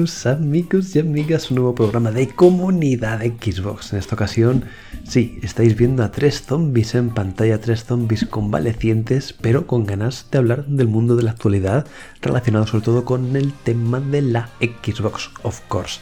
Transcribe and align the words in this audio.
Amigos 0.00 0.96
y 0.96 0.98
amigas 0.98 1.50
un 1.50 1.56
nuevo 1.56 1.74
programa 1.74 2.10
de 2.10 2.26
comunidad 2.28 3.20
Xbox. 3.20 3.92
En 3.92 3.98
esta 3.98 4.14
ocasión, 4.14 4.64
sí, 5.06 5.38
estáis 5.42 5.76
viendo 5.76 6.02
a 6.02 6.10
tres 6.10 6.40
zombies 6.40 6.94
en 6.94 7.10
pantalla, 7.10 7.60
tres 7.60 7.84
zombies 7.84 8.24
convalecientes, 8.24 9.34
pero 9.34 9.66
con 9.66 9.84
ganas 9.84 10.26
de 10.30 10.38
hablar 10.38 10.64
del 10.64 10.88
mundo 10.88 11.16
de 11.16 11.24
la 11.24 11.32
actualidad, 11.32 11.86
relacionado 12.22 12.66
sobre 12.66 12.82
todo 12.82 13.04
con 13.04 13.36
el 13.36 13.52
tema 13.52 14.00
de 14.00 14.22
la 14.22 14.48
Xbox, 14.60 15.32
of 15.42 15.60
course. 15.68 16.00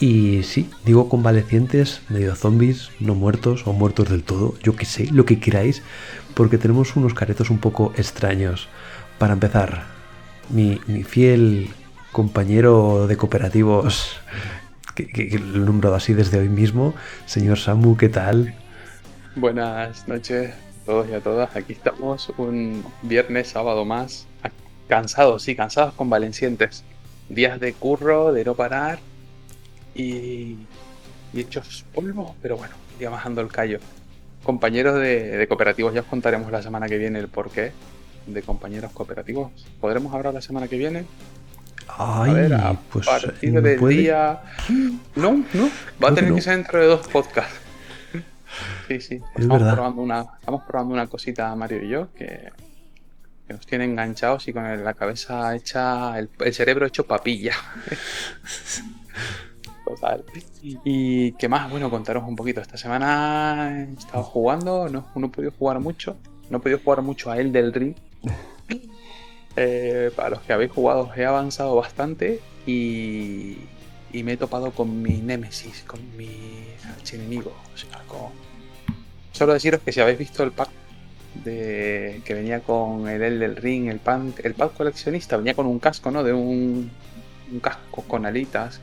Y 0.00 0.42
sí, 0.42 0.70
digo 0.86 1.10
convalecientes, 1.10 2.00
medio 2.08 2.34
zombies, 2.34 2.88
no 3.00 3.14
muertos 3.14 3.66
o 3.66 3.74
muertos 3.74 4.08
del 4.08 4.22
todo, 4.22 4.54
yo 4.62 4.76
que 4.76 4.86
sé, 4.86 5.08
lo 5.12 5.26
que 5.26 5.40
queráis, 5.40 5.82
porque 6.32 6.56
tenemos 6.56 6.96
unos 6.96 7.12
caretos 7.12 7.50
un 7.50 7.58
poco 7.58 7.92
extraños. 7.98 8.68
Para 9.18 9.34
empezar, 9.34 9.88
mi, 10.48 10.80
mi 10.86 11.04
fiel 11.04 11.68
compañero 12.14 13.08
de 13.08 13.16
cooperativos, 13.16 14.20
que, 14.94 15.36
lo 15.36 15.62
he 15.62 15.66
nombrado 15.66 15.96
así 15.96 16.14
desde 16.14 16.38
hoy 16.38 16.48
mismo, 16.48 16.94
señor 17.26 17.58
Samu, 17.58 17.96
¿qué 17.96 18.08
tal? 18.08 18.54
Buenas 19.34 20.06
noches 20.06 20.52
a 20.52 20.86
todos 20.86 21.08
y 21.08 21.12
a 21.12 21.20
todas. 21.20 21.56
Aquí 21.56 21.72
estamos 21.72 22.32
un 22.38 22.84
viernes, 23.02 23.48
sábado 23.48 23.84
más. 23.84 24.28
Cansados, 24.86 25.42
sí, 25.42 25.56
cansados 25.56 25.92
convalecientes. 25.94 26.84
Días 27.28 27.58
de 27.58 27.72
curro, 27.72 28.32
de 28.32 28.44
no 28.44 28.54
parar 28.54 29.00
y, 29.92 30.56
y 31.32 31.40
hechos 31.40 31.84
polvo, 31.92 32.36
pero 32.40 32.56
bueno, 32.56 32.74
ya 33.00 33.10
bajando 33.10 33.40
el 33.40 33.48
callo. 33.48 33.80
Compañeros 34.44 35.00
de, 35.00 35.36
de 35.36 35.48
cooperativos, 35.48 35.92
ya 35.92 36.02
os 36.02 36.06
contaremos 36.06 36.52
la 36.52 36.62
semana 36.62 36.86
que 36.86 36.96
viene 36.96 37.18
el 37.18 37.26
porqué 37.26 37.72
de 38.28 38.42
compañeros 38.42 38.92
cooperativos. 38.92 39.50
¿Podremos 39.80 40.14
hablar 40.14 40.32
la 40.32 40.42
semana 40.42 40.68
que 40.68 40.78
viene? 40.78 41.06
Ay, 41.96 42.30
a 42.30 42.34
ver, 42.34 42.54
a 42.54 42.72
pues 42.92 43.06
partir 43.06 43.60
del 43.60 43.78
puede- 43.78 43.96
día. 43.96 44.40
No, 45.16 45.44
no. 45.52 45.70
Va 46.02 46.08
Creo 46.08 46.08
a 46.08 46.08
que 46.10 46.14
tener 46.14 46.30
no. 46.30 46.36
que 46.36 46.42
ser 46.42 46.56
dentro 46.56 46.80
de 46.80 46.86
dos 46.86 47.06
podcasts. 47.08 47.60
Sí, 48.88 49.00
sí. 49.00 49.14
Es 49.16 49.22
Estamos 49.42 49.58
verdad. 49.60 49.74
probando, 49.74 50.02
una, 50.02 50.20
estamos 50.38 50.62
probando 50.66 50.94
una 50.94 51.06
cosita, 51.06 51.54
Mario 51.56 51.82
y 51.84 51.88
yo, 51.88 52.12
que, 52.14 52.50
que 53.46 53.52
nos 53.52 53.66
tiene 53.66 53.84
enganchados 53.84 54.46
y 54.48 54.52
con 54.52 54.84
la 54.84 54.94
cabeza 54.94 55.54
hecha. 55.54 56.18
El, 56.18 56.28
el 56.40 56.54
cerebro 56.54 56.86
hecho 56.86 57.06
papilla. 57.06 57.54
Total. 59.84 60.24
Y 60.62 61.32
qué 61.32 61.48
más, 61.48 61.70
bueno, 61.70 61.90
contaros 61.90 62.24
un 62.26 62.36
poquito. 62.36 62.60
Esta 62.60 62.76
semana 62.76 63.70
he 63.90 63.92
estado 63.92 64.22
jugando, 64.22 64.88
no, 64.88 65.06
no 65.14 65.26
he 65.26 65.30
podido 65.30 65.52
jugar 65.52 65.78
mucho. 65.80 66.16
No 66.50 66.58
he 66.58 66.60
podido 66.60 66.78
jugar 66.82 67.02
mucho 67.02 67.30
a 67.30 67.38
él 67.38 67.52
del 67.52 67.72
Ring. 67.72 67.94
Eh, 69.56 70.10
para 70.16 70.30
los 70.30 70.40
que 70.40 70.52
habéis 70.52 70.72
jugado, 70.72 71.10
he 71.16 71.24
avanzado 71.24 71.76
bastante 71.76 72.40
y, 72.66 73.58
y 74.12 74.22
me 74.24 74.32
he 74.32 74.36
topado 74.36 74.72
con 74.72 75.00
mi 75.02 75.18
némesis, 75.18 75.84
con 75.86 76.00
mi 76.16 76.28
archienemigo. 76.96 77.52
O 77.72 77.76
sea, 77.78 78.00
con... 78.08 78.30
Solo 79.32 79.52
deciros 79.52 79.80
que 79.82 79.92
si 79.92 80.00
habéis 80.00 80.18
visto 80.18 80.42
el 80.42 80.52
pack 80.52 80.68
de 81.44 82.20
que 82.24 82.34
venía 82.34 82.60
con 82.60 83.08
el 83.08 83.20
El 83.22 83.40
del 83.40 83.56
Ring, 83.56 83.88
el, 83.88 83.98
pan, 83.98 84.32
el 84.42 84.54
pack 84.54 84.74
coleccionista, 84.74 85.36
venía 85.36 85.54
con 85.54 85.66
un 85.66 85.78
casco, 85.78 86.10
¿no? 86.10 86.22
De 86.22 86.32
un, 86.32 86.90
un 87.52 87.60
casco 87.60 88.02
con 88.08 88.26
alitas. 88.26 88.80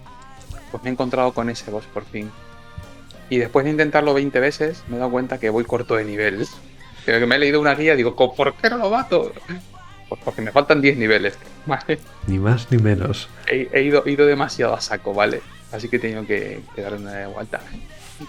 Pues 0.72 0.84
me 0.84 0.90
he 0.90 0.94
encontrado 0.94 1.34
con 1.34 1.50
ese 1.50 1.70
boss 1.72 1.86
por 1.94 2.06
fin. 2.06 2.30
Y 3.30 3.38
después 3.38 3.64
de 3.66 3.72
intentarlo 3.72 4.14
20 4.14 4.40
veces, 4.42 4.84
me 4.90 4.96
he 4.96 5.00
dado 5.00 5.12
cuenta 5.12 5.38
que 5.40 5.50
voy 5.50 5.64
corto 5.66 5.96
de 5.96 6.04
nivel. 6.06 6.46
Que 7.06 7.26
me 7.26 7.36
he 7.36 7.40
leído 7.40 7.60
una 7.62 7.76
guía 7.76 7.94
y 7.94 7.98
digo, 7.98 8.16
"¿Co- 8.16 8.34
¿por 8.36 8.54
qué 8.56 8.70
no 8.70 8.78
lo 8.78 8.90
mato? 8.90 9.32
Pues 10.12 10.20
porque 10.26 10.42
me 10.42 10.52
faltan 10.52 10.82
10 10.82 10.98
niveles. 10.98 11.40
Vale. 11.66 11.98
Ni 12.28 12.38
más 12.38 12.70
ni 12.70 12.78
menos. 12.80 13.30
He, 13.48 13.70
he 13.72 13.84
ido, 13.84 14.04
he 14.06 14.12
ido 14.12 14.26
demasiado 14.26 14.74
a 14.74 14.82
saco, 14.82 15.14
¿vale? 15.14 15.42
Así 15.72 15.88
que 15.88 15.96
he 15.96 16.00
tenido 16.00 16.26
que, 16.26 16.60
que 16.76 16.82
darle 16.82 16.98
una 16.98 17.28
vuelta. 17.30 17.62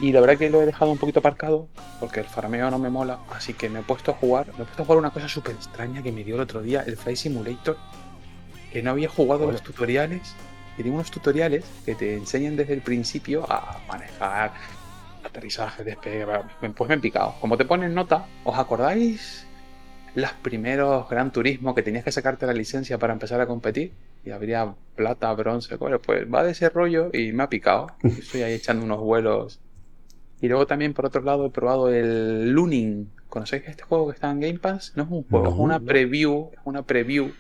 Y 0.01 0.13
la 0.13 0.21
verdad 0.21 0.39
que 0.39 0.49
lo 0.49 0.63
he 0.63 0.67
dejado 0.67 0.93
un 0.93 0.99
poquito 0.99 1.19
aparcado 1.19 1.67
porque 1.99 2.21
el 2.21 2.27
farmeo 2.27 2.71
no 2.71 2.79
me 2.79 2.89
mola. 2.89 3.19
Así 3.33 3.53
que 3.53 3.69
me 3.69 3.81
he 3.81 3.83
puesto 3.83 4.13
a 4.13 4.15
jugar. 4.15 4.47
Me 4.57 4.63
he 4.63 4.65
puesto 4.65 4.85
a 4.85 4.87
jugar 4.87 4.99
una 5.01 5.11
cosa 5.11 5.29
súper 5.29 5.57
extraña 5.57 6.05
que 6.05 6.13
me 6.13 6.23
dio 6.23 6.37
el 6.37 6.43
otro 6.43 6.63
día, 6.63 6.85
el 6.87 6.97
Fly 6.97 7.17
Simulator. 7.17 7.77
Que 8.73 8.81
no 8.81 8.93
había 8.93 9.09
jugado 9.09 9.51
los 9.51 9.61
tutoriales. 9.61 10.37
Y 10.75 10.83
tiene 10.85 10.93
unos 10.93 11.11
tutoriales 11.11 11.65
que 11.85 11.97
te 11.97 12.15
enseñan 12.15 12.55
desde 12.55 12.75
el 12.75 12.83
principio 12.83 13.45
a 13.51 13.81
manejar 13.89 14.53
aterrizaje, 15.25 15.83
despegue. 15.83 16.27
Pues 16.77 16.89
me 16.89 16.95
he 16.95 16.99
picado. 16.99 17.35
Como 17.41 17.57
te 17.57 17.65
ponen 17.65 17.93
nota, 17.93 18.27
¿os 18.45 18.57
acordáis 18.57 19.49
los 20.15 20.33
primeros 20.33 21.09
Gran 21.09 21.33
Turismo 21.33 21.75
que 21.75 21.83
tenías 21.83 22.05
que 22.05 22.13
sacarte 22.13 22.47
la 22.47 22.53
licencia 22.53 22.99
para 22.99 23.13
empezar 23.13 23.41
a 23.41 23.47
competir? 23.47 23.93
Y 24.25 24.31
habría 24.31 24.75
plata, 24.95 25.33
bronce, 25.33 25.77
bueno, 25.77 26.01
pues 26.01 26.33
va 26.33 26.45
de 26.45 26.53
ese 26.53 26.69
rollo 26.69 27.11
y 27.13 27.33
me 27.33 27.43
ha 27.45 27.49
picado. 27.49 27.89
Estoy 28.03 28.43
ahí 28.43 28.53
echando 28.55 28.85
unos 28.85 29.01
vuelos. 29.01 29.61
Y 30.41 30.49
luego 30.49 30.67
también, 30.67 30.93
por 30.93 31.07
otro 31.07 31.23
lado, 31.23 31.47
he 31.47 31.51
probado 31.51 31.89
el 31.93 32.51
Luning. 32.51 33.09
¿Conocéis 33.29 33.63
este 33.67 33.85
juego 33.85 34.09
que 34.09 34.15
está 34.15 34.31
en 34.31 34.41
Game 34.41 34.59
Pass? 34.59 34.93
No 34.97 35.05
es 35.05 35.09
un 35.11 35.23
juego, 35.25 35.47
No. 35.47 35.53
es 35.53 35.59
una 35.59 35.81
preview, 35.81 36.51
es 36.53 36.59
una 36.65 36.83
preview 36.83 37.31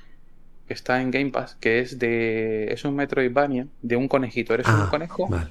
que 0.66 0.74
está 0.74 1.02
en 1.02 1.10
Game 1.10 1.30
Pass, 1.30 1.56
que 1.60 1.80
es 1.80 1.98
de. 1.98 2.72
es 2.72 2.84
un 2.84 2.94
Metroidvania 2.96 3.66
de 3.82 3.96
un 3.96 4.08
conejito. 4.08 4.54
Eres 4.54 4.66
Ah, 4.68 4.82
un 4.84 4.90
conejo 4.90 5.28
Vale. 5.28 5.50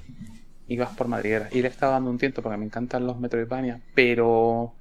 y 0.68 0.78
vas 0.78 0.96
por 0.96 1.08
madrigueras. 1.10 1.54
Y 1.54 1.62
le 1.62 1.68
estaba 1.68 1.92
dando 1.94 2.10
un 2.10 2.18
tiento 2.18 2.42
porque 2.42 2.58
me 2.58 2.66
encantan 2.66 3.06
los 3.06 3.20
Metroidvania, 3.20 3.82
pero 3.94 4.74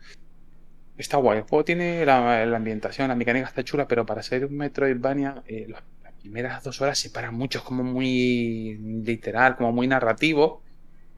está 1.00 1.16
guay. 1.18 1.38
El 1.38 1.44
juego 1.44 1.64
tiene 1.64 2.04
la, 2.04 2.44
la 2.46 2.56
ambientación, 2.56 3.08
la 3.08 3.14
mecánica 3.14 3.46
está 3.48 3.64
chula, 3.64 3.86
pero 3.88 4.06
para 4.06 4.22
ser 4.22 4.46
un 4.46 4.56
Metroidvania, 4.56 5.42
eh, 5.46 5.66
las, 5.68 5.82
las 6.02 6.12
primeras 6.14 6.62
dos 6.62 6.80
horas 6.80 6.98
se 6.98 7.10
paran 7.10 7.34
mucho, 7.34 7.58
es 7.58 7.64
como 7.64 7.82
muy 7.82 8.76
literal, 9.04 9.56
como 9.56 9.72
muy 9.72 9.86
narrativo. 9.86 10.62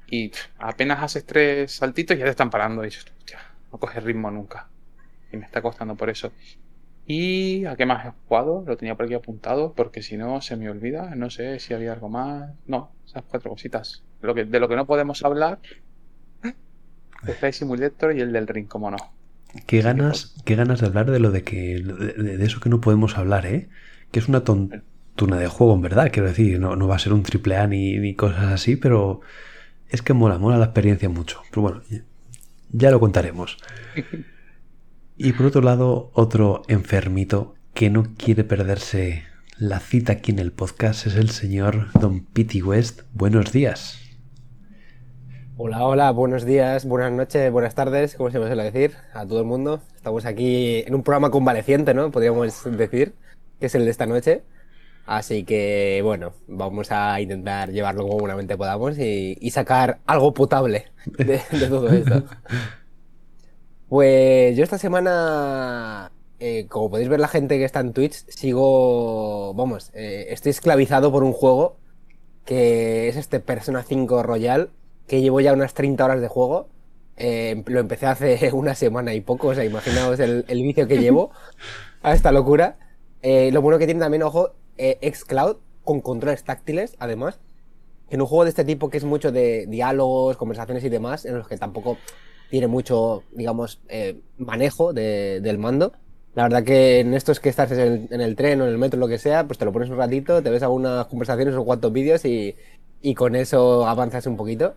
Y 0.07 0.29
pff, 0.29 0.49
apenas 0.59 1.03
haces 1.03 1.25
tres 1.25 1.73
saltitos 1.73 2.17
y 2.17 2.21
ya 2.21 2.27
te 2.27 2.31
están 2.31 2.51
parando. 2.51 2.83
Y 2.83 2.87
dices, 2.87 3.07
hostia, 3.19 3.39
no 3.73 3.79
coges 3.79 4.03
ritmo 4.05 4.31
nunca. 4.31 4.69
Y 5.33 5.37
me 5.39 5.47
está 5.47 5.63
costando 5.63 5.95
por 5.95 6.11
eso. 6.11 6.33
¿Y 7.07 7.65
a 7.65 7.77
qué 7.77 7.87
más 7.87 8.07
he 8.07 8.13
jugado? 8.29 8.63
Lo 8.67 8.77
tenía 8.77 8.95
por 8.95 9.07
aquí 9.07 9.15
apuntado, 9.15 9.73
porque 9.73 10.03
si 10.03 10.17
no 10.17 10.41
se 10.43 10.57
me 10.57 10.69
olvida. 10.69 11.15
No 11.15 11.31
sé 11.31 11.59
si 11.59 11.73
había 11.75 11.93
algo 11.95 12.09
más. 12.11 12.53
No, 12.67 12.93
esas 13.07 13.25
cuatro 13.25 13.51
cositas. 13.51 14.05
Lo 14.21 14.35
que, 14.35 14.45
de 14.45 14.61
lo 14.61 14.69
que 14.69 14.77
no 14.77 14.87
podemos 14.87 15.25
hablar. 15.25 15.59
El 16.43 17.35
Flight 17.35 17.55
Simulator 17.55 18.17
y 18.17 18.21
el 18.21 18.33
del 18.33 18.47
Ring, 18.47 18.69
como 18.69 18.91
no. 18.91 18.99
Qué 19.67 19.83
ganas, 19.83 20.35
qué 20.45 20.55
ganas 20.55 20.81
de 20.81 20.87
hablar 20.87 21.11
de 21.11 21.19
lo 21.19 21.31
de 21.31 21.43
que 21.43 21.83
de, 21.83 22.45
eso 22.45 22.61
que 22.61 22.71
no 22.71 22.81
podemos 22.81 23.19
hablar, 23.19 23.47
¿eh? 23.47 23.69
Que 24.11 24.19
es 24.19 24.29
una 24.29 24.45
tontuna 24.45 25.39
de 25.39 25.47
juego, 25.49 25.75
en 25.75 25.83
verdad, 25.83 26.11
quiero 26.13 26.29
decir, 26.29 26.59
no, 26.59 26.77
no 26.77 26.89
va 26.89 26.97
a 26.97 27.01
ser 27.01 27.13
un 27.13 27.23
triple 27.23 27.57
A 27.57 27.67
ni, 27.67 27.99
ni 27.99 28.15
cosas 28.15 28.53
así, 28.53 28.77
pero 28.77 29.21
es 29.89 30.03
que 30.03 30.15
mola, 30.15 30.39
mola 30.39 30.59
la 30.59 30.67
experiencia 30.67 31.09
mucho. 31.09 31.43
Pero 31.51 31.63
bueno, 31.63 31.83
ya, 31.91 32.03
ya 32.71 32.91
lo 32.91 33.01
contaremos. 33.01 33.59
Y 35.25 35.35
por 35.35 35.47
otro 35.47 35.61
lado, 35.61 36.11
otro 36.15 36.63
enfermito 36.69 37.55
que 37.75 37.91
no 37.91 38.15
quiere 38.17 38.45
perderse 38.45 39.25
la 39.59 39.79
cita 39.79 40.15
aquí 40.15 40.33
en 40.33 40.41
el 40.41 40.51
podcast 40.53 41.07
es 41.07 41.15
el 41.15 41.31
señor 41.31 41.93
Don 42.01 42.25
Pity 42.25 42.63
West. 42.63 43.03
Buenos 43.13 43.53
días. 43.53 44.02
Hola, 45.65 45.87
hola, 45.87 46.11
buenos 46.11 46.45
días, 46.45 46.85
buenas 46.85 47.13
noches, 47.13 47.53
buenas 47.53 47.77
tardes, 47.77 48.17
como 48.17 48.33
se 48.33 48.41
me 48.41 48.49
suele 48.49 48.65
decir, 48.65 48.97
a 49.15 49.25
todo 49.25 49.39
el 49.39 49.45
mundo. 49.45 49.81
Estamos 49.95 50.27
aquí 50.27 50.83
en 50.85 50.93
un 50.93 51.05
programa 51.05 51.31
convaleciente, 51.31 51.95
¿no? 51.95 52.11
Podríamos 52.11 52.65
decir, 52.77 53.15
que 53.61 53.67
es 53.67 53.75
el 53.77 53.85
de 53.85 53.93
esta 53.93 54.07
noche. 54.07 54.43
Así 55.07 55.45
que, 55.45 56.01
bueno, 56.03 56.33
vamos 56.49 56.91
a 56.91 57.21
intentar 57.21 57.71
llevarlo 57.71 58.03
como 58.03 58.19
buenamente 58.19 58.57
podamos 58.57 58.99
y, 58.99 59.39
y 59.41 59.53
sacar 59.53 60.01
algo 60.05 60.35
potable 60.35 60.87
de, 61.17 61.41
todo 61.69 61.89
esto. 61.93 62.25
Pues 63.89 64.57
yo 64.57 64.65
esta 64.65 64.79
semana, 64.79 66.11
eh, 66.41 66.67
como 66.69 66.91
podéis 66.91 67.09
ver 67.09 67.21
la 67.21 67.29
gente 67.29 67.57
que 67.59 67.65
está 67.65 67.79
en 67.79 67.93
Twitch, 67.93 68.25
sigo, 68.27 69.55
vamos, 69.55 69.93
eh, 69.95 70.27
estoy 70.31 70.51
esclavizado 70.51 71.13
por 71.13 71.23
un 71.23 71.33
juego 71.33 71.77
que 72.45 73.09
es 73.09 73.17
este 73.17 73.39
Persona 73.39 73.85
5 73.85 74.25
Royal, 74.25 74.71
que 75.13 75.21
llevo 75.21 75.43
ya 75.43 75.53
unas 75.53 75.75
30 75.75 76.07
horas 76.07 76.23
de 76.23 76.29
juego. 76.29 76.71
Eh, 77.19 77.63
lo 77.67 77.81
empecé 77.81 78.07
hace 78.07 78.51
una 78.55 78.75
semana 78.75 79.13
y 79.13 79.21
poco, 79.21 79.49
o 79.49 79.55
sea, 79.55 79.63
imaginaos 79.63 80.19
el, 80.21 80.45
vicio 80.49 80.89
que 80.89 80.97
llevo 80.97 81.33
a 82.03 82.15
esta 82.15 82.33
locura. 82.33 82.79
Eh, 83.21 83.51
lo 83.53 83.61
bueno 83.61 83.79
que 83.79 83.85
tiene 83.85 84.01
también, 84.01 84.23
ojo, 84.23 84.55
eh, 84.79 84.99
xCloud 85.03 85.59
con 85.85 86.01
controles 86.01 86.45
táctiles, 86.45 86.97
además. 86.99 87.41
En 88.09 88.23
un 88.23 88.27
juego 88.27 88.45
de 88.45 88.51
este 88.51 88.65
tipo 88.65 88.89
que 88.89 88.97
es 88.97 89.05
mucho 89.05 89.33
de 89.33 89.67
diálogos, 89.67 90.39
conversaciones 90.39 90.83
y 90.83 90.89
demás, 90.89 91.27
en 91.27 91.37
los 91.37 91.47
que 91.47 91.59
tampoco 91.59 91.99
tiene 92.49 92.67
mucho, 92.67 93.23
digamos, 93.33 93.83
eh, 93.91 94.19
manejo 94.39 94.95
de- 94.95 95.41
del 95.43 95.59
mando. 95.59 95.93
La 96.35 96.45
verdad 96.45 96.65
que 96.65 97.01
en 97.01 97.13
estos 97.13 97.39
que 97.39 97.51
estás 97.51 97.71
en 97.73 97.81
el, 97.81 98.09
en 98.11 98.23
el 98.23 98.35
tren 98.35 98.63
o 98.63 98.65
en 98.65 98.71
el 98.71 98.79
metro, 98.79 98.99
lo 98.99 99.09
que 99.09 99.19
sea, 99.19 99.47
pues 99.47 99.59
te 99.59 99.67
lo 99.67 99.73
pones 99.73 99.91
un 99.91 99.99
ratito, 99.99 100.43
te 100.43 100.49
ves 100.49 100.63
algunas 100.63 101.05
conversaciones 101.07 101.55
o 101.55 101.67
cuantos 101.67 101.93
vídeos 101.93 102.25
y, 102.25 102.57
y 103.03 103.13
con 103.15 103.37
eso 103.37 103.87
avanzas 103.87 104.27
un 104.27 104.39
poquito. 104.39 104.75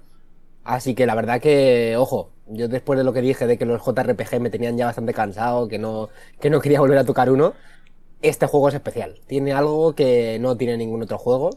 Así 0.66 0.96
que 0.96 1.06
la 1.06 1.16
verdad 1.16 1.40
que, 1.42 1.96
ojo, 1.98 2.32
yo 2.48 2.68
después 2.68 2.98
de 2.98 3.04
lo 3.06 3.14
que 3.14 3.22
dije 3.22 3.48
de 3.48 3.58
que 3.58 3.66
los 3.66 3.82
JRPG 3.86 4.40
me 4.42 4.50
tenían 4.50 4.78
ya 4.78 4.88
bastante 4.88 5.14
cansado, 5.14 5.68
que 5.68 5.78
no, 5.80 6.10
que 6.42 6.50
no 6.50 6.60
quería 6.62 6.80
volver 6.82 6.98
a 6.98 7.06
tocar 7.06 7.30
uno, 7.32 7.54
este 8.22 8.48
juego 8.48 8.70
es 8.70 8.76
especial. 8.76 9.22
Tiene 9.28 9.54
algo 9.54 9.94
que 9.96 10.40
no 10.40 10.58
tiene 10.58 10.78
ningún 10.78 11.04
otro 11.04 11.18
juego. 11.20 11.52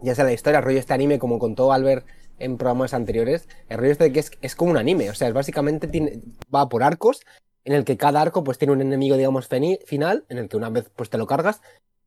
Ya 0.00 0.14
sea 0.14 0.24
la 0.24 0.32
historia, 0.32 0.58
el 0.58 0.64
rollo 0.64 0.78
este 0.78 0.94
anime, 0.94 1.18
como 1.18 1.38
contó 1.38 1.72
Albert 1.72 2.06
en 2.38 2.56
programas 2.58 2.94
anteriores, 2.94 3.48
el 3.68 3.78
rollo 3.78 3.92
este 3.92 4.04
de 4.04 4.12
que 4.12 4.20
es, 4.20 4.32
es 4.40 4.56
como 4.56 4.72
un 4.72 4.78
anime. 4.78 5.10
O 5.10 5.14
sea, 5.14 5.28
es 5.28 5.34
básicamente 5.34 6.22
va 6.54 6.68
por 6.68 6.82
arcos, 6.82 7.20
en 7.64 7.74
el 7.74 7.84
que 7.84 7.96
cada 7.96 8.20
arco 8.22 8.44
pues 8.44 8.58
tiene 8.58 8.72
un 8.72 8.80
enemigo, 8.80 9.16
digamos, 9.16 9.48
final, 9.86 10.24
en 10.28 10.38
el 10.38 10.48
que 10.48 10.56
una 10.56 10.70
vez 10.70 10.90
pues 10.96 11.10
te 11.10 11.18
lo 11.18 11.26
cargas, 11.26 11.60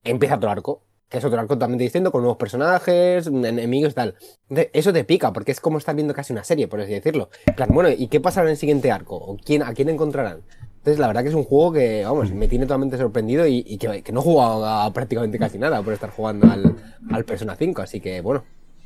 empieza 0.04 0.36
otro 0.36 0.50
arco. 0.50 0.84
Que 1.10 1.20
es 1.20 1.26
otro 1.26 1.40
arco 1.40 1.56
totalmente 1.56 1.84
distinto, 1.84 2.12
con 2.12 2.22
nuevos 2.22 2.38
personajes, 2.38 3.28
enemigos 3.28 3.92
y 3.92 3.96
tal. 3.96 4.16
eso 4.50 4.92
te 4.92 5.04
pica, 5.04 5.32
porque 5.34 5.52
es 5.52 5.60
como 5.60 5.78
estar 5.78 5.96
viendo 5.96 6.14
casi 6.14 6.34
una 6.34 6.44
serie, 6.44 6.68
por 6.68 6.82
así 6.82 6.94
decirlo. 6.94 7.30
Claro, 7.56 7.74
bueno, 7.74 7.90
¿y 7.90 8.08
qué 8.08 8.20
pasará 8.20 8.48
en 8.48 8.52
el 8.52 8.58
siguiente 8.58 8.92
arco? 8.92 9.16
¿O 9.16 9.38
quién, 9.38 9.62
a 9.64 9.74
quién 9.74 9.90
encontrarán? 9.90 10.42
Entonces, 10.78 11.00
la 11.00 11.08
verdad 11.08 11.24
que 11.24 11.30
es 11.30 11.36
un 11.36 11.44
juego 11.44 11.74
que, 11.74 12.04
vamos, 12.04 12.32
me 12.32 12.48
tiene 12.48 12.66
totalmente 12.66 12.98
sorprendido 12.98 13.46
y, 13.48 13.78
que, 13.78 14.12
no 14.12 14.20
he 14.20 14.24
jugado 14.24 14.66
a 14.66 14.92
prácticamente 14.94 15.40
casi 15.40 15.58
nada 15.58 15.82
por 15.82 15.94
estar 15.94 16.10
jugando 16.10 16.52
al, 16.52 16.76
al 17.12 17.26
Persona 17.26 17.56
5. 17.56 17.82
Así 17.82 18.00
que, 18.00 18.22
bueno, 18.22 18.44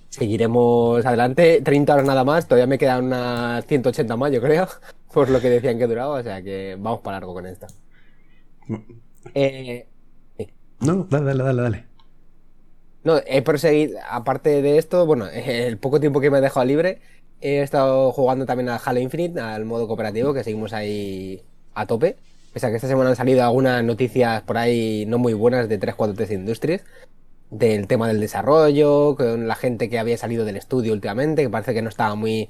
seguiremos 0.09 1.05
adelante. 1.05 1.61
30 1.61 1.93
horas 1.93 2.05
nada 2.05 2.23
más, 2.23 2.47
todavía 2.47 2.67
me 2.67 2.77
quedan 2.77 3.05
unas 3.05 3.65
180 3.65 4.17
más, 4.17 4.31
yo 4.31 4.41
creo, 4.41 4.67
por 5.13 5.29
lo 5.29 5.39
que 5.39 5.49
decían 5.49 5.77
que 5.77 5.87
duraba, 5.87 6.15
o 6.15 6.23
sea 6.23 6.41
que 6.41 6.75
vamos 6.79 7.01
para 7.01 7.17
largo 7.17 7.33
con 7.33 7.45
esta. 7.45 7.67
Eh, 9.33 9.87
no, 10.81 11.07
dale, 11.09 11.25
dale, 11.25 11.43
dale, 11.43 11.61
dale. 11.61 11.88
No, 13.03 13.21
he 13.25 13.41
proseguido, 13.41 13.99
aparte 14.09 14.61
de 14.61 14.77
esto, 14.77 15.05
bueno, 15.05 15.27
el 15.33 15.77
poco 15.77 15.99
tiempo 15.99 16.19
que 16.19 16.29
me 16.29 16.39
he 16.39 16.41
dejado 16.41 16.65
libre, 16.65 16.99
he 17.41 17.61
estado 17.61 18.11
jugando 18.11 18.45
también 18.45 18.69
al 18.69 18.79
Halo 18.83 18.99
Infinite, 18.99 19.39
al 19.39 19.65
modo 19.65 19.87
cooperativo, 19.87 20.33
que 20.33 20.43
seguimos 20.43 20.73
ahí 20.73 21.41
a 21.73 21.85
tope. 21.85 22.17
Pese 22.53 22.65
a 22.67 22.69
que 22.69 22.77
esta 22.77 22.87
semana 22.87 23.11
han 23.11 23.15
salido 23.15 23.43
algunas 23.43 23.83
noticias 23.83 24.41
por 24.41 24.57
ahí 24.57 25.05
no 25.05 25.19
muy 25.19 25.33
buenas 25.33 25.69
de 25.69 25.77
343 25.77 26.31
Industries, 26.39 26.83
del 27.51 27.87
tema 27.87 28.07
del 28.07 28.19
desarrollo, 28.19 29.15
con 29.15 29.47
la 29.47 29.55
gente 29.55 29.89
que 29.89 29.99
había 29.99 30.17
salido 30.17 30.45
del 30.45 30.57
estudio 30.57 30.93
últimamente, 30.93 31.43
que 31.43 31.49
parece 31.49 31.73
que 31.73 31.81
no 31.81 31.89
estaba 31.89 32.15
muy 32.15 32.49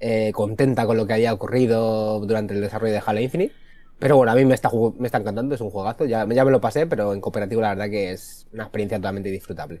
eh, 0.00 0.32
contenta 0.34 0.86
con 0.86 0.96
lo 0.96 1.06
que 1.06 1.14
había 1.14 1.32
ocurrido 1.32 2.20
durante 2.20 2.54
el 2.54 2.60
desarrollo 2.60 2.92
de 2.92 3.02
Halo 3.04 3.20
Infinite. 3.20 3.54
Pero 3.98 4.16
bueno, 4.16 4.32
a 4.32 4.34
mí 4.34 4.44
me 4.44 4.54
está, 4.54 4.70
me 4.98 5.06
está 5.06 5.18
encantando, 5.18 5.54
es 5.54 5.60
un 5.60 5.70
juegazo, 5.70 6.04
ya, 6.04 6.26
ya 6.28 6.44
me 6.44 6.50
lo 6.50 6.60
pasé, 6.60 6.86
pero 6.86 7.12
en 7.14 7.20
cooperativo 7.20 7.60
la 7.60 7.70
verdad 7.70 7.90
que 7.90 8.12
es 8.12 8.46
una 8.52 8.64
experiencia 8.64 8.98
totalmente 8.98 9.30
disfrutable. 9.30 9.80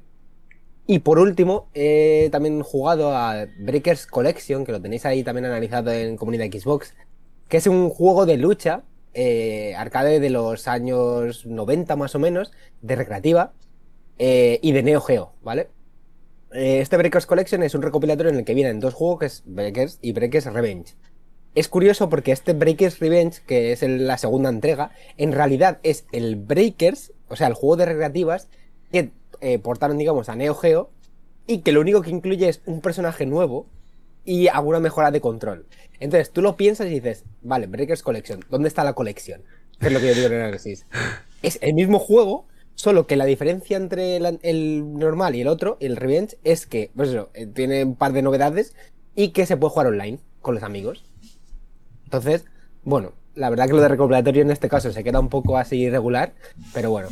Y 0.86 0.98
por 0.98 1.18
último, 1.18 1.68
he 1.74 2.28
también 2.30 2.62
jugado 2.62 3.16
a 3.16 3.46
Breakers 3.58 4.06
Collection, 4.06 4.64
que 4.66 4.72
lo 4.72 4.82
tenéis 4.82 5.06
ahí 5.06 5.22
también 5.24 5.46
analizado 5.46 5.90
en 5.90 6.16
comunidad 6.16 6.46
Xbox, 6.46 6.94
que 7.48 7.56
es 7.56 7.66
un 7.66 7.88
juego 7.88 8.26
de 8.26 8.36
lucha, 8.36 8.82
eh, 9.14 9.74
arcade 9.76 10.20
de 10.20 10.30
los 10.30 10.68
años 10.68 11.46
90 11.46 11.96
más 11.96 12.14
o 12.14 12.18
menos, 12.18 12.52
de 12.82 12.96
recreativa, 12.96 13.52
eh, 14.18 14.58
y 14.62 14.72
de 14.72 14.82
Neo 14.82 15.00
Geo, 15.00 15.32
¿vale? 15.42 15.68
Eh, 16.52 16.80
este 16.80 16.96
Breakers 16.96 17.26
Collection 17.26 17.62
es 17.62 17.74
un 17.74 17.82
recopilatorio 17.82 18.30
en 18.30 18.38
el 18.38 18.44
que 18.44 18.54
vienen 18.54 18.78
dos 18.78 18.94
juegos, 18.94 19.18
que 19.20 19.26
es 19.26 19.42
Breakers 19.46 19.98
y 20.02 20.12
Breakers 20.12 20.46
Revenge. 20.46 20.94
Es 21.54 21.68
curioso 21.68 22.08
porque 22.08 22.32
este 22.32 22.52
Breakers 22.52 22.98
Revenge, 22.98 23.40
que 23.46 23.72
es 23.72 23.82
la 23.82 24.18
segunda 24.18 24.48
entrega, 24.48 24.90
en 25.16 25.32
realidad 25.32 25.78
es 25.82 26.04
el 26.10 26.36
Breakers, 26.36 27.12
o 27.28 27.36
sea, 27.36 27.46
el 27.46 27.54
juego 27.54 27.76
de 27.76 27.86
recreativas, 27.86 28.48
que 28.90 29.12
eh, 29.40 29.58
portaron, 29.58 29.96
digamos, 29.96 30.28
a 30.28 30.34
Neo 30.34 30.54
Geo, 30.54 30.90
y 31.46 31.58
que 31.58 31.72
lo 31.72 31.80
único 31.80 32.02
que 32.02 32.10
incluye 32.10 32.48
es 32.48 32.60
un 32.66 32.80
personaje 32.80 33.26
nuevo 33.26 33.66
y 34.24 34.48
alguna 34.48 34.80
mejora 34.80 35.10
de 35.10 35.20
control. 35.20 35.66
Entonces 36.00 36.32
tú 36.32 36.42
lo 36.42 36.56
piensas 36.56 36.86
y 36.88 36.90
dices, 36.90 37.24
vale, 37.42 37.66
Breakers 37.66 38.02
Collection, 38.02 38.40
¿dónde 38.50 38.68
está 38.68 38.82
la 38.82 38.94
colección? 38.94 39.42
es 39.80 39.92
lo 39.92 40.00
que 40.00 40.08
yo 40.08 40.14
digo 40.14 40.26
en 40.26 40.32
el 40.32 40.40
análisis. 40.40 40.86
Es 41.42 41.58
el 41.60 41.74
mismo 41.74 41.98
juego, 41.98 42.46
solo 42.74 43.06
que 43.06 43.16
la 43.16 43.26
diferencia 43.26 43.76
entre 43.76 44.16
el, 44.16 44.98
normal 44.98 45.34
y 45.34 45.42
el 45.42 45.48
otro, 45.48 45.76
el 45.80 45.96
Revenge, 45.96 46.38
es 46.42 46.66
que, 46.66 46.90
pues 46.96 47.14
eh, 47.34 47.46
tiene 47.46 47.84
un 47.84 47.96
par 47.96 48.12
de 48.12 48.22
novedades 48.22 48.74
y 49.14 49.28
que 49.28 49.46
se 49.46 49.56
puede 49.56 49.72
jugar 49.72 49.88
online 49.88 50.18
con 50.40 50.54
los 50.54 50.64
amigos. 50.64 51.04
Entonces, 52.14 52.44
bueno, 52.84 53.12
la 53.34 53.50
verdad 53.50 53.66
que 53.66 53.72
lo 53.72 53.80
de 53.80 53.88
recopilatorio 53.88 54.42
en 54.42 54.52
este 54.52 54.68
caso 54.68 54.92
se 54.92 55.02
queda 55.02 55.18
un 55.18 55.28
poco 55.28 55.58
así 55.58 55.78
irregular, 55.78 56.32
pero 56.72 56.90
bueno. 56.90 57.08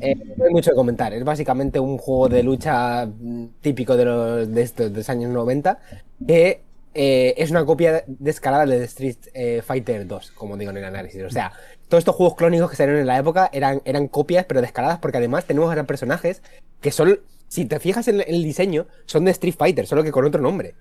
Eh, 0.00 0.16
no 0.36 0.44
hay 0.44 0.50
mucho 0.50 0.70
que 0.70 0.76
comentar. 0.76 1.12
Es 1.12 1.22
básicamente 1.22 1.78
un 1.78 1.98
juego 1.98 2.28
de 2.28 2.42
lucha 2.42 3.06
mm, 3.06 3.46
típico 3.60 3.96
de 3.96 4.04
los 4.04 4.52
de 4.52 4.62
estos 4.62 5.08
años 5.08 5.30
90 5.30 5.78
que 6.26 6.62
eh, 6.94 7.34
es 7.36 7.52
una 7.52 7.64
copia 7.64 8.02
descarada 8.06 8.66
de 8.66 8.82
Street 8.84 9.18
eh, 9.34 9.62
Fighter 9.64 10.04
2, 10.04 10.32
como 10.32 10.56
digo 10.56 10.72
en 10.72 10.78
el 10.78 10.84
análisis. 10.84 11.22
O 11.22 11.30
sea, 11.30 11.52
todos 11.88 12.00
estos 12.00 12.16
juegos 12.16 12.34
clónicos 12.34 12.70
que 12.70 12.76
salieron 12.76 13.00
en 13.00 13.06
la 13.06 13.18
época 13.18 13.50
eran, 13.52 13.82
eran 13.84 14.08
copias, 14.08 14.46
pero 14.46 14.60
descaradas, 14.60 14.98
porque 14.98 15.18
además 15.18 15.44
tenemos 15.44 15.72
personajes 15.86 16.42
que 16.80 16.90
son, 16.90 17.20
si 17.46 17.66
te 17.66 17.78
fijas 17.78 18.08
en 18.08 18.24
el 18.26 18.42
diseño, 18.42 18.88
son 19.06 19.24
de 19.24 19.30
Street 19.30 19.54
Fighter, 19.56 19.86
solo 19.86 20.02
que 20.02 20.10
con 20.10 20.24
otro 20.24 20.42
nombre. 20.42 20.74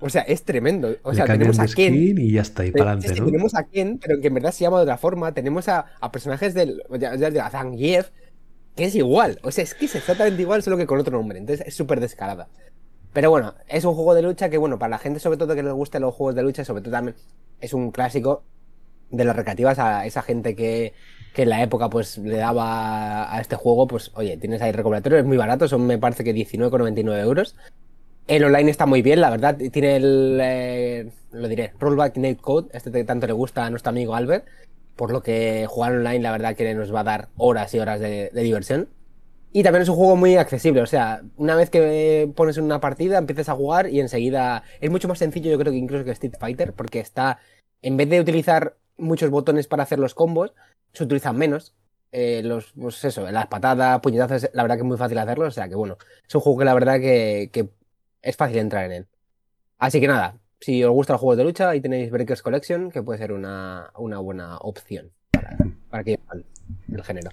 O 0.00 0.10
sea, 0.10 0.22
es 0.22 0.42
tremendo. 0.42 0.96
O 1.02 1.14
sea, 1.14 1.26
tenemos 1.26 1.58
a 1.58 1.66
Ken. 1.66 1.94
Y 1.94 2.32
ya 2.32 2.42
está, 2.42 2.62
ahí 2.62 2.72
para 2.72 2.92
adelante, 2.92 3.20
¿no? 3.20 3.26
Tenemos 3.26 3.54
a 3.54 3.64
Ken, 3.64 3.98
pero 3.98 4.20
que 4.20 4.26
en 4.26 4.34
verdad 4.34 4.52
se 4.52 4.64
llama 4.64 4.78
de 4.78 4.82
otra 4.82 4.98
forma. 4.98 5.32
Tenemos 5.32 5.68
a, 5.68 5.86
personajes 6.12 6.54
del, 6.54 6.82
de 6.90 7.42
Zangief, 7.50 8.10
que 8.76 8.84
es 8.84 8.94
igual. 8.94 9.38
O 9.42 9.50
sea, 9.50 9.64
es 9.64 9.74
que 9.74 9.86
es 9.86 9.94
exactamente 9.94 10.42
igual, 10.42 10.62
solo 10.62 10.76
que 10.76 10.86
con 10.86 10.98
otro 10.98 11.16
nombre. 11.16 11.38
Entonces 11.38 11.66
es 11.66 11.74
súper 11.74 12.00
descarada. 12.00 12.48
Pero 13.12 13.30
bueno, 13.30 13.54
es 13.68 13.84
un 13.84 13.94
juego 13.94 14.14
de 14.14 14.22
lucha 14.22 14.50
que, 14.50 14.58
bueno, 14.58 14.78
para 14.78 14.90
la 14.90 14.98
gente 14.98 15.20
sobre 15.20 15.38
todo 15.38 15.54
que 15.54 15.62
les 15.62 15.72
guste 15.72 16.00
los 16.00 16.14
juegos 16.14 16.34
de 16.34 16.42
lucha, 16.42 16.64
sobre 16.64 16.82
todo 16.82 16.92
también 16.92 17.16
es 17.60 17.72
un 17.72 17.92
clásico 17.92 18.42
de 19.10 19.24
las 19.24 19.36
recreativas 19.36 19.78
a 19.78 20.04
esa 20.04 20.22
gente 20.22 20.56
que, 20.56 20.92
que 21.34 21.42
en 21.42 21.50
la 21.50 21.62
época 21.62 21.88
pues 21.88 22.18
le 22.18 22.36
daba 22.36 23.32
a 23.32 23.40
este 23.40 23.56
juego, 23.56 23.86
pues 23.86 24.10
oye, 24.14 24.36
tienes 24.36 24.60
ahí 24.62 24.72
recopilatorio, 24.72 25.18
es 25.18 25.24
muy 25.24 25.36
barato, 25.36 25.68
son 25.68 25.86
me 25.86 25.98
parece 25.98 26.24
que 26.24 26.34
19,99 26.34 27.20
euros. 27.20 27.56
El 28.26 28.42
online 28.44 28.70
está 28.70 28.86
muy 28.86 29.02
bien, 29.02 29.20
la 29.20 29.30
verdad. 29.30 29.56
Tiene 29.70 29.96
el, 29.96 30.38
eh, 30.40 31.10
lo 31.32 31.46
diré, 31.48 31.72
Rollback 31.78 32.16
Netcode, 32.16 32.68
este 32.72 32.90
que 32.90 33.04
tanto 33.04 33.26
le 33.26 33.34
gusta 33.34 33.66
a 33.66 33.70
nuestro 33.70 33.90
amigo 33.90 34.14
Albert. 34.14 34.46
Por 34.96 35.12
lo 35.12 35.22
que 35.22 35.66
jugar 35.68 35.92
online, 35.92 36.20
la 36.20 36.32
verdad 36.32 36.56
que 36.56 36.72
nos 36.74 36.94
va 36.94 37.00
a 37.00 37.04
dar 37.04 37.28
horas 37.36 37.74
y 37.74 37.80
horas 37.80 38.00
de, 38.00 38.30
diversión. 38.32 38.88
Y 39.52 39.62
también 39.62 39.82
es 39.82 39.88
un 39.88 39.96
juego 39.96 40.16
muy 40.16 40.36
accesible, 40.36 40.80
o 40.82 40.86
sea, 40.86 41.22
una 41.36 41.54
vez 41.54 41.70
que 41.70 42.28
pones 42.34 42.56
una 42.56 42.80
partida, 42.80 43.18
empiezas 43.18 43.48
a 43.48 43.54
jugar 43.54 43.88
y 43.88 44.00
enseguida 44.00 44.64
es 44.80 44.90
mucho 44.90 45.06
más 45.06 45.18
sencillo, 45.18 45.48
yo 45.48 45.58
creo 45.58 45.70
que 45.70 45.78
incluso 45.78 46.04
que 46.04 46.10
Street 46.10 46.34
Fighter, 46.40 46.72
porque 46.72 46.98
está, 46.98 47.38
en 47.80 47.96
vez 47.96 48.08
de 48.08 48.18
utilizar 48.18 48.76
muchos 48.96 49.30
botones 49.30 49.68
para 49.68 49.84
hacer 49.84 50.00
los 50.00 50.14
combos, 50.14 50.54
se 50.92 51.04
utilizan 51.04 51.36
menos. 51.36 51.74
Eh, 52.10 52.42
los, 52.44 52.72
pues 52.72 53.04
eso, 53.04 53.30
las 53.30 53.46
patadas, 53.46 54.00
puñetazos, 54.00 54.50
la 54.54 54.62
verdad 54.62 54.76
que 54.76 54.82
es 54.82 54.88
muy 54.88 54.96
fácil 54.96 55.18
hacerlo, 55.18 55.46
o 55.46 55.50
sea 55.52 55.68
que 55.68 55.74
bueno, 55.76 55.98
es 56.26 56.34
un 56.34 56.40
juego 56.40 56.58
que 56.60 56.64
la 56.64 56.74
verdad 56.74 57.00
que, 57.00 57.50
que 57.52 57.68
es 58.24 58.36
fácil 58.36 58.58
entrar 58.58 58.86
en 58.86 58.92
él. 58.92 59.06
Así 59.78 60.00
que 60.00 60.08
nada, 60.08 60.38
si 60.60 60.82
os 60.82 60.92
gustan 60.92 61.14
los 61.14 61.20
juegos 61.20 61.36
de 61.36 61.44
lucha, 61.44 61.68
ahí 61.68 61.80
tenéis 61.80 62.10
Breakers 62.10 62.42
Collection, 62.42 62.90
que 62.90 63.02
puede 63.02 63.18
ser 63.18 63.32
una, 63.32 63.90
buena 63.94 64.56
opción 64.58 65.12
para, 65.90 66.02
que 66.02 66.18
el 66.92 67.04
género. 67.04 67.30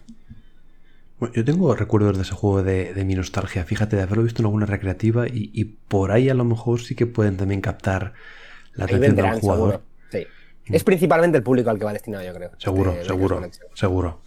Bueno, 1.19 1.33
yo 1.35 1.45
tengo 1.45 1.73
recuerdos 1.75 2.17
de 2.17 2.23
ese 2.23 2.33
juego 2.33 2.63
de, 2.63 3.03
mi 3.05 3.15
nostalgia, 3.15 3.63
fíjate, 3.63 3.95
de 3.95 4.01
haberlo 4.01 4.23
visto 4.23 4.41
en 4.41 4.47
alguna 4.47 4.65
recreativa 4.65 5.27
y, 5.27 5.63
por 5.63 6.11
ahí 6.11 6.29
a 6.29 6.33
lo 6.33 6.43
mejor 6.43 6.81
sí 6.81 6.95
que 6.95 7.05
pueden 7.05 7.37
también 7.37 7.61
captar 7.61 8.13
la 8.73 8.85
atención 8.85 9.15
del 9.15 9.39
jugador. 9.39 9.81
Sí. 10.11 10.25
Mm. 10.67 10.75
Es 10.75 10.83
principalmente 10.83 11.37
el 11.37 11.43
público 11.43 11.69
al 11.69 11.79
que 11.79 11.85
va 11.85 11.93
destinado, 11.93 12.25
yo 12.25 12.33
creo. 12.33 12.51
Seguro, 12.57 12.91
este 12.91 13.05
seguro, 13.05 13.49
seguro. 13.75 14.21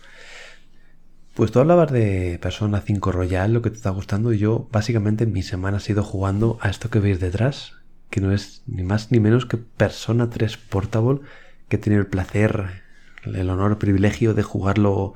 Pues 1.34 1.50
tú 1.50 1.58
hablabas 1.58 1.90
de 1.90 2.38
Persona 2.40 2.80
5 2.80 3.10
Royal, 3.10 3.52
lo 3.52 3.60
que 3.60 3.70
te 3.70 3.76
está 3.76 3.90
gustando, 3.90 4.32
y 4.32 4.38
yo 4.38 4.68
básicamente 4.70 5.26
mi 5.26 5.42
semana 5.42 5.78
ha 5.78 5.80
sido 5.80 6.04
jugando 6.04 6.58
a 6.60 6.70
esto 6.70 6.90
que 6.90 7.00
veis 7.00 7.18
detrás, 7.18 7.72
que 8.08 8.20
no 8.20 8.30
es 8.30 8.62
ni 8.68 8.84
más 8.84 9.10
ni 9.10 9.18
menos 9.18 9.44
que 9.44 9.56
Persona 9.56 10.30
3 10.30 10.56
Portable, 10.56 11.22
que 11.68 11.74
he 11.74 11.78
tenido 11.80 12.00
el 12.00 12.06
placer, 12.06 12.84
el 13.24 13.50
honor, 13.50 13.72
el 13.72 13.78
privilegio 13.78 14.32
de 14.32 14.44
jugarlo 14.44 15.14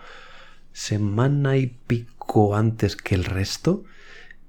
semana 0.73 1.57
y 1.57 1.69
pico 1.87 2.57
antes 2.57 2.97
que 2.97 3.15
el 3.15 3.25
resto. 3.25 3.85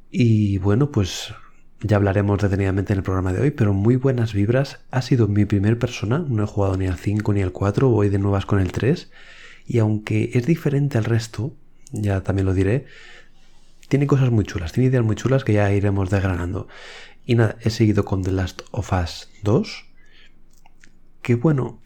Y 0.10 0.58
bueno, 0.58 0.90
pues 0.90 1.36
ya 1.82 1.98
hablaremos 1.98 2.42
detenidamente 2.42 2.94
en 2.94 2.98
el 2.98 3.04
programa 3.04 3.32
de 3.32 3.42
hoy, 3.42 3.52
pero 3.52 3.74
muy 3.74 3.96
buenas 3.96 4.34
vibras. 4.34 4.80
Ha 4.90 5.04
sido 5.04 5.28
mi 5.28 5.46
primer 5.46 5.78
persona, 5.78 6.26
no 6.28 6.44
he 6.44 6.48
jugado 6.48 6.78
ni 6.78 6.88
al 6.88 6.98
5 6.98 7.32
ni 7.34 7.44
al 7.44 7.52
4, 7.52 7.90
voy 7.90 8.10
de 8.10 8.18
nuevas 8.18 8.48
con 8.48 8.60
el 8.60 8.72
3 8.72 9.12
y 9.70 9.78
aunque 9.78 10.32
es 10.34 10.48
diferente 10.48 10.98
al 10.98 11.06
resto, 11.06 11.54
ya 11.92 12.22
también 12.24 12.48
lo 12.48 12.56
diré, 12.56 12.88
tiene 13.88 14.08
cosas 14.08 14.32
muy 14.32 14.44
chulas, 14.44 14.74
tiene 14.74 14.90
ideas 14.90 15.06
muy 15.06 15.16
chulas 15.16 15.44
que 15.44 15.54
ya 15.54 15.72
iremos 15.72 16.10
desgranando. 16.10 16.68
Y 17.24 17.36
nada, 17.36 17.56
he 17.62 17.70
seguido 17.70 18.04
con 18.04 18.24
The 18.24 18.32
Last 18.32 18.64
of 18.72 18.92
Us 18.92 19.30
2, 19.44 19.86
que 21.22 21.36
bueno, 21.36 21.80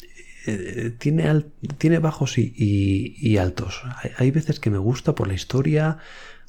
eh, 0.48 0.96
tiene, 0.98 1.44
tiene 1.78 2.00
bajos 2.00 2.38
y, 2.38 3.38
altos. 3.38 3.84
Hay, 4.18 4.32
veces 4.32 4.62
que 4.62 4.70
me 4.70 4.78
gusta 4.78 5.14
por 5.14 5.28
la 5.28 5.34
historia, 5.34 5.98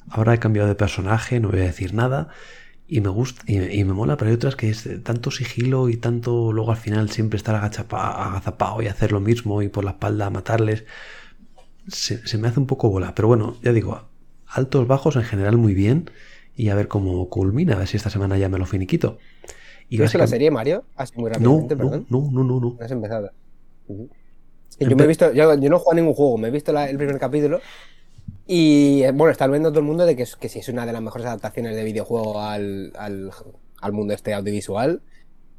ahora 0.07 0.33
he 0.33 0.39
cambiado 0.39 0.69
de 0.69 0.75
personaje, 0.75 1.41
no 1.41 1.49
voy 1.49 1.59
a 1.59 1.63
decir 1.63 1.93
nada, 1.93 2.29
y 2.87 3.01
me 3.01 3.09
gusta 3.09 3.43
y, 3.45 3.83
me 3.83 3.91
mola, 3.91 4.15
pero 4.15 4.29
hay 4.29 4.35
otras 4.35 4.55
que 4.55 4.69
es 4.69 4.87
tanto 5.03 5.31
sigilo 5.31 5.89
y 5.89 5.97
tanto 5.97 6.53
luego 6.53 6.71
al 6.71 6.77
final 6.77 7.09
siempre 7.09 7.35
estar 7.35 7.55
agazapado 7.55 8.81
y 8.81 8.87
hacer 8.87 9.11
lo 9.11 9.19
mismo 9.19 9.61
y 9.61 9.67
por 9.67 9.83
la 9.83 9.91
espalda 9.91 10.29
matarles 10.29 10.85
se, 11.87 12.25
se 12.27 12.37
me 12.37 12.47
hace 12.47 12.59
un 12.59 12.67
poco 12.67 12.89
bola. 12.89 13.13
Pero 13.15 13.27
bueno, 13.27 13.57
ya 13.61 13.71
digo, 13.71 14.01
altos, 14.47 14.87
bajos 14.87 15.15
en 15.15 15.23
general 15.23 15.57
muy 15.57 15.73
bien. 15.73 16.09
Y 16.57 16.69
a 16.69 16.75
ver 16.75 16.87
cómo 16.87 17.29
culmina, 17.29 17.75
a 17.75 17.79
ver 17.79 17.87
si 17.87 17.97
esta 17.97 18.09
semana 18.09 18.37
ya 18.37 18.47
me 18.47 18.57
lo 18.57 18.65
finiquito. 18.65 19.17
Y 19.89 19.97
¿Has 19.97 20.03
visto 20.03 20.17
la 20.17 20.27
serie, 20.27 20.49
Mario? 20.51 20.85
Así 20.95 21.13
muy 21.17 21.29
rápidamente, 21.29 21.75
no, 21.75 21.81
perdón. 21.81 22.05
No, 22.09 22.29
no, 22.31 22.43
no, 22.43 22.59
no. 22.59 22.77
No 22.79 22.85
has 22.85 22.91
empezado. 22.91 23.31
Uh 23.87 24.07
-huh. 24.07 24.09
Yo 24.79 24.95
me 24.95 25.03
he 25.03 25.07
visto, 25.07 25.31
yo, 25.31 25.53
yo, 25.55 25.69
no 25.69 25.75
he 25.75 25.79
jugado 25.79 25.95
ningún 25.95 26.13
juego, 26.13 26.37
me 26.37 26.47
he 26.49 26.51
visto 26.51 26.73
la, 26.73 26.89
el 26.89 26.97
primer 26.97 27.17
capítulo 27.17 27.61
y 28.47 29.03
eh, 29.03 29.11
bueno, 29.11 29.31
está 29.31 29.47
viendo 29.47 29.69
todo 29.69 29.79
el 29.79 29.85
mundo 29.85 30.05
de 30.05 30.15
que, 30.15 30.23
es, 30.23 30.35
que 30.35 30.49
sí 30.49 30.59
es 30.59 30.69
una 30.69 30.85
de 30.85 30.93
las 30.93 31.01
mejores 31.01 31.25
adaptaciones 31.25 31.75
de 31.75 31.83
videojuego 31.83 32.41
al, 32.41 32.91
al, 32.97 33.31
al, 33.81 33.93
mundo 33.93 34.13
este 34.13 34.33
audiovisual. 34.33 35.01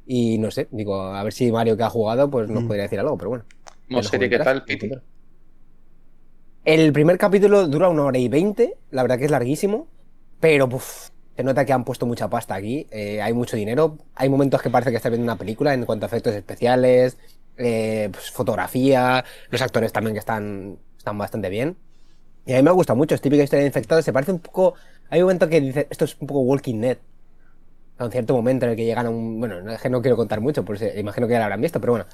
Y 0.06 0.38
no 0.38 0.50
sé, 0.52 0.68
digo, 0.70 1.02
a 1.02 1.22
ver 1.24 1.32
si 1.32 1.50
Mario 1.50 1.76
que 1.76 1.82
ha 1.82 1.90
jugado, 1.90 2.30
pues 2.30 2.48
nos 2.48 2.62
mm. 2.62 2.66
podría 2.66 2.82
decir 2.84 3.00
algo, 3.00 3.18
pero 3.18 3.30
bueno. 3.30 3.44
No 3.88 4.02
serie 4.02 4.30
qué 4.30 4.38
tal, 4.38 4.64
Piti. 4.64 4.90
El 6.66 6.92
primer 6.92 7.16
capítulo 7.16 7.68
dura 7.68 7.88
una 7.88 8.02
hora 8.02 8.18
y 8.18 8.26
veinte, 8.26 8.76
la 8.90 9.02
verdad 9.02 9.18
que 9.18 9.26
es 9.26 9.30
larguísimo, 9.30 9.86
pero 10.40 10.66
uf, 10.66 11.10
se 11.36 11.44
nota 11.44 11.64
que 11.64 11.72
han 11.72 11.84
puesto 11.84 12.06
mucha 12.06 12.28
pasta 12.28 12.56
aquí, 12.56 12.88
eh, 12.90 13.22
hay 13.22 13.32
mucho 13.34 13.56
dinero, 13.56 13.98
hay 14.16 14.28
momentos 14.28 14.60
que 14.60 14.68
parece 14.68 14.90
que 14.90 14.96
estás 14.96 15.12
viendo 15.12 15.22
una 15.22 15.38
película 15.38 15.72
en 15.74 15.84
cuanto 15.84 16.06
a 16.06 16.08
efectos 16.08 16.34
especiales, 16.34 17.18
eh, 17.56 18.08
pues, 18.10 18.32
fotografía, 18.32 19.24
los 19.48 19.62
actores 19.62 19.92
también 19.92 20.14
que 20.14 20.18
están, 20.18 20.76
están 20.98 21.16
bastante 21.16 21.50
bien. 21.50 21.76
Y 22.44 22.54
a 22.54 22.56
mí 22.56 22.64
me 22.64 22.72
gusta 22.72 22.94
mucho, 22.94 23.14
es 23.14 23.20
típica 23.20 23.44
historia 23.44 23.60
de 23.60 23.68
infectados, 23.68 24.04
se 24.04 24.12
parece 24.12 24.32
un 24.32 24.40
poco, 24.40 24.74
hay 25.08 25.20
un 25.20 25.26
momento 25.26 25.48
que 25.48 25.60
dice, 25.60 25.86
esto 25.88 26.04
es 26.04 26.16
un 26.18 26.26
poco 26.26 26.40
Walking 26.40 26.80
Dead. 26.80 26.98
A 27.98 28.06
un 28.06 28.10
cierto 28.10 28.34
momento 28.34 28.66
en 28.66 28.72
el 28.72 28.76
que 28.76 28.84
llegan 28.84 29.06
a 29.06 29.10
un, 29.10 29.38
bueno, 29.38 29.54
que 29.80 29.88
no 29.88 30.02
quiero 30.02 30.16
contar 30.16 30.40
mucho, 30.40 30.64
pues 30.64 30.82
imagino 30.96 31.28
que 31.28 31.34
ya 31.34 31.38
lo 31.38 31.44
habrán 31.44 31.60
visto, 31.60 31.80
pero 31.80 31.92
bueno, 31.92 32.06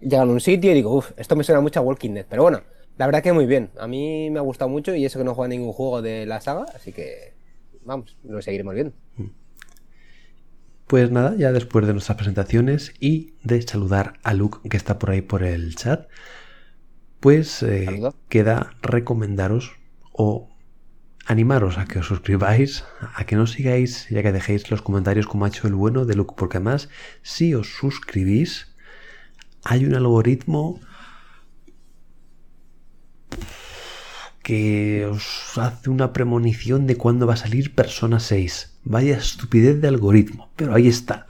llegan 0.00 0.30
a 0.30 0.32
un 0.32 0.40
sitio 0.40 0.70
y 0.70 0.74
digo, 0.74 0.94
uff, 0.94 1.10
esto 1.18 1.36
me 1.36 1.44
suena 1.44 1.60
mucho 1.60 1.80
a 1.80 1.82
Walking 1.82 2.14
Dead, 2.14 2.24
pero 2.26 2.44
bueno, 2.44 2.62
la 2.98 3.06
verdad 3.06 3.22
que 3.22 3.32
muy 3.32 3.46
bien, 3.46 3.70
a 3.78 3.86
mí 3.86 4.28
me 4.30 4.38
ha 4.38 4.42
gustado 4.42 4.68
mucho 4.68 4.94
y 4.94 5.04
eso 5.04 5.18
que 5.18 5.24
no 5.24 5.34
juega 5.34 5.48
ningún 5.48 5.72
juego 5.72 6.02
de 6.02 6.26
la 6.26 6.40
saga, 6.40 6.66
así 6.74 6.92
que 6.92 7.32
vamos, 7.84 8.16
lo 8.24 8.42
seguiremos 8.42 8.74
viendo. 8.74 8.92
Pues 10.88 11.10
nada, 11.10 11.34
ya 11.36 11.52
después 11.52 11.86
de 11.86 11.92
nuestras 11.92 12.16
presentaciones 12.16 12.94
y 12.98 13.34
de 13.44 13.62
saludar 13.62 14.14
a 14.24 14.34
Luke 14.34 14.68
que 14.68 14.76
está 14.76 14.98
por 14.98 15.10
ahí 15.10 15.22
por 15.22 15.44
el 15.44 15.76
chat, 15.76 16.08
pues 17.20 17.62
eh, 17.62 18.00
queda 18.28 18.74
recomendaros 18.82 19.76
o 20.12 20.48
animaros 21.26 21.78
a 21.78 21.84
que 21.84 21.98
os 22.00 22.06
suscribáis, 22.06 22.84
a 23.14 23.26
que 23.26 23.36
nos 23.36 23.52
sigáis, 23.52 24.08
ya 24.08 24.22
que 24.22 24.32
dejéis 24.32 24.70
los 24.70 24.82
comentarios 24.82 25.26
como 25.26 25.44
ha 25.44 25.48
hecho 25.48 25.68
el 25.68 25.74
bueno 25.74 26.04
de 26.04 26.16
Luke, 26.16 26.34
porque 26.36 26.56
además, 26.56 26.88
si 27.22 27.54
os 27.54 27.68
suscribís, 27.68 28.74
hay 29.62 29.84
un 29.84 29.94
algoritmo 29.94 30.80
que 34.48 35.04
os 35.04 35.58
hace 35.58 35.90
una 35.90 36.14
premonición 36.14 36.86
de 36.86 36.96
cuándo 36.96 37.26
va 37.26 37.34
a 37.34 37.36
salir 37.36 37.74
Persona 37.74 38.18
6. 38.18 38.78
Vaya 38.84 39.18
estupidez 39.18 39.78
de 39.82 39.88
algoritmo, 39.88 40.50
pero 40.56 40.74
ahí 40.74 40.88
está. 40.88 41.26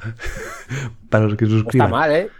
Para 1.11 1.25
los 1.25 1.37
que 1.37 1.47
suscriban. 1.47 1.91
No 1.91 1.97
está 1.97 2.09
mal, 2.09 2.13
¿eh? 2.13 2.31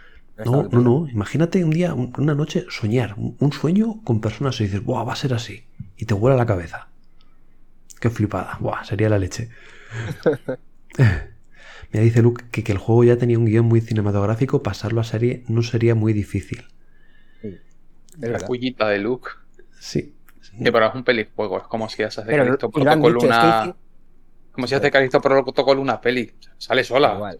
No, 0.45 0.69
no, 0.71 0.79
no. 0.81 1.09
Imagínate 1.09 1.65
un 1.65 1.71
día, 1.71 1.93
una 1.93 2.33
noche, 2.33 2.65
soñar. 2.69 3.15
Un 3.17 3.51
sueño 3.51 4.01
con 4.05 4.21
Persona 4.21 4.53
6 4.53 4.61
y 4.61 4.63
dices, 4.71 4.85
¡buah, 4.85 5.03
va 5.03 5.11
a 5.11 5.17
ser 5.17 5.33
así! 5.33 5.65
Y 5.97 6.05
te 6.05 6.13
vuela 6.13 6.37
la 6.37 6.45
cabeza. 6.45 6.87
Qué 7.99 8.09
flipada. 8.09 8.55
¡Buah! 8.61 8.85
Sería 8.85 9.09
la 9.09 9.19
leche. 9.19 9.49
Me 11.91 11.99
dice 11.99 12.21
Luke 12.21 12.45
que, 12.51 12.63
que 12.63 12.71
el 12.71 12.77
juego 12.77 13.03
ya 13.03 13.17
tenía 13.17 13.37
un 13.37 13.43
guion 13.43 13.65
muy 13.65 13.81
cinematográfico, 13.81 14.63
pasarlo 14.63 15.01
a 15.01 15.03
serie 15.03 15.43
no 15.49 15.61
sería 15.61 15.93
muy 15.93 16.13
difícil. 16.13 16.63
Sí. 17.41 17.57
La 18.17 18.39
cullita 18.39 18.87
de 18.87 18.99
Luke. 18.99 19.31
Sí. 19.77 20.13
Sí, 20.59 20.71
pero 20.71 20.87
es 20.87 20.95
un 20.95 21.03
pelijuego, 21.03 21.57
es 21.57 21.63
como 21.63 21.87
si 21.89 22.03
haces 22.03 22.25
de 22.25 22.35
Calisto 22.35 22.69
Protocol 22.69 23.17
una. 23.17 23.61
Es 23.61 23.67
que... 23.67 23.75
Como 24.51 24.67
si 24.67 24.75
haces 24.75 24.83
de 24.83 24.91
Calisto 24.91 25.21
Protocol 25.21 25.79
una 25.79 26.01
peli. 26.01 26.33
Sale 26.57 26.83
sola. 26.83 27.13
Igual. 27.15 27.39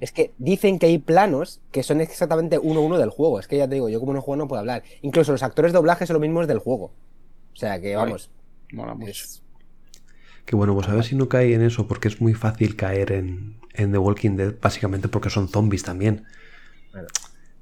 Es 0.00 0.10
que 0.10 0.34
dicen 0.38 0.78
que 0.78 0.86
hay 0.86 0.98
planos 0.98 1.60
que 1.70 1.82
son 1.82 2.00
exactamente 2.00 2.58
uno 2.58 2.80
a 2.80 2.82
uno 2.82 2.98
del 2.98 3.10
juego. 3.10 3.38
Es 3.38 3.46
que 3.46 3.56
ya 3.56 3.68
te 3.68 3.74
digo, 3.74 3.88
yo 3.88 4.00
como 4.00 4.14
no 4.14 4.20
juego 4.20 4.36
no 4.36 4.48
puedo 4.48 4.58
hablar. 4.58 4.82
Incluso 5.02 5.30
los 5.32 5.42
actores 5.42 5.72
de 5.72 5.76
doblaje 5.76 6.06
son 6.06 6.14
los 6.14 6.20
mismos 6.20 6.48
del 6.48 6.58
juego. 6.58 6.92
O 7.52 7.56
sea 7.56 7.80
que 7.80 7.94
vamos. 7.94 8.30
Mola 8.72 8.94
mucho. 8.94 9.24
Que 10.44 10.56
bueno, 10.56 10.74
pues 10.74 10.88
a 10.88 10.94
ver 10.94 11.04
si 11.04 11.14
no 11.14 11.28
cae 11.28 11.54
en 11.54 11.62
eso, 11.62 11.86
porque 11.86 12.08
es 12.08 12.20
muy 12.20 12.34
fácil 12.34 12.74
caer 12.74 13.12
en, 13.12 13.60
en 13.72 13.92
The 13.92 13.98
Walking 13.98 14.36
Dead, 14.36 14.54
básicamente 14.60 15.08
porque 15.08 15.30
son 15.30 15.48
zombies 15.48 15.84
también. 15.84 16.24
Bueno. 16.92 17.08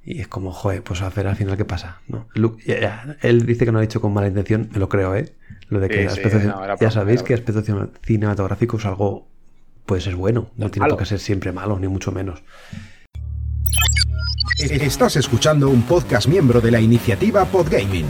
Y 0.05 0.21
es 0.21 0.27
como, 0.29 0.51
joder, 0.53 0.83
pues 0.83 1.01
a 1.01 1.11
ver 1.11 1.29
al 1.29 1.37
final 1.37 1.57
qué 1.57 1.65
pasa. 1.65 2.01
¿no? 2.09 2.27
Luke, 2.35 2.63
ya, 2.67 2.81
ya. 2.81 3.17
Él 3.23 3.47
dice 3.47 3.61
que 3.65 3.67
no 3.67 3.75
lo 3.75 3.79
ha 3.79 3.83
dicho 3.83 4.01
con 4.01 4.13
mala 4.13 4.27
intención, 4.27 4.69
me 4.73 4.79
lo 4.79 4.89
creo, 4.89 5.15
¿eh? 5.15 5.33
Lo 5.69 5.79
de 5.81 5.89
que 5.89 5.95
Sí, 5.95 6.01
el 6.01 6.11
sí, 6.11 6.21
aspecto, 6.21 6.49
no, 6.49 6.65
era 6.65 6.77
ya 6.77 6.91
sabéis 6.91 7.21
era 7.21 7.27
que 7.29 7.35
aspecto 7.35 7.63
cine- 7.63 7.89
cinematográfico 8.03 8.79
es 8.79 8.85
algo, 8.85 9.29
puede 9.87 10.03
ser 10.03 10.17
bueno, 10.17 10.51
no, 10.57 10.65
No, 10.67 10.71
tiene 10.73 10.89
por 10.89 10.99
qué 10.99 11.07
ser 11.07 11.21
siempre 11.21 11.53
malo, 11.53 11.79
ni 11.79 11.87
mucho 11.89 12.11
menos. 12.11 12.43
Estás 14.59 15.17
escuchando 15.17 15.69
un 15.69 15.83
podcast 15.83 16.27
miembro 16.29 16.61
de 16.61 16.71
la 16.73 16.81
iniciativa 16.81 17.45
Podgaming. 17.45 18.07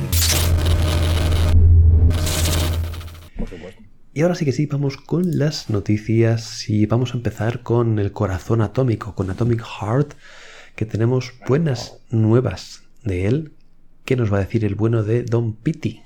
Por 3.38 3.48
supuesto. 3.48 3.82
Y 4.14 4.22
ahora 4.22 4.34
sí 4.34 4.44
que 4.44 4.52
sí, 4.52 4.66
vamos 4.66 4.96
con 4.96 5.38
las 5.38 5.70
noticias 5.70 6.68
y 6.68 6.86
vamos 6.86 7.14
a 7.14 7.16
empezar 7.16 7.62
con 7.62 7.98
el 7.98 8.12
corazón 8.12 8.60
atómico, 8.60 9.14
con 9.14 9.30
Atomic 9.30 9.62
Heart, 9.62 10.14
que 10.76 10.86
tenemos 10.86 11.34
buenas 11.46 12.00
nuevas 12.10 12.82
de 13.04 13.26
él. 13.26 13.56
¿Qué 14.04 14.16
nos 14.16 14.32
va 14.32 14.38
a 14.38 14.40
decir 14.40 14.64
el 14.64 14.74
bueno 14.74 15.02
de 15.02 15.22
Don 15.22 15.54
Pity? 15.54 16.02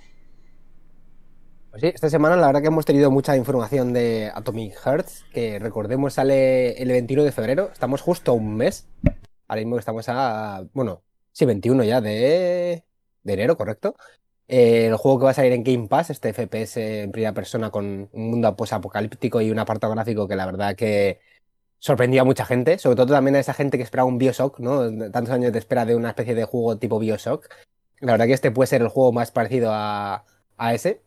Pues 1.71 1.83
sí, 1.83 1.89
esta 1.89 2.09
semana 2.09 2.37
la 2.37 2.47
verdad 2.47 2.63
que 2.63 2.69
hemos 2.69 2.87
tenido 2.87 3.11
mucha 3.11 3.37
información 3.37 3.93
de 3.93 4.31
Atomic 4.35 4.75
Hearts, 4.83 5.25
que 5.33 5.59
recordemos 5.59 6.15
sale 6.15 6.73
el 6.83 6.89
21 6.89 7.23
de 7.23 7.33
febrero, 7.33 7.71
estamos 7.73 8.01
justo 8.01 8.33
a 8.33 8.35
un 8.35 8.57
mes. 8.57 8.89
Ahora 9.47 9.61
mismo 9.61 9.79
estamos 9.79 10.09
a, 10.09 10.65
bueno, 10.73 11.03
sí, 11.33 11.45
21 11.45 11.85
ya 11.85 12.01
de, 12.01 12.85
de 13.23 13.33
enero, 13.33 13.57
correcto. 13.57 13.95
El 14.49 14.97
juego 14.97 15.19
que 15.19 15.25
va 15.25 15.31
a 15.33 15.35
salir 15.35 15.53
en 15.53 15.65
Game 15.65 15.89
Pass, 15.89 16.11
este 16.11 16.33
FPS 16.33 16.77
en 17.03 17.13
primera 17.13 17.35
persona 17.35 17.71
con 17.71 18.09
un 18.13 18.31
mundo 18.31 18.57
post-apocalíptico 18.57 19.41
y 19.41 19.51
un 19.51 19.59
apartado 19.59 19.93
gráfico 19.93 20.29
que 20.29 20.37
la 20.37 20.47
verdad 20.47 20.77
que 20.77 21.21
sorprendió 21.79 22.23
a 22.23 22.25
mucha 22.25 22.45
gente, 22.45 22.79
sobre 22.79 22.97
todo 22.97 23.07
también 23.07 23.37
a 23.37 23.41
esa 23.41 23.55
gente 23.55 23.77
que 23.77 23.85
esperaba 23.85 24.09
un 24.09 24.19
Bioshock, 24.19 24.59
¿no? 24.61 25.11
Tantos 25.11 25.31
años 25.31 25.53
de 25.53 25.59
espera 25.59 25.85
de 25.85 25.95
una 25.97 26.11
especie 26.11 26.35
de 26.35 26.45
juego 26.45 26.79
tipo 26.79 26.99
Bioshock. 26.99 27.49
La 28.01 28.13
verdad 28.13 28.27
que 28.27 28.33
este 28.35 28.51
puede 28.51 28.67
ser 28.67 28.83
el 28.83 28.89
juego 28.89 29.13
más 29.13 29.31
parecido 29.31 29.71
a, 29.73 30.25
a 30.57 30.75
ese. 30.75 31.03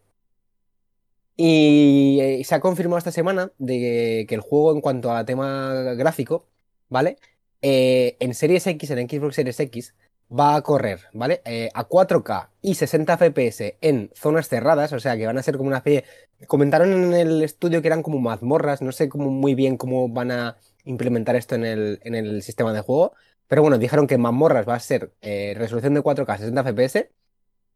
Y 1.41 2.19
eh, 2.21 2.43
se 2.43 2.53
ha 2.55 2.59
confirmado 2.59 2.97
esta 2.97 3.11
semana 3.13 3.53
de 3.57 4.25
que, 4.27 4.35
el 4.35 4.41
juego 4.41 4.73
en 4.73 4.81
cuanto 4.81 5.13
a 5.13 5.25
tema 5.25 5.73
gráfico, 5.95 6.49
¿vale? 6.89 7.17
Eh, 7.61 8.17
en 8.19 8.33
Series 8.33 8.67
X, 8.67 8.89
en 8.91 9.09
Xbox 9.09 9.35
Series 9.35 9.59
X, 9.59 9.95
va 10.31 10.55
a 10.55 10.61
correr, 10.61 11.01
¿vale? 11.13 11.41
Eh, 11.45 11.69
a 11.73 11.87
4K 11.87 12.49
y 12.61 12.75
60 12.75 13.17
FPS 13.17 13.77
en 13.81 14.11
zonas 14.13 14.47
cerradas, 14.47 14.93
o 14.93 14.99
sea 14.99 15.17
que 15.17 15.25
van 15.25 15.37
a 15.37 15.43
ser 15.43 15.57
como 15.57 15.67
una 15.67 15.77
especie... 15.77 16.05
Comentaron 16.47 16.91
en 16.91 17.13
el 17.13 17.41
estudio 17.43 17.81
que 17.81 17.87
eran 17.87 18.03
como 18.03 18.19
mazmorras, 18.19 18.81
no 18.81 18.91
sé 18.91 19.09
cómo, 19.09 19.29
muy 19.29 19.55
bien 19.55 19.77
cómo 19.77 20.09
van 20.09 20.31
a 20.31 20.57
implementar 20.85 21.35
esto 21.35 21.55
en 21.55 21.65
el, 21.65 21.99
en 22.03 22.15
el 22.15 22.41
sistema 22.43 22.73
de 22.73 22.81
juego, 22.81 23.13
pero 23.47 23.61
bueno, 23.61 23.77
dijeron 23.77 24.07
que 24.07 24.17
mazmorras 24.17 24.67
va 24.67 24.75
a 24.75 24.79
ser 24.79 25.11
eh, 25.21 25.53
resolución 25.57 25.93
de 25.93 26.01
4K 26.01 26.37
60 26.37 26.63
FPS 26.63 27.09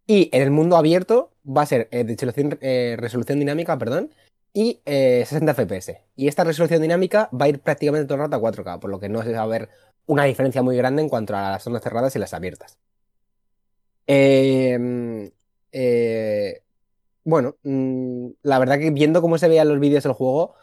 y 0.05 0.29
en 0.33 0.41
el 0.41 0.51
mundo 0.51 0.77
abierto 0.77 1.33
va 1.45 1.61
a 1.63 1.65
ser 1.65 1.87
eh, 1.91 2.03
resolución, 2.03 2.57
eh, 2.61 2.95
resolución 2.99 3.39
dinámica, 3.39 3.77
perdón, 3.77 4.11
y 4.53 4.81
eh, 4.85 5.23
60 5.25 5.53
FPS. 5.53 6.01
Y 6.15 6.27
esta 6.27 6.43
resolución 6.43 6.81
dinámica 6.81 7.29
va 7.33 7.45
a 7.45 7.49
ir 7.49 7.59
prácticamente 7.59 8.05
todo 8.05 8.15
el 8.15 8.21
rato 8.21 8.35
a 8.35 8.39
4K, 8.39 8.79
por 8.79 8.89
lo 8.89 8.99
que 8.99 9.09
no 9.09 9.23
se 9.23 9.31
va 9.33 9.41
a 9.41 9.47
ver 9.47 9.69
una 10.05 10.25
diferencia 10.25 10.61
muy 10.61 10.77
grande 10.77 11.01
en 11.01 11.09
cuanto 11.09 11.35
a 11.35 11.51
las 11.51 11.63
zonas 11.63 11.81
cerradas 11.81 12.15
y 12.15 12.19
las 12.19 12.33
abiertas. 12.33 12.77
Eh, 14.07 15.31
eh, 15.71 16.61
bueno, 17.23 17.55
mm, 17.63 18.27
la 18.43 18.59
verdad 18.59 18.79
que 18.79 18.91
viendo 18.91 19.21
cómo 19.21 19.37
se 19.37 19.47
veían 19.47 19.69
los 19.69 19.79
vídeos 19.79 20.03
del 20.03 20.13
juego, 20.13 20.55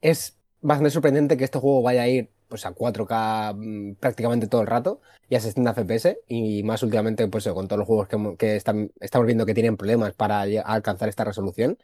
es 0.00 0.38
bastante 0.60 0.90
sorprendente 0.90 1.36
que 1.36 1.44
este 1.44 1.58
juego 1.58 1.82
vaya 1.82 2.02
a 2.02 2.08
ir 2.08 2.30
pues, 2.48 2.66
a 2.66 2.74
4K 2.74 3.54
mm, 3.54 3.94
prácticamente 3.96 4.46
todo 4.48 4.62
el 4.62 4.66
rato 4.66 5.00
y 5.28 5.36
a 5.36 5.40
60 5.40 5.74
FPS, 5.74 6.18
y 6.28 6.62
más 6.62 6.82
últimamente 6.82 7.26
pues, 7.28 7.46
con 7.48 7.68
todos 7.68 7.78
los 7.78 7.86
juegos 7.86 8.08
que, 8.38 8.56
estamos 8.56 9.26
viendo 9.26 9.46
que 9.46 9.54
tienen 9.54 9.76
problemas 9.76 10.14
para 10.14 10.42
alcanzar 10.42 11.08
esta 11.08 11.24
resolución. 11.24 11.78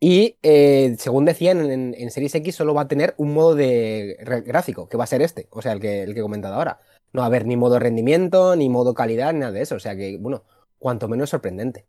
Y 0.00 0.36
eh, 0.42 0.94
según 0.98 1.24
decían, 1.24 1.70
en, 1.70 1.94
en 1.96 2.10
Series 2.10 2.34
X 2.34 2.54
solo 2.54 2.74
va 2.74 2.82
a 2.82 2.88
tener 2.88 3.14
un 3.16 3.34
modo 3.34 3.54
de 3.54 4.16
gráfico, 4.46 4.88
que 4.88 4.96
va 4.96 5.04
a 5.04 5.08
ser 5.08 5.22
este, 5.22 5.48
o 5.50 5.60
sea, 5.60 5.72
el 5.72 5.80
que, 5.80 6.02
el 6.02 6.14
que 6.14 6.20
he 6.20 6.22
comentado 6.22 6.54
ahora. 6.54 6.80
No 7.12 7.20
va 7.20 7.26
a 7.26 7.28
haber 7.28 7.46
ni 7.46 7.56
modo 7.56 7.78
rendimiento, 7.78 8.54
ni 8.54 8.68
modo 8.68 8.94
calidad, 8.94 9.32
ni 9.32 9.40
nada 9.40 9.52
de 9.52 9.62
eso. 9.62 9.74
O 9.74 9.80
sea 9.80 9.96
que, 9.96 10.18
bueno, 10.18 10.44
cuanto 10.78 11.08
menos 11.08 11.30
sorprendente. 11.30 11.86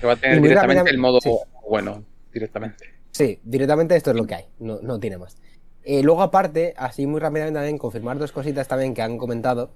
Que 0.00 0.06
va 0.06 0.12
a 0.12 0.16
tener 0.16 0.40
directamente 0.40 0.90
el 0.90 0.98
modo 0.98 1.20
sí. 1.20 1.30
bueno, 1.68 2.04
directamente. 2.32 2.84
Sí, 3.10 3.40
directamente 3.42 3.96
esto 3.96 4.10
es 4.10 4.16
lo 4.16 4.26
que 4.26 4.34
hay, 4.36 4.44
no, 4.58 4.80
no 4.82 5.00
tiene 5.00 5.18
más. 5.18 5.36
Eh, 5.82 6.02
luego, 6.02 6.22
aparte, 6.22 6.74
así 6.76 7.06
muy 7.06 7.20
rápidamente 7.20 7.58
también, 7.58 7.78
confirmar 7.78 8.18
dos 8.18 8.32
cositas 8.32 8.68
también 8.68 8.94
que 8.94 9.02
han 9.02 9.18
comentado. 9.18 9.72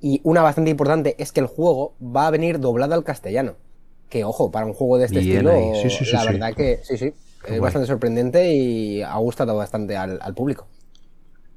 Y 0.00 0.20
una 0.24 0.42
bastante 0.42 0.70
importante 0.70 1.14
es 1.18 1.32
que 1.32 1.40
el 1.40 1.46
juego 1.46 1.94
va 2.02 2.26
a 2.26 2.30
venir 2.30 2.60
doblado 2.60 2.94
al 2.94 3.04
castellano. 3.04 3.56
Que 4.14 4.24
ojo, 4.24 4.50
para 4.50 4.66
un 4.66 4.74
juego 4.74 4.98
de 4.98 5.06
este 5.06 5.18
Bien 5.18 5.28
estilo, 5.28 5.50
ahí. 5.50 5.74
Sí, 5.74 5.90
sí, 5.90 6.04
sí, 6.04 6.12
la 6.12 6.20
sí. 6.20 6.26
verdad 6.32 6.54
que 6.54 6.78
sí, 6.84 6.96
sí, 6.98 7.12
Qué 7.44 7.52
es 7.52 7.58
guay. 7.58 7.60
bastante 7.60 7.86
sorprendente 7.88 8.52
y 8.54 9.02
ha 9.02 9.16
gustado 9.18 9.56
bastante 9.56 9.96
al, 9.96 10.18
al 10.22 10.34
público. 10.34 10.68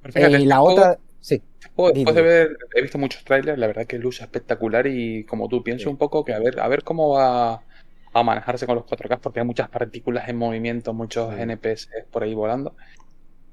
Fíjate, 0.03 0.37
Eh, 0.37 0.39
y 0.39 0.45
este 0.45 0.47
la 0.47 0.57
juego- 0.57 0.81
otra, 0.81 0.99
sí, 1.19 1.41
este 1.59 1.69
juego, 1.75 1.91
después 1.93 2.15
de 2.15 2.21
ver, 2.21 2.57
he 2.75 2.81
visto 2.81 2.97
muchos 2.97 3.23
trailers, 3.23 3.57
la 3.59 3.67
verdad 3.67 3.85
que 3.87 3.97
luce 3.99 4.23
espectacular 4.23 4.87
y 4.87 5.25
como 5.25 5.47
tú 5.49 5.63
pienso 5.63 5.83
Sí. 5.85 5.89
un 5.89 5.97
poco 5.97 6.23
que 6.25 6.33
a 6.33 6.39
ver, 6.39 6.59
a 6.59 6.67
ver 6.67 6.83
cómo 6.83 7.09
va 7.15 7.65
a 8.13 8.23
manejarse 8.23 8.65
con 8.65 8.75
los 8.75 8.85
4K 8.85 9.19
porque 9.21 9.39
hay 9.41 9.45
muchas 9.45 9.69
partículas 9.69 10.29
en 10.29 10.37
movimiento, 10.37 10.93
muchos 10.93 11.33
Sí. 11.35 11.41
NPS 11.41 11.89
por 12.11 12.23
ahí 12.23 12.33
volando. 12.33 12.75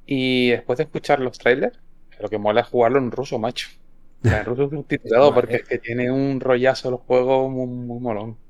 Y 0.07 0.51
después 0.51 0.79
de 0.79 0.85
escuchar 0.85 1.21
los 1.21 1.39
trailers, 1.39 1.81
lo 2.21 2.29
que 2.31 2.39
mola 2.39 2.63
es 2.63 2.69
jugarlo 2.69 2.99
en 2.99 3.11
ruso, 3.13 3.39
macho. 3.41 3.69
O 4.25 4.29
sea, 4.29 4.41
en 4.41 4.47
ruso 4.47 4.71
subtitulado 4.71 5.35
porque 5.35 5.57
es 5.59 5.65
que 5.65 5.79
tiene 5.79 6.11
un 6.13 6.41
rollazo 6.41 6.91
el 6.91 6.97
juego 6.97 7.51
muy, 7.51 7.67
muy 7.69 8.01
molón. 8.01 8.44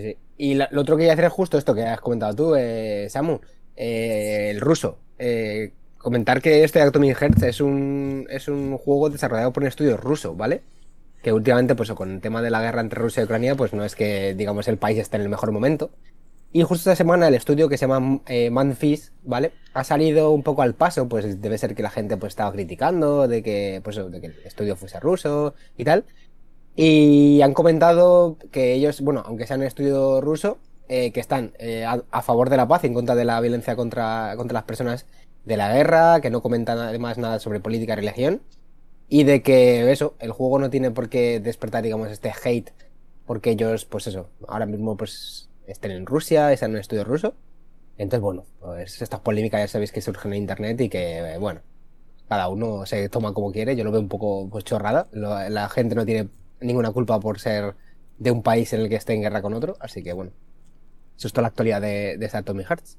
Sí, 0.00 0.10
sí. 0.12 0.18
Y 0.36 0.54
la- 0.54 0.68
lo 0.70 0.82
otro 0.82 0.96
que 0.96 1.00
quería 1.02 1.12
hacer 1.14 1.24
es 1.26 1.32
justo 1.32 1.58
esto 1.58 1.74
que 1.74 1.82
has 1.84 2.00
comentado 2.00 2.34
tú, 2.34 2.54
eh, 2.56 3.06
Samu, 3.10 3.40
eh, 3.76 4.50
el 4.50 4.60
ruso. 4.60 4.98
Eh, 5.18 5.72
comentar 5.98 6.40
que 6.42 6.64
este 6.64 6.80
Atomic 6.82 7.16
Hearts 7.16 7.42
es 7.42 7.60
un, 7.60 8.26
es 8.30 8.48
un 8.48 8.76
juego 8.78 9.10
desarrollado 9.10 9.52
por 9.52 9.62
un 9.62 9.68
estudio 9.68 9.96
ruso, 9.96 10.34
¿vale? 10.34 10.62
Que 11.22 11.32
últimamente, 11.32 11.74
pues 11.74 11.90
con 11.92 12.10
el 12.12 12.20
tema 12.20 12.42
de 12.42 12.50
la 12.50 12.62
guerra 12.62 12.80
entre 12.82 13.00
Rusia 13.00 13.22
y 13.22 13.24
Ucrania, 13.24 13.56
pues 13.56 13.72
no 13.72 13.84
es 13.84 13.94
que, 13.96 14.34
digamos, 14.34 14.68
el 14.68 14.78
país 14.78 14.98
esté 14.98 15.16
en 15.16 15.22
el 15.24 15.28
mejor 15.28 15.52
momento. 15.52 15.90
Y 16.52 16.62
justo 16.62 16.90
esta 16.90 16.96
semana 16.96 17.28
el 17.28 17.34
estudio 17.34 17.68
que 17.68 17.76
se 17.76 17.86
llama 17.86 18.20
eh, 18.28 18.50
Manfis, 18.50 19.12
¿vale? 19.22 19.52
Ha 19.74 19.84
salido 19.84 20.30
un 20.30 20.42
poco 20.42 20.62
al 20.62 20.74
paso, 20.74 21.08
pues 21.08 21.40
debe 21.42 21.58
ser 21.58 21.74
que 21.74 21.82
la 21.82 21.90
gente 21.90 22.16
pues 22.16 22.32
estaba 22.32 22.52
criticando 22.52 23.28
de 23.28 23.42
que, 23.42 23.80
pues, 23.84 23.96
de 23.96 24.20
que 24.20 24.26
el 24.28 24.36
estudio 24.44 24.76
fuese 24.76 24.98
ruso 25.00 25.54
y 25.76 25.84
tal. 25.84 26.04
Y 26.76 27.40
han 27.40 27.54
comentado 27.54 28.36
que 28.52 28.74
ellos, 28.74 29.00
bueno, 29.00 29.22
aunque 29.24 29.46
sean 29.46 29.62
estudio 29.62 30.20
ruso, 30.20 30.58
eh, 30.88 31.10
que 31.10 31.20
están 31.20 31.54
eh, 31.58 31.84
a, 31.84 32.22
favor 32.22 32.50
de 32.50 32.58
la 32.58 32.68
paz 32.68 32.84
en 32.84 32.94
contra 32.94 33.14
de 33.14 33.24
la 33.24 33.40
violencia 33.40 33.74
contra, 33.76 34.34
contra 34.36 34.54
las 34.54 34.64
personas 34.64 35.06
de 35.44 35.56
la 35.56 35.72
guerra, 35.72 36.20
que 36.20 36.30
no 36.30 36.42
comentan 36.42 36.78
además 36.78 37.18
nada 37.18 37.38
sobre 37.40 37.60
política 37.60 37.94
y 37.94 37.96
religión, 37.96 38.42
y 39.08 39.24
de 39.24 39.42
que 39.42 39.90
eso, 39.90 40.14
el 40.20 40.32
juego 40.32 40.58
no 40.58 40.70
tiene 40.70 40.90
por 40.90 41.08
qué 41.08 41.40
despertar, 41.40 41.82
digamos, 41.82 42.10
este 42.10 42.32
hate, 42.44 42.70
porque 43.26 43.50
ellos, 43.50 43.84
pues 43.86 44.06
eso, 44.06 44.28
ahora 44.46 44.66
mismo 44.66 44.96
pues 44.96 45.48
estén 45.66 45.92
en 45.92 46.06
Rusia, 46.06 46.52
están 46.52 46.70
en 46.70 46.76
un 46.76 46.80
estudio 46.80 47.04
ruso. 47.04 47.34
Entonces, 47.98 48.20
bueno, 48.20 48.44
pues 48.60 49.00
estas 49.02 49.20
polémicas 49.20 49.60
ya 49.60 49.68
sabéis 49.68 49.92
que 49.92 50.00
surgen 50.02 50.34
en 50.34 50.40
internet 50.40 50.80
y 50.80 50.88
que, 50.88 51.36
bueno, 51.40 51.62
cada 52.28 52.48
uno 52.48 52.86
se 52.86 53.08
toma 53.08 53.32
como 53.32 53.52
quiere. 53.52 53.76
Yo 53.76 53.84
lo 53.84 53.92
veo 53.92 54.00
un 54.00 54.08
poco 54.08 54.48
pues, 54.50 54.64
chorrada. 54.64 55.08
La 55.12 55.68
gente 55.68 55.94
no 55.94 56.04
tiene 56.04 56.28
ninguna 56.60 56.92
culpa 56.92 57.20
por 57.20 57.38
ser 57.40 57.76
de 58.18 58.30
un 58.30 58.42
país 58.42 58.72
en 58.72 58.80
el 58.82 58.88
que 58.88 58.96
esté 58.96 59.14
en 59.14 59.22
guerra 59.22 59.42
con 59.42 59.54
otro. 59.54 59.76
Así 59.80 60.02
que, 60.02 60.12
bueno, 60.12 60.32
eso 61.18 61.28
es 61.28 61.32
toda 61.32 61.42
la 61.42 61.48
actualidad 61.48 61.80
de, 61.82 62.16
de 62.18 62.30
Atomic 62.32 62.66
Hearts. 62.68 62.98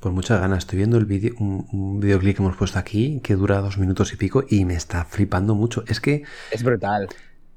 Pues 0.00 0.14
muchas 0.14 0.40
ganas. 0.40 0.58
Estoy 0.58 0.78
viendo 0.78 0.98
el 0.98 1.06
vídeo, 1.06 1.34
un, 1.38 1.66
un 1.72 2.00
videoclip 2.00 2.36
que 2.36 2.42
hemos 2.42 2.56
puesto 2.56 2.78
aquí 2.78 3.20
que 3.22 3.34
dura 3.36 3.60
dos 3.60 3.78
minutos 3.78 4.12
y 4.12 4.16
pico 4.16 4.44
y 4.48 4.64
me 4.64 4.74
está 4.74 5.04
flipando 5.04 5.54
mucho. 5.54 5.84
Es 5.86 6.00
que 6.00 6.24
Es 6.50 6.62
brutal. 6.62 7.08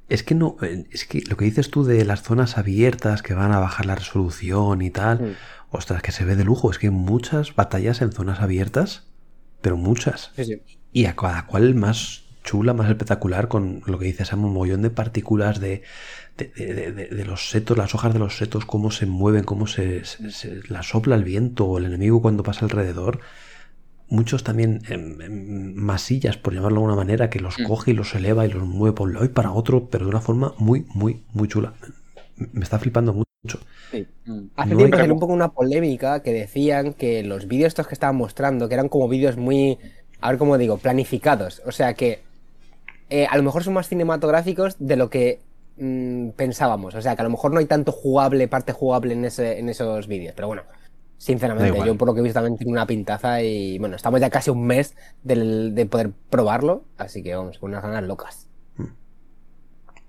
Es 0.08 0.24
que 0.24 0.36
no, 0.36 0.56
eh, 0.62 0.86
es 0.92 1.06
que 1.06 1.22
lo 1.30 1.36
que 1.36 1.46
dices 1.46 1.70
tú 1.70 1.84
de 1.84 2.06
las 2.06 2.24
zonas 2.24 2.58
abiertas 2.58 3.22
que 3.22 3.34
van 3.34 3.52
a 3.52 3.60
bajar 3.60 3.86
la 3.86 3.96
resolución 3.96 4.82
y 4.82 4.90
tal, 4.92 5.22
Mm. 5.22 5.38
ostras, 5.70 6.02
que 6.02 6.12
se 6.14 6.24
ve 6.26 6.36
de 6.36 6.46
lujo. 6.46 6.72
Es 6.72 6.80
que 6.80 6.88
hay 6.88 6.94
muchas 6.94 7.56
batallas 7.56 8.02
en 8.02 8.12
zonas 8.14 8.40
abiertas, 8.40 9.08
pero 9.62 9.76
muchas. 9.78 10.32
Sí, 10.36 10.46
sí. 10.46 10.62
Y 10.94 11.06
a 11.06 11.16
cada 11.16 11.46
cual 11.48 11.76
más 11.76 12.27
chula, 12.48 12.74
más 12.74 12.90
espectacular, 12.90 13.48
con 13.48 13.82
lo 13.86 14.00
que 14.00 14.06
dices, 14.06 14.32
un 14.34 14.40
mogollón 14.54 14.82
de 14.82 14.90
partículas 14.90 15.60
de, 15.60 15.84
de, 16.38 16.46
de- 16.56 16.92
de- 16.94 17.08
de 17.10 17.26
los 17.26 17.50
setos, 17.50 17.78
las 17.78 17.94
hojas 17.96 18.14
de 18.14 18.20
los 18.20 18.38
setos, 18.38 18.66
cómo 18.66 18.90
se 18.92 19.06
mueven, 19.06 19.44
cómo 19.44 19.68
se, 19.68 20.06
se- 20.06 20.32
se- 20.32 20.62
la 20.70 20.82
sopla 20.84 21.16
el 21.16 21.24
viento 21.24 21.66
o 21.66 21.78
el 21.78 21.86
enemigo 21.86 22.22
cuando 22.22 22.44
pasa 22.44 22.66
alrededor. 22.66 23.20
Muchos 24.10 24.44
también 24.44 24.82
em, 24.90 25.20
em, 25.22 25.74
masillas, 25.76 26.38
por 26.38 26.54
llamarlo 26.54 26.78
de 26.80 26.84
alguna 26.86 26.96
manera, 26.96 27.30
que 27.30 27.40
los 27.42 27.60
Mm. 27.60 27.64
coge 27.68 27.92
y 27.92 27.94
los 27.94 28.16
eleva 28.16 28.46
y 28.46 28.50
los 28.52 28.64
mueve 28.66 28.96
por 28.96 29.08
un 29.10 29.14
lado 29.16 29.26
y 29.26 29.30
para 29.30 29.52
otro, 29.52 29.90
pero 29.90 30.06
de 30.06 30.12
una 30.12 30.22
forma 30.22 30.54
muy, 30.58 30.86
muy, 30.96 31.24
muy 31.34 31.48
chula. 31.50 31.74
Me 32.54 32.64
está 32.64 32.80
flipando 32.80 33.14
mucho. 33.14 33.60
Mm. 34.26 34.48
Hace 34.56 34.70
No 34.72 34.78
tiempo 34.78 34.96
hay- 34.96 35.02
salió 35.02 35.14
un 35.14 35.20
poco 35.20 35.34
una 35.34 35.50
polémica 35.52 36.22
que 36.24 36.32
decían 36.32 36.94
que 36.94 37.24
los 37.24 37.48
vídeos 37.48 37.68
estos 37.70 37.88
que 37.88 37.94
estaban 37.96 38.16
mostrando, 38.16 38.68
que 38.70 38.76
eran 38.76 38.88
como 38.90 39.10
vídeos 39.10 39.36
muy, 39.38 39.78
a 40.22 40.30
ver 40.30 40.38
cómo 40.38 40.58
digo, 40.58 40.78
planificados. 40.78 41.62
O 41.66 41.72
sea 41.74 41.94
que 41.94 42.22
eh, 43.10 43.26
a 43.30 43.38
lo 43.38 43.44
mejor 43.44 43.64
son 43.64 43.74
más 43.74 43.88
cinematográficos 43.88 44.76
de 44.80 44.96
lo 44.96 45.10
que 45.10 45.42
mm, 45.78 46.30
pensábamos. 46.30 46.96
O 46.96 47.02
sea 47.02 47.16
que 47.16 47.22
a 47.22 47.26
lo 47.26 47.30
mejor 47.30 47.52
no 47.54 47.60
hay 47.60 47.66
tanto 47.66 47.92
jugable, 47.92 48.48
parte 48.48 48.72
jugable 48.74 49.14
en, 49.14 49.26
ese, 49.26 49.60
en 49.60 49.70
esos 49.70 50.08
vídeos. 50.08 50.34
Pero 50.36 50.48
bueno, 50.48 50.64
sinceramente, 51.18 51.72
yo 51.88 51.98
por 51.98 52.08
lo 52.08 52.14
que 52.14 52.20
he 52.20 52.24
visto 52.24 52.40
también 52.40 52.58
tiene 52.58 52.72
una 52.74 52.86
pintaza 52.88 53.42
y 53.42 53.80
bueno, 53.80 53.96
estamos 53.96 54.20
ya 54.22 54.30
casi 54.30 54.50
un 54.50 54.66
mes 54.66 54.96
del- 55.24 55.74
de 55.76 55.86
poder 55.86 56.12
probarlo. 56.30 56.84
Así 56.98 57.24
que 57.24 57.36
vamos, 57.36 57.58
con 57.60 57.72
unas 57.72 57.84
ganas 57.84 58.04
locas. 58.04 58.48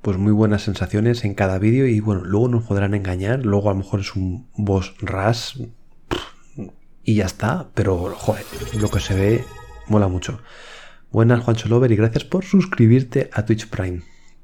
Pues 0.02 0.16
muy 0.16 0.32
buenas 0.32 0.62
sensaciones 0.62 1.24
en 1.24 1.34
cada 1.34 1.58
vídeo 1.58 1.86
y 1.86 1.98
bueno, 2.00 2.22
luego 2.24 2.48
nos 2.48 2.64
podrán 2.64 2.94
engañar, 2.94 3.40
luego 3.44 3.68
a 3.68 3.72
lo 3.72 3.78
mejor 3.80 4.00
es 4.00 4.14
un 4.14 4.46
boss 4.56 4.94
ras 5.00 5.58
y 7.02 7.14
ya 7.16 7.26
está, 7.26 7.68
pero 7.74 8.14
joder, 8.14 8.44
lo 8.80 8.90
que 8.90 9.00
se 9.00 9.14
ve 9.14 9.44
mola 9.88 10.06
mucho. 10.08 10.40
Buenas 11.10 11.42
Juancho 11.42 11.70
Lover 11.70 11.90
y 11.90 11.96
gracias 11.96 12.24
por 12.24 12.44
suscribirte 12.44 13.30
a 13.32 13.46
Twitch 13.46 13.68
Prime. 13.68 14.02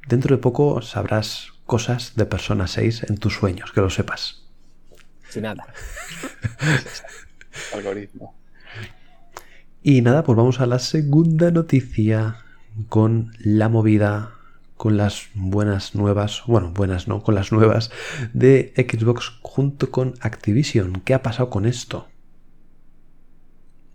Dentro 0.09 0.35
de 0.35 0.41
poco 0.41 0.81
sabrás 0.81 1.49
cosas 1.67 2.15
de 2.17 2.25
Persona 2.25 2.67
6 2.67 3.05
en 3.11 3.19
tus 3.19 3.35
sueños, 3.35 3.71
que 3.71 3.83
lo 3.83 3.91
sepas. 3.91 4.47
Sin 5.29 5.43
nada. 5.43 5.67
Algoritmo. 7.75 8.35
Y 9.83 10.01
nada, 10.01 10.25
pues 10.25 10.37
vamos 10.37 10.61
a 10.61 10.67
la 10.67 10.79
segunda 10.79 11.51
noticia 11.51 12.39
con 12.89 13.33
la 13.41 13.69
movida, 13.69 14.33
con 14.79 14.97
las 14.97 15.29
buenas 15.35 15.95
nuevas, 15.95 16.45
bueno, 16.47 16.71
buenas 16.71 17.09
no, 17.09 17.23
con 17.23 17.35
las 17.35 17.53
nuevas 17.53 17.91
de 18.33 18.73
Xbox 18.75 19.39
junto 19.43 19.91
con 19.91 20.15
Activision. 20.21 21.03
¿Qué 21.05 21.13
ha 21.13 21.23
pasado 21.23 21.51
con 21.51 21.67
esto? 21.67 22.09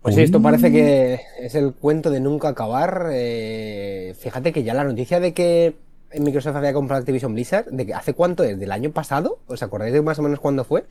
Pues 0.02 0.14
sí, 0.14 0.22
esto 0.22 0.40
parece 0.40 0.72
que 0.72 1.20
es 1.38 1.54
el 1.54 1.74
cuento 1.74 2.10
de 2.10 2.20
nunca 2.20 2.48
acabar. 2.48 3.08
eh, 3.12 4.14
fíjate 4.18 4.52
que 4.52 4.62
ya 4.62 4.74
la 4.74 4.84
noticia 4.84 5.20
de 5.20 5.34
que 5.34 5.76
Microsoft 6.18 6.56
había 6.56 6.72
comprado 6.72 7.00
Activision 7.00 7.34
Blizzard, 7.34 7.66
¿de 7.66 7.86
que 7.86 7.94
hace 7.94 8.14
cuánto 8.14 8.42
es? 8.42 8.58
¿Del 8.58 8.72
año 8.72 8.90
pasado? 8.90 9.38
¿Os 9.46 9.62
acordáis 9.62 9.92
de 9.92 10.02
más 10.02 10.18
o 10.18 10.22
menos 10.22 10.40
cuándo 10.40 10.64
fue? 10.64 10.84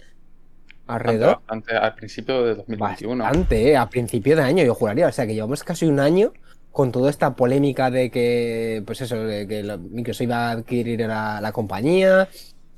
Alrededor. 0.88 1.36
Bastante 1.38 1.76
al 1.76 1.96
principio 1.96 2.44
de 2.44 2.56
2021. 2.56 3.24
Bastante, 3.24 3.72
¿eh? 3.72 3.78
a 3.78 3.90
principio 3.90 4.36
de 4.36 4.44
año, 4.44 4.64
yo 4.64 4.74
juraría. 4.76 5.08
O 5.08 5.12
sea, 5.12 5.28
que 5.28 5.34
llevamos 5.34 5.64
casi 5.64 5.86
un 5.86 6.00
año 6.00 6.34
con 6.72 6.92
toda 6.92 7.10
esta 7.10 7.36
polémica 7.36 7.92
de 7.92 8.10
que, 8.10 8.84
pues 8.86 9.02
eso, 9.02 9.18
de 9.18 9.48
que 9.48 9.64
Microsoft 9.92 10.22
iba 10.22 10.50
a 10.50 10.52
adquirir 10.52 11.02
la, 11.02 11.42
la 11.42 11.52
compañía. 11.52 12.28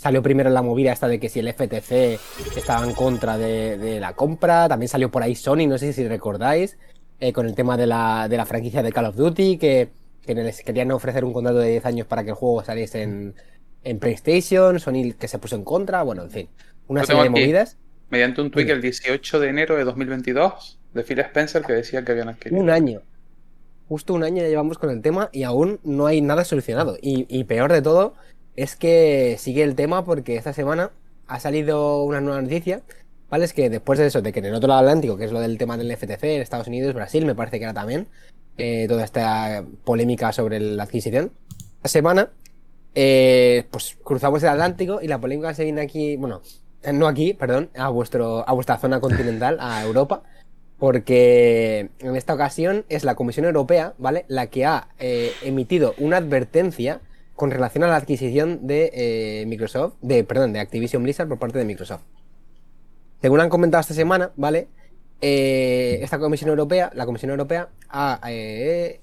Salió 0.02 0.24
primero 0.24 0.50
la 0.50 0.64
movida 0.64 0.92
esta 0.92 1.08
de 1.08 1.20
que 1.20 1.30
si 1.30 1.42
el 1.42 1.54
FTC 1.54 2.20
estaba 2.58 2.84
en 2.88 2.94
contra 2.94 3.38
de, 3.38 3.78
de 3.78 4.00
la 4.00 4.14
compra. 4.14 4.68
También 4.68 4.90
salió 4.90 5.12
por 5.12 5.22
ahí 5.22 5.36
Sony, 5.36 5.68
no 5.68 5.78
sé 5.78 5.94
si 5.94 6.08
recordáis, 6.08 6.80
eh, 7.20 7.32
con 7.32 7.46
el 7.46 7.54
tema 7.54 7.78
de 7.78 7.86
la, 7.86 8.28
de 8.28 8.36
la 8.36 8.48
franquicia 8.48 8.82
de 8.82 8.92
Call 8.92 9.06
of 9.06 9.16
Duty, 9.16 9.60
que, 9.60 9.90
que 10.26 10.34
les 10.34 10.64
querían 10.64 10.92
ofrecer 10.92 11.24
un 11.24 11.34
contrato 11.34 11.60
de 11.60 11.70
10 11.70 11.86
años 11.86 12.08
para 12.08 12.24
que 12.24 12.32
el 12.32 12.36
juego 12.36 12.64
saliese 12.64 13.04
en, 13.04 13.36
en 13.84 14.00
PlayStation. 14.00 14.80
Sony 14.80 15.14
que 15.20 15.28
se 15.28 15.38
puso 15.38 15.56
en 15.56 15.64
contra. 15.64 16.02
Bueno, 16.02 16.24
en 16.24 16.32
fin, 16.32 16.50
una 16.88 17.06
serie 17.06 17.22
de 17.22 17.30
movidas. 17.30 17.78
Mediante 18.10 18.42
un 18.42 18.50
tweet 18.50 18.72
el 18.72 18.82
18 18.82 19.40
de 19.40 19.50
enero 19.50 19.76
de 19.76 19.84
2022 19.84 20.80
de 20.96 21.04
Phil 21.04 21.20
Spencer 21.20 21.62
que 21.62 21.74
decía 21.74 22.04
que 22.04 22.14
habían 22.14 22.30
adquirido. 22.30 22.60
Un 22.60 22.72
año. 22.72 23.02
Justo 23.88 24.16
un 24.16 24.24
año 24.24 24.42
ya 24.42 24.50
llevamos 24.50 24.80
con 24.80 24.90
el 24.90 25.04
tema 25.04 25.30
y 25.32 25.44
aún 25.44 25.80
no 25.84 26.08
hay 26.08 26.22
nada 26.22 26.44
solucionado. 26.44 26.98
Y, 27.00 27.28
y 27.30 27.44
peor 27.44 27.72
de 27.72 27.84
todo 27.84 28.16
es 28.56 28.76
que 28.76 29.36
sigue 29.40 29.64
el 29.64 29.76
tema 29.76 30.06
porque 30.06 30.36
esta 30.36 30.54
semana 30.54 30.92
ha 31.28 31.40
salido 31.40 32.04
una 32.04 32.22
nueva 32.22 32.42
noticia. 32.42 32.82
¿Vale? 33.30 33.46
Es 33.46 33.54
que 33.54 33.70
después 33.70 33.98
de 33.98 34.08
eso, 34.08 34.22
de 34.22 34.34
que 34.34 34.40
en 34.40 34.46
el 34.46 34.56
otro 34.56 34.68
lado 34.68 34.82
Atlántico, 34.82 35.16
que 35.16 35.24
es 35.24 35.32
lo 35.32 35.40
del 35.40 35.58
tema 35.58 35.78
del 35.78 35.96
FTC, 35.96 36.24
en 36.24 36.42
Estados 36.42 36.68
Unidos, 36.68 36.94
Brasil, 36.94 37.26
me 37.26 37.34
parece 37.34 37.60
que 37.60 37.64
era 37.64 37.74
también, 37.74 38.10
eh, 38.58 38.88
toda 38.90 39.06
esta 39.06 39.64
polémica 39.86 40.34
sobre 40.34 40.60
la 40.60 40.84
adquisición. 40.84 41.32
Esta 41.78 41.88
semana, 41.88 42.30
eh, 42.94 43.64
pues 43.72 43.98
cruzamos 44.04 44.44
el 44.44 44.50
Atlántico 44.50 45.00
y 45.02 45.08
la 45.08 45.22
polémica 45.22 45.54
se 45.54 45.64
viene 45.64 45.80
aquí, 45.80 46.18
bueno, 46.18 46.42
no 46.94 47.08
aquí, 47.08 47.34
perdón, 47.34 47.70
a, 47.78 47.88
vuestro, 47.88 48.48
a 48.48 48.52
vuestra 48.52 48.78
zona 48.80 49.00
continental, 49.00 49.58
a 49.62 49.82
Europa, 49.82 50.24
porque 50.78 51.90
en 52.00 52.16
esta 52.18 52.34
ocasión 52.34 52.84
es 52.90 53.06
la 53.06 53.16
Comisión 53.16 53.46
Europea, 53.46 53.94
¿vale? 53.98 54.26
La 54.28 54.48
que 54.48 54.66
ha 54.66 54.90
eh, 55.00 55.32
emitido 55.42 55.94
una 56.00 56.18
advertencia 56.18 57.00
con 57.36 57.52
relación 57.52 57.84
a 57.84 57.88
la 57.88 57.96
adquisición 57.96 58.67
de 58.67 58.91
eh, 58.94 59.46
Microsoft, 59.48 59.96
de, 60.02 60.24
perdón, 60.24 60.54
de 60.54 60.60
Activision 60.60 61.04
Blizzard 61.04 61.28
por 61.28 61.39
parte 61.39 61.58
de 61.58 61.65
Microsoft. 61.65 62.04
Según 63.22 63.39
han 63.41 63.50
comentado 63.50 63.82
esta 63.82 63.94
semana, 63.94 64.32
¿vale? 64.36 64.67
Eh, 65.22 66.00
esta 66.02 66.17
Comisión 66.20 66.50
Europea, 66.50 66.91
la 66.96 67.06
Comisión 67.06 67.30
Europea 67.32 67.70
ha, 67.89 68.20
eh, 68.28 69.00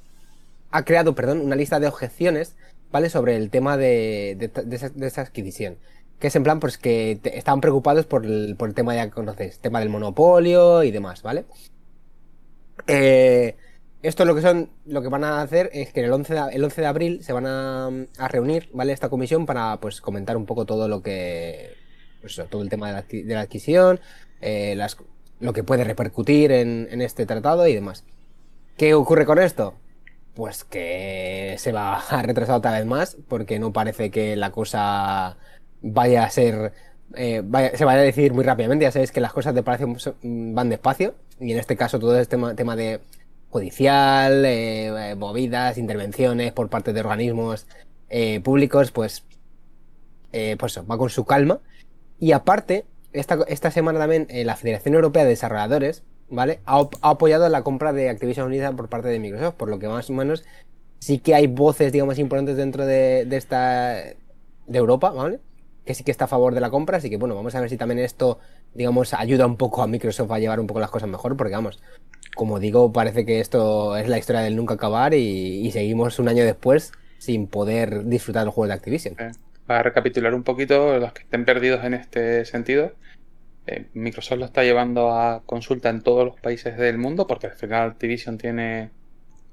ha 0.71 0.85
creado, 0.85 1.15
perdón, 1.15 1.41
una 1.41 1.55
lista 1.57 1.79
de 1.81 1.87
objeciones, 1.87 2.57
¿vale? 2.91 3.11
Sobre 3.11 3.37
el 3.37 3.51
tema 3.51 3.77
de, 3.77 4.37
de- 4.39 5.07
esa, 5.07 5.21
adquisición. 5.23 5.77
que 6.19 6.27
es 6.29 6.37
en 6.37 6.43
plan, 6.43 6.59
pues 6.59 6.79
que 6.79 7.21
estaban 7.25 7.61
preocupados 7.61 8.07
por 8.07 8.25
el, 8.27 8.57
por 8.57 8.69
el 8.69 8.75
tema, 8.75 8.95
ya 8.97 9.09
conoces, 9.11 9.61
tema 9.61 9.79
del 9.81 9.89
monopolio 9.89 10.83
y 10.83 10.91
demás, 10.91 11.23
¿vale? 11.23 11.45
Eh, 12.87 13.57
esto 14.03 14.25
lo 14.25 14.35
que 14.35 14.43
son, 14.43 14.71
lo 14.87 15.03
que 15.03 15.09
van 15.09 15.25
a 15.25 15.43
hacer 15.43 15.71
es 15.73 15.93
que 15.93 16.05
el 16.05 16.13
11 16.13 16.35
de, 16.35 16.41
el 16.53 16.65
11 16.65 16.81
de 16.81 16.87
abril 16.87 17.25
se 17.25 17.33
van 17.33 17.47
a, 17.47 17.91
reunir, 18.29 18.69
¿vale? 18.73 18.93
Esta 18.93 19.09
comisión 19.09 19.45
para, 19.45 19.79
pues, 19.81 20.01
comentar 20.01 20.37
un 20.37 20.47
poco 20.47 20.67
todo 20.67 20.89
lo 20.89 21.03
que, 21.03 21.75
pues, 22.21 22.41
todo 22.49 22.63
el 22.63 22.69
tema 22.69 22.87
de 22.93 23.25
la, 23.25 23.41
adquisición, 23.41 24.01
eh, 24.41 24.79
lo 25.41 25.53
que 25.53 25.65
puede 25.65 25.85
repercutir 25.85 26.53
en, 26.53 27.03
este 27.03 27.27
tratado 27.27 27.67
y 27.67 27.75
demás. 27.75 28.05
¿Qué 28.77 28.95
ocurre 28.95 29.27
con 29.27 29.41
esto? 29.41 29.75
Pues 30.35 30.63
que 30.63 31.57
se 31.59 31.73
va 31.73 31.99
a 31.99 32.23
retrasar 32.23 32.57
otra 32.57 32.73
vez 32.73 32.87
más, 32.87 33.17
porque 33.29 33.59
no 33.59 33.73
parece 33.73 34.11
que 34.11 34.37
la 34.37 34.53
cosa 34.53 35.37
vaya 35.83 36.25
a 36.25 36.31
ser. 36.31 36.73
eh, 37.17 37.43
se 37.75 37.85
vaya 37.85 38.01
a 38.01 38.05
decidir 38.05 38.33
muy 38.33 38.45
rápidamente. 38.45 38.85
Ya 38.85 38.93
sabéis 38.93 39.11
que 39.11 39.21
las 39.21 39.33
cosas 39.33 39.55
de 39.57 39.65
Palacio 39.65 39.97
van 40.23 40.69
despacio, 40.69 41.17
y 41.41 41.51
en 41.51 41.59
este 41.59 41.77
caso 41.77 41.99
todo 41.99 42.17
este 42.19 42.37
tema, 42.37 42.55
tema 42.55 42.77
de 42.77 43.01
judicial, 43.51 44.45
eh, 44.45 45.11
eh, 45.11 45.15
movidas, 45.15 45.79
intervenciones 45.79 46.53
por 46.53 46.69
parte 46.69 46.93
de 46.93 47.01
organismos 47.01 47.67
eh, 48.09 48.41
públicos, 48.41 48.91
pues, 48.91 49.25
pues 50.59 50.79
va 50.79 50.99
con 50.99 51.11
su 51.11 51.25
calma. 51.25 51.61
Y 52.19 52.33
aparte, 52.33 52.85
esta, 53.13 53.39
esta 53.49 53.71
semana 53.71 53.99
también 53.99 54.27
la 54.31 54.57
Federación 54.57 54.95
Europea 54.95 55.25
de 55.25 55.31
Desarrolladores, 55.31 56.03
¿vale? 56.29 56.61
Ha, 56.67 56.89
ha 57.01 57.11
apoyado 57.11 57.49
la 57.49 57.63
compra 57.63 57.93
de 57.93 58.11
Activision 58.11 58.49
Blizzard 58.49 58.77
por 58.77 58.89
parte 58.89 59.09
de 59.09 59.19
Microsoft, 59.19 59.55
por 59.55 59.71
lo 59.71 59.79
que 59.79 59.89
más 59.89 60.11
o 60.11 60.13
menos 60.13 60.45
sí 60.99 61.19
que 61.19 61.35
hay 61.35 61.47
voces, 61.47 61.93
digamos, 61.93 62.19
importantes 62.19 62.57
dentro 62.57 62.85
de, 62.85 63.25
de 63.25 63.37
esta 63.37 63.95
de 64.69 64.79
Europa, 64.79 65.11
¿vale? 65.11 65.41
Que 65.85 65.95
sí 65.95 66.05
que 66.05 66.11
está 66.11 66.27
a 66.27 66.29
favor 66.29 66.55
de 66.55 66.61
la 66.61 66.71
compra, 66.71 66.99
así 66.99 67.09
que 67.09 67.17
bueno, 67.17 67.35
vamos 67.35 67.55
a 67.55 67.61
ver 67.61 67.71
si 67.71 67.79
también 67.79 68.01
esto, 68.01 68.39
digamos, 68.75 69.15
ayuda 69.15 69.47
un 69.47 69.57
poco 69.57 69.83
a 69.83 69.87
Microsoft 69.87 70.31
a 70.31 70.39
llevar 70.39 70.61
un 70.61 70.67
poco 70.67 70.81
las 70.81 70.91
cosas 70.91 71.09
mejor, 71.09 71.37
porque 71.37 71.55
vamos, 71.55 71.81
como 72.35 72.61
digo, 72.61 72.93
parece 72.93 73.25
que 73.25 73.41
esto 73.41 73.97
es 73.97 74.09
la 74.09 74.19
historia 74.19 74.43
del 74.43 74.57
nunca 74.57 74.75
acabar 74.75 75.15
y, 75.15 75.71
seguimos 75.73 76.19
un 76.19 76.29
año 76.29 76.45
después 76.45 76.93
sin 77.19 77.47
poder 77.47 78.05
disfrutar 78.05 78.45
del 78.45 78.53
juego 78.53 78.69
de 78.69 78.75
Activision. 78.75 79.15
Eh, 79.19 79.33
Para 79.67 79.83
recapitular 79.83 80.35
un 80.35 80.45
poquito, 80.45 80.99
los 80.99 81.13
que 81.13 81.23
estén 81.23 81.45
perdidos 81.45 81.85
en 81.85 81.95
este 81.95 82.45
sentido, 82.45 82.93
eh, 83.67 83.89
Microsoft 83.93 84.39
lo 84.39 84.45
está 84.45 84.63
llevando 84.63 85.13
a 85.13 85.43
consulta 85.45 85.91
en 85.91 86.03
todos 86.03 86.25
los 86.25 86.41
países 86.41 86.79
del 86.79 86.97
mundo, 86.97 87.27
porque 87.27 87.49
al 87.49 87.55
final 87.55 87.91
Activision 87.91 88.39
tiene 88.39 88.91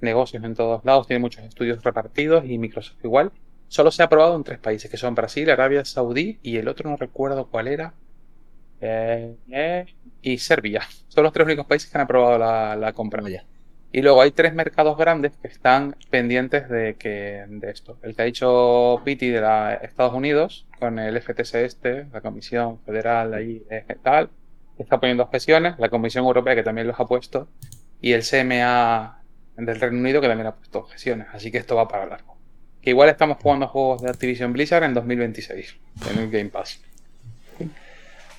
negocios 0.01 0.43
en 0.43 0.53
todos 0.53 0.85
lados, 0.85 1.07
tiene 1.07 1.19
muchos 1.19 1.43
estudios 1.43 1.83
repartidos 1.83 2.45
y 2.45 2.57
Microsoft 2.57 3.03
igual. 3.03 3.31
Solo 3.67 3.91
se 3.91 4.03
ha 4.03 4.05
aprobado 4.05 4.35
en 4.35 4.43
tres 4.43 4.59
países, 4.59 4.89
que 4.89 4.97
son 4.97 5.15
Brasil, 5.15 5.49
Arabia 5.49 5.83
Saudí 5.83 6.39
y 6.43 6.57
el 6.57 6.67
otro 6.67 6.89
no 6.89 6.97
recuerdo 6.97 7.47
cuál 7.47 7.67
era. 7.67 7.93
Eh, 8.79 9.35
eh, 9.51 9.85
y 10.25 10.39
Serbia. 10.39 10.81
Son 11.07 11.23
los 11.23 11.31
tres 11.31 11.45
únicos 11.45 11.67
países 11.67 11.89
que 11.89 11.97
han 11.97 12.03
aprobado 12.03 12.38
la, 12.38 12.75
la 12.75 12.93
compra. 12.93 13.21
Vaya. 13.21 13.45
Y 13.91 14.01
luego 14.01 14.21
hay 14.21 14.31
tres 14.31 14.53
mercados 14.53 14.97
grandes 14.97 15.33
que 15.41 15.47
están 15.47 15.95
pendientes 16.09 16.67
de 16.67 16.95
que 16.95 17.45
de 17.47 17.69
esto. 17.69 17.97
El 18.01 18.15
que 18.15 18.21
ha 18.23 18.25
dicho 18.25 19.01
Piti 19.05 19.29
de 19.29 19.39
la 19.39 19.75
Estados 19.75 20.13
Unidos, 20.13 20.65
con 20.79 20.99
el 20.99 21.21
FTC 21.21 21.55
este, 21.63 22.07
la 22.11 22.21
Comisión 22.21 22.79
Federal 22.79 23.33
ahí 23.35 23.63
eh, 23.69 23.85
tal, 24.01 24.31
está 24.79 24.99
poniendo 24.99 25.23
objeciones, 25.23 25.75
la 25.77 25.89
Comisión 25.89 26.25
Europea 26.25 26.55
que 26.55 26.63
también 26.63 26.88
los 26.88 26.99
ha 26.99 27.05
puesto, 27.05 27.47
y 28.01 28.13
el 28.13 28.23
CMA 28.23 29.21
del 29.55 29.79
Reino 29.79 29.99
Unido 29.99 30.19
que 30.19 30.27
también 30.27 30.47
ha 30.47 30.55
puesto 30.55 30.79
objeciones. 30.79 31.27
Así 31.31 31.51
que 31.51 31.59
esto 31.59 31.75
va 31.75 31.88
para 31.88 32.07
largo. 32.07 32.35
Que 32.81 32.89
igual 32.89 33.09
estamos 33.09 33.38
jugando 33.41 33.67
juegos 33.67 34.01
de 34.01 34.09
Activision 34.09 34.51
Blizzard 34.51 34.83
en 34.83 34.93
2026, 34.95 35.75
en 36.11 36.19
el 36.19 36.29
Game 36.29 36.49
Pass. 36.49 36.81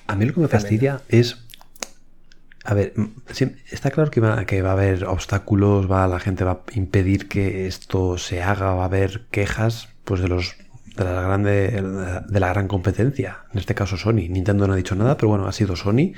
A 0.05 0.15
mí 0.15 0.25
lo 0.25 0.33
que 0.33 0.39
me 0.41 0.47
fastidia 0.47 1.01
es. 1.09 1.46
A 2.69 2.73
ver, 2.73 2.93
sí, 3.31 3.55
está 3.71 3.91
claro 3.91 4.11
que 4.11 4.19
va, 4.19 4.43
que 4.45 4.61
va 4.61 4.71
a 4.71 4.73
haber 4.73 5.05
obstáculos, 5.05 5.89
va, 5.89 6.05
la 6.05 6.19
gente 6.19 6.43
va 6.43 6.51
a 6.51 6.61
impedir 6.77 7.29
que 7.29 7.65
esto 7.65 8.17
se 8.17 8.41
haga, 8.43 8.73
va 8.73 8.81
a 8.81 8.85
haber 8.87 9.27
quejas 9.31 9.87
pues 10.03 10.19
de 10.19 10.27
los 10.27 10.53
de 10.97 11.03
la 11.05 11.21
grande 11.21 11.81
de 12.27 12.39
la 12.41 12.49
gran 12.49 12.67
competencia, 12.67 13.43
en 13.53 13.59
este 13.59 13.73
caso 13.73 13.95
Sony. 13.95 14.27
Nintendo 14.29 14.67
no 14.67 14.73
ha 14.73 14.75
dicho 14.75 14.95
nada, 14.95 15.15
pero 15.15 15.29
bueno, 15.29 15.47
ha 15.47 15.53
sido 15.53 15.77
Sony 15.77 16.11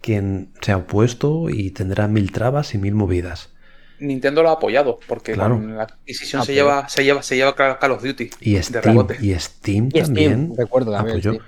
quien 0.00 0.52
se 0.60 0.70
ha 0.72 0.76
opuesto 0.76 1.50
y 1.50 1.70
tendrá 1.72 2.06
mil 2.06 2.30
trabas 2.30 2.74
y 2.74 2.78
mil 2.78 2.94
movidas. 2.94 3.52
Nintendo 3.98 4.44
lo 4.44 4.50
ha 4.50 4.52
apoyado, 4.52 5.00
porque 5.08 5.32
Claro. 5.32 5.56
con 5.56 5.76
la 5.76 5.82
adquisición 5.84 6.42
Ah, 6.42 6.44
se 6.44 6.52
pero- 6.52 6.66
lleva, 6.66 6.88
se 6.88 7.02
lleva, 7.04 7.22
se 7.24 7.34
lleva 7.36 7.56
Call 7.56 7.90
of 7.90 8.04
Duty 8.04 8.30
Y 8.40 8.54
de 8.54 8.62
Steam, 8.62 8.84
rebote. 8.84 9.16
y 9.20 9.34
Steam 9.34 9.88
Y 9.92 10.02
también 10.02 10.32
Steam, 10.44 10.56
recuerdo 10.56 10.92
también, 10.92 11.16
apoyó. 11.16 11.32
sí. 11.32 11.38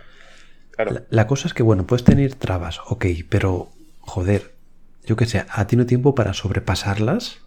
Claro. 0.72 0.90
La, 0.94 1.02
la 1.10 1.26
cosa 1.28 1.46
es 1.46 1.54
que, 1.54 1.62
bueno, 1.62 1.86
puedes 1.86 2.02
tener 2.04 2.34
trabas, 2.34 2.80
ok, 2.88 3.06
pero, 3.28 3.70
joder, 4.10 4.56
yo 5.06 5.14
que 5.14 5.26
sé, 5.26 5.44
ha 5.48 5.66
tenido 5.68 5.86
tiempo 5.86 6.16
para 6.16 6.34
sobrepasarlas 6.34 7.38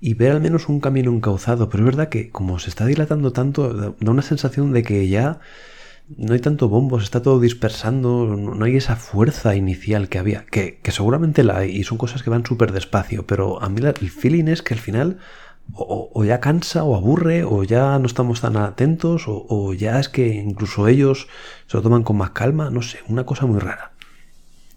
y 0.00 0.14
ver 0.14 0.30
al 0.30 0.40
menos 0.40 0.68
un 0.68 0.78
camino 0.78 1.10
encauzado. 1.12 1.68
Pero 1.68 1.82
es 1.82 1.86
verdad 1.86 2.08
que, 2.08 2.30
como 2.30 2.60
se 2.60 2.70
está 2.70 2.86
dilatando 2.86 3.32
tanto, 3.32 3.74
da 3.74 4.10
una 4.10 4.22
sensación 4.22 4.72
de 4.72 4.84
que 4.84 5.08
ya 5.08 5.40
no 6.16 6.32
hay 6.32 6.38
tanto 6.38 6.68
bombo, 6.68 7.00
se 7.00 7.04
está 7.04 7.22
todo 7.22 7.40
dispersando, 7.40 8.36
no 8.36 8.64
hay 8.64 8.76
esa 8.76 8.94
fuerza 8.96 9.56
inicial 9.56 10.08
que 10.08 10.18
había, 10.18 10.44
que, 10.46 10.78
que 10.80 10.92
seguramente 10.92 11.42
la 11.42 11.58
hay 11.58 11.70
y 11.76 11.82
son 11.84 11.98
cosas 11.98 12.22
que 12.22 12.30
van 12.30 12.46
súper 12.46 12.72
despacio, 12.72 13.26
pero 13.26 13.62
a 13.62 13.68
mí 13.68 13.80
el 13.82 14.10
feeling 14.10 14.46
es 14.46 14.62
que 14.62 14.74
al 14.74 14.80
final 14.80 15.18
o, 15.74 16.24
ya 16.24 16.40
cansa 16.40 16.82
o 16.84 16.96
aburre 16.96 17.44
o 17.44 17.62
ya 17.64 17.98
no 17.98 18.06
estamos 18.06 18.40
tan 18.40 18.56
atentos 18.56 19.24
o 19.26 19.72
ya 19.74 20.00
es 20.00 20.08
que 20.08 20.28
incluso 20.28 20.88
ellos 20.88 21.28
se 21.66 21.76
lo 21.76 21.82
toman 21.82 22.02
con 22.02 22.16
más 22.16 22.30
calma, 22.30 22.70
no 22.70 22.82
sé, 22.82 22.98
una 23.08 23.24
cosa 23.24 23.46
muy 23.46 23.60
rara. 23.60 23.89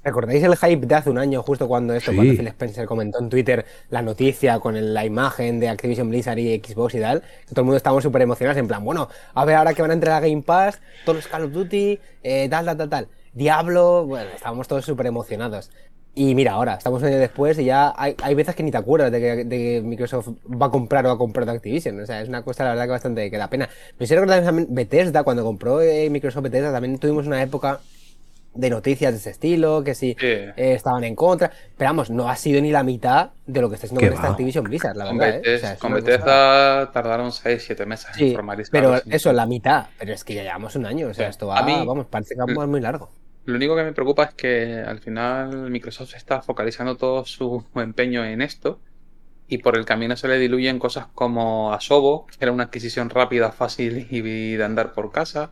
¿Recordáis 0.04 0.44
el 0.44 0.56
hype 0.58 0.86
de 0.86 0.96
hace 0.96 1.10
un 1.10 1.18
año, 1.18 1.42
justo 1.44 1.68
cuando 1.68 1.94
esto, 1.94 2.12
Sí. 2.12 2.18
cuando 2.18 2.34
Phil 2.36 2.48
Spencer 2.48 2.86
comentó 2.86 3.20
en 3.20 3.30
Twitter 3.30 3.66
la 3.90 4.02
noticia 4.02 4.60
con 4.60 4.76
el- 4.76 4.94
la 4.94 5.06
imagen 5.06 5.60
de 5.60 5.70
Activision 5.70 6.10
Blizzard 6.10 6.38
y 6.40 6.58
Xbox 6.60 6.96
y 6.96 7.00
tal? 7.00 7.22
Que 7.22 7.50
todo 7.52 7.62
el 7.62 7.66
mundo 7.66 7.78
estábamos 7.78 8.04
súper 8.04 8.22
emocionados, 8.22 8.58
en 8.60 8.68
plan, 8.68 8.84
bueno, 8.84 9.08
a 9.34 9.46
ver 9.46 9.56
ahora 9.56 9.74
que 9.74 9.82
van 9.82 9.92
a 9.92 9.94
entrar 9.94 10.16
a 10.22 10.28
Game 10.28 10.42
Pass, 10.42 10.80
todos 11.06 11.18
los 11.18 11.28
Call 11.28 11.44
of 11.46 11.52
Duty, 11.54 12.00
eh, 12.22 12.48
tal, 12.50 12.66
tal, 12.66 12.78
tal, 12.78 12.90
tal. 12.90 13.08
Diablo, 13.34 14.06
bueno, 14.06 14.30
estábamos 14.36 14.68
todos 14.68 14.86
súper 14.86 15.06
emocionados. 15.08 15.72
Y 16.16 16.36
mira, 16.36 16.52
ahora, 16.52 16.76
estamos 16.76 17.02
un 17.02 17.08
año 17.08 17.18
después 17.18 17.58
y 17.58 17.66
ya 17.66 17.92
hay, 17.98 18.16
hay 18.22 18.36
veces 18.36 18.54
que 18.56 18.62
ni 18.62 18.70
te 18.70 18.78
acuerdas 18.78 19.12
de 19.12 19.20
que, 19.20 19.36
de 19.46 19.58
que 19.58 19.82
Microsoft 19.84 20.28
va 20.48 20.68
a 20.68 20.70
comprar 20.70 21.04
o 21.08 21.12
ha 21.12 21.18
comprado 21.18 21.50
Activision. 21.52 22.00
O 22.00 22.06
sea, 22.06 22.22
es 22.22 22.30
una 22.30 22.44
cosa, 22.44 22.64
la 22.66 22.70
verdad, 22.72 22.84
que 22.86 22.92
bastante 22.92 23.32
que 23.32 23.38
da 23.40 23.48
pena. 23.50 23.68
Sé 23.98 24.06
si 24.06 24.14
recordáis 24.14 24.46
también 24.46 24.68
Bethesda, 24.70 25.24
cuando 25.24 25.44
compró 25.44 25.82
eh, 25.82 26.10
Microsoft 26.12 26.44
Bethesda, 26.44 26.72
también 26.72 27.00
tuvimos 27.00 27.26
una 27.26 27.42
época 27.42 27.80
de 28.56 28.70
noticias 28.70 29.12
de 29.14 29.18
ese 29.20 29.30
estilo, 29.32 29.84
que 29.84 29.96
si 29.96 30.12
Sí. 30.20 30.28
eh, 30.28 30.54
estaban 30.56 31.04
en 31.04 31.16
contra. 31.16 31.52
Pero 31.78 31.90
vamos, 31.90 32.10
no 32.10 32.30
ha 32.30 32.36
sido 32.36 32.62
ni 32.62 32.72
la 32.72 32.84
mitad 32.84 33.32
de 33.46 33.62
lo 33.62 33.70
que 33.70 33.76
está 33.76 33.88
haciendo 33.88 34.06
con 34.06 34.14
esta. 34.14 34.30
Activision 34.32 34.64
Blizzard, 34.64 34.96
la 34.96 35.06
Con, 35.08 35.18
verdad. 35.18 35.36
¿eh? 35.38 35.40
Bethesda- 35.42 35.56
O 35.56 35.60
sea, 35.60 35.74
es 35.74 35.80
con 35.80 35.94
Bethesda 35.94 36.92
tardaron 36.92 37.32
6-7 37.32 37.86
meses 37.86 38.08
en 38.10 38.14
Sí, 38.16 38.34
formalizar. 38.34 38.72
pero 38.72 39.02
eso, 39.10 39.34
la 39.34 39.46
mitad. 39.46 39.88
Pero 40.00 40.14
es 40.14 40.24
que 40.24 40.34
ya 40.36 40.44
llevamos 40.44 40.76
un 40.76 40.86
año. 40.86 41.08
O 41.08 41.14
sea, 41.14 41.28
Sí. 41.28 41.32
esto 41.32 41.48
va, 41.48 41.60
A 41.60 41.64
mí- 41.64 41.84
vamos, 41.86 42.06
parece 42.08 42.36
que 42.36 42.54
va 42.54 42.68
muy 42.68 42.80
largo. 42.82 43.10
Lo 43.46 43.56
único 43.56 43.76
que 43.76 43.84
me 43.84 43.92
preocupa 43.92 44.24
es 44.24 44.34
que 44.36 44.82
al 44.86 45.00
final 45.00 45.70
Microsoft 45.70 46.14
está 46.16 46.42
focalizando 46.42 46.96
todo 46.96 47.26
su 47.26 47.64
empeño 47.76 48.24
en 48.24 48.42
esto 48.42 48.80
y 49.48 49.58
por 49.58 49.78
el 49.78 49.84
camino 49.84 50.16
se 50.16 50.30
le 50.30 50.38
diluyen 50.40 50.80
cosas 50.80 51.08
como 51.14 51.74
Asobo, 51.74 52.26
que 52.28 52.38
era 52.40 52.52
una 52.54 52.64
adquisición 52.66 53.10
rápida, 53.10 53.52
fácil 53.52 54.08
y 54.10 54.22
de 54.22 54.64
andar 54.64 54.94
por 54.94 55.12
casa, 55.12 55.52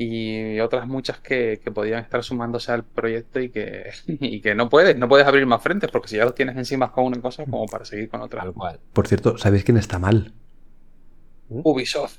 y 0.00 0.60
otras 0.60 0.86
muchas 0.86 1.18
que, 1.18 1.60
que 1.62 1.70
podían 1.70 2.00
estar 2.02 2.22
sumándose 2.22 2.70
al 2.72 2.84
proyecto 2.84 3.40
y 3.40 3.50
que, 3.50 3.90
y 4.06 4.40
que 4.40 4.54
no 4.54 4.68
puedes, 4.68 4.96
no 4.96 5.08
puedes 5.08 5.26
abrir 5.26 5.46
más 5.46 5.62
frentes 5.62 5.90
porque 5.90 6.08
si 6.08 6.16
ya 6.16 6.24
los 6.24 6.34
tienes 6.34 6.56
encima 6.56 6.92
con 6.92 7.04
una 7.06 7.20
cosa 7.20 7.44
como 7.44 7.66
para 7.66 7.84
seguir 7.84 8.08
con 8.08 8.20
otra. 8.22 8.44
Por 8.92 9.08
cierto, 9.08 9.36
¿sabéis 9.38 9.64
quién 9.64 9.76
está 9.76 9.98
mal? 9.98 10.32
Ubisoft. 11.48 12.18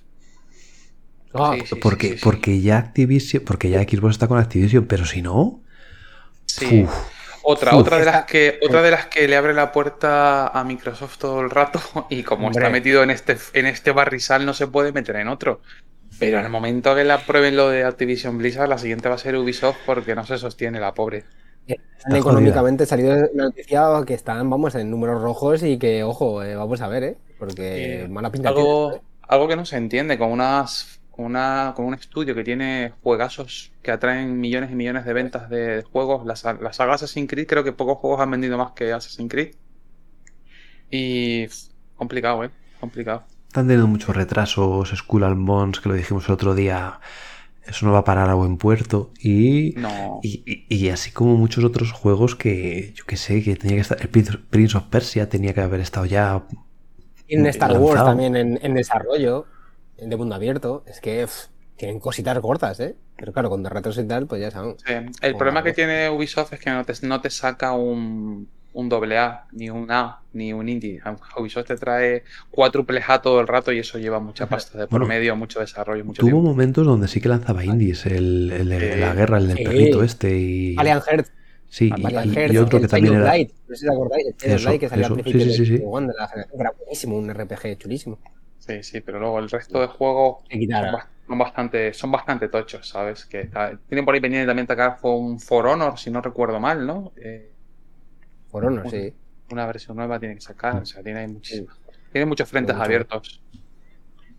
Ah, 1.34 1.56
Sí, 1.60 1.66
sí, 1.68 1.76
porque, 1.76 2.08
sí, 2.10 2.18
sí. 2.18 2.22
porque 2.24 2.60
ya 2.62 2.78
Activision, 2.80 3.44
porque 3.46 3.70
ya 3.70 3.82
Xbox 3.84 4.12
está 4.16 4.28
con 4.28 4.40
Activision, 4.40 4.86
pero 4.88 5.06
si 5.06 5.22
no, 5.22 5.62
Sí. 6.48 6.84
uf, 6.84 6.92
Otra, 7.44 7.76
Uf. 7.76 7.82
otra 7.82 8.00
de 8.00 8.06
las 8.06 8.26
que, 8.26 8.60
otra 8.64 8.82
de 8.82 8.92
las 8.92 9.06
que 9.08 9.28
le 9.28 9.36
abre 9.36 9.54
la 9.54 9.72
puerta 9.72 10.48
a 10.48 10.64
Microsoft 10.64 11.18
todo 11.20 11.42
el 11.42 11.50
rato 11.52 11.80
y 12.10 12.24
como 12.24 12.48
Hombre. 12.48 12.60
está 12.62 12.72
metido 12.72 13.04
en 13.04 13.12
este, 13.12 13.38
en 13.54 13.68
este 13.68 13.92
barrizal 13.92 14.46
no 14.46 14.54
se 14.54 14.68
puede 14.68 14.92
meter 14.92 15.16
en 15.18 15.28
otro. 15.28 15.62
Pero 16.18 16.40
en 16.40 16.46
el 16.46 16.52
momento 16.52 16.96
que 16.96 17.04
la 17.04 17.26
prueben 17.26 17.56
lo 17.56 17.70
de 17.70 17.84
Activision 17.84 18.38
Blizzard, 18.38 18.68
la 18.68 18.78
siguiente 18.78 19.10
va 19.10 19.16
a 19.16 19.18
ser 19.20 19.36
Ubisoft 19.36 19.78
porque 19.86 20.16
no 20.16 20.26
se 20.26 20.38
sostiene 20.38 20.80
la 20.80 20.94
pobre. 20.94 21.26
Están 21.68 22.16
económicamente 22.16 22.86
salido 22.86 23.16
la 23.34 23.44
noticia 23.46 23.84
que 24.06 24.14
están, 24.16 24.50
vamos, 24.50 24.74
en 24.76 24.90
números 24.90 25.22
rojos 25.22 25.64
y 25.64 25.78
que, 25.78 26.04
ojo, 26.04 26.42
eh, 26.44 26.56
vamos 26.56 26.82
a 26.82 26.88
ver, 26.88 27.04
¿eh? 27.04 27.18
Porque 27.38 28.04
Eh, 28.04 28.08
mala 28.08 28.32
pinta 28.32 28.54
tiene, 28.54 28.70
Algo, 28.70 28.94
¿eh? 28.94 29.02
algo 29.22 29.48
que 29.48 29.56
no 29.56 29.66
se 29.66 29.78
entiende, 29.78 30.18
con 30.18 30.32
unas 30.32 31.02
con 31.12 31.26
una, 31.26 31.74
con 31.76 31.86
un 31.86 31.94
estudio 31.94 32.34
que 32.34 32.44
tiene 32.46 32.94
juegazos 33.04 33.74
que 33.82 33.92
atraen 33.92 34.40
millones 34.40 34.72
y 34.72 34.76
millones 34.76 35.04
de 35.06 35.14
ventas 35.14 35.50
de 35.50 35.84
juegos. 35.92 36.26
La, 36.26 36.54
la 36.54 36.74
saga 36.74 36.94
Assassin's 36.94 37.30
Creed, 37.30 37.46
creo 37.48 37.64
que 37.64 37.74
pocos 37.74 37.98
juegos 37.98 38.22
han 38.22 38.32
vendido 38.32 38.58
más 38.58 38.72
que 38.72 38.94
Assassin's 38.94 39.30
Creed. 39.30 39.56
Y 40.90 41.48
complicado, 41.96 42.44
eh. 42.46 42.52
Complicado. 42.80 43.26
Están 43.50 43.66
teniendo 43.68 43.88
muchos 43.88 44.16
retrasos, 44.16 44.90
Skull 44.96 45.24
and 45.26 45.46
Bones, 45.48 45.82
que 45.82 45.90
lo 45.90 45.96
dijimos 45.96 46.28
el 46.30 46.34
otro 46.36 46.56
día, 46.56 47.00
eso 47.66 47.86
no 47.86 47.92
va 47.94 48.00
a 48.00 48.04
parar 48.06 48.30
a 48.30 48.36
buen 48.36 48.58
puerto. 48.58 49.12
Y, 49.20 49.74
No. 49.78 50.20
y, 50.24 50.44
y- 50.70 50.76
y 50.76 50.90
así 50.90 51.12
como 51.12 51.36
muchos 51.38 51.64
otros 51.64 51.92
juegos 51.92 52.36
que, 52.36 52.94
yo 52.96 53.06
que 53.06 53.18
sé, 53.18 53.44
que 53.44 53.56
tenía 53.56 53.78
que 53.78 53.82
estar. 53.82 54.00
El 54.02 54.10
Prince- 54.10 54.40
Prince 54.50 54.78
of 54.78 54.86
Persia 54.86 55.30
tenía 55.30 55.54
que 55.54 55.62
haber 55.62 55.82
estado 55.82 56.06
ya. 56.06 56.44
Y 57.28 57.36
en 57.36 57.46
Star 57.48 57.78
Wars 57.80 58.04
también 58.04 58.36
en, 58.36 58.60
en 58.62 58.74
desarrollo, 58.74 59.46
de 59.98 60.16
mundo 60.18 60.36
abierto. 60.36 60.84
Es 60.88 61.00
que 61.02 61.26
pff, 61.26 61.48
tienen 61.78 62.00
cositas 62.00 62.38
gordas, 62.40 62.80
¿eh? 62.80 62.96
Pero 63.18 63.34
claro, 63.34 63.50
con 63.50 63.64
retos 63.66 63.98
y 63.98 64.08
tal, 64.08 64.28
pues 64.28 64.42
ya 64.42 64.52
sabemos. 64.52 64.78
Sí, 64.86 64.94
El 65.22 65.36
O 65.36 65.38
problema 65.38 65.64
que 65.64 65.74
tiene 65.74 66.10
Ubisoft 66.10 66.54
es 66.54 66.60
que 66.60 66.70
no 66.72 66.86
te, 66.86 66.94
no 67.04 67.22
te 67.22 67.30
saca 67.30 67.74
un, 67.74 68.50
un 68.80 68.90
doble 68.90 69.18
A, 69.18 69.46
ni 69.52 69.70
un 69.70 69.92
A, 69.92 70.22
ni 70.34 70.54
un 70.54 70.68
indie. 70.70 71.02
Ubisoft 71.38 71.68
te 71.68 71.76
trae 71.76 72.24
cuádruple 72.52 73.02
A 73.08 73.22
todo 73.22 73.40
el 73.42 73.48
rato 73.48 73.72
y 73.72 73.80
eso 73.80 73.98
lleva 74.00 74.20
mucha 74.20 74.48
pasta 74.48 74.78
de 74.78 74.88
por 74.88 75.00
Bueno, 75.00 75.08
medio, 75.08 75.36
mucho 75.36 75.60
desarrollo, 75.60 76.04
mucho 76.06 76.22
Tuvo 76.22 76.30
tiempo. 76.32 76.50
momentos 76.50 76.86
donde 76.86 77.08
sí 77.08 77.20
que 77.22 77.30
lanzaba 77.30 77.64
indies. 77.66 78.06
El, 78.06 78.52
el 78.52 78.70
de 78.70 78.94
Sí. 78.94 79.00
la 79.00 79.14
guerra, 79.14 79.38
el 79.38 79.48
del 79.48 79.58
Sí. 79.58 79.64
perrito 79.64 80.04
este. 80.04 80.38
Y, 80.38 80.76
Valiant 80.76 81.04
Heart, 81.04 81.28
sí, 81.68 81.92
y, 81.96 82.02
Valiant 82.02 82.32
y- 82.32 82.36
Heart, 82.36 82.54
y 82.54 82.58
otro 82.58 82.78
el 82.78 82.84
que 82.84 82.88
también 82.88 83.14
era. 83.16 83.26
Light, 83.26 83.52
no 83.68 83.76
sé 83.76 83.82
si 83.82 83.88
os 83.88 83.94
acordáis, 83.94 84.26
el 84.42 84.52
Eso, 84.54 84.70
Light 84.70 84.80
que 84.82 84.90
salía 84.90 85.06
eso, 85.06 85.14
al 85.14 85.20
sí, 85.20 85.24
principio 85.24 85.54
sí, 85.54 85.66
sí, 85.66 85.66
sí. 85.66 85.78
De 85.78 86.14
la 86.18 86.48
era 86.60 86.72
buenísimo, 86.72 87.18
un 87.18 87.30
RPG 87.30 87.78
chulísimo. 87.78 88.20
Sí, 88.60 88.84
sí, 88.84 89.02
pero 89.02 89.20
luego 89.20 89.40
el 89.40 89.50
resto 89.50 89.80
de 89.82 89.88
juegos 89.88 90.44
son, 91.28 91.38
bastante, 91.38 91.94
son 91.94 92.12
bastante 92.12 92.48
tochos, 92.50 92.88
¿sabes? 92.88 93.26
Que 93.26 93.42
está- 93.42 93.78
tienen 93.88 94.06
por 94.06 94.14
ahí 94.14 94.22
pendiente 94.22 94.48
también 94.48 94.68
sacar 94.68 94.98
un 95.04 95.40
For 95.40 95.66
Honor, 95.68 95.98
si 95.98 96.12
no 96.12 96.22
recuerdo 96.22 96.60
mal, 96.60 96.86
¿no? 96.86 97.14
Eh, 97.18 97.52
Por 98.52 98.66
Honor, 98.66 98.90
sí. 98.90 99.14
una 99.52 99.66
versión 99.66 99.98
nueva 99.98 100.20
tiene 100.20 100.36
que 100.36 100.42
sacar, 100.42 100.76
o 100.82 100.86
sea, 100.86 101.02
tiene 101.04 101.28
muchísimas. 101.28 101.76
Tiene 102.12 102.26
muchos 102.26 102.50
frentes 102.50 102.76
Mucho. 102.76 102.86
abiertos. 102.86 103.42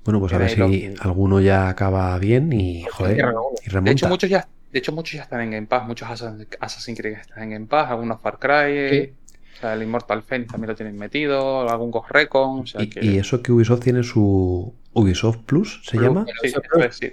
Bueno, 0.05 0.19
pues 0.21 0.33
a 0.33 0.39
ver 0.39 0.51
si 0.51 0.57
lo- 0.57 1.03
alguno 1.03 1.41
ya 1.41 1.69
acaba 1.69 2.19
bien 2.19 2.53
y, 2.53 2.85
joder, 2.91 3.17
De 3.17 3.23
remonta. 3.67 3.91
hecho, 3.93 4.09
muchos 4.09 4.31
ya, 4.31 4.49
de 4.73 4.79
hecho, 4.79 4.93
muchos 4.93 5.13
ya 5.15 5.23
están 5.23 5.41
en 5.43 5.51
Game 5.51 5.67
Pass, 5.67 5.87
muchos 5.87 6.09
Assassin's 6.11 6.99
Creed 6.99 7.19
están 7.19 7.43
en 7.45 7.51
Game 7.51 7.67
Pass, 7.67 7.91
algunos 7.91 8.21
Far 8.21 8.39
Cry, 8.39 8.89
Sí. 8.89 9.13
o 9.57 9.61
sea, 9.61 9.75
el 9.75 9.83
Immortal 9.83 10.23
Phoenix 10.23 10.51
también 10.51 10.71
lo 10.71 10.75
tienen 10.75 10.97
metido, 10.97 11.69
algún 11.69 11.91
Ghost 11.91 12.11
Recon, 12.11 12.61
o 12.61 12.67
sea 12.67 12.83
Y, 12.83 12.89
que... 12.89 13.05
y 13.05 13.19
eso 13.19 13.43
que 13.43 13.53
Ubisoft 13.53 13.83
tiene 13.83 14.03
su 14.03 14.75
Ubisoft 14.95 15.39
Plus, 15.45 15.83
¿se 15.85 15.93
Plus, 15.99 16.03
llama? 16.03 16.27
Sí, 16.43 16.49
sí. 16.93 17.13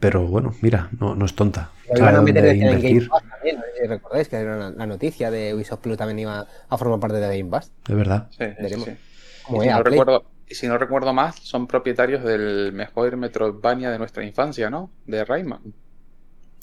Pero 0.00 0.26
bueno, 0.26 0.54
mira, 0.60 0.88
no, 0.98 1.14
no 1.14 1.24
es 1.26 1.34
tonta. 1.34 1.70
Sabe 1.94 2.12
dónde 2.12 2.32
invertir, 2.32 3.08
también, 3.10 3.56
no 3.56 3.62
sé 3.62 3.80
si 3.82 3.86
recordáis 3.86 4.28
que 4.28 4.36
era 4.36 4.56
la, 4.56 4.70
la 4.70 4.86
noticia 4.86 5.30
de 5.30 5.54
Ubisoft 5.54 5.80
Plus 5.80 5.96
también 5.96 6.18
iba 6.20 6.46
a 6.68 6.78
formar 6.78 7.00
parte 7.00 7.16
de 7.18 7.38
Game 7.38 7.50
Pass. 7.50 7.72
de 7.86 7.94
verdad. 7.94 8.30
Sí, 8.30 8.44
sí, 8.56 8.56
Veremos. 8.58 8.84
sí. 8.84 8.96
Como 9.42 9.62
Y 9.62 9.64
si, 9.64 9.68
EA 9.68 9.78
no 9.78 9.82
Play. 9.82 10.04
recuerdo, 10.04 10.30
y 10.46 10.54
si 10.54 10.66
no 10.68 10.78
recuerdo 10.78 11.12
más, 11.14 11.36
son 11.40 11.66
propietarios 11.66 12.22
del 12.24 12.72
mejor 12.72 13.16
Metroidvania 13.16 13.90
de 13.90 13.98
nuestra 13.98 14.24
infancia, 14.24 14.70
¿no? 14.70 14.90
De 15.06 15.24
Rayman. 15.24 15.74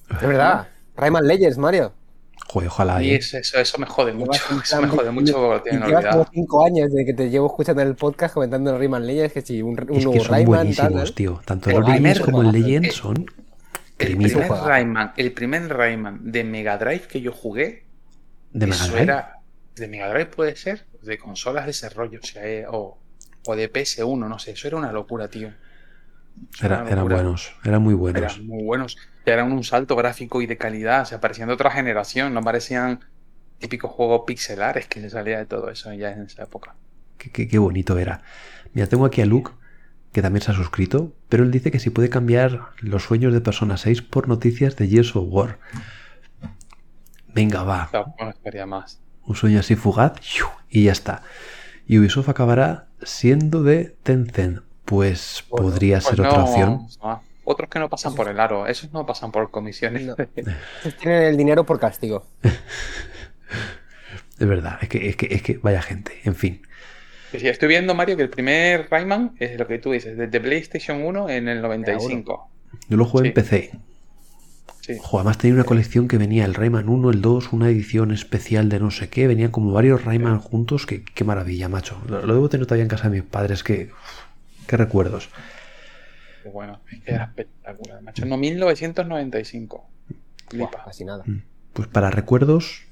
Es 0.09 0.27
verdad. 0.27 0.67
Rayman 0.95 1.27
Legends, 1.27 1.57
Mario. 1.57 1.93
Joder, 2.55 2.69
ojalá. 2.69 3.03
Y 3.03 3.09
¿eh? 3.11 3.15
eso, 3.17 3.37
eso, 3.37 3.59
eso 3.59 3.77
me 3.79 3.85
jode 3.85 4.13
mucho, 4.13 4.41
eso 4.63 4.81
me 4.81 4.87
jode 4.87 5.03
de- 5.05 5.11
mucho 5.11 5.33
porque 5.33 5.49
lo 5.49 5.61
tienen 5.61 6.01
como. 6.09 6.25
5 6.33 6.65
años 6.65 6.89
desde 6.89 7.05
que 7.05 7.13
te 7.13 7.29
llevo 7.29 7.47
escuchando 7.47 7.81
en 7.81 7.89
el 7.89 7.95
podcast 7.95 8.33
comentando 8.33 8.71
el 8.71 8.79
Rayman 8.79 9.05
Legends, 9.05 9.33
que 9.33 9.41
si 9.41 9.61
un, 9.61 9.71
un 9.71 9.79
Es 9.79 9.85
que 9.85 10.03
nuevo 10.05 10.23
son 10.23 10.31
Rayman, 10.31 10.45
buenísimos, 10.45 10.93
tal, 10.93 11.07
¿eh? 11.07 11.11
tío. 11.13 11.41
Tanto 11.43 11.69
El 11.69 11.83
primer- 11.83 12.21
como 12.21 12.41
el 12.43 12.51
Legend 12.53 12.91
son 12.91 13.25
El 13.99 14.15
primer. 14.17 14.47
Rayman, 14.49 15.11
el 15.17 15.33
primer 15.33 15.67
Rayman 15.67 16.19
de 16.31 16.43
Mega 16.45 16.77
Drive 16.77 17.01
que 17.09 17.19
yo 17.19 17.33
jugué, 17.33 17.83
de 18.53 18.65
Mega 18.67 18.75
eso 18.77 18.87
Drive. 18.87 19.03
era 19.03 19.39
de 19.75 19.87
Mega 19.89 20.07
Drive 20.09 20.27
puede 20.27 20.55
ser, 20.55 20.85
de 21.01 21.17
consolas 21.17 21.65
de 21.65 21.67
desarrollo, 21.67 22.19
o 22.23 22.25
sea, 22.25 22.47
eh, 22.47 22.65
o, 22.71 22.97
o 23.47 23.55
de 23.57 23.69
PS1, 23.71 24.29
no 24.29 24.39
sé, 24.39 24.51
eso 24.51 24.67
era 24.69 24.77
una 24.77 24.93
locura, 24.93 25.27
tío. 25.27 25.49
Era- 26.61 26.77
una 26.81 26.87
eran 26.87 26.95
locura. 26.99 27.15
buenos, 27.15 27.53
eran 27.65 27.81
muy 27.81 27.93
buenos. 27.95 28.21
Eran 28.33 28.47
muy 28.47 28.63
buenos. 28.63 28.97
Eran 29.25 29.51
un 29.51 29.63
salto 29.63 29.95
gráfico 29.95 30.41
y 30.41 30.45
de 30.47 30.57
calidad, 30.57 31.01
o 31.01 31.05
sea, 31.05 31.19
parecían 31.19 31.47
de 31.47 31.53
otra 31.55 31.71
generación, 31.71 32.33
no 32.33 32.41
parecían 32.41 32.99
típicos 33.59 33.91
juegos 33.91 34.21
pixelares 34.27 34.87
que 34.87 35.01
se 35.01 35.09
salía 35.09 35.37
de 35.39 35.45
todo 35.45 35.69
eso 35.69 35.91
ya 35.93 36.11
en 36.11 36.23
esa 36.23 36.43
época. 36.43 36.75
Qué, 37.17 37.31
qué- 37.31 37.47
qué 37.47 37.57
bonito 37.57 37.97
era. 37.97 38.21
Mira, 38.73 38.87
tengo 38.87 39.05
aquí 39.05 39.21
a 39.21 39.25
Luke, 39.25 39.51
que 40.11 40.21
también 40.21 40.41
se 40.43 40.51
ha 40.51 40.55
suscrito, 40.55 41.13
pero 41.29 41.43
él 41.43 41.51
dice 41.51 41.71
que 41.71 41.79
si 41.79 41.89
puede 41.89 42.09
cambiar 42.09 42.67
los 42.79 43.03
sueños 43.03 43.33
de 43.33 43.41
Persona 43.41 43.77
6 43.77 44.01
por 44.01 44.27
noticias 44.27 44.75
de 44.75 44.87
Gears 44.87 45.15
of 45.15 45.25
War. 45.27 45.59
Venga, 47.33 47.63
va. 47.63 47.89
No 47.91 48.67
más. 48.67 49.01
Un 49.25 49.35
sueño 49.35 49.59
así 49.59 49.75
fugaz 49.75 50.13
y 50.69 50.83
ya 50.85 50.91
está. 50.91 51.23
Y 51.87 51.99
Ubisoft 51.99 52.29
acabará 52.29 52.87
siendo 53.01 53.63
de 53.63 53.95
Tencent. 54.03 54.61
Pues 54.85 55.43
Bueno, 55.49 55.67
podría 55.69 55.95
Pues 55.97 56.05
ser 56.05 56.21
otra 56.21 56.37
no, 56.37 56.43
opción. 56.45 56.87
no. 57.03 57.23
Otros 57.45 57.69
que 57.69 57.79
no 57.79 57.89
pasan 57.89 58.15
por 58.15 58.27
el 58.27 58.39
aro, 58.39 58.67
esos 58.67 58.91
no 58.91 59.05
pasan 59.05 59.31
por 59.31 59.51
comisiones. 59.51 60.03
No. 60.03 60.15
Tienen 60.99 61.23
el 61.23 61.37
dinero 61.37 61.65
por 61.65 61.79
castigo. 61.79 62.25
Es 64.37 64.47
verdad, 64.47 64.79
es 64.81 64.89
que, 64.89 65.07
es 65.07 65.15
que, 65.15 65.33
es 65.33 65.41
que 65.41 65.57
vaya 65.59 65.81
gente. 65.81 66.11
En 66.25 66.35
fin. 66.35 66.61
Sí, 67.31 67.47
estoy 67.47 67.69
viendo, 67.69 67.95
Mario, 67.95 68.17
que 68.17 68.23
el 68.23 68.29
primer 68.29 68.87
Rayman 68.89 69.35
es 69.39 69.57
lo 69.57 69.65
que 69.67 69.79
tú 69.79 69.91
dices, 69.91 70.17
desde 70.17 70.41
PlayStation 70.41 71.03
1 71.03 71.29
en 71.29 71.47
el 71.47 71.61
95. 71.61 72.49
Yo 72.89 72.97
lo 72.97 73.05
jugué 73.05 73.29
en. 73.29 73.33
PC. 73.33 73.71
Sí. 74.81 74.97
Ojo, 74.99 75.19
además 75.19 75.37
tenía 75.37 75.55
una 75.55 75.63
colección 75.63 76.07
que 76.07 76.17
venía 76.17 76.45
el 76.45 76.53
Rayman 76.53 76.89
1, 76.89 77.09
el 77.11 77.21
2, 77.21 77.53
una 77.53 77.69
edición 77.69 78.11
especial 78.11 78.69
de 78.69 78.79
no 78.79 78.91
sé 78.91 79.09
qué. 79.09 79.25
Venían 79.25 79.51
como 79.51 79.71
varios 79.71 80.03
Rayman 80.03 80.39
juntos. 80.39 80.85
Que, 80.85 81.03
qué 81.03 81.23
maravilla, 81.23 81.69
macho. 81.69 82.01
Lo, 82.07 82.25
lo 82.25 82.33
debo 82.33 82.49
tener 82.49 82.67
todavía 82.67 82.83
en 82.83 82.89
casa 82.89 83.09
de 83.09 83.21
mis 83.21 83.23
padres. 83.23 83.63
Que, 83.63 83.89
qué 84.67 84.77
recuerdos. 84.77 85.29
Qué 86.45 86.51
bueno, 86.51 86.79
es 86.91 86.99
que 86.99 87.11
era 87.11 87.23
espectacular, 87.23 88.03
macho. 88.03 88.23
No, 88.23 88.37
1995. 88.37 89.89
Buah, 90.53 90.67
Flipa. 90.67 90.85
casi 90.85 91.03
nada. 91.03 91.23
Pues 91.73 91.87
para 91.87 92.11
recuerdos, 92.11 92.83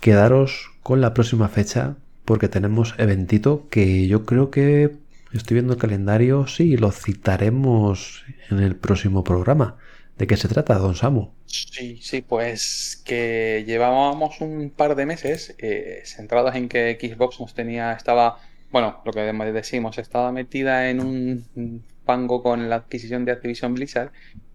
quedaros 0.00 0.70
con 0.84 1.00
la 1.00 1.12
próxima 1.12 1.48
fecha. 1.48 1.96
Porque 2.24 2.48
tenemos 2.48 2.94
eventito 2.98 3.66
que 3.68 4.06
yo 4.06 4.24
creo 4.26 4.52
que 4.52 4.94
estoy 5.32 5.56
viendo 5.56 5.72
el 5.72 5.80
calendario. 5.80 6.46
Sí, 6.46 6.76
lo 6.76 6.92
citaremos 6.92 8.22
en 8.48 8.60
el 8.60 8.76
próximo 8.76 9.24
programa. 9.24 9.76
¿De 10.16 10.28
qué 10.28 10.36
se 10.36 10.46
trata, 10.46 10.78
don 10.78 10.94
Samu? 10.94 11.30
Sí, 11.46 11.98
sí, 12.00 12.22
pues 12.22 13.02
que 13.04 13.64
llevábamos 13.66 14.40
un 14.40 14.70
par 14.70 14.94
de 14.94 15.04
meses 15.04 15.56
eh, 15.58 16.02
centrados 16.04 16.54
en 16.54 16.68
que 16.68 16.96
Xbox 17.00 17.40
nos 17.40 17.54
tenía, 17.54 17.92
estaba, 17.92 18.38
bueno, 18.70 19.02
lo 19.04 19.12
que 19.12 19.22
decimos, 19.22 19.98
estaba 19.98 20.30
metida 20.30 20.90
en 20.90 21.00
un 21.00 21.82
fango 22.10 22.42
con 22.42 22.68
la 22.68 22.76
adquisición 22.76 23.24
de 23.24 23.30
Activision 23.32 23.74
Blizzard 23.74 24.10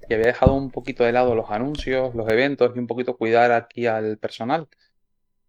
y 0.10 0.14
había 0.14 0.28
dejado 0.28 0.54
un 0.56 0.72
poquito 0.72 1.06
de 1.06 1.14
lado 1.14 1.36
los 1.36 1.50
anuncios, 1.52 2.14
los 2.14 2.28
eventos 2.30 2.74
y 2.76 2.80
un 2.80 2.88
poquito 2.88 3.16
cuidar 3.18 3.54
aquí 3.54 3.88
al 3.88 4.18
personal. 4.18 4.68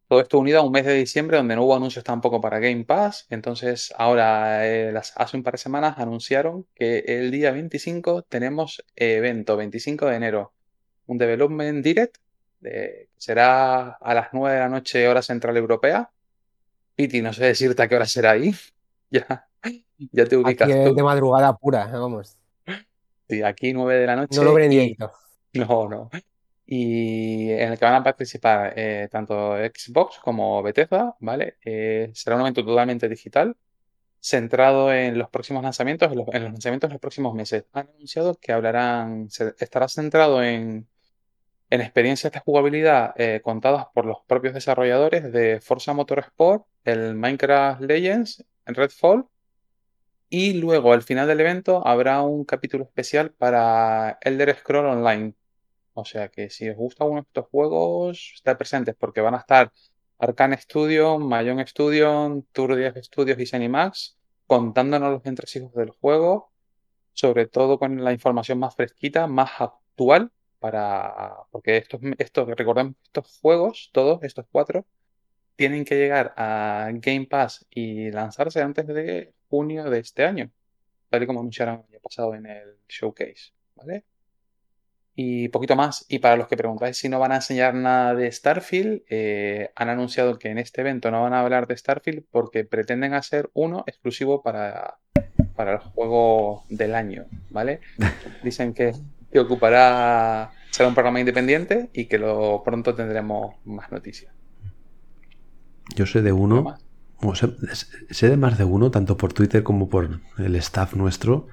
Todo 0.09 0.21
esto 0.21 0.39
unido 0.39 0.61
a 0.61 0.63
un 0.63 0.71
mes 0.71 0.85
de 0.87 0.95
diciembre 0.95 1.37
donde 1.37 1.57
no 1.57 1.65
hubo 1.65 1.75
anuncios 1.75 2.05
tampoco 2.05 2.41
para 2.41 2.61
Game 2.61 2.85
Pass. 2.85 3.27
Entonces, 3.29 3.93
ahora, 3.99 4.67
eh, 4.69 4.95
hace 5.17 5.37
un 5.37 5.43
par 5.43 5.55
de 5.55 5.59
semanas 5.59 5.99
anunciaron 5.99 6.67
que 6.77 7.01
el 7.09 7.33
día 7.33 7.51
25 7.51 8.23
tenemos 8.23 8.85
evento, 8.95 9.57
25 9.57 10.07
de 10.07 10.17
enero 10.17 10.53
un 11.07 11.19
Development 11.19 11.85
Direct. 11.85 12.19
eh, 12.63 13.09
será 13.17 13.91
a 13.95 14.15
las 14.15 14.29
9 14.33 14.55
de 14.55 14.61
la 14.63 14.69
noche, 14.69 15.09
hora 15.09 15.23
central 15.23 15.57
europea. 15.57 16.11
Piti, 16.97 17.23
no 17.23 17.33
sé 17.33 17.45
decirte 17.47 17.83
a 17.83 17.89
qué 17.89 17.97
hora 17.97 18.07
será 18.07 18.33
ahí. 18.33 18.55
Ya, 19.09 19.49
ya 19.99 20.25
te 20.25 20.35
Aquí 20.35 20.37
ubicas 20.37 20.69
es 20.71 20.89
tú. 20.89 20.95
de 20.95 21.03
madrugada 21.03 21.57
pura, 21.57 21.87
vamos. 21.87 22.37
Sí, 23.29 23.43
aquí 23.43 23.73
9 23.73 23.95
de 24.01 24.07
la 24.07 24.17
noche. 24.17 24.37
No 24.39 24.45
lo 24.45 24.55
veré 24.55 24.67
en 24.67 24.71
directo. 24.71 25.13
No, 25.55 25.89
no. 25.89 26.11
Y 26.67 27.51
en 27.51 27.73
el 27.73 27.79
que 27.79 27.85
van 27.87 27.95
a 27.95 28.03
participar 28.05 28.75
eh, 28.77 29.09
tanto 29.11 29.55
Xbox 29.57 30.19
como 30.19 30.63
Bethesda, 30.63 31.15
¿vale? 31.21 31.57
Eh, 31.65 32.11
será 32.13 32.37
un 32.37 32.43
evento 32.43 32.63
totalmente 32.65 33.09
digital, 33.09 33.57
centrado 34.21 34.93
en 34.93 35.17
los 35.17 35.31
próximos 35.31 35.63
lanzamientos, 35.63 36.11
en 36.13 36.19
los, 36.19 36.27
en 36.29 36.43
los 36.43 36.53
lanzamientos 36.53 36.91
de 36.91 36.95
los 36.95 37.01
próximos 37.01 37.35
meses. 37.35 37.65
Han 37.73 37.89
anunciado 37.89 38.35
que 38.35 38.53
hablarán, 38.53 39.31
se- 39.31 39.55
estará 39.59 39.89
centrado 39.89 40.43
en, 40.43 40.87
en 41.71 41.81
experiencias 41.81 42.33
de 42.33 42.41
jugabilidad 42.41 43.15
eh, 43.17 43.41
contadas 43.43 43.87
por 43.95 44.05
los 44.05 44.19
propios 44.27 44.53
desarrolladores 44.53 45.33
de 45.33 45.61
Forza 45.63 45.95
Motorsport, 45.95 46.67
el 46.85 47.15
Minecraft 47.15 47.81
Legends, 47.83 48.45
en 48.67 48.75
Redfall. 48.75 49.25
Y 50.29 50.55
luego, 50.55 50.93
al 50.93 51.03
final 51.03 51.29
del 51.29 51.41
evento, 51.41 51.87
habrá 51.87 52.23
un 52.23 52.45
capítulo 52.45 52.85
especial 52.85 53.33
para 53.33 54.19
Elder 54.21 54.57
Scroll 54.57 54.87
Online. 54.87 55.35
O 55.95 56.05
sea 56.05 56.29
que 56.29 56.51
si 56.51 56.69
os 56.69 56.77
gusta 56.77 57.05
uno 57.05 57.23
de 57.23 57.27
estos 57.29 57.47
juegos, 57.51 58.33
estad 58.35 58.59
presentes 58.59 58.95
porque 58.99 59.21
van 59.21 59.35
a 59.35 59.39
estar 59.39 59.73
Arcane 60.19 60.59
Studio, 60.59 61.19
Mayon 61.19 61.65
Studio, 61.67 62.45
Tour 62.53 62.77
10 62.77 63.05
Studios 63.05 63.39
y 63.39 63.47
Zenimax 63.47 64.17
contándonos 64.47 65.11
los 65.11 65.27
entresijos 65.27 65.73
del 65.75 65.91
juego, 65.91 66.53
sobre 67.13 67.47
todo 67.47 67.79
con 67.79 68.03
la 68.05 68.13
información 68.13 68.59
más 68.59 68.75
fresquita, 68.75 69.27
más 69.27 69.51
actual, 69.61 70.31
para 70.59 71.35
porque 71.51 71.77
estos, 71.77 72.01
estos, 72.19 72.49
recordemos 72.49 72.95
estos 73.05 73.39
juegos, 73.41 73.91
todos 73.93 74.23
estos 74.23 74.47
cuatro, 74.51 74.87
tienen 75.57 75.85
que 75.85 75.97
llegar 75.97 76.35
a 76.37 76.91
Game 76.93 77.27
Pass 77.27 77.67
y 77.71 78.11
lanzarse 78.11 78.61
antes 78.61 78.87
de 78.87 79.33
junio 79.49 79.91
de 79.91 80.01
este 80.01 80.25
año, 80.25 80.51
tal 81.11 81.23
y 81.23 81.27
como 81.27 81.41
anunciaron 81.41 81.77
el 81.89 81.95
año 81.95 82.01
pasado 82.03 82.35
en 82.35 82.47
el 82.47 82.77
showcase, 82.89 83.53
¿vale? 83.75 84.05
Y 85.19 85.49
poquito 85.49 85.77
más. 85.77 86.05
Y 86.09 86.19
para 86.19 86.37
los 86.37 86.47
que 86.47 86.59
preguntáis 86.59 86.99
si 86.99 87.09
no 87.09 87.19
van 87.19 87.33
a 87.33 87.37
enseñar 87.37 87.75
nada 87.75 88.15
de 88.15 88.31
Starfield, 88.31 89.03
eh, 89.09 89.71
han 89.75 89.89
anunciado 89.89 90.39
que 90.39 90.51
en 90.51 90.59
este 90.59 90.83
evento 90.83 91.11
no 91.11 91.23
van 91.23 91.33
a 91.33 91.41
hablar 91.41 91.67
de 91.67 91.77
Starfield 91.77 92.25
porque 92.31 92.65
pretenden 92.65 93.15
hacer 93.15 93.49
uno 93.55 93.83
exclusivo 93.87 94.43
para, 94.43 94.99
para 95.55 95.73
el 95.73 95.79
juego 95.79 96.65
del 96.69 96.95
año, 96.95 97.25
¿vale? 97.49 97.81
Dicen 98.45 98.75
que, 98.75 98.93
que 99.33 99.39
ocupará, 99.39 100.53
será 100.71 100.91
un 100.91 100.95
programa 100.95 101.19
independiente 101.19 101.89
y 101.95 102.05
que 102.05 102.19
lo 102.19 102.63
pronto 102.63 102.95
tendremos 102.95 103.57
más 103.65 103.91
noticias. 103.91 104.36
Yo 105.95 106.07
sé 106.07 106.23
de 106.23 106.33
¿Qué 106.49 106.61
uno, 106.61 106.77
o 107.21 107.35
sé, 107.35 107.49
sé 108.11 108.29
de 108.29 108.37
más 108.37 108.59
de 108.59 108.65
uno, 108.65 108.91
tanto 108.91 109.17
por 109.17 109.33
Twitter 109.33 109.63
como 109.63 109.89
por 109.89 110.21
el 110.39 110.57
staff 110.57 110.95
nuestro, 110.95 111.49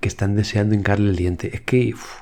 que 0.00 0.08
están 0.08 0.36
deseando 0.36 0.74
hincarle 0.74 1.10
el 1.10 1.16
diente. 1.16 1.50
Es 1.54 1.62
que, 1.62 1.94
uf, 1.94 2.20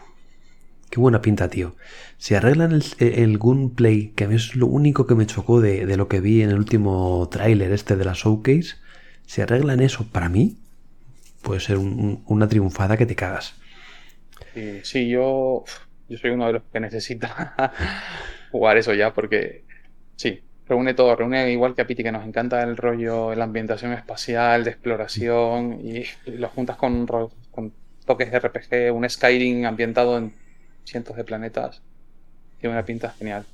qué 0.91 1.01
buena 1.01 1.23
pinta, 1.23 1.49
tío. 1.49 1.77
Si 2.19 2.35
arreglan 2.35 2.73
el, 2.73 2.85
el 2.99 3.39
gunplay, 3.39 4.11
que 4.17 4.25
a 4.25 4.29
mí 4.29 4.37
es 4.37 4.57
lo 4.57 4.67
único 4.67 5.07
que 5.07 5.15
me 5.15 5.27
chocó 5.27 5.61
de, 5.61 5.87
de 5.87 5.97
lo 5.97 6.09
que 6.09 6.21
vi 6.21 6.43
en 6.43 6.51
el 6.51 6.59
último 6.59 7.29
tráiler 7.31 7.73
este 7.73 7.97
de 7.97 8.05
la 8.05 8.15
showcase, 8.15 8.77
si 9.27 9.43
arreglan 9.43 9.81
eso 9.81 10.07
para 10.11 10.29
mí, 10.29 10.59
puede 11.43 11.61
ser 11.61 11.79
un- 11.79 11.95
un- 12.01 12.25
una 12.27 12.49
triunfada 12.49 12.97
que 12.99 13.07
te 13.07 13.17
cagas. 13.17 13.55
Sí, 14.53 14.83
sí, 14.85 15.09
yo, 15.09 15.65
yo 16.09 16.19
soy 16.19 16.31
uno 16.31 16.47
de 16.47 16.55
los 16.55 16.63
que 16.73 16.81
necesita 16.81 17.55
jugar 18.51 18.77
eso 18.79 18.95
ya 18.95 19.13
porque 19.15 19.65
sí, 20.17 20.45
reúne 20.71 20.95
todo, 20.95 21.17
reúne 21.17 21.51
igual 21.51 21.75
que 21.75 21.83
a 21.83 21.87
Piti 21.87 22.03
que 22.05 22.13
nos 22.13 22.25
encanta 22.25 22.63
el 22.63 22.77
rollo, 22.77 23.35
la 23.35 23.45
ambientación 23.45 23.93
espacial, 23.93 24.63
de 24.65 24.71
exploración 24.71 25.81
y, 25.83 26.05
y 26.27 26.31
lo 26.39 26.49
juntas 26.49 26.77
con, 26.77 27.07
toques 28.07 28.31
de 28.31 28.39
RPG, 28.39 28.95
un 28.95 29.09
Skyrim 29.09 29.67
ambientado 29.67 30.17
en 30.17 30.33
cientos 30.85 31.17
de 31.17 31.25
planetas. 31.25 31.83
Tiene 32.61 32.75
una 32.75 32.85
pinta 32.85 33.11
genial. 33.11 33.45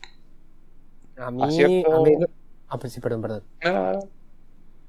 A 1.17 1.31
mí, 1.31 1.43
Acierto. 1.43 1.95
a 1.95 2.03
mí 2.05 2.17
lo- 2.21 2.29
Ah, 2.69 2.79
pues 2.79 2.93
sí, 2.93 3.01
perdón, 3.01 3.23
perdón. 3.23 3.43
Ah, 3.65 3.99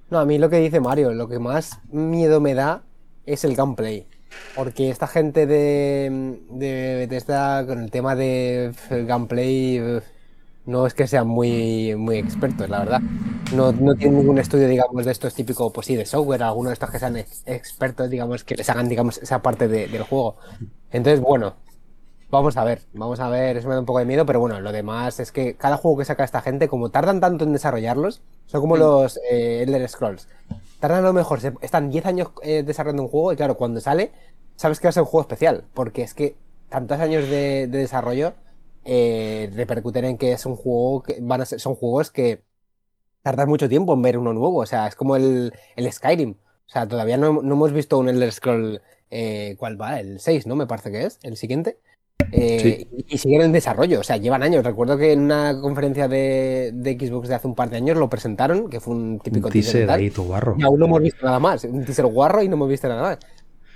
No, 0.09 0.19
a 0.19 0.25
mí 0.25 0.37
lo 0.37 0.49
que 0.49 0.57
dice 0.57 0.79
Mario, 0.79 1.13
lo 1.13 1.27
que 1.27 1.39
más 1.39 1.79
miedo 1.91 2.39
me 2.41 2.53
da 2.53 2.83
es 3.25 3.43
el 3.45 3.55
gameplay. 3.55 4.05
Porque 4.55 4.89
esta 4.89 5.07
gente 5.07 5.45
de, 5.47 6.39
de 6.49 6.95
Bethesda 6.95 7.65
con 7.65 7.81
el 7.81 7.91
tema 7.91 8.15
de 8.15 8.73
gameplay 9.07 9.79
no 10.67 10.87
es 10.87 10.93
que 10.95 11.07
sean 11.07 11.27
muy, 11.27 11.95
muy 11.97 12.17
expertos, 12.17 12.69
la 12.69 12.79
verdad. 12.81 13.03
No, 13.49 13.73
no 13.73 13.95
tienen 13.95 14.19
ningún 14.19 14.39
estudio, 14.39 14.67
digamos, 14.69 15.05
de 15.05 15.11
estos 15.13 15.33
típicos, 15.35 15.71
pues 15.73 15.87
sí, 15.87 15.95
de 15.97 16.05
software, 16.05 16.43
algunos 16.43 16.71
de 16.71 16.73
estos 16.75 16.91
que 16.91 16.99
sean 16.99 17.17
ex- 17.17 17.43
expertos, 17.47 18.09
digamos, 18.09 18.43
que 18.45 18.55
les 18.55 18.69
hagan, 18.69 18.89
digamos, 18.89 19.17
esa 19.19 19.41
parte 19.41 19.67
de- 19.69 19.87
del 19.89 20.03
juego. 20.03 20.37
Entonces, 20.91 21.21
bueno, 21.21 21.55
Vamos 22.29 22.57
a 22.57 22.65
ver, 22.65 22.81
vamos 22.93 23.21
a 23.21 23.29
ver, 23.29 23.55
eso 23.57 23.69
me 23.69 23.75
da 23.75 23.79
un 23.79 23.85
poco 23.85 23.99
de 23.99 24.05
miedo, 24.05 24.25
pero 24.25 24.41
bueno, 24.41 24.59
lo 24.59 24.71
demás 24.73 25.19
es 25.21 25.31
que 25.31 25.55
cada 25.55 25.77
juego 25.77 25.97
que 25.99 26.05
saca 26.05 26.25
esta 26.25 26.41
gente, 26.41 26.67
como 26.67 26.89
tardan 26.91 27.21
tanto 27.21 27.45
en 27.45 27.53
desarrollarlos, 27.53 28.21
son 28.47 28.61
como 28.61 28.75
los 28.77 29.17
eh, 29.31 29.63
Elder 29.63 29.87
Scrolls. 29.87 30.27
Tardan 30.79 30.99
a 31.05 31.07
lo 31.07 31.13
mejor, 31.13 31.41
se- 31.41 31.53
están 31.61 31.89
10 31.89 32.05
años 32.05 32.29
eh, 32.43 32.63
desarrollando 32.63 33.03
un 33.03 33.09
juego 33.09 33.33
y 33.33 33.37
claro, 33.37 33.55
cuando 33.57 33.79
sale, 33.79 34.11
sabes 34.57 34.79
que 34.79 34.87
va 34.87 34.89
a 34.89 34.93
ser 34.93 35.03
un 35.03 35.07
juego 35.09 35.21
especial, 35.21 35.63
porque 35.73 36.01
es 36.03 36.13
que 36.13 36.35
tantos 36.69 36.99
años 36.99 37.27
de, 37.29 37.67
de 37.67 37.77
desarrollo 37.79 38.33
eh, 38.89 39.51
repercuten 39.53 40.05
en 40.05 40.17
que 40.17 40.31
es 40.31 40.45
un 40.45 40.55
juego 40.55 41.03
que 41.03 41.17
van 41.21 41.41
a 41.41 41.45
ser, 41.45 41.59
son 41.59 41.75
juegos 41.75 42.09
que 42.09 42.41
tardan 43.21 43.49
mucho 43.49 43.67
tiempo 43.67 43.93
en 43.93 44.01
ver 44.01 44.17
uno 44.17 44.31
nuevo, 44.33 44.59
o 44.59 44.65
sea, 44.65 44.87
es 44.87 44.95
como 44.95 45.17
el, 45.17 45.51
el 45.75 45.91
Skyrim. 45.91 46.31
O 46.31 46.69
sea, 46.69 46.87
todavía 46.87 47.17
no, 47.17 47.41
no 47.41 47.53
hemos 47.55 47.73
visto 47.73 47.97
un 47.97 48.07
Elder 48.07 48.31
Scroll, 48.31 48.81
eh, 49.11 49.55
¿cuál 49.59 49.79
va? 49.79 49.99
El 49.99 50.19
6, 50.21 50.47
¿no? 50.47 50.55
Me 50.55 50.67
parece 50.67 50.91
que 50.91 51.03
es, 51.03 51.19
el 51.23 51.35
siguiente. 51.35 51.79
Eh, 52.31 52.59
Sí. 52.59 53.05
y, 53.07 53.17
siguen 53.17 53.41
en 53.41 53.51
desarrollo, 53.51 53.99
o 53.99 54.03
sea, 54.03 54.17
llevan 54.17 54.43
años. 54.43 54.63
Recuerdo 54.65 54.97
que 54.97 55.11
en 55.11 55.21
una 55.21 55.59
conferencia 55.61 56.07
de, 56.07 56.71
de 56.73 56.93
Xbox 56.93 57.27
de 57.27 57.35
hace 57.35 57.47
un 57.47 57.55
par 57.55 57.69
de 57.69 57.77
años 57.77 57.97
lo 57.97 58.09
presentaron, 58.09 58.69
que 58.69 58.79
fue 58.79 58.95
un 58.95 59.19
típico 59.19 59.47
Un 59.47 59.53
teaser 59.53 59.87
teaser 59.87 59.91
ahí, 59.91 60.09
tu 60.09 60.27
barro. 60.27 60.55
y 60.57 60.63
aún 60.63 60.79
no 60.79 60.85
hemos 60.85 61.01
visto 61.01 61.25
nada 61.25 61.39
más. 61.39 61.63
Un 61.65 61.85
teaser 61.85 62.05
guarro 62.05 62.41
y 62.43 62.47
no 62.49 62.55
hemos 62.55 62.69
visto 62.69 62.87
nada 62.87 63.01
más. 63.01 63.19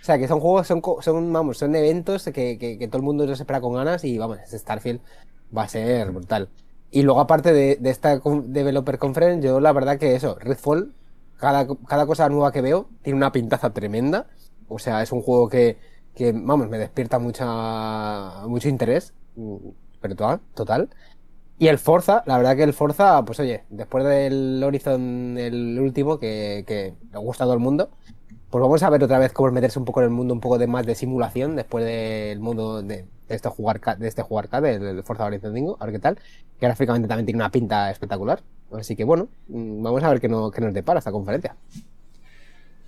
O 0.02 0.04
sea, 0.04 0.18
que 0.18 0.28
son 0.28 0.40
juegos, 0.40 0.68
son, 0.68 0.82
son, 1.02 1.32
vamos, 1.32 1.58
son 1.60 1.76
eventos 1.76 2.24
que, 2.26 2.58
que- 2.58 2.88
todo 2.88 2.98
el 2.98 3.04
mundo 3.04 3.26
los 3.26 3.40
espera 3.40 3.62
con 3.62 3.74
ganas 3.74 4.04
y 4.04 4.18
vamos, 4.18 4.40
Starfield 4.52 5.00
va 5.56 5.64
a 5.64 5.68
ser 5.68 6.12
brutal. 6.12 6.50
Y 6.90 7.04
luego, 7.04 7.20
aparte 7.22 7.54
de, 7.54 7.78
de 7.78 7.90
esta 7.90 8.20
Developer 8.20 8.98
Conference, 8.98 9.46
yo 9.48 9.60
la 9.60 9.72
verdad 9.74 9.98
que 10.00 10.16
eso, 10.16 10.36
Redfall, 10.40 10.94
cada, 11.38 11.68
cada 11.88 12.06
cosa 12.06 12.28
nueva 12.30 12.52
que 12.52 12.62
veo 12.62 12.90
tiene 13.04 13.18
una 13.18 13.32
pintaza 13.32 13.72
tremenda. 13.74 14.28
O 14.68 14.80
sea, 14.80 15.02
es 15.02 15.12
un 15.12 15.22
juego 15.22 15.50
que, 15.50 15.78
que 16.16 16.32
vamos, 16.34 16.68
me 16.70 16.78
despierta 16.78 17.20
mucha, 17.20 18.46
mucho 18.48 18.68
interés. 18.70 19.14
Pero 20.02 20.16
total, 20.16 20.42
total. 20.56 20.90
Y 21.60 21.68
el 21.70 21.80
Forza, 21.80 22.24
la 22.28 22.38
verdad 22.38 22.56
que 22.58 22.64
el 22.64 22.74
Forza, 22.74 23.24
pues 23.26 23.40
oye, 23.40 23.66
después 23.70 24.06
del 24.06 24.64
Horizon, 24.64 25.38
el 25.38 25.80
último, 25.80 26.20
que, 26.20 26.66
que 26.68 26.96
le 27.12 27.20
gusta 27.20 27.46
a 27.46 27.48
todo 27.48 27.54
el 27.56 27.60
mundo, 27.62 27.92
pues 28.52 28.62
vamos 28.62 28.84
a 28.84 28.90
ver 28.92 29.04
otra 29.04 29.20
vez 29.20 29.34
cómo 29.34 29.50
es 29.50 29.54
meterse 29.56 29.80
un 29.80 29.86
poco 29.86 30.02
en 30.02 30.06
el 30.06 30.12
mundo, 30.12 30.34
un 30.36 30.42
poco 30.42 30.60
de 30.60 30.68
más 30.68 30.86
de 30.86 30.96
simulación, 30.96 31.56
después 31.56 31.86
del 31.86 32.40
mundo 32.42 32.84
de, 32.84 33.08
este 33.30 33.50
jugar 33.50 33.82
de 33.98 34.08
este 34.10 34.24
jugar 34.24 34.50
del 34.50 35.04
Forza 35.04 35.26
Horizon 35.26 35.54
5, 35.56 35.78
a 35.80 35.86
ver 35.86 35.94
qué 35.96 36.00
tal. 36.00 36.16
Que 36.60 36.68
gráficamente 36.68 37.08
también 37.10 37.26
tiene 37.28 37.38
una 37.40 37.52
pinta 37.52 37.92
espectacular. 37.92 38.44
Así 38.72 38.96
que 38.96 39.06
bueno, 39.06 39.30
mm, 39.48 39.84
vamos 39.84 40.04
a 40.04 40.10
ver 40.12 40.22
qué, 40.22 40.30
no- 40.30 40.52
qué 40.52 40.62
nos 40.62 40.74
depara 40.74 41.00
esta 41.00 41.12
conferencia. 41.12 41.58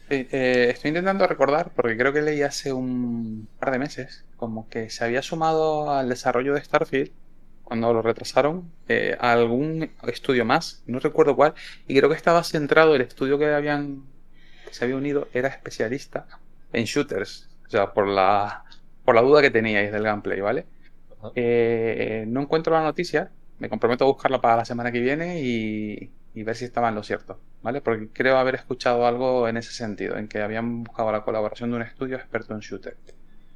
Sí, 0.10 0.28
eh, 0.32 0.70
estoy 0.72 0.90
intentando 0.90 1.26
recordar, 1.28 1.74
porque 1.74 1.98
creo 1.98 2.14
que 2.14 2.22
leí 2.22 2.42
hace 2.44 2.74
un 2.74 3.50
par 3.60 3.72
de 3.72 3.80
meses, 3.80 4.26
como 4.36 4.70
que 4.70 4.90
se 4.90 5.04
había 5.06 5.22
sumado 5.24 5.92
al 5.92 6.10
desarrollo 6.10 6.54
de 6.54 6.64
Starfield, 6.64 7.12
cuando 7.64 7.94
lo 7.94 8.02
retrasaron, 8.02 8.76
eh, 8.88 9.18
a 9.20 9.32
algún 9.32 9.96
estudio 10.08 10.46
más, 10.46 10.84
no 10.86 11.00
recuerdo 11.00 11.36
cuál, 11.36 11.54
y 11.88 11.98
creo 11.98 12.10
que 12.10 12.16
estaba 12.18 12.44
centrado, 12.44 12.96
el 12.96 13.02
estudio 13.02 13.40
que 13.40 13.54
habían, 13.54 14.13
que 14.74 14.80
se 14.80 14.86
había 14.86 14.98
unido, 14.98 15.28
era 15.34 15.48
especialista 15.50 16.26
en 16.74 16.86
shooters, 16.86 17.48
o 17.68 17.70
sea, 17.70 17.94
por 17.94 18.08
la, 18.08 18.64
por 19.06 19.14
la 19.14 19.22
duda 19.22 19.42
que 19.42 19.52
teníais 19.52 19.92
del 19.92 20.02
gameplay, 20.04 20.42
¿vale? 20.42 20.66
Eh, 21.36 22.26
no 22.28 22.42
encuentro 22.42 22.74
la 22.74 22.82
noticia, 22.84 23.30
me 23.60 23.70
comprometo 23.70 24.04
a 24.04 24.08
buscarla 24.08 24.42
para 24.42 24.58
la 24.58 24.66
semana 24.66 24.92
que 24.92 25.00
viene 25.00 25.42
y, 25.42 26.10
y 26.34 26.44
ver 26.44 26.56
si 26.56 26.66
estaba 26.66 26.90
en 26.90 26.96
lo 26.96 27.04
cierto, 27.04 27.40
¿vale? 27.62 27.82
Porque 27.82 28.10
creo 28.12 28.38
haber 28.38 28.56
escuchado 28.56 29.06
algo 29.06 29.48
en 29.48 29.58
ese 29.58 29.72
sentido, 29.72 30.18
en 30.18 30.28
que 30.28 30.42
habían 30.42 30.84
buscado 30.84 31.12
la 31.12 31.24
colaboración 31.24 31.70
de 31.70 31.76
un 31.78 31.82
estudio 31.84 32.18
experto 32.18 32.54
en 32.54 32.60
shooter 32.60 32.98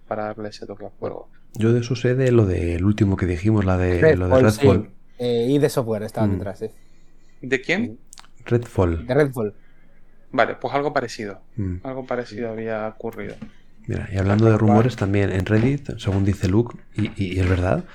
para 0.08 0.26
darle 0.26 0.50
ese 0.50 0.66
toque 0.66 0.86
al 0.86 0.92
juego. 0.92 1.30
Yo 1.56 1.74
de 1.74 1.80
eso 1.82 1.96
sé 1.96 2.14
de 2.16 2.32
lo 2.32 2.46
del 2.46 2.86
último 2.86 3.18
que 3.18 3.26
dijimos, 3.26 3.66
la 3.66 3.78
de, 3.78 4.16
lo 4.16 4.28
de 4.28 4.42
Redfall, 4.42 4.84
sí. 4.84 4.92
Eh, 5.20 5.48
y 5.50 5.58
de 5.58 5.70
software 5.70 6.04
estaban 6.04 6.30
Mm. 6.30 6.34
detrás, 6.38 6.60
sí. 6.60 6.68
¿De 7.42 7.60
quién? 7.62 7.98
Redfall. 8.46 9.06
De 9.08 9.14
Redfall. 9.14 9.54
Vale, 10.32 10.56
pues 10.56 10.74
algo 10.74 10.94
parecido. 10.94 11.42
Mm. 11.56 11.78
Algo 11.84 12.06
parecido 12.06 12.50
había 12.50 12.88
ocurrido. 12.88 13.36
Mira, 13.88 14.10
y 14.12 14.18
hablando 14.18 14.46
de 14.52 14.58
rumores 14.58 14.96
también 14.98 15.32
en 15.32 15.46
Reddit, 15.46 15.98
según 15.98 16.26
dice 16.26 16.48
Luke, 16.50 16.78
y, 16.96 17.08
y- 17.16 17.36
y 17.36 17.40
es 17.40 17.48
verdad, 17.48 17.86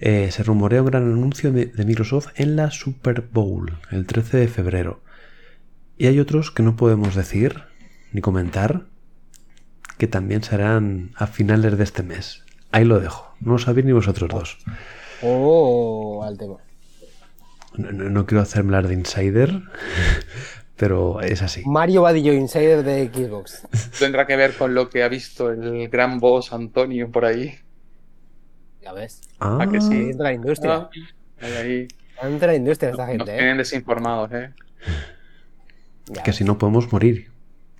eh, 0.00 0.30
se 0.32 0.42
rumorea 0.42 0.82
un 0.82 0.88
gran 0.88 1.04
anuncio 1.04 1.52
de, 1.52 1.66
de 1.66 1.84
Microsoft 1.84 2.28
en 2.34 2.56
la 2.56 2.70
Super 2.72 3.20
Bowl, 3.22 3.78
el 3.92 4.06
13 4.06 4.36
de 4.38 4.48
febrero. 4.48 5.00
Y 5.96 6.06
hay 6.08 6.18
otros 6.18 6.50
que 6.50 6.62
no 6.64 6.74
podemos 6.76 7.14
decir 7.14 7.62
ni 8.12 8.20
comentar, 8.20 8.86
que 9.96 10.06
también 10.08 10.42
serán 10.42 11.12
a 11.16 11.26
finales 11.28 11.76
de 11.78 11.84
este 11.84 12.02
mes. 12.02 12.44
Ahí 12.72 12.84
lo 12.84 12.98
dejo, 13.00 13.32
no 13.40 13.52
lo 13.52 13.58
sabéis 13.58 13.86
ni 13.86 13.92
vosotros 13.92 14.28
dos. 14.30 14.58
Oh, 15.22 16.22
al 16.24 16.36
tema. 16.36 16.56
No, 17.76 17.92
no- 17.92 18.10
no 18.10 18.26
quiero 18.26 18.42
hacerme 18.42 18.68
hablar 18.76 18.88
de 18.88 18.94
insider, 18.94 19.62
pero 20.78 21.20
es 21.20 21.42
así. 21.42 21.62
Mario 21.66 22.02
Vadillo, 22.02 22.32
insider 22.32 22.82
de 22.84 23.10
Xbox. 23.12 23.66
Tendrá 23.98 24.26
que 24.26 24.36
ver 24.36 24.54
con 24.56 24.74
lo 24.74 24.88
que 24.88 25.02
ha 25.02 25.08
visto 25.08 25.50
el 25.50 25.88
gran 25.88 26.18
boss 26.20 26.52
Antonio 26.52 27.10
por 27.10 27.24
ahí. 27.24 27.54
Ya 28.82 28.92
ves. 28.92 29.20
Ah, 29.40 29.58
¿A 29.60 29.68
que 29.68 29.80
sí? 29.80 29.90
Dentro 30.06 30.18
de 30.18 30.30
la 30.30 30.32
industria. 30.32 30.74
Ah, 30.74 30.90
ahí, 31.40 31.52
ahí. 31.52 31.88
Dentro 32.22 32.40
de 32.40 32.46
la 32.46 32.54
industria 32.56 32.90
esta 32.90 33.02
Nos 33.06 33.16
gente, 33.16 33.32
¿eh? 33.34 33.36
tienen 33.38 33.58
desinformados, 33.58 34.30
¿eh? 34.32 34.50
Ya 36.06 36.22
que 36.22 36.30
ves. 36.30 36.36
si 36.36 36.44
no 36.44 36.56
podemos 36.58 36.92
morir. 36.92 37.30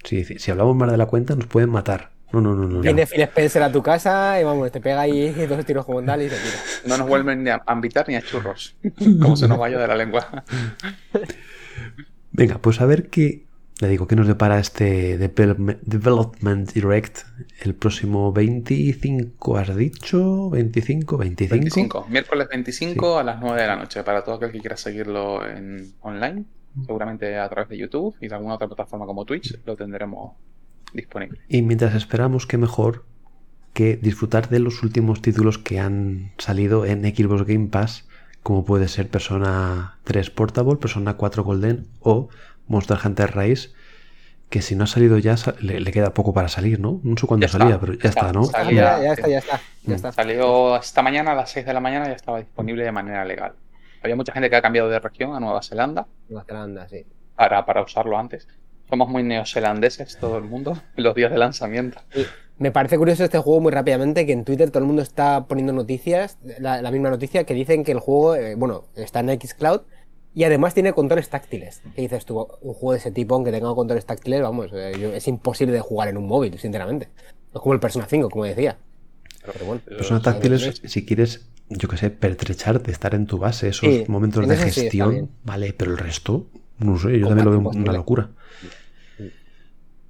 Si, 0.04 0.24
si- 0.24 0.50
hablamos 0.50 0.76
más 0.76 0.90
de 0.90 0.96
la 0.96 1.06
cuenta 1.06 1.34
nos 1.34 1.46
pueden 1.46 1.70
matar. 1.70 2.10
No, 2.32 2.40
no, 2.42 2.54
no, 2.54 2.62
no. 2.62 2.68
no. 2.68 2.80
Viene 2.80 3.06
Phil 3.06 3.22
Spencer 3.22 3.62
a 3.62 3.72
tu 3.72 3.82
casa 3.82 4.38
y 4.40 4.44
vamos, 4.44 4.70
te 4.70 4.80
pega 4.80 5.00
ahí 5.00 5.30
dos 5.48 5.64
tiros 5.64 5.86
como 5.86 5.98
un 5.98 6.06
dal 6.06 6.20
y 6.22 6.28
te 6.28 6.36
tira. 6.36 6.56
No 6.84 6.98
nos 6.98 7.08
vuelven 7.08 7.42
ni 7.42 7.50
a 7.50 7.62
a 7.64 7.72
invitar 7.72 8.06
ni 8.08 8.16
a 8.16 8.22
churros. 8.22 8.76
Como 9.20 9.34
se 9.36 9.48
nos 9.48 9.58
vaya 9.58 9.78
de 9.78 9.86
la 9.88 9.96
lengua. 9.96 10.44
Venga, 12.32 12.58
pues 12.58 12.80
a 12.80 12.86
ver 12.86 13.08
qué. 13.08 13.44
Le 13.80 13.88
digo, 13.88 14.08
¿qué 14.08 14.16
nos 14.16 14.26
depara 14.26 14.58
este 14.58 15.18
Development, 15.18 16.72
Direct 16.72 17.20
el 17.60 17.76
próximo 17.76 18.32
25, 18.32 19.56
has 19.56 19.76
dicho? 19.76 20.50
25, 20.50 21.16
25. 21.16 21.54
25, 21.54 22.06
miércoles 22.08 22.48
25 22.50 23.18
a 23.18 23.22
las 23.22 23.40
9 23.40 23.60
de 23.60 23.66
la 23.68 23.76
noche, 23.76 24.02
para 24.02 24.24
todo 24.24 24.34
aquel 24.34 24.50
que 24.50 24.58
quiera 24.58 24.76
seguirlo 24.76 25.46
en 25.46 25.92
online, 26.00 26.44
seguramente 26.84 27.38
a 27.38 27.48
través 27.48 27.68
de 27.68 27.78
YouTube 27.78 28.16
y 28.20 28.26
de 28.26 28.34
alguna 28.34 28.54
otra 28.54 28.66
plataforma 28.66 29.06
como 29.06 29.24
Twitch, 29.24 29.56
lo 29.64 29.76
tendremos 29.76 30.32
disponible. 30.92 31.38
Y 31.48 31.62
mientras 31.62 31.94
esperamos, 31.94 32.48
qué 32.48 32.58
mejor 32.58 33.04
que 33.74 33.96
disfrutar 33.96 34.48
de 34.48 34.58
los 34.58 34.82
últimos 34.82 35.22
títulos 35.22 35.56
que 35.56 35.78
han 35.78 36.32
salido 36.38 36.84
en 36.84 37.02
Xbox 37.02 37.44
Game 37.44 37.68
Pass, 37.68 38.07
como 38.48 38.64
puede 38.64 38.88
ser 38.88 39.10
Persona 39.10 39.98
3 40.04 40.30
Portable, 40.30 40.76
Persona 40.76 41.18
4 41.18 41.44
Golden 41.44 41.86
o 42.00 42.30
Monster 42.66 42.96
Hunter 43.04 43.36
Rise, 43.36 43.72
que 44.48 44.62
si 44.62 44.74
no 44.74 44.84
ha 44.84 44.86
salido 44.86 45.18
ya 45.18 45.36
le, 45.60 45.92
queda 45.92 46.14
poco 46.14 46.32
para 46.32 46.48
salir, 46.48 46.80
¿no? 46.80 46.98
No 47.04 47.18
sé 47.18 47.26
cuándo 47.26 47.46
salía, 47.46 47.78
pero 47.78 47.92
ya 47.92 48.08
está, 48.08 48.32
¿no? 48.32 48.50
ya, 48.50 49.12
está, 49.12 49.28
ya 49.28 49.38
está, 49.40 49.60
ya 49.82 49.96
está. 49.96 50.12
Salió 50.12 50.78
esta 50.78 51.02
mañana 51.02 51.32
a 51.32 51.34
las 51.34 51.50
6 51.50 51.66
de 51.66 51.74
la 51.74 51.80
mañana 51.80 52.06
ya 52.06 52.14
estaba 52.14 52.38
disponible 52.38 52.84
de 52.84 52.90
manera 52.90 53.22
legal. 53.26 53.52
Había 54.02 54.16
mucha 54.16 54.32
gente 54.32 54.48
que 54.48 54.56
ha 54.56 54.62
cambiado 54.62 54.88
de 54.88 54.98
región 54.98 55.34
a 55.34 55.40
Nueva 55.40 55.62
Zelanda. 55.62 56.06
Nueva 56.30 56.46
Zelanda, 56.46 56.88
sí. 56.88 57.04
Para, 57.36 57.66
para 57.66 57.82
usarlo 57.82 58.18
antes. 58.18 58.48
Somos 58.88 59.10
muy 59.10 59.24
neozelandeses 59.24 60.16
todo 60.16 60.38
el 60.38 60.44
mundo 60.44 60.72
en 60.96 61.04
los 61.04 61.14
días 61.14 61.30
de 61.30 61.36
lanzamiento. 61.36 62.00
Me 62.58 62.72
parece 62.72 62.98
curioso 62.98 63.24
este 63.24 63.38
juego 63.38 63.60
muy 63.60 63.70
rápidamente 63.70 64.26
que 64.26 64.32
en 64.32 64.44
Twitter 64.44 64.70
todo 64.70 64.80
el 64.80 64.86
mundo 64.86 65.02
está 65.02 65.46
poniendo 65.46 65.72
noticias, 65.72 66.38
la, 66.58 66.90
misma 66.90 67.08
noticia 67.08 67.44
que 67.44 67.54
dicen 67.54 67.84
que 67.84 67.92
el 67.92 68.00
juego, 68.00 68.34
eh, 68.34 68.56
bueno, 68.56 68.84
está 68.96 69.20
en 69.20 69.40
Xcloud 69.40 69.82
y 70.34 70.42
además 70.42 70.74
tiene 70.74 70.92
controles 70.92 71.28
táctiles. 71.28 71.82
¿Qué 71.94 72.02
dices 72.02 72.24
tú? 72.24 72.48
Un 72.60 72.74
juego 72.74 72.92
de 72.92 72.98
ese 72.98 73.12
tipo, 73.12 73.36
aunque 73.36 73.52
tenga 73.52 73.72
controles 73.74 74.06
táctiles, 74.06 74.42
vamos, 74.42 74.70
eh, 74.72 75.12
es 75.14 75.28
imposible 75.28 75.72
de 75.72 75.80
jugar 75.80 76.08
en 76.08 76.16
un 76.16 76.26
móvil, 76.26 76.58
sinceramente. 76.58 77.08
Es 77.54 77.60
como 77.60 77.74
el 77.74 77.80
Persona 77.80 78.06
5, 78.08 78.28
como 78.28 78.44
decía. 78.44 78.76
Pero 79.44 79.64
bueno, 79.64 79.80
Persona 79.84 80.20
táctiles, 80.20 80.82
si 80.84 81.06
quieres, 81.06 81.48
yo 81.68 81.88
qué 81.88 81.96
sé, 81.96 82.10
pertrecharte, 82.10 82.90
estar 82.90 83.14
en 83.14 83.26
tu 83.26 83.38
base, 83.38 83.68
esos 83.68 84.08
momentos 84.08 84.46
de 84.48 84.56
gestión, 84.56 85.30
vale, 85.44 85.72
pero 85.72 85.92
el 85.92 85.98
resto, 85.98 86.46
no 86.78 86.98
sé, 86.98 87.18
yo 87.20 87.28
también 87.28 87.44
lo 87.44 87.50
veo 87.52 87.70
una 87.70 87.92
locura. 87.92 88.30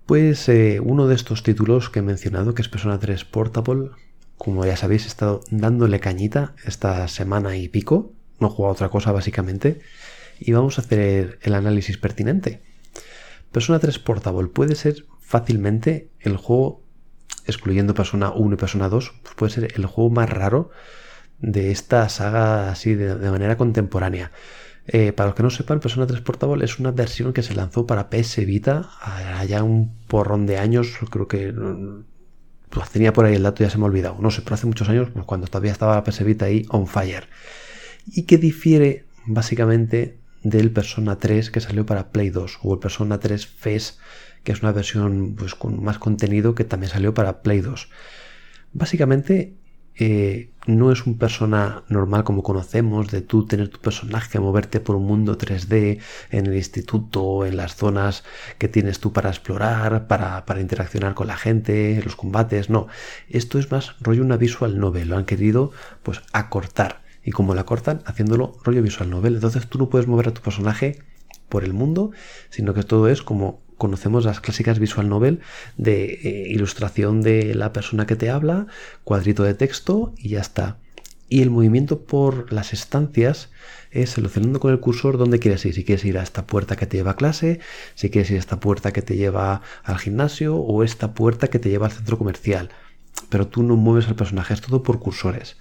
Pues 0.08 0.48
eh, 0.48 0.80
uno 0.82 1.06
de 1.06 1.14
estos 1.14 1.42
títulos 1.42 1.90
que 1.90 1.98
he 1.98 2.02
mencionado, 2.02 2.54
que 2.54 2.62
es 2.62 2.68
Persona 2.70 2.98
3 2.98 3.26
Portable, 3.26 3.90
como 4.38 4.64
ya 4.64 4.74
sabéis, 4.74 5.04
he 5.04 5.08
estado 5.08 5.42
dándole 5.50 6.00
cañita 6.00 6.54
esta 6.64 7.06
semana 7.08 7.58
y 7.58 7.68
pico. 7.68 8.14
No 8.40 8.46
he 8.46 8.50
jugado 8.50 8.72
otra 8.72 8.88
cosa 8.88 9.12
básicamente. 9.12 9.80
Y 10.40 10.52
vamos 10.52 10.78
a 10.78 10.80
hacer 10.80 11.38
el 11.42 11.52
análisis 11.52 11.98
pertinente. 11.98 12.62
Persona 13.52 13.80
3 13.80 13.98
Portable 13.98 14.48
puede 14.48 14.76
ser 14.76 15.04
fácilmente 15.20 16.08
el 16.20 16.38
juego, 16.38 16.80
excluyendo 17.44 17.92
Persona 17.92 18.30
1 18.30 18.54
y 18.54 18.56
Persona 18.56 18.88
2, 18.88 19.12
pues 19.22 19.34
puede 19.34 19.52
ser 19.52 19.74
el 19.76 19.84
juego 19.84 20.08
más 20.08 20.30
raro 20.30 20.70
de 21.38 21.70
esta 21.70 22.08
saga 22.08 22.70
así 22.70 22.94
de 22.94 23.30
manera 23.30 23.58
contemporánea. 23.58 24.32
Eh, 24.90 25.12
para 25.12 25.28
los 25.28 25.36
que 25.36 25.42
no 25.42 25.50
sepan, 25.50 25.80
Persona 25.80 26.06
3 26.06 26.22
Portable 26.22 26.64
es 26.64 26.78
una 26.78 26.92
versión 26.92 27.34
que 27.34 27.42
se 27.42 27.54
lanzó 27.54 27.86
para 27.86 28.08
PS 28.08 28.46
Vita 28.46 28.88
allá 29.02 29.62
un 29.62 29.94
porrón 30.08 30.46
de 30.46 30.56
años, 30.56 30.96
creo 31.10 31.28
que 31.28 31.54
pues 32.70 32.90
tenía 32.90 33.12
por 33.12 33.26
ahí 33.26 33.34
el 33.34 33.42
dato, 33.42 33.62
ya 33.62 33.70
se 33.70 33.76
me 33.76 33.84
ha 33.84 33.86
olvidado, 33.86 34.16
no 34.20 34.30
sé, 34.30 34.40
pero 34.40 34.54
hace 34.54 34.66
muchos 34.66 34.88
años, 34.88 35.10
pues 35.12 35.26
cuando 35.26 35.46
todavía 35.46 35.72
estaba 35.72 35.94
la 35.94 36.04
PS 36.04 36.24
Vita 36.24 36.46
ahí 36.46 36.66
on 36.70 36.86
fire. 36.86 37.28
Y 38.06 38.22
que 38.22 38.38
difiere 38.38 39.04
básicamente 39.26 40.18
del 40.42 40.70
Persona 40.70 41.18
3 41.18 41.50
que 41.50 41.60
salió 41.60 41.84
para 41.84 42.10
Play 42.10 42.30
2 42.30 42.60
o 42.62 42.72
el 42.72 42.80
Persona 42.80 43.20
3 43.20 43.46
FES, 43.46 43.98
que 44.42 44.52
es 44.52 44.62
una 44.62 44.72
versión 44.72 45.34
pues, 45.36 45.54
con 45.54 45.84
más 45.84 45.98
contenido 45.98 46.54
que 46.54 46.64
también 46.64 46.90
salió 46.90 47.12
para 47.12 47.42
Play 47.42 47.60
2. 47.60 47.90
Básicamente 48.72 49.57
eh, 49.98 50.50
no 50.66 50.92
es 50.92 51.06
un 51.06 51.18
persona 51.18 51.82
normal 51.88 52.24
como 52.24 52.42
conocemos, 52.42 53.10
de 53.10 53.20
tú 53.20 53.46
tener 53.46 53.68
tu 53.68 53.80
personaje, 53.80 54.38
moverte 54.38 54.80
por 54.80 54.96
un 54.96 55.06
mundo 55.06 55.36
3D 55.36 56.00
en 56.30 56.46
el 56.46 56.54
instituto, 56.54 57.44
en 57.44 57.56
las 57.56 57.74
zonas 57.74 58.22
que 58.58 58.68
tienes 58.68 59.00
tú 59.00 59.12
para 59.12 59.30
explorar, 59.30 60.06
para, 60.06 60.44
para 60.44 60.60
interaccionar 60.60 61.14
con 61.14 61.26
la 61.26 61.36
gente, 61.36 62.00
los 62.04 62.16
combates, 62.16 62.70
no. 62.70 62.86
Esto 63.28 63.58
es 63.58 63.70
más 63.70 63.96
rollo 64.00 64.22
una 64.22 64.36
visual 64.36 64.78
novel, 64.78 65.08
lo 65.08 65.16
han 65.16 65.24
querido 65.24 65.72
pues 66.02 66.22
acortar. 66.32 67.02
Y 67.24 67.32
como 67.32 67.54
la 67.54 67.64
cortan, 67.64 68.02
haciéndolo 68.06 68.56
rollo 68.64 68.82
visual 68.82 69.10
novel. 69.10 69.34
Entonces 69.34 69.66
tú 69.68 69.78
no 69.78 69.90
puedes 69.90 70.06
mover 70.06 70.28
a 70.28 70.34
tu 70.34 70.40
personaje 70.40 71.02
por 71.48 71.64
el 71.64 71.72
mundo, 71.72 72.12
sino 72.50 72.72
que 72.72 72.82
todo 72.82 73.08
es 73.08 73.22
como 73.22 73.60
conocemos 73.78 74.24
las 74.24 74.40
clásicas 74.40 74.78
visual 74.78 75.08
novel 75.08 75.40
de 75.76 76.04
eh, 76.04 76.48
ilustración 76.50 77.22
de 77.22 77.54
la 77.54 77.72
persona 77.72 78.06
que 78.06 78.16
te 78.16 78.28
habla, 78.28 78.66
cuadrito 79.04 79.44
de 79.44 79.54
texto 79.54 80.12
y 80.18 80.30
ya 80.30 80.40
está. 80.40 80.76
Y 81.30 81.42
el 81.42 81.50
movimiento 81.50 82.00
por 82.00 82.52
las 82.52 82.72
estancias 82.72 83.50
es 83.90 84.10
seleccionando 84.10 84.60
con 84.60 84.72
el 84.72 84.80
cursor 84.80 85.18
dónde 85.18 85.38
quieres 85.38 85.64
ir. 85.66 85.74
Si 85.74 85.84
quieres 85.84 86.04
ir 86.04 86.18
a 86.18 86.22
esta 86.22 86.46
puerta 86.46 86.76
que 86.76 86.86
te 86.86 86.96
lleva 86.96 87.12
a 87.12 87.16
clase, 87.16 87.60
si 87.94 88.10
quieres 88.10 88.30
ir 88.30 88.36
a 88.36 88.40
esta 88.40 88.60
puerta 88.60 88.92
que 88.92 89.02
te 89.02 89.16
lleva 89.16 89.60
al 89.84 89.98
gimnasio 89.98 90.56
o 90.56 90.82
esta 90.82 91.12
puerta 91.12 91.48
que 91.48 91.58
te 91.58 91.68
lleva 91.68 91.86
al 91.86 91.92
centro 91.92 92.18
comercial. 92.18 92.70
Pero 93.28 93.46
tú 93.46 93.62
no 93.62 93.76
mueves 93.76 94.08
al 94.08 94.16
personaje, 94.16 94.54
es 94.54 94.60
todo 94.62 94.82
por 94.82 95.00
cursores. 95.00 95.58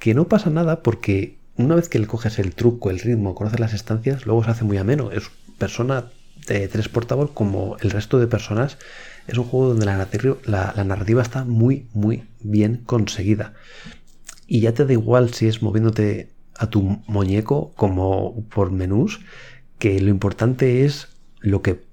Que 0.00 0.14
no 0.14 0.26
pasa 0.26 0.50
nada 0.50 0.82
porque 0.82 1.38
una 1.56 1.76
vez 1.76 1.88
que 1.88 2.00
le 2.00 2.08
coges 2.08 2.40
el 2.40 2.54
truco, 2.54 2.90
el 2.90 2.98
ritmo, 2.98 3.36
conoces 3.36 3.60
las 3.60 3.74
estancias, 3.74 4.26
luego 4.26 4.42
se 4.42 4.50
hace 4.50 4.64
muy 4.64 4.78
ameno. 4.78 5.12
Es 5.12 5.30
persona 5.58 6.10
de 6.46 6.68
tres 6.68 6.88
Portable, 6.88 7.28
como 7.32 7.76
el 7.80 7.90
resto 7.90 8.18
de 8.18 8.26
personas, 8.26 8.78
es 9.26 9.38
un 9.38 9.44
juego 9.44 9.68
donde 9.68 9.86
la, 9.86 10.84
narrativa 10.84 11.22
está 11.22 11.44
muy, 11.44 11.88
muy 11.92 12.24
bien 12.40 12.82
conseguida. 12.84 13.54
Y 14.46 14.60
ya 14.60 14.74
te 14.74 14.84
da 14.84 14.92
igual 14.92 15.32
si 15.32 15.46
es 15.46 15.62
moviéndote 15.62 16.30
a 16.58 16.68
tu 16.68 17.02
muñeco 17.06 17.72
como 17.74 18.44
por 18.48 18.70
menús, 18.70 19.20
que 19.78 20.00
lo 20.00 20.10
importante 20.10 20.84
es 20.84 21.08
lo 21.40 21.62
que, 21.62 21.84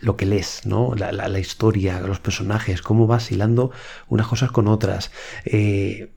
lo 0.00 0.16
que 0.16 0.26
lees, 0.26 0.62
¿no? 0.64 0.94
La, 0.94 1.38
historia, 1.38 2.00
los 2.00 2.20
personajes, 2.20 2.82
cómo 2.82 3.06
vas 3.06 3.30
hilando 3.30 3.70
unas 4.08 4.26
cosas 4.26 4.50
con 4.50 4.68
otras. 4.68 5.10
Eh, 5.44 6.10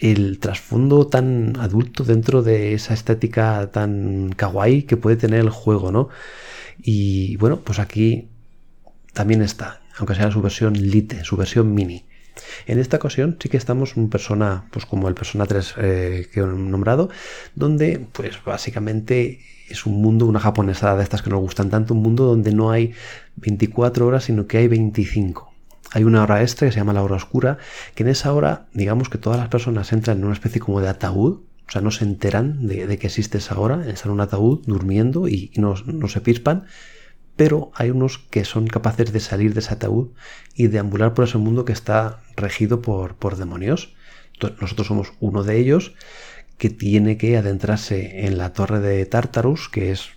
el 0.00 0.38
trasfondo 0.38 1.06
tan 1.06 1.56
adulto 1.58 2.04
dentro 2.04 2.42
de 2.42 2.74
esa 2.74 2.94
estética 2.94 3.70
tan 3.72 4.30
kawaii 4.36 4.82
que 4.82 4.96
puede 4.96 5.16
tener 5.16 5.40
el 5.40 5.50
juego, 5.50 5.92
¿no? 5.92 6.08
Y 6.80 7.36
bueno, 7.36 7.60
pues 7.60 7.78
aquí 7.78 8.28
también 9.12 9.42
está, 9.42 9.80
aunque 9.96 10.14
sea 10.14 10.30
su 10.30 10.40
versión 10.40 10.74
Lite, 10.74 11.24
su 11.24 11.36
versión 11.36 11.74
mini. 11.74 12.04
En 12.66 12.78
esta 12.78 12.98
ocasión 12.98 13.36
sí 13.40 13.48
que 13.48 13.56
estamos 13.56 13.96
en 13.96 14.08
persona, 14.08 14.66
pues 14.70 14.86
como 14.86 15.08
el 15.08 15.14
Persona 15.14 15.46
3 15.46 15.74
eh, 15.78 16.28
que 16.32 16.40
he 16.40 16.46
nombrado, 16.46 17.10
donde 17.54 18.06
pues 18.12 18.42
básicamente 18.44 19.40
es 19.68 19.86
un 19.86 20.00
mundo, 20.00 20.26
una 20.26 20.40
japonesada 20.40 20.96
de 20.96 21.02
estas 21.02 21.22
que 21.22 21.30
nos 21.30 21.40
gustan 21.40 21.70
tanto, 21.70 21.94
un 21.94 22.02
mundo 22.02 22.24
donde 22.24 22.52
no 22.52 22.70
hay 22.70 22.94
24 23.36 24.06
horas, 24.06 24.24
sino 24.24 24.46
que 24.46 24.58
hay 24.58 24.68
25. 24.68 25.47
Hay 25.92 26.04
una 26.04 26.22
hora 26.22 26.42
extra 26.42 26.66
que 26.66 26.72
se 26.72 26.78
llama 26.78 26.92
la 26.92 27.02
hora 27.02 27.16
oscura, 27.16 27.58
que 27.94 28.02
en 28.02 28.10
esa 28.10 28.32
hora, 28.32 28.66
digamos 28.72 29.08
que 29.08 29.18
todas 29.18 29.38
las 29.38 29.48
personas 29.48 29.92
entran 29.92 30.18
en 30.18 30.24
una 30.24 30.34
especie 30.34 30.60
como 30.60 30.80
de 30.80 30.88
ataúd, 30.88 31.40
o 31.66 31.70
sea, 31.70 31.82
no 31.82 31.90
se 31.90 32.04
enteran 32.04 32.66
de, 32.66 32.98
que 32.98 33.06
existe 33.06 33.38
esa 33.38 33.58
hora, 33.58 33.86
están 33.88 34.10
en 34.10 34.14
un 34.14 34.20
ataúd 34.20 34.64
durmiendo 34.66 35.28
y, 35.28 35.50
no, 35.56 35.76
se 35.76 36.20
pispan, 36.20 36.66
pero 37.36 37.70
hay 37.74 37.90
unos 37.90 38.18
que 38.18 38.44
son 38.44 38.66
capaces 38.66 39.12
de 39.12 39.20
salir 39.20 39.54
de 39.54 39.60
ese 39.60 39.74
ataúd 39.74 40.08
y 40.54 40.66
deambular 40.68 41.14
por 41.14 41.24
ese 41.24 41.38
mundo 41.38 41.64
que 41.64 41.72
está 41.72 42.20
regido 42.36 42.80
por, 42.82 43.36
demonios. 43.36 43.94
nosotros 44.60 44.86
somos 44.86 45.12
uno 45.20 45.42
de 45.44 45.58
ellos 45.58 45.94
que 46.56 46.70
tiene 46.70 47.16
que 47.16 47.36
adentrarse 47.36 48.26
en 48.26 48.38
la 48.38 48.52
torre 48.52 48.80
de 48.80 49.04
Tartarus, 49.06 49.68
que 49.68 49.92
es 49.92 50.08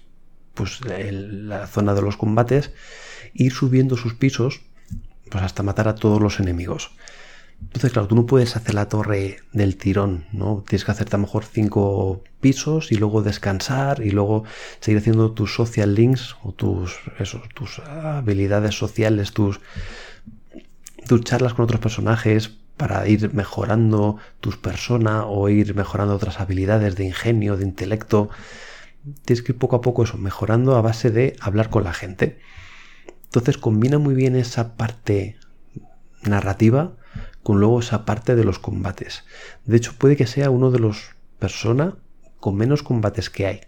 pues 0.54 0.80
la 0.86 1.68
zona 1.68 1.94
de 1.94 2.02
los 2.02 2.18
combates, 2.18 2.74
ir 3.34 3.52
subiendo 3.52 3.96
sus 3.96 4.14
pisos 4.16 4.62
pues 5.32 5.44
hasta 5.44 5.64
matar 5.64 5.88
a 5.88 5.96
todos 5.96 6.22
los 6.22 6.40
enemigos. 6.40 6.92
Entonces, 7.62 7.92
claro, 7.92 8.08
tú 8.08 8.16
no 8.16 8.26
puedes 8.26 8.56
hacer 8.56 8.74
la 8.74 8.90
torre 8.90 9.38
del 9.54 9.78
tirón, 9.78 10.26
¿no? 10.34 10.64
Tienes 10.68 10.84
que 10.84 10.92
hacerte 10.92 11.16
a 11.16 11.20
lo 11.20 11.26
mejor 11.26 11.46
cinco 11.46 12.24
pisos 12.40 12.92
y 12.92 12.96
luego 12.96 13.22
descansar 13.22 14.02
y 14.02 14.12
luego 14.12 14.44
seguir 14.80 15.00
haciendo 15.00 15.32
tus 15.32 15.54
social 15.54 15.94
links 15.96 16.36
o 16.44 16.52
tus, 16.54 17.00
tus 17.54 17.80
habilidades 17.80 18.76
sociales, 18.76 19.32
tus, 19.32 19.62
tus 21.08 21.22
charlas 21.22 21.54
con 21.54 21.64
otros 21.64 21.80
personajes 21.80 22.52
para 22.78 23.08
ir 23.08 23.34
mejorando 23.34 24.18
tus 24.40 24.58
personas 24.58 25.24
o 25.28 25.48
ir 25.50 25.76
mejorando 25.76 26.16
otras 26.16 26.40
habilidades 26.40 26.96
de 26.96 27.06
ingenio, 27.06 27.58
de 27.58 27.64
intelecto. 27.64 28.30
Tienes 29.24 29.44
que 29.44 29.52
ir 29.52 29.58
poco 29.60 29.76
a 29.76 29.82
poco 29.82 30.04
eso, 30.04 30.18
mejorando 30.18 30.76
a 30.76 30.82
base 30.82 31.12
de 31.12 31.36
hablar 31.40 31.70
con 31.70 31.84
la 31.84 31.94
gente. 31.94 32.40
Entonces 33.32 33.58
combina 33.58 33.98
muy 33.98 34.14
bien 34.14 34.36
esa 34.36 34.76
parte 34.76 35.38
narrativa 36.22 36.98
con 37.44 37.62
luego 37.62 37.80
esa 37.80 38.04
parte 38.04 38.36
de 38.36 38.44
los 38.44 38.60
combates. 38.60 39.24
De 39.64 39.78
hecho, 39.78 39.94
puede 39.98 40.18
que 40.18 40.28
sea 40.28 40.50
uno 40.50 40.70
de 40.70 40.80
los 40.80 41.12
persona 41.40 41.96
con 42.42 42.58
menos 42.58 42.84
combates 42.84 43.30
que 43.30 43.46
hay. 43.48 43.62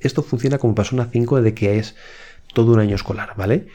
Esto 0.00 0.24
funciona 0.24 0.58
como 0.58 0.74
persona 0.74 1.08
5 1.12 1.42
de 1.42 1.54
que 1.54 1.78
es 1.78 1.94
todo 2.54 2.72
un 2.72 2.80
año 2.80 2.96
escolar, 2.96 3.34
¿vale? 3.36 3.68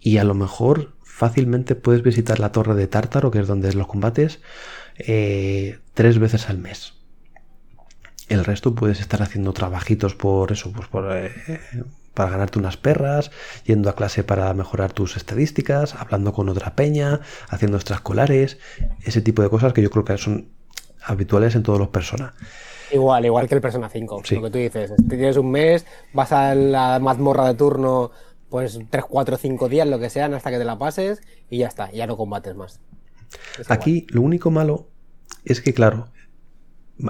Y 0.00 0.16
a 0.16 0.24
lo 0.24 0.32
mejor 0.32 0.96
fácilmente 1.02 1.74
puedes 1.74 2.02
visitar 2.02 2.40
la 2.40 2.50
torre 2.50 2.76
de 2.76 2.86
Tártaro, 2.86 3.30
que 3.30 3.40
es 3.40 3.46
donde 3.46 3.68
es 3.68 3.74
los 3.74 3.88
combates, 3.88 4.40
eh, 4.96 5.80
tres 5.92 6.18
veces 6.18 6.48
al 6.48 6.56
mes. 6.56 6.94
El 8.30 8.46
resto 8.46 8.74
puedes 8.74 9.00
estar 9.00 9.20
haciendo 9.20 9.52
trabajitos 9.52 10.14
por 10.14 10.50
eso, 10.50 10.72
pues 10.72 10.88
por, 10.88 11.14
eh, 11.14 11.30
para 12.18 12.30
ganarte 12.30 12.58
unas 12.58 12.76
perras, 12.76 13.30
yendo 13.64 13.88
a 13.88 13.94
clase 13.94 14.24
para 14.24 14.52
mejorar 14.52 14.92
tus 14.92 15.16
estadísticas, 15.16 15.94
hablando 15.94 16.32
con 16.32 16.48
otra 16.48 16.74
peña, 16.74 17.20
haciendo 17.48 17.76
extraescolares, 17.76 18.58
ese 19.04 19.22
tipo 19.22 19.40
de 19.40 19.48
cosas 19.48 19.72
que 19.72 19.82
yo 19.82 19.90
creo 19.90 20.04
que 20.04 20.18
son 20.18 20.48
habituales 21.04 21.54
en 21.54 21.62
todos 21.62 21.78
los 21.78 21.90
personas. 21.90 22.34
Igual, 22.90 23.24
igual 23.24 23.48
que 23.48 23.54
el 23.54 23.60
Persona 23.60 23.88
5, 23.88 24.22
lo 24.32 24.42
que 24.42 24.50
tú 24.50 24.58
dices. 24.58 24.92
Tienes 25.08 25.36
un 25.36 25.52
mes, 25.52 25.86
vas 26.12 26.32
a 26.32 26.56
la 26.56 26.98
mazmorra 26.98 27.46
de 27.46 27.54
turno, 27.54 28.10
pues 28.48 28.80
3, 28.90 29.04
4, 29.08 29.36
5 29.36 29.68
días, 29.68 29.86
lo 29.86 30.00
que 30.00 30.10
sean, 30.10 30.34
hasta 30.34 30.50
que 30.50 30.58
te 30.58 30.64
la 30.64 30.76
pases 30.76 31.20
y 31.48 31.58
ya 31.58 31.68
está, 31.68 31.88
ya 31.92 32.08
no 32.08 32.16
combates 32.16 32.56
más. 32.56 32.80
Aquí 33.68 34.08
lo 34.08 34.22
único 34.22 34.50
malo 34.50 34.88
es 35.44 35.60
que, 35.60 35.72
claro, 35.72 36.08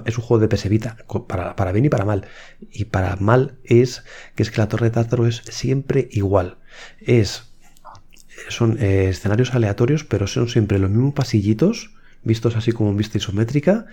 es 0.05 0.19
un 0.19 0.25
juego 0.25 0.41
de 0.41 0.49
PS 0.49 0.69
Vita, 0.69 0.97
para, 1.27 1.57
para, 1.57 1.73
bien 1.73 1.85
y 1.85 1.89
para 1.89 2.05
mal. 2.05 2.27
Y 2.71 2.87
para 2.87 3.17
mal 3.17 3.59
es 3.65 4.05
que 4.35 4.43
es 4.43 4.51
que 4.51 4.59
la 4.59 4.69
Torre 4.69 4.87
de 4.87 4.91
Tártaro 4.91 5.27
es 5.27 5.43
siempre 5.49 6.09
igual. 6.13 6.59
Es. 7.01 7.45
Son 8.49 8.79
eh, 8.81 9.09
escenarios 9.09 9.55
aleatorios, 9.55 10.05
pero 10.05 10.27
son 10.27 10.49
siempre 10.49 10.79
los 10.79 10.91
mismos 10.91 11.15
pasillitos, 11.15 11.95
vistos 12.23 12.57
así 12.57 12.73
como 12.73 12.91
en 12.91 12.97
vista 12.97 13.19
isométrica. 13.19 13.87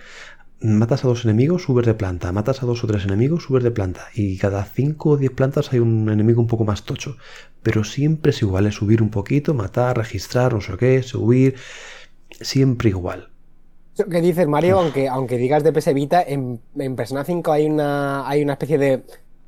Matas 0.60 1.04
a 1.04 1.08
dos 1.08 1.24
enemigos, 1.24 1.64
subes 1.64 1.84
de 1.84 1.94
planta. 1.94 2.32
Matas 2.32 2.62
a 2.62 2.66
dos 2.66 2.82
o 2.82 2.86
tres 2.86 3.04
enemigos, 3.04 3.44
subes 3.44 3.64
de 3.64 3.70
planta. 3.70 4.06
Y 4.14 4.38
cada 4.38 4.64
cinco 4.64 5.10
o 5.10 5.16
diez 5.16 5.32
plantas 5.32 5.72
hay 5.72 5.80
un 5.80 6.08
enemigo 6.10 6.40
un 6.40 6.46
poco 6.46 6.64
más 6.64 6.84
tocho. 6.84 7.16
Pero 7.62 7.84
siempre 7.84 8.30
es 8.30 8.40
igual, 8.42 8.66
es 8.66 8.76
subir 8.76 9.02
un 9.02 9.10
poquito, 9.10 9.52
matar, 9.52 9.98
registrar, 9.98 10.54
no 10.54 10.60
sé 10.60 10.76
qué, 10.78 11.02
subir. 11.02 11.56
Siempre 12.40 12.90
igual 12.90 13.30
que 14.04 14.20
dices, 14.20 14.46
Mario, 14.46 14.78
aunque, 14.78 15.08
aunque 15.08 15.38
digas 15.38 15.64
de 15.64 15.72
PS 15.72 15.94
Vita, 15.94 16.22
en, 16.22 16.60
Persona 16.96 17.24
5 17.24 17.52
hay 17.52 17.66
una, 17.66 18.28
hay 18.28 18.42
una 18.42 18.52
especie 18.52 18.78
de, 18.78 19.02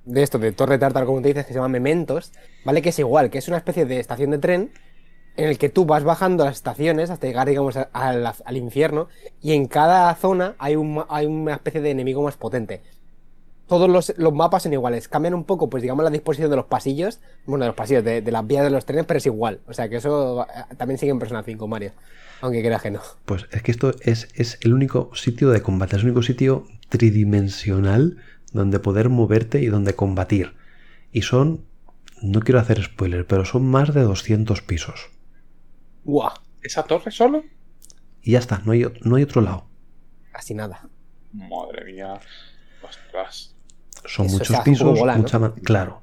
de 0.04 0.22
esto, 0.22 0.38
de 0.38 0.52
torre 0.52 0.78
tártaro, 0.78 1.06
como 1.06 1.20
te 1.20 1.28
dices, 1.28 1.44
que 1.44 1.52
se 1.52 1.58
llama 1.58 1.68
Mementos, 1.68 2.32
¿vale? 2.64 2.82
Que 2.82 2.88
es 2.88 2.98
igual, 2.98 3.30
que 3.30 3.38
es 3.38 3.48
una 3.48 3.58
especie 3.58 3.84
de 3.84 4.00
estación 4.00 4.30
de 4.30 4.38
tren 4.38 4.70
en 5.38 5.48
el 5.48 5.56
que 5.56 5.68
tú 5.68 5.84
vas 5.84 6.02
bajando 6.02 6.44
las 6.44 6.56
estaciones 6.56 7.10
hasta 7.10 7.28
llegar, 7.28 7.48
digamos, 7.48 7.76
al, 7.76 8.56
infierno, 8.56 9.08
y 9.40 9.52
en 9.52 9.66
cada 9.66 10.12
zona 10.16 10.56
hay, 10.58 10.74
un, 10.74 11.04
hay 11.08 11.26
una 11.26 11.54
especie 11.54 11.80
de 11.80 11.92
enemigo 11.92 12.22
más 12.22 12.36
potente. 12.36 12.82
Todos 13.68 13.88
los, 13.88 14.32
mapas 14.32 14.64
son 14.64 14.72
iguales, 14.72 15.08
cambian 15.08 15.34
un 15.34 15.44
poco, 15.44 15.70
pues 15.70 15.82
digamos, 15.82 16.02
la 16.02 16.10
disposición 16.10 16.50
de 16.50 16.56
los 16.56 16.64
pasillos, 16.64 17.20
bueno, 17.46 17.66
de 17.66 17.68
los 17.68 17.76
pasillos, 17.76 18.02
de, 18.02 18.20
de 18.20 18.32
las 18.32 18.44
vías 18.46 18.64
de 18.64 18.70
los 18.70 18.84
trenes, 18.84 19.06
pero 19.06 19.18
es 19.18 19.26
igual. 19.26 19.60
O 19.68 19.74
sea 19.74 19.88
que 19.88 19.96
eso 19.96 20.42
eh, 20.42 20.74
también 20.76 20.98
sigue 20.98 21.12
en 21.12 21.20
Persona 21.20 21.44
5, 21.44 21.68
Mario. 21.68 21.92
Aunque 22.40 22.62
creas 22.62 22.82
que 22.82 22.90
no. 22.90 23.00
Pues 23.24 23.46
es 23.50 23.62
que 23.62 23.70
esto 23.70 23.94
es, 24.00 24.28
es 24.34 24.58
el 24.62 24.74
único 24.74 25.10
sitio 25.14 25.50
de 25.50 25.62
combate, 25.62 25.96
es 25.96 26.02
el 26.02 26.08
único 26.08 26.22
sitio 26.22 26.66
tridimensional 26.88 28.18
donde 28.52 28.78
poder 28.78 29.08
moverte 29.08 29.60
y 29.60 29.66
donde 29.66 29.94
combatir. 29.94 30.54
Y 31.12 31.22
son, 31.22 31.64
no 32.22 32.40
quiero 32.40 32.60
hacer 32.60 32.82
spoiler, 32.82 33.26
pero 33.26 33.44
son 33.44 33.64
más 33.66 33.92
de 33.92 34.02
200 34.02 34.62
pisos. 34.62 35.10
¡Guau! 36.04 36.32
¿Esa 36.62 36.84
torre 36.84 37.10
solo? 37.10 37.44
Y 38.22 38.32
ya 38.32 38.38
está, 38.38 38.62
no 38.64 38.72
hay, 38.72 38.84
no 39.02 39.16
hay 39.16 39.22
otro 39.22 39.40
lado. 39.40 39.66
Casi 40.32 40.54
nada. 40.54 40.88
Madre 41.32 41.84
mía. 41.84 42.14
Ostras. 42.82 43.54
Son 44.04 44.26
muchos 44.28 44.58
pisos, 44.60 44.98
mucha 45.16 45.54
claro. 45.64 46.02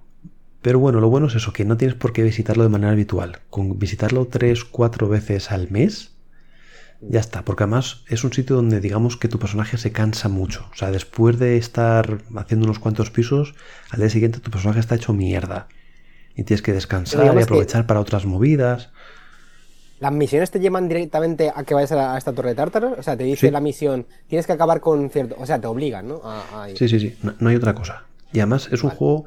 Pero 0.61 0.79
bueno, 0.79 0.99
lo 0.99 1.09
bueno 1.09 1.27
es 1.27 1.35
eso, 1.35 1.53
que 1.53 1.65
no 1.65 1.77
tienes 1.77 1.95
por 1.95 2.11
qué 2.11 2.23
visitarlo 2.23 2.63
de 2.63 2.69
manera 2.69 2.91
habitual. 2.91 3.39
Con 3.49 3.77
visitarlo 3.77 4.27
3, 4.27 4.65
4 4.65 5.07
veces 5.07 5.51
al 5.51 5.69
mes, 5.69 6.14
ya 7.01 7.19
está, 7.19 7.43
porque 7.43 7.63
además 7.63 8.03
es 8.07 8.23
un 8.23 8.33
sitio 8.33 8.55
donde 8.55 8.79
digamos 8.79 9.17
que 9.17 9.27
tu 9.27 9.39
personaje 9.39 9.77
se 9.77 9.91
cansa 9.91 10.29
mucho. 10.29 10.67
O 10.71 10.75
sea, 10.75 10.91
después 10.91 11.37
de 11.37 11.57
estar 11.57 12.19
haciendo 12.35 12.65
unos 12.65 12.79
cuantos 12.79 13.11
pisos, 13.11 13.53
al 13.91 13.99
día 13.99 14.09
siguiente 14.09 14.39
tu 14.39 14.51
personaje 14.51 14.79
está 14.79 14.95
hecho 14.95 15.13
mierda. 15.13 15.67
Y 16.35 16.43
tienes 16.43 16.61
que 16.61 16.73
descansar 16.73 17.37
y 17.37 17.41
aprovechar 17.41 17.85
para 17.85 17.99
otras 17.99 18.25
movidas. 18.25 18.89
¿Las 19.99 20.11
misiones 20.11 20.51
te 20.51 20.59
llevan 20.59 20.89
directamente 20.89 21.51
a 21.55 21.63
que 21.63 21.73
vayas 21.73 21.93
a, 21.93 22.17
esta 22.17 22.33
torre 22.33 22.49
de 22.49 22.55
tártaro? 22.55 22.95
O 22.97 23.03
sea, 23.03 23.15
te 23.15 23.23
dice 23.23 23.51
la 23.51 23.61
misión, 23.61 24.05
tienes 24.27 24.45
que 24.45 24.51
acabar 24.51 24.81
con 24.81 25.09
cierto... 25.09 25.35
O 25.39 25.45
sea, 25.45 25.59
te 25.59 25.67
obligan, 25.67 26.07
¿no? 26.07 26.21
Sí, 26.75 26.89
sí, 26.89 26.99
sí, 26.99 27.17
no, 27.39 27.49
hay 27.49 27.55
otra 27.55 27.73
cosa. 27.73 28.03
Y 28.33 28.39
además 28.39 28.69
es 28.71 28.83
un 28.83 28.89
juego... 28.89 29.25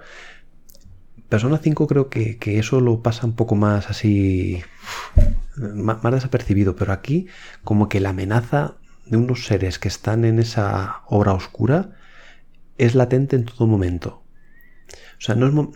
Persona 1.30 1.58
5 1.58 1.86
creo 1.86 2.08
que, 2.08 2.38
que 2.38 2.58
eso 2.58 2.80
lo 2.80 3.02
pasa 3.02 3.26
un 3.26 3.34
poco 3.34 3.54
más 3.54 3.90
así 3.90 4.62
más, 5.58 6.02
desapercibido, 6.12 6.76
pero 6.76 6.92
aquí 6.92 7.26
como 7.64 7.88
que 7.88 8.00
la 8.00 8.10
amenaza 8.10 8.74
de 9.06 9.16
unos 9.16 9.46
seres 9.46 9.78
que 9.78 9.88
están 9.88 10.24
en 10.24 10.38
esa 10.38 11.02
hora 11.06 11.32
oscura 11.32 11.96
es 12.76 12.94
latente 12.94 13.36
en 13.36 13.44
todo 13.44 13.66
momento. 13.66 14.22
O 15.18 15.20
sea, 15.20 15.34
no 15.34 15.72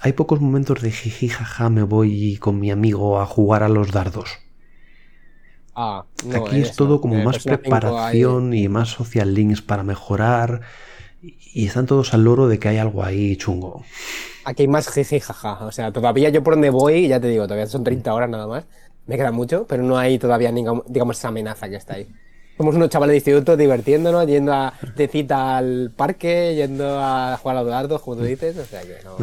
hay 0.00 0.12
pocos 0.12 0.40
momentos 0.40 0.80
de 0.80 0.90
jiji, 0.90 1.28
jaja, 1.28 1.70
me 1.70 1.82
voy 1.82 2.36
con 2.36 2.60
mi 2.60 2.70
amigo 2.70 3.20
a 3.20 3.26
jugar 3.26 3.62
a 3.62 3.68
los 3.68 3.90
dardos. 3.90 4.30
Ah, 5.74 6.04
Aquí 6.34 6.60
es 6.60 6.74
todo 6.74 7.00
como 7.00 7.22
más 7.22 7.42
preparación 7.42 8.54
y 8.54 8.68
más 8.68 8.90
social 8.90 9.34
links 9.34 9.60
para 9.60 9.82
mejorar. 9.82 10.62
Y 11.20 11.66
están 11.66 11.86
todos 11.86 12.14
al 12.14 12.24
loro 12.24 12.48
de 12.48 12.58
que 12.58 12.68
hay 12.68 12.78
algo 12.78 13.02
ahí 13.02 13.36
chungo. 13.36 13.84
Aquí 14.44 14.62
hay 14.62 14.68
más 14.68 14.88
jiji, 14.88 15.20
jaja. 15.20 15.64
O 15.66 15.72
sea, 15.72 15.92
todavía 15.92 16.28
yo 16.30 16.42
por 16.42 16.54
donde 16.54 16.70
voy, 16.70 17.08
ya 17.08 17.20
te 17.20 17.28
digo, 17.28 17.44
todavía 17.44 17.66
son 17.66 17.82
30 17.82 18.14
horas 18.14 18.30
nada 18.30 18.46
más 18.46 18.64
me 19.06 19.16
queda 19.16 19.32
mucho, 19.32 19.66
pero 19.66 19.82
no 19.82 19.98
hay 19.98 20.18
todavía, 20.18 20.52
digamos, 20.52 21.18
esa 21.18 21.28
amenaza 21.28 21.68
que 21.68 21.76
está 21.76 21.94
ahí. 21.94 22.08
Somos 22.56 22.74
unos 22.74 22.88
chavales 22.88 23.12
de 23.12 23.16
instituto 23.18 23.56
divirtiéndonos, 23.56 24.26
yendo 24.26 24.52
a, 24.52 24.72
de 24.96 25.08
cita 25.08 25.58
al 25.58 25.92
parque, 25.94 26.54
yendo 26.54 26.98
a 26.98 27.36
jugar 27.36 27.56
a 27.58 27.62
los 27.62 27.70
dardos, 27.70 28.00
como 28.02 28.16
tú 28.16 28.22
dices, 28.24 28.56
o 28.56 28.64
sea 28.64 28.82
que 28.82 28.96
no... 29.04 29.16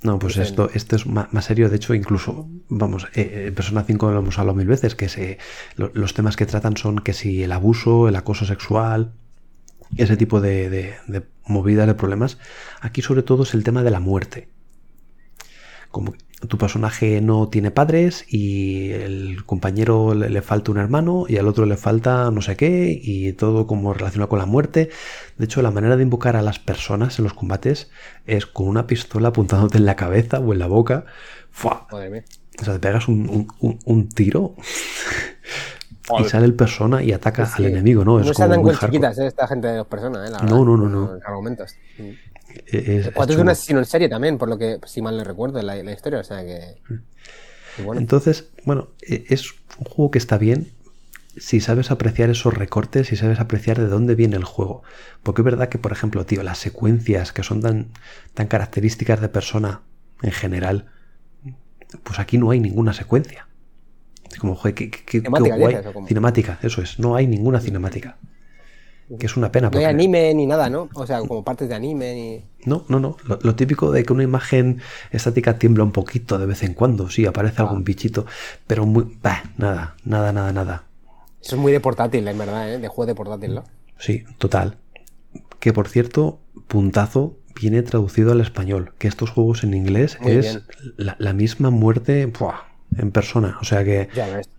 No, 0.00 0.16
pues 0.20 0.36
esto, 0.36 0.70
esto 0.72 0.94
es 0.94 1.06
más, 1.06 1.44
serio. 1.44 1.68
De 1.68 1.74
hecho, 1.74 1.92
incluso, 1.92 2.46
vamos, 2.68 3.08
eh, 3.14 3.46
en 3.48 3.54
Persona 3.54 3.82
5 3.82 4.12
lo 4.12 4.20
hemos 4.20 4.38
hablado 4.38 4.56
mil 4.56 4.68
veces, 4.68 4.94
que 4.94 5.08
se, 5.08 5.38
los 5.76 6.14
temas 6.14 6.36
que 6.36 6.46
tratan 6.46 6.76
son 6.76 7.00
que 7.00 7.12
si 7.12 7.42
el 7.42 7.50
abuso, 7.50 8.06
el 8.06 8.14
acoso 8.14 8.46
sexual, 8.46 9.12
ese 9.96 10.16
tipo 10.16 10.40
de, 10.40 10.70
de, 10.70 10.94
de 11.08 11.22
movidas, 11.46 11.88
de 11.88 11.94
problemas. 11.94 12.38
Aquí 12.80 13.02
sobre 13.02 13.24
todo 13.24 13.42
es 13.42 13.54
el 13.54 13.64
tema 13.64 13.82
de 13.82 13.90
la 13.90 13.98
muerte. 13.98 14.48
Como 15.90 16.14
tu 16.46 16.56
personaje 16.56 17.20
no 17.20 17.48
tiene 17.48 17.72
padres 17.72 18.24
y 18.28 18.92
el 18.92 19.44
compañero 19.44 20.14
le, 20.14 20.42
falta 20.42 20.70
un 20.70 20.78
hermano 20.78 21.24
y 21.28 21.36
al 21.36 21.48
otro 21.48 21.66
le 21.66 21.76
falta 21.76 22.30
no 22.30 22.42
sé 22.42 22.56
qué 22.56 22.98
y 23.02 23.32
todo 23.32 23.66
como 23.66 23.92
relacionado 23.92 24.28
con 24.28 24.38
la 24.38 24.46
muerte. 24.46 24.90
De 25.36 25.44
hecho, 25.46 25.62
la 25.62 25.72
manera 25.72 25.96
de 25.96 26.04
invocar 26.04 26.36
a 26.36 26.42
las 26.42 26.60
personas 26.60 27.18
en 27.18 27.24
los 27.24 27.34
combates 27.34 27.90
es 28.26 28.46
con 28.46 28.68
una 28.68 28.86
pistola 28.86 29.28
apuntándote 29.28 29.78
en 29.78 29.86
la 29.86 29.96
cabeza 29.96 30.38
o 30.38 30.52
en 30.52 30.60
la 30.60 30.68
boca. 30.68 31.06
¡Fua! 31.50 31.88
O 31.90 32.64
sea, 32.64 32.74
te 32.74 32.80
pegas 32.80 33.08
un, 33.08 34.08
tiro 34.14 34.54
y 36.20 36.24
sale 36.24 36.46
el 36.46 36.54
persona 36.54 37.02
y 37.02 37.12
ataca 37.12 37.50
al 37.52 37.64
enemigo, 37.64 38.04
¿no? 38.04 38.20
Es 38.20 38.38
no 38.38 38.54
como 38.56 38.74
chiquitas, 38.74 39.18
¿eh? 39.18 39.26
esta 39.26 39.48
gente 39.48 39.66
de 39.66 39.76
dos 39.78 39.86
personas, 39.88 40.30
¿eh? 40.30 40.32
no, 40.48 40.64
no, 40.64 40.76
no, 40.76 40.88
no. 40.88 41.18
Argumentos. 41.26 41.74
Es, 42.66 43.06
es 43.06 43.36
un 43.36 43.48
asesino 43.48 43.78
en 43.78 43.84
serie 43.84 44.08
también, 44.08 44.38
por 44.38 44.48
lo 44.48 44.58
que, 44.58 44.78
si 44.86 45.02
mal 45.02 45.16
le 45.16 45.24
recuerdo, 45.24 45.62
la, 45.62 45.82
la 45.82 45.92
historia. 45.92 46.20
O 46.20 46.24
sea 46.24 46.44
que. 46.44 46.76
Entonces, 47.94 48.50
bueno, 48.64 48.88
e, 49.02 49.24
es 49.28 49.52
un 49.78 49.84
juego 49.84 50.10
que 50.10 50.18
está 50.18 50.38
bien 50.38 50.72
si 51.36 51.60
sabes 51.60 51.90
apreciar 51.90 52.30
esos 52.30 52.54
recortes 52.54 53.12
y 53.12 53.16
sabes 53.16 53.38
apreciar 53.40 53.78
de 53.78 53.86
dónde 53.86 54.14
viene 54.14 54.36
el 54.36 54.44
juego. 54.44 54.82
Porque 55.22 55.42
es 55.42 55.44
verdad 55.44 55.68
que, 55.68 55.78
por 55.78 55.92
ejemplo, 55.92 56.26
tío, 56.26 56.42
las 56.42 56.58
secuencias 56.58 57.32
que 57.32 57.42
son 57.42 57.60
tan, 57.60 57.88
tan 58.34 58.48
características 58.48 59.20
de 59.20 59.28
persona 59.28 59.82
en 60.22 60.32
general, 60.32 60.86
pues 62.02 62.18
aquí 62.18 62.38
no 62.38 62.50
hay 62.50 62.60
ninguna 62.60 62.92
secuencia. 62.92 63.46
Es 64.30 64.38
como, 64.38 64.54
joder, 64.54 64.74
qué, 64.74 64.90
qué, 64.90 65.20
guay. 65.20 65.78
Cinemática, 66.06 66.58
eso 66.62 66.82
es, 66.82 66.98
no 66.98 67.16
hay 67.16 67.26
ninguna 67.26 67.60
cinemática. 67.60 68.18
Que 69.18 69.26
es 69.26 69.36
una 69.36 69.50
pena. 69.50 69.70
No 69.70 69.78
hay 69.78 69.86
anime 69.86 70.34
ni 70.34 70.46
nada, 70.46 70.68
¿no? 70.68 70.90
O 70.94 71.06
sea, 71.06 71.20
como 71.20 71.42
partes 71.42 71.68
de 71.68 71.74
anime 71.74 72.14
ni... 72.14 72.44
No, 72.68 72.84
no, 72.88 73.00
no. 73.00 73.16
Lo, 73.42 73.54
típico 73.54 73.90
de 73.90 74.04
que 74.04 74.12
una 74.12 74.22
imagen 74.22 74.80
estática 75.10 75.58
tiembla 75.58 75.84
un 75.84 75.92
poquito 75.92 76.38
de 76.38 76.44
vez 76.44 76.62
en 76.62 76.74
cuando. 76.74 77.08
Sí, 77.08 77.24
aparece 77.24 77.62
algún 77.62 77.78
ah. 77.78 77.84
bichito. 77.84 78.26
Pero 78.66 78.84
muy... 78.84 79.18
Bah, 79.22 79.44
nada, 79.56 79.96
nada, 80.04 80.32
nada, 80.32 80.52
nada. 80.52 80.84
Eso 81.40 81.56
es 81.56 81.62
muy 81.62 81.72
de 81.72 81.80
portátil, 81.80 82.28
en 82.28 82.36
verdad, 82.36 82.74
¿eh? 82.74 82.78
De 82.78 82.88
juego 82.88 83.06
de 83.06 83.14
portátil, 83.14 83.54
¿no? 83.54 83.64
Sí, 83.98 84.24
total. 84.36 84.76
Que 85.58 85.72
por 85.72 85.88
cierto, 85.88 86.40
puntazo 86.66 87.38
viene 87.58 87.82
traducido 87.82 88.32
al 88.32 88.42
español. 88.42 88.92
Que 88.98 89.08
estos 89.08 89.30
juegos 89.30 89.64
en 89.64 89.72
inglés 89.72 90.18
es 90.24 90.60
la, 90.96 91.32
misma 91.32 91.70
muerte 91.70 92.30
en 92.96 93.10
persona. 93.10 93.56
O 93.62 93.64
sea 93.64 93.84
que... 93.84 94.08
Ya 94.14 94.26
ves. 94.26 94.50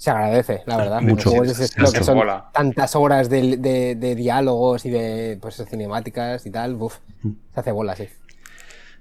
Se 0.00 0.10
agradece, 0.10 0.62
la 0.64 0.78
verdad. 0.78 1.02
Mucho. 1.02 1.30
que 1.30 2.02
son 2.02 2.26
tantas 2.54 2.96
horas 2.96 3.28
de, 3.28 4.14
diálogos 4.16 4.86
y 4.86 4.90
de 4.90 5.38
pues, 5.42 5.62
cinemáticas 5.68 6.46
y 6.46 6.50
tal, 6.50 6.76
uf, 6.76 6.96
se 7.22 7.60
hace 7.60 7.70
bola, 7.70 7.94
sí. 7.94 8.08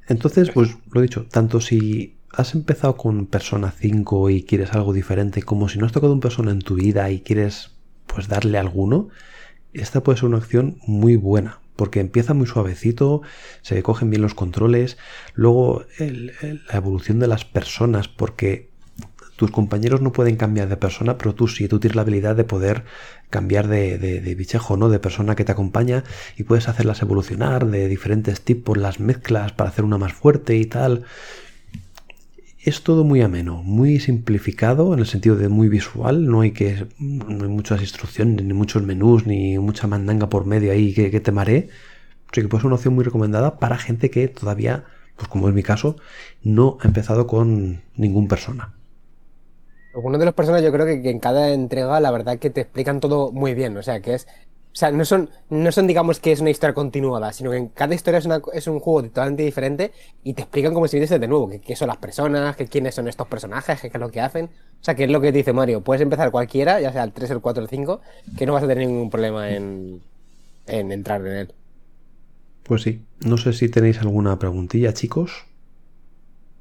Entonces, 0.10 0.52
pues 0.52 0.76
lo 0.92 1.00
he 1.00 1.04
dicho, 1.04 1.26
tanto 1.32 1.62
si 1.62 2.18
has 2.34 2.54
empezado 2.54 2.98
con 2.98 3.28
Persona 3.28 3.72
5 3.72 4.30
y 4.30 4.44
quieres 4.44 4.74
algo 4.74 4.92
diferente, 4.92 5.42
como 5.42 5.70
si 5.70 5.80
no 5.80 5.86
has 5.86 5.94
tocado 5.94 6.12
un 6.12 6.20
Persona 6.20 6.52
en 6.52 6.60
tu 6.60 6.76
vida 6.76 7.10
y 7.10 7.22
quieres 7.22 7.78
pues 8.06 8.28
darle 8.28 8.58
alguno, 8.58 9.08
esta 9.72 10.04
puede 10.04 10.18
ser 10.18 10.28
una 10.28 10.40
opción 10.40 10.80
muy 10.86 11.16
buena, 11.16 11.62
porque 11.78 12.02
empieza 12.02 12.34
muy 12.34 12.46
suavecito, 12.46 13.22
se 13.62 13.82
cogen 13.84 14.10
bien 14.10 14.22
los 14.22 14.34
controles, 14.34 14.98
luego 15.34 15.86
la 15.98 16.76
evolución 16.78 17.20
de 17.20 17.28
las 17.28 17.46
personas, 17.46 18.10
porque 18.10 18.69
tus 19.40 19.52
compañeros 19.52 20.02
no 20.02 20.12
pueden 20.12 20.36
cambiar 20.36 20.68
de 20.68 20.76
persona, 20.76 21.18
pero 21.18 21.34
tú 21.34 21.48
sí, 21.48 21.70
tú 21.70 21.80
tienes 21.80 21.96
la 21.96 22.02
habilidad 22.02 22.36
de 22.36 22.44
poder 22.44 22.84
cambiar 23.30 23.70
de, 23.70 23.98
de, 23.98 24.36
bichejo, 24.36 24.76
¿no? 24.76 24.90
De 24.90 25.00
persona 25.00 25.34
que 25.38 25.46
te 25.46 25.54
acompaña 25.54 26.04
y 26.36 26.44
puedes 26.44 26.68
hacerlas 26.68 27.02
evolucionar 27.02 27.66
de 27.66 27.88
diferentes 27.88 28.42
tipos, 28.42 28.78
las 28.78 29.00
mezclas 29.00 29.54
para 29.54 29.70
hacer 29.70 29.86
una 29.86 29.98
más 29.98 30.12
fuerte 30.12 30.58
y 30.58 30.66
tal. 30.66 31.06
Es 32.62 32.84
todo 32.84 33.06
muy 33.06 33.22
ameno, 33.22 33.64
muy 33.64 34.02
simplificado 34.02 34.94
en 34.94 35.00
el 35.00 35.06
sentido 35.06 35.38
de 35.38 35.48
muy 35.48 35.70
visual, 35.70 36.26
no 36.26 36.42
hay 36.42 36.52
que 36.52 36.88
no 37.00 37.46
hay 37.46 37.50
muchas 37.50 37.80
instrucciones, 37.80 38.44
ni 38.44 38.52
muchos 38.52 38.84
menús, 38.84 39.26
ni 39.26 39.58
mucha 39.58 39.88
mandanga 39.88 40.28
por 40.28 40.46
medio 40.46 40.74
ahí 40.74 40.94
que, 40.94 41.12
que 41.12 41.22
te 41.22 41.32
maree. 41.32 41.70
Así 42.30 42.42
que 42.42 42.50
puede 42.50 42.64
ser 42.64 42.68
una 42.68 42.76
opción 42.76 42.94
muy 42.94 43.06
recomendada 43.06 43.58
para 43.58 43.78
gente 43.78 44.10
que 44.10 44.28
todavía, 44.28 44.84
pues 45.16 45.30
como 45.30 45.48
es 45.48 45.56
mi 45.56 45.64
caso, 45.64 45.96
no 46.44 46.78
ha 46.82 46.88
empezado 46.88 47.26
con 47.26 47.84
ningún 47.96 48.28
persona. 48.28 48.74
Algunos 50.00 50.20
de 50.20 50.26
los 50.26 50.34
personajes 50.34 50.66
yo 50.66 50.72
creo 50.72 50.86
que, 50.86 51.10
en 51.10 51.20
cada 51.20 51.52
entrega 51.52 52.00
la 52.00 52.10
verdad 52.10 52.40
que 52.40 52.50
te 52.50 52.62
explican 52.62 53.02
todo 53.02 53.34
muy 53.34 53.54
bien, 53.54 53.76
o 53.76 53.84
sea, 53.84 54.00
que 54.00 54.14
es... 54.14 54.28
O 54.72 54.76
sea, 54.80 54.92
no 54.92 55.04
son, 55.04 55.30
no 55.50 55.74
son 55.74 55.88
digamos 55.88 56.22
que 56.22 56.32
es 56.32 56.40
una 56.40 56.52
historia 56.52 56.74
continuada, 56.74 57.34
sino 57.34 57.52
que 57.52 57.58
en 57.58 57.68
cada 57.68 57.96
historia 57.96 58.20
es, 58.20 58.26
una, 58.26 58.40
es 58.54 58.68
un 58.68 58.80
juego 58.80 59.04
totalmente 59.04 59.44
diferente 59.44 59.92
y 60.24 60.36
te 60.36 60.44
explican 60.44 60.74
como 60.74 60.88
si 60.88 60.96
viniese 60.96 61.20
de 61.20 61.28
nuevo, 61.28 61.50
qué 61.50 61.76
son 61.76 61.90
las 61.90 61.98
personas, 61.98 62.56
que 62.56 62.68
quiénes 62.68 62.96
son 62.96 63.10
estos 63.10 63.28
personajes, 63.28 63.82
qué 63.82 63.88
es 63.88 64.00
lo 64.00 64.10
que 64.10 64.22
hacen. 64.22 64.46
O 64.46 64.84
sea, 64.84 64.96
que 64.96 65.04
es 65.04 65.12
lo 65.12 65.20
que 65.20 65.34
dice 65.34 65.52
Mario, 65.52 65.82
puedes 65.82 66.02
empezar 66.02 66.32
cualquiera, 66.32 66.80
ya 66.80 66.94
sea 66.94 67.04
el 67.04 67.12
3, 67.12 67.32
el 67.32 67.42
4, 67.42 67.64
el 67.64 67.68
5, 67.70 68.00
que 68.38 68.46
no 68.46 68.54
vas 68.54 68.64
a 68.64 68.68
tener 68.68 68.88
ningún 68.88 69.10
problema 69.10 69.50
en, 69.52 70.02
en 70.68 70.92
entrar 70.94 71.26
en 71.28 71.34
él. 71.34 71.54
Pues 72.64 72.84
sí, 72.84 73.04
no 73.26 73.38
sé 73.38 73.52
si 73.52 73.68
tenéis 73.68 74.00
alguna 74.00 74.40
preguntilla, 74.40 74.94
chicos. 74.94 75.46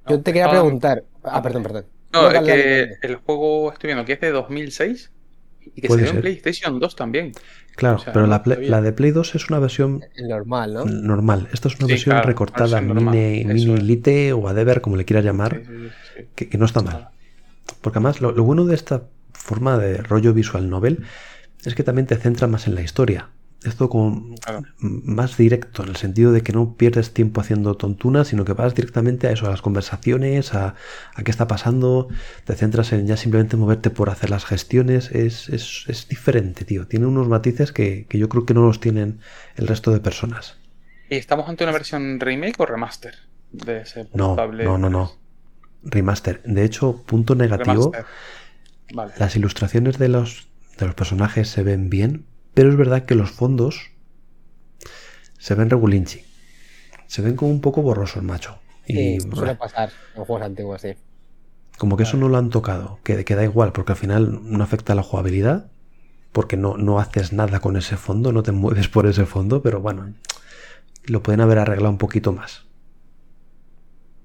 Yo 0.08 0.20
te 0.22 0.32
quería 0.32 0.50
preguntar... 0.50 1.04
Ah, 1.22 1.40
perdón, 1.42 1.62
perdón. 1.62 1.84
No, 2.12 2.30
es 2.30 2.40
que 2.40 2.96
el 3.02 3.16
juego 3.16 3.72
estoy 3.72 3.88
viendo 3.88 4.04
que 4.04 4.14
es 4.14 4.20
de 4.20 4.30
2006 4.30 5.10
y 5.74 5.80
que 5.80 5.88
salió 5.88 6.10
en 6.10 6.20
PlayStation 6.20 6.78
2 6.78 6.96
también. 6.96 7.32
Claro, 7.76 8.00
pero 8.12 8.26
la, 8.26 8.80
de 8.80 8.92
Play 8.92 9.12
2 9.12 9.36
es 9.36 9.50
una 9.50 9.60
versión 9.60 10.04
normal, 10.16 10.74
¿no? 10.74 10.84
Normal. 10.84 11.48
Esto 11.52 11.68
es 11.68 11.76
una 11.78 11.86
versión 11.86 12.20
recortada, 12.24 12.80
mini, 12.80 13.44
mini 13.44 13.76
lite 13.76 14.32
o 14.32 14.38
whatever, 14.38 14.80
como 14.80 14.96
le 14.96 15.04
quieras 15.04 15.24
llamar, 15.24 15.62
que, 16.34 16.58
no 16.58 16.64
está 16.64 16.82
mal. 16.82 17.10
Porque 17.80 17.98
además 17.98 18.20
lo, 18.20 18.32
bueno 18.42 18.64
de 18.64 18.74
esta 18.74 19.04
forma 19.32 19.78
de 19.78 19.98
rollo 19.98 20.34
visual 20.34 20.68
novel 20.68 21.04
es 21.64 21.74
que 21.76 21.84
también 21.84 22.06
te 22.06 22.16
centra 22.16 22.48
más 22.48 22.66
en 22.66 22.74
la 22.74 22.82
historia 22.82 23.28
esto 23.64 23.88
como 23.88 24.34
más 24.78 25.36
directo, 25.36 25.82
en 25.82 25.88
el 25.88 25.96
sentido 25.96 26.30
de 26.30 26.42
que 26.42 26.52
no 26.52 26.74
pierdes 26.74 27.12
tiempo 27.12 27.40
haciendo 27.40 27.76
tontunas, 27.76 28.28
sino 28.28 28.44
que 28.44 28.52
vas 28.52 28.74
directamente 28.74 29.26
a 29.26 29.32
eso, 29.32 29.46
a 29.46 29.50
las 29.50 29.62
conversaciones, 29.62 30.54
a, 30.54 30.76
qué 31.24 31.30
está 31.30 31.48
pasando, 31.48 32.08
te 32.44 32.54
centras 32.54 32.92
en 32.92 33.06
ya 33.06 33.16
simplemente 33.16 33.56
moverte 33.56 33.90
por 33.90 34.10
hacer 34.10 34.30
las 34.30 34.44
gestiones, 34.44 35.10
es, 35.10 35.48
es, 35.48 36.06
diferente, 36.08 36.64
tío. 36.64 36.86
Tiene 36.86 37.06
unos 37.06 37.28
matices 37.28 37.72
que, 37.72 38.06
yo 38.10 38.28
creo 38.28 38.46
que 38.46 38.54
no 38.54 38.62
los 38.62 38.78
tienen 38.78 39.18
el 39.56 39.66
resto 39.66 39.90
de 39.90 40.00
personas. 40.00 40.56
¿Y 41.10 41.16
estamos 41.16 41.48
ante 41.48 41.64
una 41.64 41.72
versión 41.72 42.20
remake 42.20 42.60
o 42.60 42.66
remaster 42.66 43.14
de 43.50 43.80
ese 43.80 44.06
No, 44.14 44.36
no, 44.36 44.78
no, 44.78 44.90
no. 44.90 45.12
Remaster. 45.82 46.42
De 46.44 46.64
hecho, 46.64 47.02
punto 47.06 47.34
negativo. 47.34 47.92
Las 49.18 49.36
ilustraciones 49.36 49.98
de 49.98 50.08
los, 50.08 50.48
de 50.78 50.86
los 50.86 50.94
personajes 50.94 51.48
se 51.48 51.62
ven 51.62 51.90
bien, 51.90 52.24
pero 52.58 52.70
es 52.70 52.76
verdad 52.76 53.04
que 53.04 53.14
los 53.14 53.30
fondos 53.30 53.92
se 55.38 55.54
ven 55.54 55.70
regulinchi. 55.70 56.24
Se 57.06 57.22
ven 57.22 57.36
como 57.36 57.52
un 57.52 57.60
poco 57.60 57.82
borrosos, 57.82 58.24
macho. 58.24 58.58
Y, 58.84 59.20
sí, 59.20 59.30
suele 59.32 59.54
pasar 59.54 59.92
en 60.16 60.24
juegos 60.24 60.44
antiguos, 60.44 60.80
sí. 60.80 60.96
Como 61.78 61.96
que 61.96 62.02
eso 62.02 62.16
no 62.16 62.28
lo 62.28 62.36
han 62.36 62.50
tocado, 62.50 62.98
que, 63.04 63.22
da 63.22 63.44
igual, 63.44 63.70
porque 63.70 63.92
al 63.92 63.98
final 63.98 64.40
no 64.42 64.64
afecta 64.64 64.94
a 64.94 64.96
la 64.96 65.04
jugabilidad, 65.04 65.70
porque 66.32 66.56
no, 66.56 66.76
no 66.76 66.98
haces 66.98 67.32
nada 67.32 67.60
con 67.60 67.76
ese 67.76 67.96
fondo, 67.96 68.32
no 68.32 68.42
te 68.42 68.50
mueves 68.50 68.88
por 68.88 69.06
ese 69.06 69.24
fondo, 69.24 69.62
pero 69.62 69.80
bueno, 69.80 70.12
lo 71.04 71.22
pueden 71.22 71.40
haber 71.40 71.60
arreglado 71.60 71.90
un 71.90 71.98
poquito 71.98 72.32
más. 72.32 72.66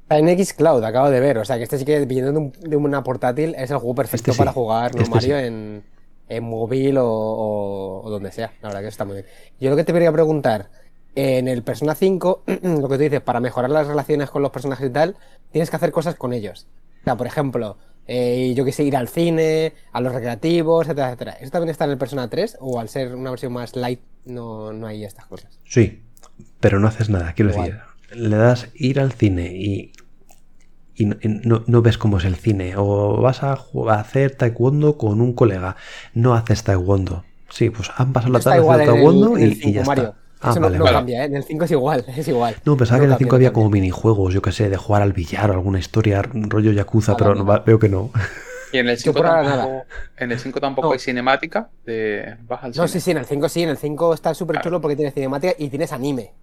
En 0.09 0.27
X 0.27 0.55
Cloud, 0.55 0.83
acabo 0.83 1.11
de 1.11 1.19
ver, 1.19 1.37
o 1.37 1.45
sea 1.45 1.57
que 1.57 1.63
este 1.65 1.77
sí 1.77 1.85
que 1.85 2.03
viniendo 2.07 2.51
de, 2.61 2.75
una 2.77 3.03
portátil 3.03 3.53
es 3.59 3.69
el 3.69 3.77
juego 3.77 3.93
perfecto 3.93 4.31
este 4.31 4.39
para 4.39 4.51
jugar, 4.51 4.95
¿no, 4.95 5.03
este 5.03 5.13
Mario? 5.13 5.37
En, 5.37 5.83
en 6.29 6.43
móvil 6.43 6.97
o, 6.99 8.03
donde 8.07 8.31
sea. 8.31 8.53
La 8.61 8.69
verdad 8.69 8.81
que 8.81 8.87
está 8.87 9.05
muy 9.05 9.15
bien. 9.15 9.25
Yo 9.59 9.69
lo 9.69 9.75
que 9.75 9.83
te 9.83 9.93
quería 9.93 10.11
preguntar, 10.11 10.69
en 11.15 11.47
el 11.47 11.63
Persona 11.63 11.95
5, 11.95 12.43
lo 12.63 12.89
que 12.89 12.95
tú 12.95 13.01
dices, 13.03 13.21
para 13.21 13.39
mejorar 13.39 13.69
las 13.69 13.87
relaciones 13.87 14.29
con 14.29 14.41
los 14.41 14.51
personajes 14.51 14.87
y 14.87 14.91
tal, 14.91 15.15
tienes 15.51 15.69
que 15.69 15.75
hacer 15.75 15.91
cosas 15.91 16.15
con 16.15 16.33
ellos. 16.33 16.67
O 17.01 17.03
sea, 17.03 17.15
por 17.15 17.27
ejemplo, 17.27 17.77
eh, 18.07 18.53
yo 18.55 18.65
que 18.65 18.71
sé, 18.71 18.83
ir 18.83 18.95
al 18.95 19.07
cine, 19.07 19.73
a 19.91 20.01
los 20.01 20.13
recreativos, 20.13 20.85
etcétera, 20.85 21.07
etcétera. 21.07 21.31
¿Eso 21.39 21.51
también 21.51 21.69
está 21.69 21.85
en 21.85 21.91
el 21.91 21.97
Persona 21.97 22.29
3 22.29 22.57
o 22.59 22.79
al 22.79 22.89
ser 22.89 23.15
una 23.15 23.29
versión 23.29 23.53
más 23.53 23.75
light 23.75 24.01
no, 24.25 24.73
no 24.73 24.87
hay 24.87 25.03
estas 25.03 25.25
cosas? 25.25 25.59
Sí, 25.65 26.03
pero 26.59 26.79
no 26.79 26.87
haces 26.87 27.09
nada, 27.09 27.33
quiero 27.33 27.51
decir. 27.53 27.79
Le 28.13 28.35
das 28.35 28.69
ir 28.75 28.99
al 28.99 29.11
cine 29.11 29.51
y 29.53 29.91
y 30.95 31.05
no, 31.05 31.81
ves 31.81 31.97
cómo 31.97 32.17
es 32.17 32.25
el 32.25 32.35
cine. 32.35 32.75
O 32.77 33.21
vas 33.21 33.43
a, 33.43 33.57
hacer 33.89 34.35
taekwondo 34.35 34.97
con 34.97 35.21
un 35.21 35.33
colega. 35.33 35.75
No 36.13 36.33
haces 36.35 36.63
taekwondo. 36.63 37.23
Sí, 37.49 37.69
pues 37.69 37.91
han 37.95 38.13
pasado 38.13 38.33
la 38.33 38.39
tarde 38.39 38.59
haciendo 38.59 38.93
taekwondo 38.93 39.39
y, 39.39 39.73
ya 39.73 39.81
está. 39.81 40.15
Ah, 40.43 40.51
Eso 40.51 40.59
no, 40.59 40.83
cambia, 40.83 41.23
¿eh? 41.23 41.25
En 41.27 41.37
el 41.37 41.43
5 41.45 41.63
es 41.63 41.71
igual, 41.71 42.05
es 42.17 42.27
igual. 42.27 42.55
No, 42.65 42.75
pensaba 42.75 42.99
que 42.99 43.05
en 43.05 43.13
el 43.13 43.17
5 43.17 43.35
había 43.35 43.53
como 43.53 43.69
minijuegos, 43.69 44.33
yo 44.33 44.41
que 44.41 44.51
sé, 44.51 44.69
de 44.69 44.75
jugar 44.75 45.01
al 45.01 45.13
billar 45.13 45.49
o 45.49 45.53
alguna 45.53 45.79
historia, 45.79 46.21
rollo 46.21 46.73
Yakuza, 46.73 47.15
pero 47.15 47.63
veo 47.65 47.79
que 47.79 47.87
no. 47.87 48.11
Y 48.73 48.79
en 48.79 48.89
el 48.89 48.97
5 48.97 49.21
tampoco, 49.21 49.85
en 50.17 50.31
el 50.31 50.39
5 50.39 50.59
tampoco 50.59 50.93
hay 50.93 50.99
cinemática 50.99 51.69
de 51.85 52.37
No, 52.75 52.87
sí, 52.87 52.99
sí, 52.99 53.11
en 53.11 53.17
el 53.17 53.25
5 53.25 53.47
sí, 53.47 53.63
en 53.63 53.69
el 53.69 53.77
5 53.77 54.13
está 54.15 54.33
súper 54.33 54.59
chulo 54.61 54.81
porque 54.81 54.95
tienes 54.95 55.13
cinemática 55.13 55.53
y 55.57 55.69
tienes 55.69 55.93
anime. 55.93 56.33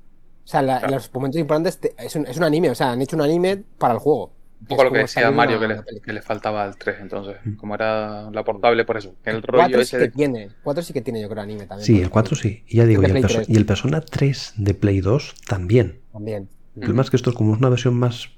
O 0.45 0.49
sea, 0.49 0.61
en 0.61 0.91
los 0.91 1.13
momentos 1.13 1.39
importantes 1.39 1.79
es 1.99 2.17
un, 2.17 2.27
es 2.27 2.37
un 2.37 2.45
anime, 2.45 2.71
o 2.71 2.75
sea, 2.75 2.93
han 2.93 3.03
hecho 3.03 3.17
un 3.17 3.23
anime 3.23 3.65
para 3.79 3.95
el 3.95 4.01
juego. 4.01 4.33
Un 4.61 4.67
poco 4.67 4.85
lo 4.85 4.93
que 4.93 4.99
decía 4.99 5.31
Mario 5.31 5.59
que 5.59 6.13
le, 6.13 6.23
faltaba 6.23 6.63
al 6.65 6.77
3, 6.77 6.99
entonces, 7.01 7.37
mm. 7.45 7.55
como 7.57 7.75
era 7.75 8.31
la 8.31 8.45
portable, 8.45 8.85
por 8.85 8.99
eso. 8.99 9.15
El, 9.25 9.43
rollo 9.43 9.65
4 9.65 9.85
sí 9.85 9.97
que 9.97 10.09
tiene, 10.09 10.51
4 10.63 10.83
sí 10.83 10.93
que 10.93 11.01
tiene, 11.01 11.21
yo 11.23 11.29
creo, 11.29 11.43
anime 11.43 11.67
también. 11.67 11.87
Sí, 11.87 12.01
el 12.01 12.11
4 12.11 12.37
sí. 12.37 12.63
Y 12.69 12.77
ya 12.77 12.85
digo, 12.85 13.03
y 13.03 13.07
el, 13.07 13.45
y 13.49 13.57
el, 13.57 13.67
Persona 13.67 14.01
3 14.01 14.55
de 14.57 14.75
Play 14.75 15.01
2 15.01 15.35
también. 15.49 16.01
También. 16.13 16.49
El 16.81 16.95
más 16.95 17.11
que 17.11 17.17
esto 17.17 17.31
es 17.31 17.37
como 17.37 17.53
una 17.53 17.69
versión 17.69 17.95
más 17.95 18.31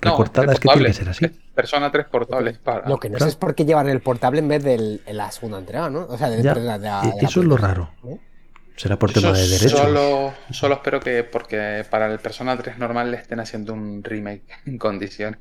recortada, 0.00 0.52
es 0.52 0.60
que 0.60 0.68
tiene 0.68 0.86
que 0.86 0.92
ser 0.92 1.08
así. 1.08 1.26
Persona 1.54 1.90
3 1.90 2.06
portables 2.06 2.58
para. 2.58 2.88
Lo 2.88 2.98
que 2.98 3.08
no 3.08 3.18
sé 3.18 3.28
es 3.28 3.36
por 3.36 3.54
qué 3.54 3.64
llevan 3.64 3.88
el 3.88 4.00
portable 4.00 4.40
en 4.40 4.48
vez 4.48 4.62
de 4.62 5.00
la 5.12 5.30
segunda 5.32 5.58
entrega, 5.58 5.90
¿no? 5.90 6.06
O 6.06 6.18
sea, 6.18 6.28
de, 6.30 6.42
ya, 6.42 6.54
de, 6.54 7.12
eso 7.20 7.40
es 7.40 7.46
lo 7.46 7.56
raro. 7.56 7.90
Será 8.76 8.98
por 8.98 9.12
tema 9.12 9.32
de 9.32 9.46
derechos. 9.46 9.72
Solo, 9.72 10.32
solo 10.50 10.74
espero 10.74 11.00
que 11.00 11.24
porque 11.24 11.84
para 11.88 12.10
el 12.10 12.18
Persona 12.18 12.56
3 12.56 12.78
normal 12.78 13.10
le 13.10 13.18
estén 13.18 13.38
haciendo 13.40 13.72
un 13.74 14.02
remake 14.02 14.46
en 14.66 14.78
condiciones. 14.78 15.40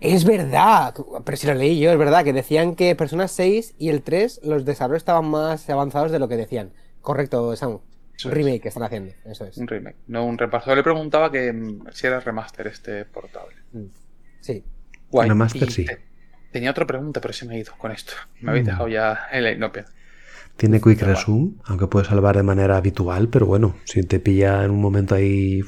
Es 0.00 0.24
verdad, 0.24 0.94
pero 1.24 1.36
si 1.36 1.46
lo 1.46 1.54
leí 1.54 1.78
yo, 1.78 1.90
es 1.90 1.98
verdad, 1.98 2.24
que 2.24 2.32
decían 2.32 2.74
que 2.74 2.94
Persona 2.96 3.28
6 3.28 3.74
y 3.78 3.88
el 3.88 4.02
3 4.02 4.40
los 4.44 4.64
desarrollos 4.64 5.02
estaban 5.02 5.26
más 5.26 5.68
avanzados 5.68 6.10
de 6.10 6.18
lo 6.18 6.28
que 6.28 6.36
decían. 6.36 6.72
Correcto, 7.00 7.54
Sam. 7.56 7.78
un 8.24 8.30
remake 8.30 8.62
que 8.62 8.68
están 8.68 8.82
haciendo, 8.82 9.12
eso 9.24 9.44
es. 9.44 9.56
Un 9.58 9.66
remake, 9.66 9.96
no 10.06 10.24
un 10.24 10.38
repaso. 10.38 10.74
Le 10.74 10.82
preguntaba 10.82 11.30
que 11.30 11.52
mm, 11.52 11.86
si 11.92 12.06
era 12.06 12.20
remaster 12.20 12.66
este 12.66 13.04
portable. 13.04 13.56
Mm, 13.72 13.86
sí. 14.40 14.64
Guay. 15.10 15.28
Remaster, 15.28 15.70
sí. 15.70 15.86
tenía 16.52 16.70
otra 16.70 16.86
pregunta, 16.86 17.20
pero 17.20 17.34
se 17.34 17.46
me 17.46 17.56
ha 17.56 17.58
ido 17.58 17.72
con 17.78 17.92
esto. 17.92 18.12
Me 18.40 18.50
habéis 18.50 18.64
mm. 18.64 18.68
dejado 18.68 18.88
ya 18.88 19.18
en 19.32 19.44
la 19.44 19.52
inopia. 19.52 19.86
Tiene 20.56 20.80
Quick 20.80 21.00
Resume, 21.00 21.52
aunque 21.64 21.86
puede 21.86 22.04
salvar 22.04 22.36
de 22.36 22.42
manera 22.42 22.76
habitual, 22.76 23.28
pero 23.28 23.46
bueno, 23.46 23.76
si 23.84 24.02
te 24.02 24.20
pilla 24.20 24.62
en 24.62 24.72
un 24.72 24.80
momento 24.80 25.14
ahí 25.14 25.62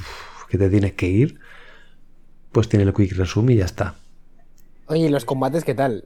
que 0.51 0.59
te 0.59 0.69
tienes 0.69 0.93
que 0.93 1.07
ir, 1.07 1.41
pues 2.53 2.69
tiene 2.69 2.85
el 2.85 2.95
quick 2.95 3.13
resume 3.17 3.55
y 3.55 3.57
ya 3.57 3.65
está. 3.65 3.97
Oye, 4.87 5.07
¿y 5.07 5.09
los 5.09 5.25
combates 5.25 5.65
qué 5.65 5.75
tal? 5.75 6.05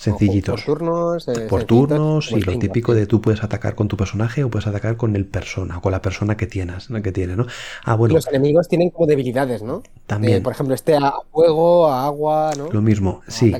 Sencillitos. 0.00 0.62
Por 0.62 0.78
turnos. 0.78 1.28
Eh, 1.28 1.46
por 1.46 1.64
turnos 1.64 2.32
y 2.32 2.40
lo 2.40 2.58
típico 2.58 2.94
de 2.94 3.06
tú 3.06 3.20
puedes 3.20 3.44
atacar 3.44 3.74
con 3.74 3.86
tu 3.86 3.98
personaje 3.98 4.42
o 4.42 4.48
puedes 4.48 4.66
atacar 4.66 4.96
con 4.96 5.14
el 5.14 5.26
persona 5.26 5.76
o 5.76 5.82
con 5.82 5.92
la 5.92 6.00
persona 6.00 6.38
que 6.38 6.46
tienes, 6.46 6.88
que 7.04 7.12
tiene, 7.12 7.36
¿no? 7.36 7.44
Ah, 7.84 7.96
bueno. 7.96 8.14
Los 8.14 8.26
enemigos 8.28 8.66
tienen 8.66 8.88
como 8.88 9.06
debilidades, 9.06 9.62
¿no? 9.62 9.82
También. 10.06 10.42
por 10.42 10.54
ejemplo, 10.54 10.74
este 10.74 10.96
a 10.96 11.12
fuego, 11.30 11.88
a 11.88 12.06
agua, 12.06 12.52
¿no? 12.56 12.72
Lo 12.72 12.80
mismo, 12.80 13.20
sí. 13.28 13.52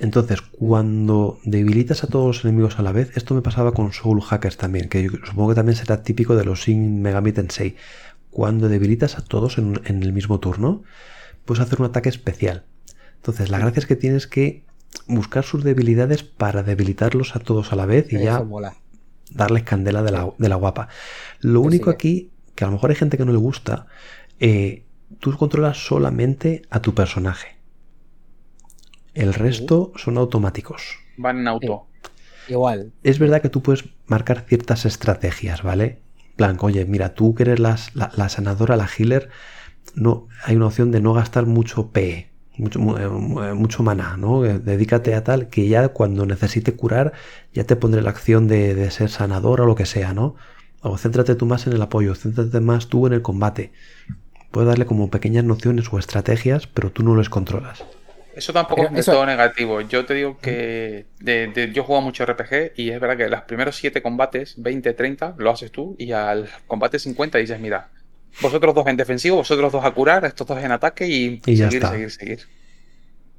Entonces, 0.00 0.40
cuando 0.40 1.38
debilitas 1.44 2.02
a 2.02 2.06
todos 2.06 2.36
los 2.36 2.44
enemigos 2.46 2.78
a 2.78 2.82
la 2.82 2.92
vez, 2.92 3.14
esto 3.14 3.34
me 3.34 3.42
pasaba 3.42 3.72
con 3.72 3.92
Soul 3.92 4.22
Hackers 4.22 4.56
también, 4.56 4.88
que 4.88 5.10
supongo 5.22 5.50
que 5.50 5.56
también 5.56 5.76
será 5.76 6.02
típico 6.02 6.34
de 6.34 6.46
los 6.46 6.60
Shin 6.60 7.02
Megami 7.02 7.32
Tensei. 7.32 7.76
Cuando 8.30 8.68
debilitas 8.68 9.18
a 9.18 9.24
todos 9.24 9.58
en 9.58 9.80
el 9.86 10.12
mismo 10.12 10.38
turno, 10.40 10.82
puedes 11.44 11.62
hacer 11.62 11.80
un 11.80 11.86
ataque 11.86 12.08
especial. 12.08 12.64
Entonces, 13.16 13.50
la 13.50 13.58
gracia 13.58 13.80
es 13.80 13.86
que 13.86 13.96
tienes 13.96 14.26
que 14.26 14.64
buscar 15.06 15.44
sus 15.44 15.64
debilidades 15.64 16.22
para 16.22 16.62
debilitarlos 16.62 17.36
a 17.36 17.40
todos 17.40 17.72
a 17.72 17.76
la 17.76 17.86
vez 17.86 18.12
y 18.12 18.18
ya 18.18 18.44
darles 19.30 19.62
candela 19.64 20.02
de 20.02 20.48
la, 20.48 20.56
guapa. 20.56 20.88
Lo 21.40 21.60
único 21.60 21.90
aquí, 21.90 22.30
que 22.54 22.64
a 22.64 22.68
lo 22.68 22.74
mejor 22.74 22.90
hay 22.90 22.96
gente 22.96 23.16
que 23.16 23.24
no 23.24 23.32
le 23.32 23.38
gusta, 23.38 23.86
eh, 24.40 24.84
tú 25.20 25.36
controlas 25.36 25.86
solamente 25.86 26.62
a 26.70 26.80
tu 26.80 26.94
personaje. 26.94 27.56
El 29.14 29.34
resto 29.34 29.92
son 29.96 30.16
automáticos. 30.16 30.98
Van 31.16 31.38
en 31.38 31.48
auto. 31.48 31.86
Igual. 32.48 32.92
Es 33.02 33.18
verdad 33.18 33.42
que 33.42 33.48
tú 33.48 33.62
puedes 33.62 33.84
marcar 34.06 34.44
ciertas 34.46 34.86
estrategias, 34.86 35.62
¿vale? 35.62 36.00
Plan, 36.38 36.56
oye, 36.60 36.84
mira, 36.86 37.14
tú 37.14 37.34
que 37.34 37.42
eres 37.42 37.58
las- 37.58 37.94
la, 37.96 38.28
sanadora, 38.28 38.76
la 38.76 38.86
healer, 38.96 39.28
no, 39.96 40.28
hay 40.44 40.54
una 40.54 40.66
opción 40.68 40.92
de 40.92 41.00
no 41.00 41.12
gastar 41.12 41.46
mucho 41.46 41.90
PE, 41.90 42.30
mucho, 42.58 42.78
mu- 42.78 42.96
eh, 42.96 43.52
maná, 43.82 44.16
¿no? 44.16 44.44
Eh, 44.46 44.60
Dedícate 44.60 45.14
a 45.16 45.24
tal 45.24 45.48
que 45.48 45.66
ya 45.68 45.88
cuando 45.88 46.26
necesite 46.26 46.74
curar, 46.76 47.12
ya 47.52 47.64
te 47.64 47.74
pondré 47.74 48.02
la 48.02 48.10
acción 48.10 48.46
de, 48.46 48.76
de 48.76 48.90
ser 48.92 49.10
sanadora 49.10 49.64
o 49.64 49.66
lo 49.66 49.74
que 49.74 49.84
sea, 49.84 50.14
¿no? 50.14 50.36
O 50.80 50.96
céntrate 50.96 51.34
tú 51.34 51.44
más 51.44 51.66
en 51.66 51.72
el 51.72 51.82
apoyo, 51.82 52.14
céntrate 52.14 52.60
más 52.60 52.86
tú 52.86 53.08
en 53.08 53.14
el 53.14 53.22
combate. 53.22 53.72
Puedes 54.52 54.68
darle 54.68 54.86
como 54.86 55.10
pequeñas 55.10 55.44
nociones 55.44 55.92
o 55.92 55.98
estrategias, 55.98 56.68
pero 56.68 56.92
tú 56.92 57.02
no 57.02 57.16
los 57.16 57.28
controlas. 57.30 57.84
Eso 58.38 58.52
tampoco 58.52 58.82
Pero 58.82 58.94
es 58.94 59.00
eso- 59.00 59.12
todo 59.12 59.26
negativo. 59.26 59.80
Yo 59.80 60.06
te 60.06 60.14
digo 60.14 60.38
que 60.40 61.06
de- 61.20 61.48
de- 61.48 61.72
yo 61.72 61.82
juego 61.84 62.00
mucho 62.02 62.24
RPG 62.24 62.72
y 62.76 62.90
es 62.90 63.00
verdad 63.00 63.16
que 63.16 63.28
los 63.28 63.42
primeros 63.42 63.76
7 63.76 64.00
combates, 64.00 64.54
20, 64.62 64.92
30, 64.94 65.34
lo 65.38 65.50
haces 65.50 65.72
tú 65.72 65.96
y 65.98 66.12
al 66.12 66.48
combate 66.66 66.98
50 66.98 67.38
dices, 67.38 67.58
mira, 67.58 67.88
vosotros 68.40 68.74
dos 68.74 68.86
en 68.86 68.96
defensivo, 68.96 69.36
vosotros 69.36 69.72
dos 69.72 69.84
a 69.84 69.90
curar, 69.90 70.24
estos 70.24 70.46
dos 70.46 70.58
en 70.62 70.70
ataque 70.70 71.06
y, 71.08 71.40
Y 71.46 71.56
ya 71.56 71.64
seguir, 71.66 71.82
está. 71.82 71.90
seguir, 71.92 72.10
seguir. 72.10 72.38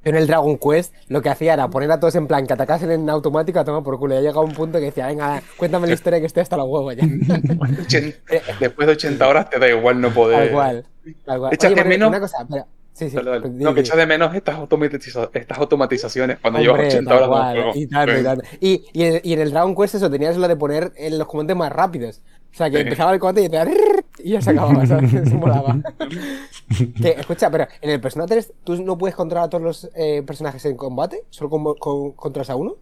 Yo 0.02 0.10
en 0.10 0.16
el 0.16 0.26
Dragon 0.26 0.56
Quest 0.58 0.94
lo 1.08 1.20
que 1.20 1.28
hacía 1.28 1.52
era 1.54 1.68
poner 1.68 1.90
a 1.92 2.00
todos 2.00 2.14
en 2.14 2.26
plan 2.26 2.46
que 2.46 2.52
atacasen 2.54 2.90
en 2.90 3.10
automático 3.10 3.58
a 3.60 3.64
tomar 3.64 3.82
por 3.82 3.98
culo. 3.98 4.14
Ya 4.14 4.20
llegaba 4.20 4.40
un 4.42 4.52
punto 4.52 4.78
que 4.78 4.86
decía, 4.86 5.06
venga, 5.06 5.42
cuéntame 5.58 5.86
la 5.88 5.92
historia 5.94 6.20
que 6.20 6.26
estoy 6.26 6.42
hasta 6.42 6.56
los 6.56 6.66
huevos 6.68 6.96
ya. 6.96 7.04
Después 8.60 8.86
de 8.86 8.92
80 8.92 9.28
horas 9.28 9.50
te 9.50 9.58
da 9.58 9.68
igual 9.68 10.00
no 10.00 10.10
poder... 10.10 10.38
Tal 10.44 10.50
cual. 10.52 10.86
Tal 11.24 11.38
cual. 11.38 11.58
Oye, 11.66 11.84
menos- 11.84 12.08
Una 12.08 12.20
cosa. 12.20 12.46
Sí, 12.92 13.08
sí. 13.08 13.16
Dale, 13.16 13.30
dale. 13.30 13.40
pues, 13.42 13.52
No, 13.54 13.68
di, 13.70 13.74
que 13.74 13.80
echas 13.80 13.96
de 13.96 14.06
menos 14.06 14.34
estas, 14.34 14.56
automatiza- 14.58 15.30
estas 15.32 15.58
automatizaciones 15.58 16.38
cuando 16.40 16.58
llevas 16.60 16.74
Hombre, 16.80 16.88
80 16.88 17.10
tal 17.10 17.22
horas 17.22 17.28
de 17.28 17.32
cual, 17.32 17.56
juego. 17.56 17.72
Y, 17.74 17.86
tanto, 17.86 18.18
y, 18.18 18.22
tanto. 18.22 18.44
Y- 18.60 18.84
y 18.92 19.02
en, 19.04 19.20
y 19.24 19.32
en 19.32 19.40
el 19.40 19.50
Dragon 19.50 19.74
Quest 19.76 19.94
eso 19.94 20.10
tenías 20.10 20.36
lo 20.36 20.48
de 20.48 20.56
poner 20.56 20.92
en 20.96 21.18
los 21.18 21.26
combates 21.26 21.56
más 21.56 21.72
rápidos. 21.72 22.20
O 22.52 22.56
sea, 22.56 22.68
que 22.68 22.76
Sí. 22.78 22.82
empezaba 22.82 23.14
el 23.14 23.20
combate 23.20 23.42
y 23.44 23.48
"Rrrr", 23.48 24.04
y 24.24 24.30
ya 24.32 24.42
se 24.42 24.50
acababa, 24.50 24.84
¿sabes? 24.84 25.10
Se 25.30 25.34
molaba. 25.36 25.78
que, 27.00 27.10
escucha, 27.18 27.50
pero 27.50 27.66
en 27.80 27.90
el 27.90 28.00
Persona 28.00 28.26
3 28.26 28.52
tú 28.64 28.82
no 28.82 28.98
puedes 28.98 29.14
controlar 29.14 29.46
a 29.46 29.50
todos 29.50 29.62
los 29.64 29.90
eh, 29.94 30.22
personajes 30.26 30.64
en 30.66 30.76
combate, 30.76 31.22
solo 31.30 31.48
con, 31.50 31.74
con- 31.76 32.12
controlas 32.12 32.50
a 32.50 32.56
uno. 32.56 32.76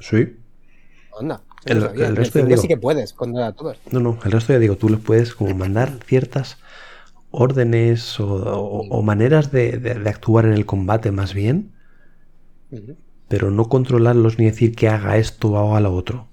Sí. 0.00 0.36
Anda. 1.18 1.42
El- 1.64 1.78
el 2.00 2.16
resto 2.16 2.38
ya 2.38 2.44
cinco 2.44 2.46
digo. 2.48 2.62
sí 2.62 2.68
que 2.68 2.76
puedes 2.78 3.12
controlar 3.12 3.50
a 3.50 3.52
todos. 3.52 3.78
No, 3.90 4.00
no, 4.00 4.18
el 4.24 4.32
resto 4.32 4.52
ya 4.52 4.58
digo, 4.58 4.76
tú 4.76 4.88
les 4.88 5.00
puedes 5.00 5.34
como 5.34 5.54
mandar 5.54 5.98
ciertas 6.06 6.56
órdenes 7.30 8.20
o, 8.20 8.26
o- 8.26 8.86
o 8.88 9.02
maneras 9.02 9.50
de, 9.52 9.78
de- 9.78 9.94
de 9.94 10.10
actuar 10.10 10.46
en 10.46 10.52
el 10.54 10.66
combate 10.66 11.12
más 11.12 11.34
bien, 11.34 11.72
pero 13.28 13.50
no 13.50 13.70
controlarlos 13.70 14.38
ni 14.38 14.44
decir 14.44 14.74
que 14.76 14.88
haga 14.90 15.16
esto 15.16 15.52
o 15.52 15.56
haga 15.56 15.80
lo 15.80 15.94
otro. 15.94 16.28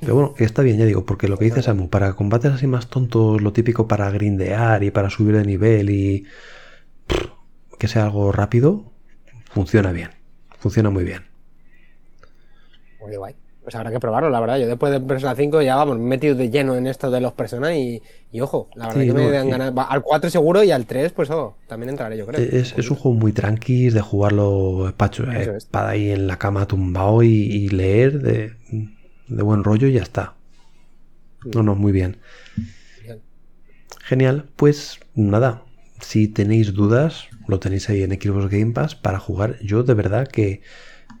Pero 0.00 0.14
bueno, 0.14 0.34
está 0.38 0.62
bien, 0.62 0.78
ya 0.78 0.86
digo, 0.86 1.04
porque 1.04 1.28
lo 1.28 1.38
que 1.38 1.44
dice 1.44 1.62
Samu, 1.62 1.90
para 1.90 2.14
combates 2.14 2.52
así 2.52 2.66
más 2.66 2.88
tontos, 2.88 3.40
lo 3.42 3.52
típico 3.52 3.86
para 3.86 4.10
grindear 4.10 4.82
y 4.82 4.90
para 4.90 5.10
subir 5.10 5.36
de 5.36 5.44
nivel 5.44 5.90
y 5.90 6.24
pff, 7.06 7.28
que 7.78 7.88
sea 7.88 8.04
algo 8.04 8.32
rápido, 8.32 8.92
funciona 9.50 9.92
bien, 9.92 10.10
funciona 10.58 10.90
muy 10.90 11.04
bien. 11.04 11.24
Muy 12.98 13.16
guay. 13.16 13.34
Pues 13.70 13.78
habrá 13.78 13.92
que 13.92 14.00
probarlo, 14.00 14.30
la 14.30 14.40
verdad. 14.40 14.58
Yo 14.58 14.66
después 14.66 14.90
de 14.90 14.98
Persona 15.00 15.36
5 15.36 15.62
ya 15.62 15.76
vamos, 15.76 15.96
metido 15.96 16.34
de 16.34 16.50
lleno 16.50 16.74
en 16.74 16.88
esto 16.88 17.08
de 17.08 17.20
los 17.20 17.34
personas 17.34 17.72
y, 17.76 18.02
y 18.32 18.40
ojo, 18.40 18.68
la 18.74 18.88
verdad 18.88 19.02
Sí, 19.02 19.06
que 19.06 19.12
me 19.12 19.30
dan 19.30 19.48
ganas. 19.48 19.72
Al 19.88 20.02
4 20.02 20.28
seguro 20.28 20.64
y 20.64 20.72
al 20.72 20.86
3, 20.86 21.12
pues 21.12 21.30
oh, 21.30 21.54
también 21.68 21.90
entraré, 21.90 22.16
yo 22.16 22.26
creo. 22.26 22.40
Es, 22.40 22.74
es 22.76 22.90
un 22.90 22.96
juego 22.96 23.16
muy 23.16 23.32
tranqui 23.32 23.90
de 23.90 24.00
jugarlo 24.00 24.92
pacho, 24.96 25.22
eh, 25.30 25.58
es. 25.58 25.66
para 25.66 25.90
ahí 25.90 26.10
en 26.10 26.26
la 26.26 26.36
cama 26.36 26.66
tumbado 26.66 27.22
y, 27.22 27.28
y 27.28 27.68
leer 27.68 28.20
de, 28.20 28.54
de 29.28 29.42
buen 29.44 29.62
rollo 29.62 29.86
y 29.86 29.92
ya 29.92 30.02
está. 30.02 30.34
No, 31.54 31.62
no, 31.62 31.76
muy 31.76 31.92
bien. 31.92 32.16
Bien. 33.04 33.20
Genial, 34.00 34.46
pues 34.56 34.98
nada, 35.14 35.62
si 36.00 36.26
tenéis 36.26 36.74
dudas, 36.74 37.28
lo 37.46 37.60
tenéis 37.60 37.88
ahí 37.88 38.02
en 38.02 38.10
Xbox 38.20 38.50
Game 38.50 38.72
Pass 38.72 38.96
para 38.96 39.20
jugar. 39.20 39.58
Yo 39.62 39.84
de 39.84 39.94
verdad 39.94 40.26
que 40.26 40.60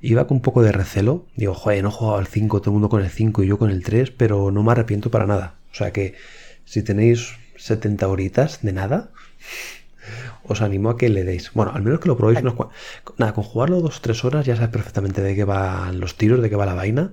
iba 0.00 0.26
con 0.26 0.36
un 0.38 0.42
poco 0.42 0.62
de 0.62 0.72
recelo. 0.72 1.26
Digo, 1.36 1.54
joder, 1.54 1.82
no 1.82 1.88
he 1.90 1.92
jugado 1.92 2.18
al 2.18 2.26
5, 2.26 2.60
todo 2.60 2.70
el 2.70 2.74
mundo 2.74 2.88
con 2.88 3.02
el 3.02 3.10
5 3.10 3.42
y 3.42 3.46
yo 3.48 3.58
con 3.58 3.70
el 3.70 3.82
3, 3.82 4.10
pero 4.10 4.50
no 4.50 4.62
me 4.62 4.72
arrepiento 4.72 5.10
para 5.10 5.26
nada. 5.26 5.56
O 5.70 5.74
sea 5.74 5.92
que 5.92 6.14
si 6.64 6.82
tenéis 6.82 7.34
70 7.56 8.08
horitas 8.08 8.60
de 8.62 8.72
nada, 8.72 9.10
os 10.44 10.62
animo 10.62 10.90
a 10.90 10.96
que 10.96 11.08
le 11.08 11.24
deis. 11.24 11.52
Bueno, 11.54 11.72
al 11.74 11.82
menos 11.82 12.00
que 12.00 12.08
lo 12.08 12.16
probéis 12.16 12.40
unos 12.40 12.54
Nada, 13.18 13.32
con 13.34 13.44
jugarlo 13.44 13.80
dos 13.80 13.98
o 13.98 14.00
tres 14.00 14.24
horas 14.24 14.46
ya 14.46 14.56
sabes 14.56 14.70
perfectamente 14.70 15.20
de 15.22 15.34
qué 15.34 15.44
van 15.44 16.00
los 16.00 16.16
tiros, 16.16 16.40
de 16.42 16.48
qué 16.50 16.56
va 16.56 16.66
la 16.66 16.74
vaina. 16.74 17.12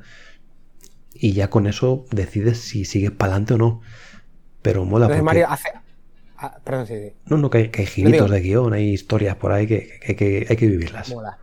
Y 1.14 1.34
ya 1.34 1.50
con 1.50 1.68
eso 1.68 2.06
decides 2.12 2.60
si 2.60 2.86
sigues 2.86 3.12
para 3.12 3.34
adelante 3.34 3.56
o 3.56 3.58
no. 3.58 3.82
Pero 4.62 4.86
mola 4.86 5.08
porque... 5.08 5.22
Mario 5.24 5.48
hace. 5.50 5.70
ah, 6.38 6.58
perdón, 6.64 6.88
sí, 6.88 6.94
sí. 6.96 7.14
No, 7.26 7.38
no, 7.38 7.50
que 7.50 7.58
hay, 7.58 7.70
que 7.70 7.82
hay 7.82 7.88
giritos 7.88 8.22
digo- 8.28 8.34
de 8.34 8.42
guion, 8.42 8.74
hay 8.74 8.90
historias 8.94 9.36
por 9.36 9.52
ahí 9.52 9.66
que, 9.68 10.00
que- 10.06 10.16
que 10.16 10.46
hay 10.50 10.56
que 10.56 10.68
vivirlas. 10.68 11.10
Mola. 11.10 11.38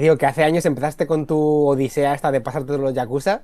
Digo 0.00 0.16
que 0.16 0.26
hace 0.26 0.44
años 0.44 0.64
empezaste 0.66 1.06
con 1.06 1.26
tu 1.26 1.38
odisea 1.66 2.14
esta 2.14 2.30
de 2.32 2.40
pasarte 2.40 2.72
de 2.72 2.78
los 2.78 2.94
Yakuza. 2.94 3.42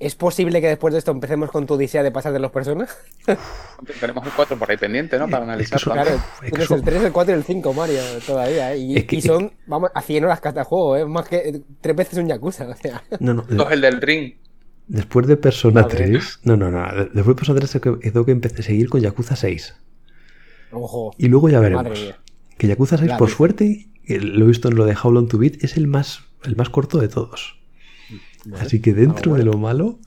¿Es 0.00 0.16
posible 0.16 0.60
que 0.60 0.66
después 0.66 0.92
de 0.92 0.98
esto 0.98 1.12
empecemos 1.12 1.50
con 1.52 1.66
tu 1.66 1.74
odisea 1.74 2.02
de 2.02 2.10
pasar 2.10 2.32
de 2.32 2.40
los 2.40 2.50
personas? 2.50 2.96
Tenemos 4.00 4.26
el 4.26 4.32
4 4.34 4.58
por 4.58 4.70
ahí 4.70 4.76
pendiente, 4.76 5.18
¿no? 5.18 5.28
Para 5.28 5.44
Es 5.44 5.68
que 5.70 5.76
analizar. 5.76 5.80
Claro, 5.80 6.10
es 6.42 6.42
que 6.42 6.50
tienes 6.50 6.70
el 6.72 6.82
3, 6.82 7.02
el 7.04 7.12
4 7.12 7.34
y 7.34 7.38
el 7.38 7.44
5, 7.44 7.72
Mario, 7.72 8.00
todavía, 8.26 8.74
¿eh? 8.74 8.78
Y, 8.78 8.96
Es 8.98 9.04
que- 9.04 9.16
y 9.16 9.22
son, 9.22 9.52
vamos, 9.66 9.90
a 9.94 10.02
100 10.02 10.24
horas 10.24 10.40
cada 10.40 10.64
juego, 10.64 10.96
¿eh? 10.96 11.04
Más 11.06 11.28
que 11.28 11.60
tres 11.80 11.94
veces 11.96 12.18
un 12.18 12.26
Yakuza, 12.26 12.66
o 12.68 12.74
sea. 12.74 13.02
No, 13.20 13.34
no, 13.34 13.42
Dos, 13.48 13.70
el 13.70 13.80
del 13.80 14.00
ring. 14.02 14.34
después 14.88 15.26
de 15.28 15.36
Persona 15.36 15.82
A 15.82 15.86
ver. 15.86 15.96
3... 15.96 16.40
No, 16.42 16.56
no, 16.56 16.70
no. 16.72 16.84
Después 17.04 17.26
de 17.28 17.34
Persona 17.36 17.60
3 17.60 17.70
tengo 17.80 17.98
que- 18.00 18.10
tengo 18.10 18.26
que 18.26 18.32
empecé 18.32 18.62
a 18.62 18.64
seguir 18.64 18.88
con 18.88 19.00
Yakuza 19.00 19.36
6. 19.36 19.76
Ojo. 20.72 21.14
Y 21.18 21.28
luego 21.28 21.48
ya 21.48 21.60
veremos. 21.60 21.84
Madre 21.84 22.00
mía. 22.00 22.18
Que 22.58 22.66
Yakuza 22.66 22.96
6, 22.98 23.10
La 23.10 23.16
por 23.16 23.30
suerte, 23.30 23.86
lo 24.08 24.44
he 24.44 24.48
visto 24.48 24.68
en 24.68 24.76
lo 24.76 24.84
de 24.84 24.96
How 25.00 25.10
Long 25.12 25.28
to 25.28 25.38
Beat, 25.38 25.62
es 25.64 25.76
el 25.76 25.86
más, 25.86 26.20
el 26.44 26.56
más 26.56 26.68
corto 26.70 26.98
de 26.98 27.08
todos. 27.08 27.58
Así 28.60 28.80
que 28.80 28.92
dentro 28.92 29.34
Ah, 29.34 29.38
de 29.38 29.44
lo 29.44 29.58
malo... 29.58 29.98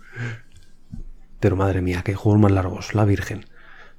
Pero 1.40 1.56
madre 1.56 1.82
mía, 1.82 2.02
que 2.04 2.16
juegos 2.16 2.42
más 2.42 2.52
largos, 2.52 2.96
la 2.96 3.06
Virgen. 3.06 3.46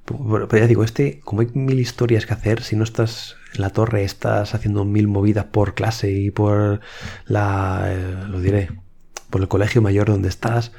Pero, 0.05 0.47
pero 0.47 0.57
ya 0.61 0.67
digo, 0.67 0.83
este, 0.83 1.21
como 1.21 1.41
hay 1.41 1.47
mil 1.53 1.79
historias 1.79 2.25
que 2.25 2.33
hacer, 2.33 2.63
si 2.63 2.75
no 2.75 2.83
estás 2.83 3.35
en 3.53 3.61
la 3.61 3.69
torre, 3.69 4.03
estás 4.03 4.53
haciendo 4.55 4.83
mil 4.83 5.07
movidas 5.07 5.45
por 5.45 5.73
clase 5.73 6.11
y 6.11 6.31
por 6.31 6.81
la, 7.27 7.83
eh, 7.87 8.25
lo 8.27 8.41
diré, 8.41 8.71
por 9.29 9.39
el 9.41 9.47
colegio 9.47 9.81
mayor 9.81 10.07
donde 10.07 10.27
estás, 10.29 10.73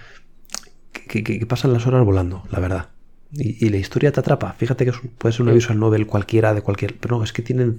que, 0.93 1.23
que- 1.25 1.39
que 1.39 1.47
pasan 1.47 1.73
las 1.73 1.87
horas 1.87 2.05
volando, 2.05 2.43
la 2.51 2.61
verdad. 2.61 2.89
Y, 3.33 3.64
y 3.64 3.68
la 3.71 3.77
historia 3.79 4.12
te 4.12 4.21
atrapa. 4.21 4.53
Fíjate 4.55 4.85
que 4.85 4.93
puede 4.93 5.33
ser 5.33 5.43
una 5.43 5.53
visual 5.53 5.79
novel 5.79 6.07
cualquiera 6.07 6.53
de 6.53 6.62
cualquier, 6.62 6.99
pero 6.99 7.18
no, 7.18 7.25
es 7.25 7.33
que 7.33 7.43
tiene, 7.43 7.75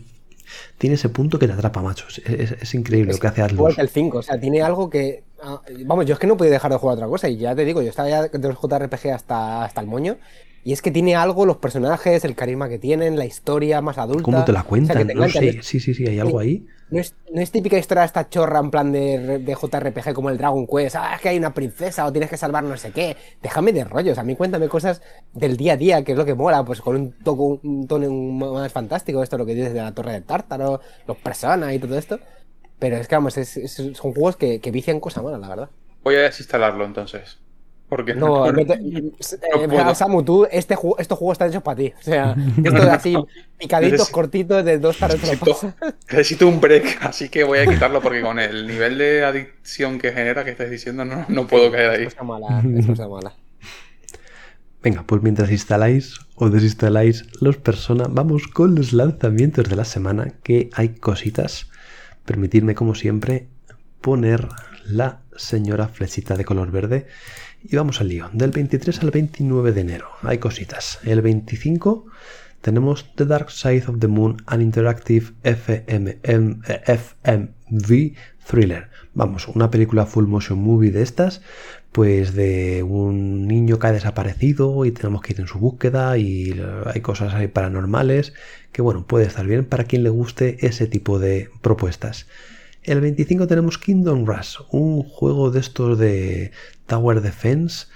tiene 0.77 0.95
ese 0.95 1.09
punto 1.09 1.39
que 1.39 1.47
te 1.47 1.53
atrapa, 1.53 1.81
macho. 1.81 2.05
Es, 2.09 2.19
es- 2.19 2.51
es 2.61 2.73
increíble 2.73 3.11
Es 3.11 3.17
lo 3.17 3.21
que 3.21 3.27
hace 3.27 3.41
Igual 3.49 3.73
Atlus. 3.73 3.75
que 3.75 3.81
el 3.81 3.89
5, 3.89 4.17
o 4.19 4.21
sea, 4.23 4.39
tiene 4.39 4.61
algo 4.61 4.89
que. 4.89 5.23
ah, 5.43 5.61
vamos, 5.85 6.05
yo 6.05 6.13
es 6.13 6.19
que 6.19 6.27
no 6.27 6.37
podía 6.37 6.51
dejar 6.51 6.71
de 6.71 6.77
jugar 6.77 6.95
otra 6.95 7.07
cosa, 7.07 7.29
y 7.29 7.37
ya 7.37 7.55
te 7.55 7.65
digo, 7.65 7.81
yo 7.81 7.89
estaba 7.89 8.09
ya 8.09 8.23
de 8.27 8.47
los 8.47 8.57
JRPG 8.59 9.09
hasta, 9.13 9.63
hasta 9.63 9.81
el 9.81 9.87
moño, 9.87 10.17
y 10.63 10.73
es 10.73 10.81
que 10.81 10.91
tiene 10.91 11.15
algo, 11.15 11.45
los 11.45 11.57
personajes, 11.57 12.23
el 12.23 12.35
carisma 12.35 12.69
que 12.69 12.77
tienen, 12.79 13.17
la 13.17 13.25
historia 13.25 13.81
más 13.81 13.97
adulta. 13.97 14.23
¿Cómo 14.23 14.43
te 14.45 14.51
la 14.51 14.59
o 14.59 14.63
sea, 14.63 14.69
cuentan? 14.69 14.97
que 14.97 15.05
te 15.05 15.15
no 15.15 15.27
sé. 15.29 15.59
Sí, 15.63 15.79
sí, 15.79 15.93
sí, 15.93 16.05
hay 16.07 16.19
algo 16.19 16.39
ahí. 16.39 16.65
No 16.91 16.99
es, 16.99 17.15
no 17.31 17.41
es 17.41 17.51
típica 17.51 17.77
historia 17.77 18.03
esta 18.03 18.27
chorra 18.27 18.59
en 18.59 18.69
plan 18.69 18.91
de, 18.91 19.45
JRPG 19.45 20.13
como 20.13 20.29
el 20.29 20.37
Dragon 20.37 20.67
Quest. 20.67 20.97
Ah, 20.97 21.15
es 21.15 21.21
que 21.21 21.29
hay 21.29 21.37
una 21.37 21.53
princesa 21.53 22.05
o 22.05 22.11
tienes 22.11 22.29
que 22.29 22.35
salvar 22.35 22.65
no 22.65 22.75
sé 22.75 22.91
qué. 22.91 23.15
Déjame 23.41 23.71
de 23.71 23.85
rollos. 23.85 24.17
A 24.17 24.23
mí 24.23 24.35
cuéntame 24.35 24.67
cosas 24.67 25.01
del 25.31 25.55
día 25.55 25.73
a 25.73 25.77
día, 25.77 26.03
que 26.03 26.11
es 26.11 26.17
lo 26.17 26.25
que 26.25 26.35
mola, 26.35 26.65
pues 26.65 26.81
con 26.81 26.97
un, 26.97 27.11
toco, 27.23 27.61
un 27.63 27.87
tono 27.87 28.11
más 28.11 28.73
fantástico. 28.73 29.23
Esto 29.23 29.37
lo 29.37 29.45
que 29.45 29.55
dices 29.55 29.73
de 29.73 29.81
la 29.81 29.93
Torre 29.93 30.11
de 30.11 30.21
Tártaro, 30.21 30.81
los 31.07 31.15
personas 31.15 31.73
y 31.73 31.79
todo 31.79 31.97
esto. 31.97 32.19
Pero 32.77 32.97
es 32.97 33.07
que, 33.07 33.15
vamos, 33.15 33.35
son 33.35 34.13
juegos 34.13 34.35
que, 34.35 34.59
que 34.59 34.71
vician 34.71 34.99
cosas 34.99 35.23
malas, 35.23 35.39
la 35.39 35.47
verdad. 35.47 35.69
Voy 36.03 36.15
a 36.15 36.23
desinstalarlo 36.23 36.83
entonces. 36.83 37.39
Porque 37.91 38.15
No, 38.15 38.49
no 38.49 38.65
te- 38.65 38.75
eh, 38.75 39.67
puedo. 39.67 39.93
Samu, 39.95 40.23
tú, 40.23 40.47
este 40.49 40.77
juego, 40.77 40.97
estos 40.97 41.17
juegos 41.19 41.33
están 41.35 41.49
hechos 41.49 41.61
para 41.61 41.75
ti. 41.75 41.91
O 41.99 42.01
sea, 42.01 42.33
esto 42.63 42.77
es 42.77 42.85
así, 42.85 43.17
picaditos, 43.57 43.99
Necesito- 43.99 44.11
cortitos, 44.13 44.63
de 44.63 44.79
dos 44.79 44.97
tardes 44.97 45.21
necesito, 45.21 45.73
necesito 46.09 46.47
un 46.47 46.61
break, 46.61 46.99
así 47.01 47.27
que 47.27 47.43
voy 47.43 47.59
a 47.59 47.65
quitarlo 47.67 48.01
porque 48.01 48.21
con 48.21 48.39
el 48.39 48.65
nivel 48.65 48.97
de 48.97 49.25
adicción 49.25 49.99
que 49.99 50.13
genera 50.13 50.45
que 50.45 50.51
estáis 50.51 50.71
diciendo 50.71 51.03
no, 51.03 51.25
no 51.27 51.47
puedo 51.47 51.69
caer 51.69 51.89
ahí. 51.89 52.03
Es 52.05 52.13
cosa 52.15 52.23
mala, 52.23 52.63
es 52.77 52.87
cosa 52.87 53.09
mala. 53.09 53.33
Venga, 54.81 55.03
pues 55.05 55.21
mientras 55.21 55.51
instaláis 55.51 56.17
o 56.35 56.49
desinstaláis 56.49 57.25
los 57.41 57.57
Persona, 57.57 58.05
vamos 58.09 58.47
con 58.47 58.73
los 58.73 58.93
lanzamientos 58.93 59.67
de 59.69 59.75
la 59.75 59.83
semana, 59.85 60.33
que 60.43 60.69
hay 60.73 60.89
cositas. 60.95 61.67
Permitidme, 62.25 62.73
como 62.73 62.95
siempre, 62.95 63.47
poner 63.99 64.47
la 64.85 65.19
señora 65.35 65.87
flechita 65.89 66.35
de 66.37 66.45
color 66.45 66.71
verde. 66.71 67.07
Y 67.63 67.75
vamos 67.75 68.01
al 68.01 68.07
lío. 68.07 68.29
Del 68.33 68.51
23 68.51 69.03
al 69.03 69.11
29 69.11 69.71
de 69.71 69.81
enero 69.81 70.07
hay 70.23 70.39
cositas. 70.39 70.99
El 71.03 71.21
25 71.21 72.07
tenemos 72.61 73.13
The 73.15 73.25
Dark 73.25 73.51
Side 73.51 73.85
of 73.87 73.99
the 73.99 74.07
Moon, 74.07 74.37
an 74.45 74.61
interactive 74.61 75.33
FMV 75.43 75.83
thriller. 78.47 78.89
Vamos, 79.13 79.47
una 79.47 79.69
película 79.69 80.05
full 80.05 80.25
motion 80.25 80.59
movie 80.59 80.91
de 80.91 81.03
estas, 81.03 81.41
pues 81.91 82.33
de 82.33 82.83
un 82.83 83.47
niño 83.47 83.77
que 83.77 83.87
ha 83.87 83.91
desaparecido 83.91 84.85
y 84.85 84.91
tenemos 84.91 85.21
que 85.21 85.33
ir 85.33 85.41
en 85.41 85.47
su 85.47 85.59
búsqueda 85.59 86.17
y 86.17 86.59
hay 86.85 87.01
cosas 87.01 87.33
ahí 87.33 87.47
paranormales 87.47 88.33
que 88.71 88.81
bueno, 88.81 89.05
puede 89.05 89.25
estar 89.25 89.45
bien 89.45 89.65
para 89.65 89.83
quien 89.83 90.03
le 90.03 90.09
guste 90.09 90.65
ese 90.65 90.87
tipo 90.87 91.19
de 91.19 91.49
propuestas. 91.61 92.27
El 92.83 93.01
25 93.01 93.47
tenemos 93.47 93.77
Kingdom 93.77 94.25
Rush, 94.25 94.57
un 94.71 95.03
juego 95.03 95.51
de 95.51 95.59
estos 95.59 95.99
de 95.99 96.51
Tower 96.87 97.21
Defense 97.21 97.87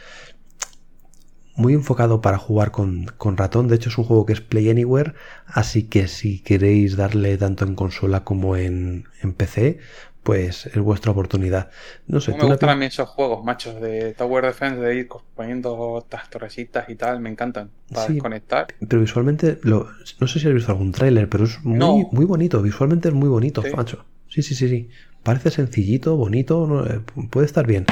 muy 1.55 1.73
enfocado 1.73 2.21
para 2.21 2.37
jugar 2.37 2.71
con, 2.71 3.07
ratón. 3.19 3.67
De 3.67 3.75
hecho, 3.75 3.89
es 3.89 3.97
un 3.97 4.03
juego 4.03 4.25
que 4.25 4.33
es 4.33 4.41
Play 4.41 4.69
Anywhere. 4.69 5.13
Así 5.45 5.83
que 5.83 6.07
si 6.07 6.39
queréis 6.39 6.97
darle 6.97 7.37
tanto 7.37 7.65
en 7.65 7.75
consola 7.75 8.23
como 8.23 8.57
en, 8.57 9.05
en 9.21 9.33
PC, 9.33 9.79
pues 10.21 10.65
es 10.65 10.79
vuestra 10.79 11.11
oportunidad. 11.11 11.69
No 12.07 12.19
sé, 12.19 12.35
me 12.35 12.43
gustan 12.43 12.69
a 12.69 12.75
mí 12.75 12.85
esos 12.85 13.07
juegos, 13.07 13.43
machos, 13.45 13.79
de 13.79 14.13
Tower 14.15 14.43
Defense, 14.43 14.81
de 14.81 14.95
ir 14.95 15.07
poniendo 15.35 15.99
estas 15.99 16.29
torrecitas 16.29 16.89
y 16.89 16.95
tal, 16.95 17.19
me 17.19 17.29
encantan 17.29 17.69
para 17.93 18.17
conectar. 18.17 18.67
Pero 18.87 19.01
visualmente, 19.01 19.59
lo, 19.61 19.87
no 20.19 20.27
sé 20.27 20.39
si 20.39 20.47
has 20.47 20.53
visto 20.53 20.71
algún 20.71 20.91
tráiler, 20.91 21.29
pero 21.29 21.45
es 21.45 21.63
muy, 21.63 22.07
muy 22.11 22.25
bonito, 22.25 22.61
visualmente 22.61 23.09
es 23.09 23.13
muy 23.13 23.29
bonito, 23.29 23.63
macho. 23.75 24.03
Sí, 24.35 24.41
sí, 24.43 24.53
sí, 24.53 24.67
sí. 24.67 24.89
Parece 25.23 25.49
sencillito, 25.49 26.17
bonito, 26.17 26.85
eh, 26.85 26.99
puede 27.29 27.45
estar 27.45 27.65
bien. 27.65 27.85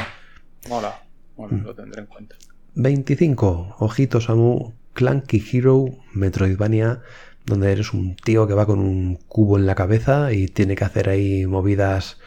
Mola, 0.68 1.02
bueno, 1.38 1.58
mm. 1.58 1.64
lo 1.64 1.74
tendré 1.74 2.02
en 2.02 2.08
cuenta. 2.08 2.36
25. 2.76 3.78
Ojitos 3.80 4.26
Samu, 4.26 4.74
Clanky 4.94 5.42
Hero, 5.52 5.86
Metroidvania 6.14 7.02
donde 7.46 7.72
eres 7.72 7.94
un 7.94 8.16
tío 8.16 8.48
que 8.48 8.54
va 8.54 8.66
con 8.66 8.80
un 8.80 9.16
cubo 9.28 9.58
en 9.58 9.66
la 9.66 9.76
cabeza 9.76 10.32
y 10.34 10.48
tiene 10.48 10.76
que 10.76 10.86
hacer 10.86 11.10
ahí 11.10 11.46
movidas, 11.46 12.18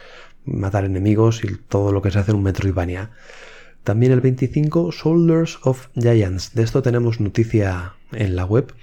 matar 0.45 0.85
enemigos 0.85 1.43
y 1.43 1.55
todo 1.55 1.91
lo 1.91 2.01
que 2.01 2.11
se 2.11 2.19
hace 2.19 2.31
en 2.31 2.37
un 2.37 2.43
Metroidvania. 2.43 3.11
También 3.83 4.11
el 4.11 4.21
25, 4.21 4.91
Soldiers 4.91 5.59
of 5.63 5.87
Giants. 5.95 6.53
De 6.53 6.63
esto 6.63 6.81
tenemos 6.81 7.19
noticia 7.19 7.93
en 8.11 8.35
la 8.35 8.45
web. 8.45 8.73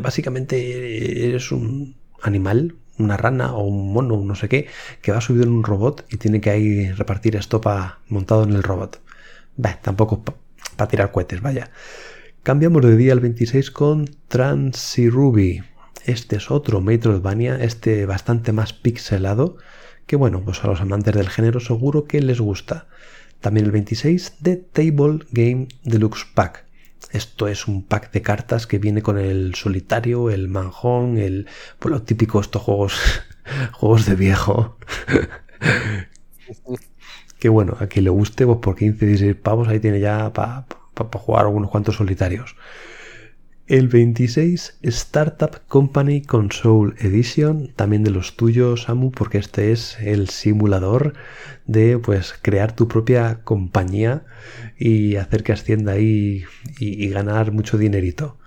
Básicamente 0.00 1.26
eres 1.28 1.50
un 1.52 1.96
animal, 2.22 2.74
una 2.98 3.16
rana 3.16 3.54
o 3.54 3.64
un 3.64 3.92
mono, 3.92 4.22
no 4.24 4.34
sé 4.34 4.48
qué, 4.48 4.68
que 5.02 5.12
va 5.12 5.20
subido 5.20 5.44
en 5.44 5.50
un 5.50 5.64
robot 5.64 6.04
y 6.10 6.16
tiene 6.16 6.40
que 6.40 6.50
ahí 6.50 6.90
repartir 6.92 7.36
estopa 7.36 8.00
montado 8.08 8.44
en 8.44 8.52
el 8.52 8.62
robot. 8.62 9.00
Bah, 9.56 9.78
tampoco 9.82 10.22
para 10.76 10.88
tirar 10.88 11.12
cohetes, 11.12 11.40
vaya. 11.40 11.70
Cambiamos 12.42 12.82
de 12.84 12.96
día 12.96 13.12
al 13.12 13.20
26 13.20 13.70
con 13.70 14.06
Ruby. 14.30 15.62
Este 16.04 16.36
es 16.36 16.50
otro 16.50 16.80
Metroidvania, 16.80 17.56
este 17.56 18.06
bastante 18.06 18.52
más 18.52 18.72
pixelado, 18.72 19.56
que 20.06 20.14
bueno, 20.14 20.42
pues 20.44 20.62
a 20.62 20.68
los 20.68 20.80
amantes 20.80 21.14
del 21.14 21.28
género 21.28 21.58
seguro 21.58 22.04
que 22.04 22.20
les 22.20 22.40
gusta. 22.40 22.86
También 23.40 23.66
el 23.66 23.72
26 23.72 24.34
de 24.40 24.56
Table 24.56 25.26
Game 25.32 25.68
Deluxe 25.82 26.26
Pack. 26.34 26.65
Esto 27.12 27.48
es 27.48 27.68
un 27.68 27.84
pack 27.84 28.12
de 28.12 28.22
cartas 28.22 28.66
que 28.66 28.78
viene 28.78 29.02
con 29.02 29.18
el 29.18 29.54
solitario, 29.54 30.30
el 30.30 30.48
manjón, 30.48 31.18
el. 31.18 31.46
Pues 31.78 31.92
lo 31.92 32.02
típico, 32.02 32.40
estos 32.40 32.62
juegos. 32.62 32.98
juegos 33.72 34.06
de 34.06 34.14
viejo. 34.14 34.78
que 37.38 37.48
bueno, 37.48 37.76
a 37.80 37.86
quien 37.86 38.04
le 38.04 38.10
guste, 38.10 38.46
pues 38.46 38.58
por 38.58 38.76
15, 38.76 39.06
16 39.06 39.36
pavos 39.36 39.68
ahí 39.68 39.80
tiene 39.80 40.00
ya 40.00 40.32
para 40.32 40.66
para 41.04 41.22
jugar 41.22 41.46
unos 41.46 41.70
cuantos 41.70 41.96
solitarios. 41.96 42.56
El 43.66 43.88
26 43.88 44.78
Startup 44.82 45.60
Company 45.66 46.22
Console 46.22 46.94
Edition, 47.00 47.72
también 47.74 48.04
de 48.04 48.12
los 48.12 48.36
tuyos, 48.36 48.84
Samu, 48.84 49.10
porque 49.10 49.38
este 49.38 49.72
es 49.72 49.98
el 50.00 50.28
simulador 50.28 51.14
de 51.66 51.98
pues 51.98 52.32
crear 52.40 52.76
tu 52.76 52.86
propia 52.86 53.40
compañía 53.42 54.24
y 54.78 55.16
hacer 55.16 55.42
que 55.42 55.52
ascienda 55.52 55.92
ahí 55.92 56.44
y, 56.78 57.08
ganar 57.08 57.52
mucho 57.52 57.78
dinerito. 57.78 58.38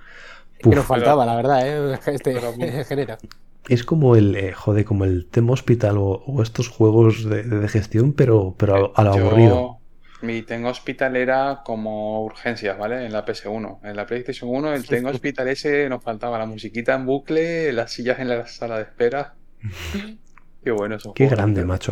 Que 0.60 0.70
nos 0.70 0.86
faltaba, 0.86 1.26
la 1.26 1.36
verdad, 1.36 1.68
¿eh? 1.68 2.00
este 2.08 2.40
genera. 2.86 3.18
Es 3.68 3.84
como 3.84 4.16
el, 4.16 4.36
eh, 4.36 4.52
joder, 4.54 4.84
como 4.84 5.06
el 5.06 5.28
Tem 5.28 5.48
Hospital 5.48 5.98
o, 6.00 6.42
estos 6.42 6.70
juegos 6.70 7.30
de, 7.30 7.68
gestión, 7.68 8.14
pero, 8.14 8.56
pero 8.58 8.94
a, 8.96 9.04
lo 9.04 9.14
aburrido. 9.14 9.80
Mi 10.22 10.42
Ten 10.42 10.66
Hospital 10.66 11.16
era 11.16 11.62
como 11.64 12.24
urgencias, 12.24 12.78
¿vale? 12.80 13.06
En 13.06 13.14
la 13.14 13.26
PS1. 13.26 13.80
En 13.84 13.96
la 13.96 14.08
PlayStation 14.08 14.50
1, 14.50 14.74
el 14.74 14.88
Ten 14.88 15.06
Hospital 15.06 15.48
ese 15.50 15.88
nos 15.88 16.04
faltaba 16.04 16.40
la 16.40 16.48
musiquita 16.48 16.96
en 16.96 17.06
bucle, 17.06 17.72
las 17.72 17.92
sillas 17.92 18.20
en 18.20 18.30
la 18.30 18.48
sala 18.48 18.78
de 18.78 18.84
espera. 18.84 19.36
Qué 20.64 20.72
bueno 20.72 20.96
eso. 20.96 21.14
Qué 21.14 21.28
grande, 21.28 21.64
macho. 21.64 21.92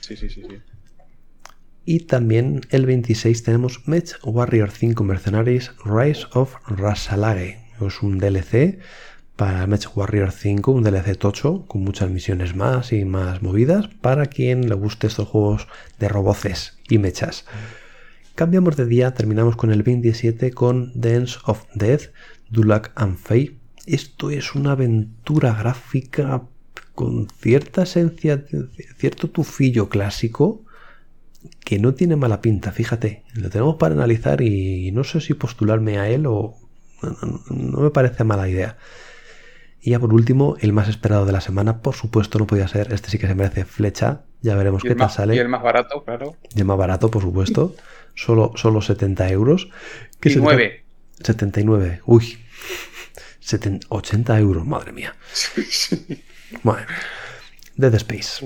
Sí, 0.00 0.16
sí, 0.16 0.28
sí, 0.28 0.42
sí. 0.42 0.58
Y 1.90 2.00
también 2.00 2.60
el 2.68 2.84
26 2.84 3.44
tenemos 3.44 3.88
Mech 3.88 4.18
Warrior 4.22 4.70
5 4.70 5.02
Mercenaries 5.04 5.72
Rise 5.86 6.26
of 6.34 6.54
Rasalage. 6.66 7.60
Es 7.80 8.02
un 8.02 8.18
DLC 8.18 8.78
para 9.36 9.66
Mech 9.66 9.96
Warrior 9.96 10.30
5, 10.30 10.70
un 10.70 10.84
DLC 10.84 11.16
tocho 11.16 11.64
con 11.66 11.80
muchas 11.84 12.10
misiones 12.10 12.54
más 12.54 12.92
y 12.92 13.06
más 13.06 13.40
movidas 13.40 13.88
para 14.02 14.26
quien 14.26 14.68
le 14.68 14.74
guste 14.74 15.06
estos 15.06 15.28
juegos 15.28 15.66
de 15.98 16.10
roboces 16.10 16.76
y 16.90 16.98
mechas. 16.98 17.46
Cambiamos 18.34 18.76
de 18.76 18.84
día, 18.84 19.14
terminamos 19.14 19.56
con 19.56 19.72
el 19.72 19.82
27 19.82 20.50
con 20.50 20.92
Dance 20.94 21.38
of 21.46 21.64
Death, 21.74 22.10
Dulac 22.50 22.92
and 22.96 23.16
Faye. 23.16 23.56
Esto 23.86 24.28
es 24.28 24.54
una 24.54 24.72
aventura 24.72 25.54
gráfica 25.54 26.42
con 26.94 27.28
cierta 27.40 27.84
esencia, 27.84 28.44
cierto 28.98 29.30
tufillo 29.30 29.88
clásico 29.88 30.66
que 31.64 31.78
no 31.78 31.94
tiene 31.94 32.16
mala 32.16 32.40
pinta, 32.40 32.72
fíjate. 32.72 33.24
Lo 33.34 33.50
tenemos 33.50 33.76
para 33.76 33.94
analizar 33.94 34.40
y 34.40 34.90
no 34.92 35.04
sé 35.04 35.20
si 35.20 35.34
postularme 35.34 35.98
a 35.98 36.08
él 36.08 36.26
o 36.26 36.56
no, 37.50 37.80
me 37.80 37.90
parece 37.90 38.24
mala 38.24 38.48
idea. 38.48 38.76
Y 39.80 39.90
ya 39.90 40.00
por 40.00 40.12
último, 40.12 40.56
el 40.60 40.72
más 40.72 40.88
esperado 40.88 41.24
de 41.24 41.32
la 41.32 41.40
semana, 41.40 41.80
por 41.80 41.94
supuesto, 41.94 42.38
no 42.38 42.46
podía 42.46 42.66
ser. 42.66 42.92
Este 42.92 43.10
sí 43.10 43.18
que 43.18 43.28
se 43.28 43.34
merece 43.34 43.64
flecha. 43.64 44.22
Ya 44.42 44.56
veremos 44.56 44.82
qué 44.82 44.94
tal 44.94 45.10
sale. 45.10 45.34
Y 45.34 45.38
el 45.38 45.48
más 45.48 45.62
barato, 45.62 46.04
claro. 46.04 46.36
Y 46.54 46.60
el 46.60 46.64
más 46.64 46.76
barato, 46.76 47.10
por 47.10 47.22
supuesto. 47.22 47.74
Solo, 48.14 48.52
solo 48.56 48.82
70 48.82 49.30
euros. 49.30 49.70
¿Qué 50.20 50.34
9. 50.36 50.84
79. 51.22 52.02
Uy. 52.06 52.38
80 53.88 54.38
euros, 54.38 54.66
madre 54.66 54.92
mía. 54.92 55.14
Bueno. 56.62 56.86
Dead 57.76 57.94
Space. 57.94 58.42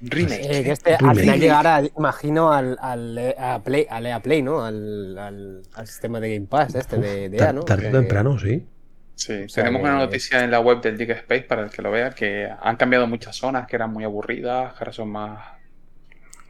Remake. 0.00 0.58
Eh, 0.58 0.64
que 0.64 0.70
este 0.72 0.94
al 0.94 1.16
final 1.16 1.40
llegará, 1.40 1.82
imagino, 1.96 2.52
al, 2.52 2.78
al, 2.80 3.34
a 3.38 3.62
Play, 3.62 3.86
al 3.88 4.06
EA 4.06 4.20
Play, 4.20 4.42
¿no? 4.42 4.64
Al, 4.64 5.18
al, 5.18 5.62
al 5.74 5.86
sistema 5.86 6.20
de 6.20 6.34
Game 6.34 6.46
Pass 6.46 6.74
este 6.74 6.96
de, 6.96 7.28
de 7.28 7.36
EA, 7.38 7.52
¿no? 7.52 7.62
Tarde 7.62 7.88
o 7.88 7.92
temprano, 7.92 8.38
sí. 8.38 8.66
Sí, 9.14 9.46
tenemos 9.54 9.82
una 9.82 9.98
noticia 9.98 10.42
en 10.42 10.50
la 10.50 10.60
web 10.60 10.80
del 10.80 10.96
Dig 10.96 11.10
Space 11.10 11.42
para 11.42 11.64
el 11.64 11.70
que 11.70 11.82
lo 11.82 11.90
vea, 11.90 12.10
que 12.10 12.48
han 12.62 12.76
cambiado 12.76 13.06
muchas 13.06 13.36
zonas 13.36 13.66
que 13.66 13.76
eran 13.76 13.92
muy 13.92 14.02
aburridas, 14.04 14.72
que 14.72 14.78
ahora 14.78 14.92
son 14.92 15.10
más... 15.10 15.38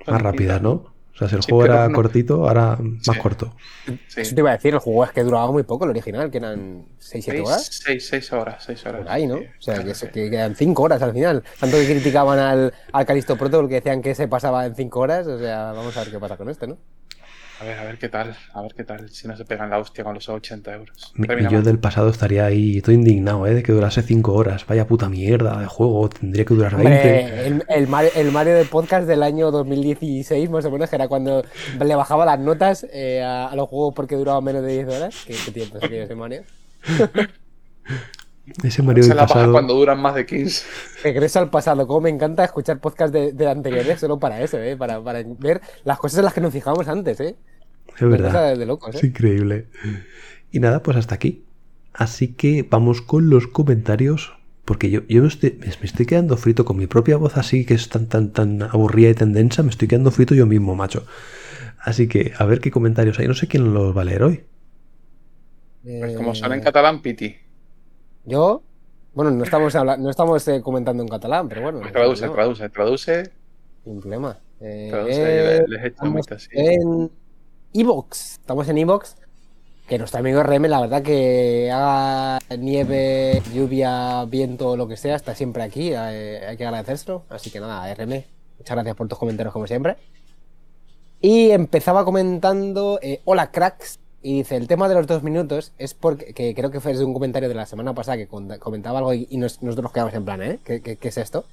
Más 0.06 0.22
rápidas, 0.22 0.62
¿no? 0.62 0.94
O 1.20 1.28
sea, 1.28 1.28
si 1.28 1.34
el 1.36 1.42
juego 1.42 1.64
era 1.66 1.92
cortito, 1.92 2.48
ahora 2.48 2.78
más 2.80 3.18
corto. 3.18 3.54
Eso 4.16 4.34
te 4.34 4.40
iba 4.40 4.50
a 4.50 4.54
decir, 4.54 4.72
el 4.72 4.80
juego 4.80 5.04
es 5.04 5.12
que 5.12 5.22
duraba 5.22 5.52
muy 5.52 5.64
poco 5.64 5.84
el 5.84 5.90
original, 5.90 6.30
que 6.30 6.38
eran 6.38 6.86
6-7 6.98 7.44
horas. 7.46 7.82
6 7.84 8.32
horas, 8.32 8.64
6 8.64 8.86
horas. 8.86 9.02
Por 9.02 9.10
ahí, 9.10 9.26
¿no? 9.26 9.36
O 9.36 9.42
sea, 9.58 9.84
que, 9.84 10.30
quedan 10.30 10.56
5 10.56 10.82
horas 10.82 11.02
al 11.02 11.12
final. 11.12 11.42
Tanto 11.58 11.76
que 11.76 11.84
criticaban 11.84 12.38
al, 12.38 12.72
al 12.92 13.04
Calisto 13.04 13.36
Protocol 13.36 13.68
que 13.68 13.74
decían 13.74 14.00
que 14.00 14.14
se 14.14 14.28
pasaba 14.28 14.64
en 14.64 14.74
5 14.74 14.98
horas, 14.98 15.26
o 15.26 15.38
sea, 15.38 15.72
vamos 15.72 15.94
a 15.94 16.00
ver 16.00 16.10
qué 16.10 16.18
pasa 16.18 16.38
con 16.38 16.48
este, 16.48 16.66
¿no? 16.66 16.78
A 17.60 17.64
ver, 17.64 17.78
a 17.78 17.84
ver 17.84 17.98
qué 17.98 18.08
tal, 18.08 18.34
a 18.54 18.62
ver 18.62 18.72
qué 18.74 18.84
tal, 18.84 19.10
si 19.10 19.28
no 19.28 19.36
se 19.36 19.44
pegan 19.44 19.68
la 19.68 19.78
hostia 19.78 20.02
con 20.02 20.14
los 20.14 20.26
80 20.26 20.72
euros. 20.72 21.12
yo 21.50 21.60
del 21.60 21.78
pasado 21.78 22.08
estaría 22.08 22.46
ahí, 22.46 22.78
estoy 22.78 22.94
indignado, 22.94 23.46
¿eh? 23.46 23.52
De 23.52 23.62
que 23.62 23.72
durase 23.72 24.00
5 24.00 24.32
horas. 24.32 24.64
Vaya 24.66 24.86
puta 24.86 25.10
mierda 25.10 25.60
de 25.60 25.66
juego, 25.66 26.08
tendría 26.08 26.46
que 26.46 26.54
durar 26.54 26.74
20. 26.74 27.46
el, 27.46 27.64
el, 27.68 27.86
Mario, 27.86 28.10
el, 28.16 28.32
Mario, 28.32 28.54
de 28.54 28.64
podcast 28.64 29.06
del 29.06 29.22
año 29.22 29.50
2016, 29.50 30.48
más 30.48 30.64
o 30.64 30.70
menos, 30.70 30.88
que 30.88 30.96
era 30.96 31.06
cuando 31.06 31.44
le 31.78 31.94
bajaba 31.94 32.24
las 32.24 32.38
notas 32.38 32.86
eh, 32.94 33.22
a, 33.22 33.54
los 33.54 33.68
juegos 33.68 33.92
porque 33.94 34.16
duraban 34.16 34.42
menos 34.42 34.62
de 34.62 34.72
10 34.72 34.88
horas. 34.88 35.14
¿Qué, 35.26 35.34
tiempo 35.52 35.78
sería 35.80 36.04
ese 36.04 36.14
Mario? 36.14 36.44
Ese 38.64 38.82
Mario 38.82 39.06
del 39.06 39.16
pasado. 39.16 39.52
cuando 39.52 39.74
duran 39.74 40.00
más 40.00 40.14
de 40.14 40.26
15. 40.26 40.66
Regresa 41.04 41.38
al 41.38 41.50
pasado. 41.50 41.86
Como 41.86 42.00
me 42.00 42.10
encanta 42.10 42.42
escuchar 42.42 42.80
podcast 42.80 43.12
de, 43.12 43.32
de 43.32 43.48
anteriores 43.48 44.00
solo 44.00 44.18
para 44.18 44.40
eso, 44.40 44.58
¿eh? 44.58 44.76
Para, 44.76 45.00
para, 45.00 45.22
ver 45.38 45.60
las 45.84 45.98
cosas 45.98 46.18
en 46.18 46.24
las 46.24 46.34
que 46.34 46.40
nos 46.40 46.52
fijamos 46.52 46.88
antes, 46.88 47.20
¿eh? 47.20 47.36
Es 47.98 48.08
verdad. 48.08 48.52
¿eh? 48.60 48.76
Es 48.92 49.04
increíble. 49.04 49.66
Y 50.50 50.60
nada, 50.60 50.82
pues 50.82 50.96
hasta 50.96 51.14
aquí. 51.14 51.44
Así 51.92 52.28
que 52.34 52.66
vamos 52.68 53.02
con 53.02 53.30
los 53.30 53.46
comentarios. 53.46 54.32
Porque 54.64 54.90
yo, 54.90 55.00
yo 55.08 55.22
me, 55.22 55.28
estoy, 55.28 55.58
me, 55.58 55.66
estoy, 55.66 56.06
quedando 56.06 56.36
frito 56.36 56.64
con 56.64 56.76
mi 56.76 56.86
propia 56.86 57.16
voz 57.16 57.36
así, 57.36 57.64
que 57.64 57.74
es 57.74 57.88
tan, 57.88 58.06
tan, 58.06 58.30
tan 58.32 58.62
aburrida 58.62 59.10
y 59.10 59.14
tan 59.14 59.32
densa. 59.32 59.62
Me 59.62 59.70
estoy 59.70 59.88
quedando 59.88 60.10
frito 60.12 60.34
yo 60.34 60.46
mismo, 60.46 60.74
macho. 60.76 61.04
Así 61.78 62.08
que 62.08 62.32
a 62.38 62.44
ver 62.44 62.60
qué 62.60 62.70
comentarios 62.70 63.18
hay. 63.18 63.26
No 63.28 63.34
sé 63.34 63.48
quién 63.48 63.74
los 63.74 63.96
va 63.96 64.02
a 64.02 64.04
leer 64.04 64.22
hoy. 64.22 64.44
Pues 65.82 66.16
como 66.16 66.34
son 66.34 66.52
en 66.52 66.60
Eh, 66.60 66.62
catalán, 66.62 67.00
Piti. 67.02 67.36
Yo, 68.24 68.62
bueno, 69.14 69.30
no 69.30 69.44
estamos, 69.44 69.74
no 69.74 70.10
estamos 70.10 70.46
eh, 70.48 70.60
comentando 70.62 71.02
en 71.02 71.08
catalán, 71.08 71.48
pero 71.48 71.62
bueno. 71.62 71.80
Pues 71.80 71.92
traduce, 71.92 72.28
traduce, 72.28 72.68
traduce, 72.68 73.30
Sin 73.84 74.00
problema. 74.00 74.38
Eh, 74.60 74.88
traduce 74.90 75.62
le- 75.66 75.66
les 75.68 76.02
mucho 76.02 76.34
así. 76.34 76.48
en 76.52 77.10
Evox. 77.72 78.32
Estamos 78.40 78.68
en 78.68 78.78
Evox. 78.78 79.16
Que 79.88 79.98
nuestro 79.98 80.20
amigo 80.20 80.40
RM, 80.42 80.68
la 80.68 80.80
verdad 80.80 81.02
que 81.02 81.68
haga 81.72 82.38
nieve, 82.56 83.42
lluvia, 83.52 84.24
viento, 84.26 84.76
lo 84.76 84.86
que 84.86 84.96
sea, 84.96 85.16
está 85.16 85.34
siempre 85.34 85.64
aquí. 85.64 85.90
eh, 85.92 86.46
hay 86.48 86.56
que 86.56 86.64
agradecérselo. 86.64 87.24
Así 87.28 87.50
que 87.50 87.58
nada, 87.58 87.92
RM, 87.92 88.24
muchas 88.58 88.76
gracias 88.76 88.94
por 88.96 89.08
tus 89.08 89.18
comentarios 89.18 89.52
como 89.52 89.66
siempre. 89.66 89.96
Y 91.20 91.50
empezaba 91.50 92.04
comentando, 92.04 93.00
eh, 93.02 93.20
hola 93.24 93.50
cracks, 93.50 93.98
y 94.22 94.38
dice, 94.38 94.56
el 94.56 94.68
tema 94.68 94.88
de 94.88 94.94
los 94.94 95.06
dos 95.08 95.22
minutos 95.24 95.72
es 95.78 95.92
porque, 95.94 96.34
que 96.34 96.54
creo 96.54 96.70
que 96.70 96.78
fue 96.80 96.92
desde 96.92 97.04
un 97.04 97.12
comentario 97.12 97.48
de 97.48 97.54
la 97.54 97.66
semana 97.66 97.92
pasada 97.94 98.16
que 98.16 98.28
comentaba 98.28 98.98
algo 98.98 99.12
y, 99.12 99.26
y 99.30 99.38
nos- 99.38 99.60
nosotros 99.62 99.82
nos 99.84 99.92
quedamos 99.92 100.14
en 100.14 100.24
plan, 100.24 100.40
¿eh? 100.42 100.58
¿Qué, 100.64 100.80
qué- 100.82 100.96
qué 100.96 101.08
es 101.08 101.18
esto? 101.18 101.46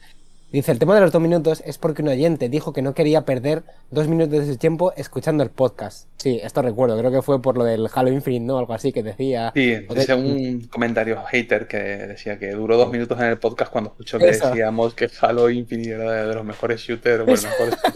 Dice, 0.51 0.71
el 0.71 0.79
tema 0.79 0.95
de 0.95 1.01
los 1.01 1.11
dos 1.11 1.21
minutos 1.21 1.61
es 1.65 1.77
porque 1.77 2.01
un 2.01 2.07
oyente 2.07 2.47
dijo 2.47 2.71
que 2.71 2.81
no 2.81 2.93
quería 2.93 3.25
perder 3.25 3.63
dos 3.91 4.07
minutos 4.07 4.39
de 4.39 4.45
su 4.45 4.57
tiempo 4.57 4.93
escuchando 4.95 5.43
el 5.43 5.49
podcast. 5.49 6.07
Sí, 6.15 6.39
esto 6.41 6.61
recuerdo, 6.61 6.97
creo 6.97 7.11
que 7.11 7.21
fue 7.21 7.41
por 7.41 7.57
lo 7.57 7.65
del 7.65 7.89
Halo 7.93 8.11
Infinite, 8.11 8.45
¿no? 8.45 8.57
Algo 8.57 8.73
así 8.73 8.93
que 8.93 9.03
decía... 9.03 9.51
Sí, 9.53 9.75
dice 9.93 10.13
un 10.13 10.61
comentario 10.71 11.21
hater 11.25 11.67
que 11.67 11.77
decía 11.77 12.39
que 12.39 12.51
duró 12.51 12.77
dos 12.77 12.89
minutos 12.91 13.19
en 13.19 13.25
el 13.25 13.37
podcast 13.37 13.71
cuando 13.71 13.89
escuchó 13.89 14.19
que 14.19 14.29
Eso. 14.29 14.47
decíamos 14.47 14.93
que 14.93 15.09
Halo 15.19 15.49
Infinite 15.49 15.89
era 15.91 16.11
de, 16.13 16.27
de 16.27 16.35
los 16.35 16.45
mejores 16.45 16.79
shooters. 16.79 17.25
Bueno, 17.25 17.41
mejores 17.41 17.75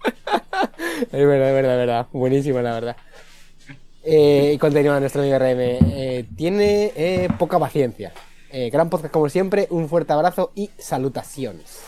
Es 1.12 1.26
verdad, 1.26 1.48
es 1.48 1.54
verdad, 1.54 1.72
es 1.72 1.78
verdad. 1.86 2.06
Buenísimo, 2.12 2.60
la 2.60 2.72
verdad. 2.74 2.96
Eh, 4.02 4.52
y 4.54 4.58
continúa 4.58 4.98
nuestro 4.98 5.22
amigo 5.22 5.38
RM. 5.38 5.60
Eh, 5.60 6.24
tiene 6.36 6.92
eh, 6.96 7.28
poca 7.38 7.58
paciencia. 7.58 8.12
Eh, 8.52 8.70
gran 8.70 8.90
podcast 8.90 9.12
como 9.12 9.28
siempre. 9.28 9.66
Un 9.70 9.88
fuerte 9.88 10.12
abrazo 10.12 10.52
y 10.54 10.70
salutaciones. 10.78 11.78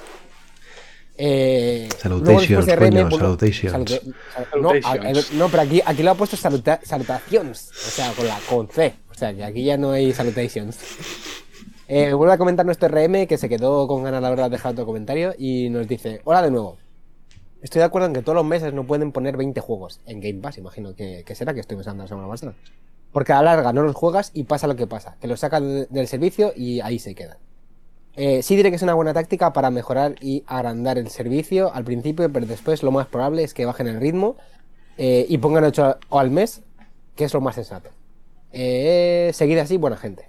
Eh, 1.19 1.89
Salutations, 1.99 2.67
de 2.67 2.75
RM, 2.77 2.89
coño, 2.91 3.03
bueno, 3.11 3.19
salutations. 3.19 3.73
salute- 3.73 4.01
sal- 4.33 4.63
no, 4.63 4.71
a- 4.71 5.13
no, 5.35 5.49
pero 5.51 5.63
aquí, 5.63 5.83
aquí 5.85 6.03
lo 6.03 6.11
ha 6.11 6.15
puesto 6.15 6.37
saluta- 6.37 6.81
salutations. 6.83 7.71
O 7.71 7.91
sea, 7.91 8.13
con 8.13 8.27
la 8.27 8.39
con 8.49 8.69
C. 8.69 8.95
O 9.11 9.15
sea, 9.15 9.35
que 9.35 9.45
aquí 9.45 9.63
ya 9.65 9.77
no 9.77 9.91
hay 9.93 10.13
salutations. 10.13 10.79
Eh, 11.87 12.15
vuelve 12.15 12.33
a 12.35 12.39
comentar 12.39 12.65
nuestro 12.65 12.89
RM 12.89 13.27
que 13.27 13.37
se 13.37 13.49
quedó 13.49 13.87
con 13.87 14.03
ganas 14.03 14.23
la 14.23 14.31
verdad 14.31 14.45
de 14.45 14.57
dejar 14.57 14.73
otro 14.73 14.87
comentario 14.87 15.35
y 15.37 15.69
nos 15.69 15.87
dice: 15.87 16.21
Hola 16.25 16.41
de 16.43 16.51
nuevo. 16.51 16.79
Estoy 17.61 17.81
de 17.81 17.85
acuerdo 17.85 18.09
en 18.09 18.15
que 18.15 18.23
todos 18.23 18.35
los 18.35 18.47
meses 18.47 18.73
no 18.73 18.87
pueden 18.87 19.13
poner 19.13 19.37
20 19.37 19.61
juegos 19.61 20.01
en 20.07 20.21
Game 20.21 20.41
Pass, 20.41 20.59
imagino 20.59 20.97
que, 20.97 21.23
que 21.25 21.35
será 21.37 21.53
que 21.55 21.61
estoy 21.61 21.77
pensando 21.77 22.03
la 22.03 22.09
semana 22.09 22.27
pasada. 22.27 22.55
Porque 23.13 23.33
a 23.33 23.37
la 23.43 23.55
larga 23.55 23.73
no 23.73 23.83
los 23.83 23.95
juegas 23.95 24.31
y 24.35 24.45
pasa 24.45 24.67
lo 24.67 24.77
que 24.77 24.87
pasa, 24.87 25.17
que 25.21 25.27
los 25.29 25.41
sacan 25.41 25.69
de- 25.69 25.87
del 25.91 26.09
servicio 26.09 26.53
y 26.57 26.81
ahí 26.81 26.99
se 26.99 27.15
quedan. 27.15 27.39
Eh, 28.15 28.43
sí 28.43 28.57
diré 28.57 28.71
que 28.71 28.77
es 28.77 28.83
una 28.83 28.95
buena 28.95 29.15
táctica 29.15 29.53
para 29.53 29.71
mejorar 29.71 30.17
y 30.21 30.45
agrandar 30.47 30.99
el 30.99 31.09
servicio 31.09 31.73
al 31.75 31.85
principio, 31.85 32.31
pero 32.33 32.47
después 32.47 32.83
lo 32.83 32.91
más 32.91 33.07
probable 33.07 33.43
es 33.43 33.55
que 33.55 33.65
bajen 33.67 33.87
el 33.87 34.01
ritmo 34.01 34.37
eh, 34.99 35.27
y 35.29 35.39
pongan 35.39 35.65
8 35.65 35.99
al 36.11 36.31
mes, 36.31 36.63
que 37.17 37.25
es 37.25 37.33
lo 37.35 37.41
más 37.41 37.55
sensato. 37.55 37.91
Eh, 38.53 39.33
así, 39.61 39.77
buena 39.79 39.97
gente. 39.97 40.29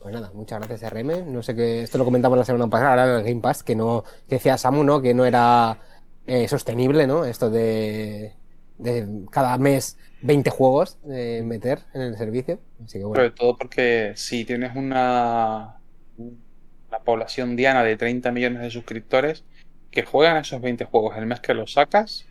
Pues 0.00 0.14
nada, 0.14 0.30
muchas 0.34 0.60
gracias 0.60 0.92
RM. 0.92 1.24
No 1.32 1.42
sé 1.42 1.54
qué, 1.54 1.82
esto 1.82 1.98
lo 1.98 2.04
comentamos 2.04 2.38
la 2.38 2.44
semana 2.44 2.68
pasada, 2.68 2.90
ahora 2.90 3.04
en 3.14 3.18
el 3.20 3.24
Game 3.24 3.40
Pass, 3.40 3.62
que 3.62 3.76
no, 3.76 4.04
que 4.28 4.36
decía 4.36 4.56
Samu, 4.56 4.82
¿no? 4.84 5.02
Que 5.02 5.12
no 5.12 5.24
era 5.26 5.78
eh, 6.26 6.48
sostenible, 6.48 7.06
¿no? 7.06 7.24
Esto 7.24 7.50
de, 7.50 8.34
de 8.78 9.24
cada 9.30 9.58
mes 9.58 9.98
20 10.22 10.50
juegos 10.50 10.98
eh, 11.10 11.42
meter 11.44 11.80
en 11.94 12.02
el 12.02 12.16
servicio. 12.16 12.60
Así 12.84 12.98
que 12.98 13.04
bueno. 13.04 13.22
Sobre 13.22 13.30
todo 13.30 13.56
porque 13.56 14.12
si 14.16 14.44
tienes 14.44 14.76
una, 14.76 15.80
una 16.16 16.98
población 17.04 17.56
diana 17.56 17.82
de 17.84 17.96
30 17.96 18.30
millones 18.32 18.62
de 18.62 18.70
suscriptores 18.70 19.44
que 19.90 20.04
juegan 20.04 20.36
esos 20.36 20.60
20 20.60 20.84
juegos 20.84 21.16
el 21.16 21.26
mes 21.26 21.40
que 21.40 21.54
los 21.54 21.72
sacas, 21.72 22.26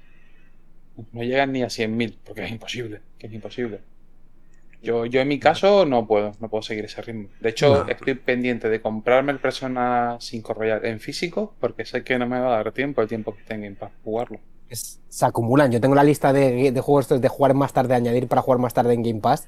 no 1.11 1.23
llegan 1.23 1.51
ni 1.51 1.63
a 1.63 1.67
100.000, 1.67 2.17
porque 2.25 2.45
es 2.45 2.51
imposible, 2.51 3.01
que 3.17 3.27
es 3.27 3.33
imposible. 3.33 3.81
Yo, 4.81 5.05
yo 5.05 5.19
en 5.19 5.27
mi 5.27 5.39
caso 5.39 5.85
no 5.85 6.07
puedo, 6.07 6.31
no 6.39 6.49
puedo 6.49 6.61
seguir 6.61 6.85
ese 6.85 7.01
ritmo. 7.01 7.27
De 7.41 7.49
hecho, 7.49 7.83
No. 7.83 7.89
estoy 7.89 8.13
pendiente 8.15 8.69
de 8.69 8.81
comprarme 8.81 9.33
el 9.33 9.39
Persona 9.39 10.17
5 10.21 10.53
Royal 10.53 10.85
en 10.85 11.01
físico, 11.01 11.53
porque 11.59 11.83
sé 11.83 12.03
que 12.03 12.17
no 12.17 12.27
me 12.27 12.39
va 12.39 12.47
a 12.47 12.63
dar 12.63 12.71
tiempo 12.71 13.01
el 13.01 13.09
tiempo 13.09 13.35
que 13.35 13.43
tengan 13.43 13.75
para 13.75 13.91
jugarlo. 14.05 14.39
Es- 14.69 14.99
se 15.09 15.25
acumulan. 15.25 15.71
Yo 15.71 15.81
tengo 15.81 15.95
la 15.95 16.03
lista 16.03 16.31
de, 16.33 16.71
de 16.71 16.81
juegos 16.81 17.05
estos 17.05 17.21
de 17.21 17.27
jugar 17.27 17.53
más 17.53 17.73
tarde, 17.73 17.95
añadir 17.95 18.27
para 18.27 18.41
jugar 18.41 18.59
más 18.59 18.73
tarde 18.73 18.93
en 18.93 19.03
Game 19.03 19.19
Pass. 19.21 19.47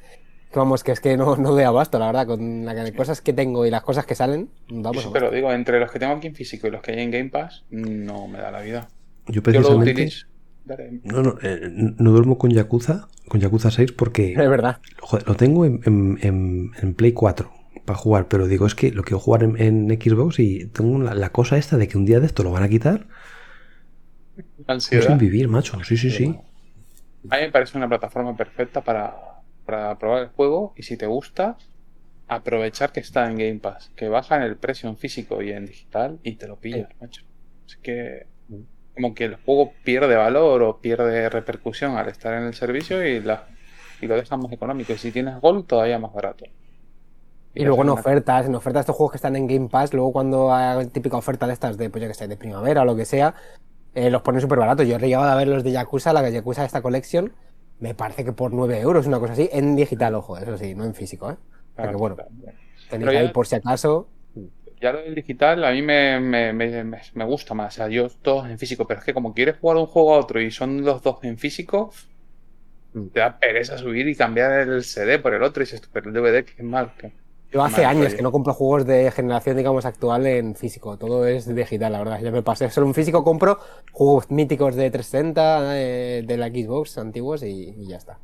Que 0.51 0.59
vamos, 0.59 0.84
que 0.84 0.91
es 0.91 0.99
que 0.99 1.15
no, 1.15 1.38
no 1.38 1.51
doy 1.51 1.63
abasto, 1.63 1.97
la 1.97 2.07
verdad, 2.07 2.28
con 2.28 2.65
la 2.65 2.74
de 2.74 2.93
cosas 2.93 3.22
que 3.22 3.32
tengo 3.32 3.65
y 3.65 3.69
las 3.69 3.84
cosas 3.84 4.05
que 4.05 4.15
salen. 4.15 4.49
Yo 4.67 4.82
Vamos, 4.82 5.05
lo 5.13 5.32
digo, 5.32 5.51
entre 5.53 5.80
los 5.80 5.89
que 5.91 5.99
tengo 5.99 6.13
aquí 6.13 6.28
en 6.28 6.36
físico 6.36 6.67
y 6.67 6.72
los 6.72 6.82
que 6.82 6.91
hay 6.91 6.99
en 6.99 7.11
Game 7.11 7.30
Pass, 7.30 7.63
no 7.69 8.28
me 8.28 8.38
da 8.39 8.51
la 8.51 8.59
vida. 8.61 8.89
Yo 9.28 9.36
Yo 9.36 9.39
lo 9.39 9.43
precisamente 9.43 9.91
utilizo. 9.91 10.28
Dale. 10.65 10.99
no, 11.03 11.24
no, 11.24 11.36
eh, 11.41 11.59
no 11.72 12.11
duermo 12.11 12.38
con 12.38 12.51
Yakuza, 12.51 13.07
con 13.30 13.39
Yakuza 13.39 13.72
6 13.72 13.93
porque 13.93 14.34
es 14.38 14.38
verdad. 14.49 14.80
joder, 15.01 15.28
lo 15.28 15.36
tengo 15.36 15.65
en, 15.65 15.80
en- 15.86 16.19
en- 16.22 16.72
en 16.82 16.93
Play 16.95 17.13
4 17.13 17.49
para 17.86 17.97
jugar, 17.97 18.28
pero 18.28 18.45
digo, 18.47 18.67
es 18.67 18.76
que 18.76 18.91
lo 18.91 19.03
quiero 19.03 19.19
jugar 19.19 19.43
en, 19.43 19.59
en 19.59 19.88
Xbox 20.01 20.38
y 20.39 20.65
tengo 20.67 20.99
la, 20.99 21.15
la 21.15 21.30
cosa 21.32 21.57
esta 21.57 21.78
de 21.78 21.88
que 21.88 21.97
un 21.97 22.05
día 22.05 22.19
de 22.19 22.26
esto 22.28 22.43
lo 22.43 22.51
van 22.51 22.63
a 22.63 22.69
quitar. 22.69 23.07
Ansiedad. 24.67 25.07
sin 25.07 25.17
vivir, 25.17 25.47
macho. 25.47 25.84
Sí, 25.84 25.97
sí, 25.97 26.09
sí. 26.09 26.36
A 27.29 27.38
mí 27.38 27.41
me 27.43 27.51
parece 27.51 27.77
una 27.77 27.88
plataforma 27.88 28.36
perfecta 28.36 28.82
para, 28.82 29.15
para 29.65 29.97
probar 29.97 30.23
el 30.23 30.29
juego 30.29 30.73
y 30.75 30.84
si 30.84 30.97
te 30.97 31.05
gusta, 31.05 31.57
aprovechar 32.27 32.91
que 32.91 33.01
está 33.01 33.29
en 33.29 33.38
Game 33.38 33.59
Pass, 33.59 33.91
que 33.95 34.07
bajan 34.07 34.41
el 34.41 34.57
precio 34.57 34.89
en 34.89 34.97
físico 34.97 35.41
y 35.41 35.51
en 35.51 35.65
digital 35.65 36.19
y 36.23 36.36
te 36.36 36.47
lo 36.47 36.57
pillas, 36.57 36.89
macho. 36.99 37.23
Así 37.65 37.77
que 37.82 38.27
como 38.93 39.13
que 39.13 39.25
el 39.25 39.36
juego 39.36 39.73
pierde 39.84 40.15
valor 40.15 40.63
o 40.63 40.79
pierde 40.79 41.29
repercusión 41.29 41.97
al 41.97 42.09
estar 42.09 42.34
en 42.34 42.43
el 42.43 42.53
servicio 42.53 43.05
y, 43.05 43.19
la, 43.19 43.47
y 44.01 44.07
lo 44.07 44.15
dejan 44.15 44.39
más 44.41 44.51
económico. 44.51 44.93
Y 44.93 44.97
si 44.97 45.11
tienes 45.11 45.39
Gold, 45.39 45.65
todavía 45.65 45.99
más 45.99 46.13
barato. 46.13 46.45
Y 47.53 47.65
luego 47.65 47.84
en 47.84 47.89
ofertas, 47.89 48.45
en 48.45 48.55
ofertas 48.55 48.82
estos 48.82 48.95
juegos 48.95 49.11
que 49.11 49.17
están 49.17 49.36
en 49.36 49.45
Game 49.45 49.67
Pass, 49.67 49.93
luego 49.93 50.13
cuando 50.13 50.53
hay 50.53 50.88
típica 50.88 51.17
oferta 51.17 51.47
de 51.47 51.53
estas 51.53 51.77
de, 51.77 51.89
pues 51.89 52.01
yo 52.01 52.07
que 52.07 52.13
sé, 52.13 52.27
de 52.27 52.38
primavera 52.38 52.82
o 52.82 52.86
lo 52.86 52.95
que 52.95 53.05
sea, 53.05 53.36
eh, 53.95 54.09
los 54.09 54.21
ponen 54.21 54.41
súper 54.41 54.59
baratos. 54.59 54.87
Yo 54.87 54.95
he 54.95 54.99
llegado 54.99 55.23
a 55.29 55.35
ver 55.35 55.47
los 55.47 55.63
de 55.63 55.71
Yakuza, 55.71 56.13
la 56.13 56.27
Yakuza 56.29 56.61
de 56.61 56.67
esta 56.67 56.81
colección, 56.81 57.33
me 57.79 57.93
parece 57.95 58.23
que 58.25 58.31
por 58.33 58.53
9 58.53 58.79
euros, 58.79 59.07
una 59.07 59.19
cosa 59.19 59.33
así, 59.33 59.49
en 59.51 59.75
digital, 59.75 60.15
ojo, 60.15 60.37
eso 60.37 60.57
sí, 60.57 60.75
no 60.75 60.85
en 60.85 60.93
físico, 60.93 61.31
¿eh? 61.31 61.37
Porque 61.75 61.95
bueno, 61.95 62.15
tenéis 62.89 63.09
ahí 63.17 63.27
ya- 63.27 63.33
por 63.33 63.47
si 63.47 63.55
acaso. 63.55 64.07
Ya 64.81 64.91
lo 64.91 64.99
del 65.01 65.13
digital 65.15 65.63
a 65.63 65.71
mí 65.71 65.81
me, 65.83 66.19
me, 66.19 66.53
me, 66.53 66.83
me- 66.83 67.25
gusta 67.25 67.53
más. 67.53 67.75
O 67.75 67.77
sea, 67.77 67.87
yo 67.87 68.09
todos 68.09 68.49
en 68.49 68.57
físico, 68.57 68.87
pero 68.87 68.99
es 68.99 69.05
que 69.05 69.13
como 69.13 69.33
quieres 69.33 69.57
jugar 69.61 69.77
un 69.77 69.85
juego 69.85 70.15
a 70.15 70.19
otro 70.19 70.41
y 70.41 70.49
son 70.51 70.83
los 70.83 71.01
dos 71.03 71.17
en 71.23 71.37
físico, 71.37 71.91
Mm. 72.93 73.07
te 73.07 73.19
da 73.21 73.39
pereza 73.39 73.77
subir 73.77 74.07
y 74.09 74.15
cambiar 74.15 74.51
el 74.67 74.83
CD 74.83 75.17
por 75.19 75.33
el 75.33 75.43
otro 75.43 75.63
y 75.63 75.65
dices, 75.65 75.81
pero 75.93 76.09
el 76.09 76.13
DVD, 76.13 76.43
que 76.43 76.61
mal. 76.63 76.93
que- 76.97 77.13
Yo 77.52 77.64
hace 77.64 77.84
años 77.86 78.16
que 78.16 78.22
no 78.22 78.32
compro 78.32 78.54
juegos 78.54 78.86
de 78.86 79.12
generación, 79.12 79.58
digamos, 79.58 79.86
actual 79.86 80.26
en 80.26 80.56
físico. 80.56 80.97
Todo 80.97 81.28
es 81.28 81.54
digital, 81.54 81.91
la 81.91 81.99
verdad. 81.99 82.22
Ya 82.22 82.32
me 82.32 82.41
pasé. 82.43 82.70
Solo 82.70 82.88
en 82.88 82.93
físico 82.93 83.24
compro 83.24 83.60
juegos 83.91 84.32
míticos 84.32 84.76
de 84.76 84.89
360, 84.89 85.78
eh, 85.80 86.24
de 86.26 86.38
la 86.38 86.47
Xbox 86.47 86.97
antiguos 86.97 87.43
y, 87.43 87.76
y 87.78 87.88
ya 87.88 87.97
está. 87.97 88.20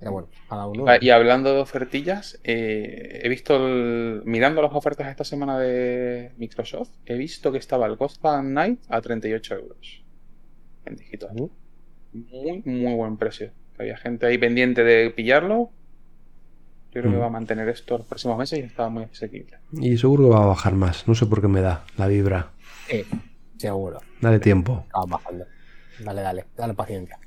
Pero 0.00 0.10
bueno, 0.12 0.28
cada 0.48 0.66
uno. 0.66 0.84
Ah, 0.88 0.98
Y 1.00 1.10
hablando 1.10 1.54
de 1.54 1.60
ofertillas, 1.60 2.40
eh, 2.42 3.20
he 3.22 3.28
visto, 3.28 3.54
el- 3.56 4.22
mirando 4.24 4.60
las 4.60 4.72
ofertas 4.74 5.06
esta 5.08 5.22
semana 5.22 5.60
de 5.60 6.32
Microsoft, 6.38 6.90
he 7.06 7.14
visto 7.16 7.52
que 7.52 7.58
estaba 7.58 7.86
el 7.86 7.94
Gotham 7.94 8.48
Knight 8.50 8.80
a 8.88 9.00
38 9.00 9.54
euros 9.54 10.04
en 10.86 10.96
digital. 10.96 11.30
Muy, 12.12 12.62
muy 12.64 12.94
buen 12.94 13.16
precio. 13.16 13.52
Había 13.78 13.96
gente 13.96 14.26
ahí 14.26 14.38
pendiente 14.38 14.82
de 14.84 15.10
pillarlo. 15.10 15.70
Yo 16.94 17.00
creo 17.00 17.10
que 17.12 17.18
Mm. 17.18 17.20
va 17.22 17.26
a 17.26 17.30
mantener 17.30 17.68
esto 17.68 17.98
los 17.98 18.06
próximos 18.06 18.36
meses 18.38 18.58
y 18.58 18.62
estaba 18.62 18.88
muy 18.90 19.04
asequible. 19.04 19.58
Y 19.72 19.96
seguro 19.96 20.24
que 20.24 20.30
va 20.30 20.42
a 20.42 20.46
bajar 20.46 20.74
más. 20.74 21.08
No 21.08 21.14
sé 21.14 21.26
por 21.26 21.40
qué 21.40 21.48
me 21.48 21.60
da 21.62 21.84
la 21.96 22.06
vibra. 22.06 22.50
Sí, 22.88 23.04
seguro. 23.56 23.98
Dale 24.20 24.38
tiempo. 24.40 24.84
Acaba 24.90 25.06
bajando. 25.06 25.46
Dale, 26.04 26.20
dale, 26.22 26.44
dale 26.56 26.74
paciencia. 26.74 27.18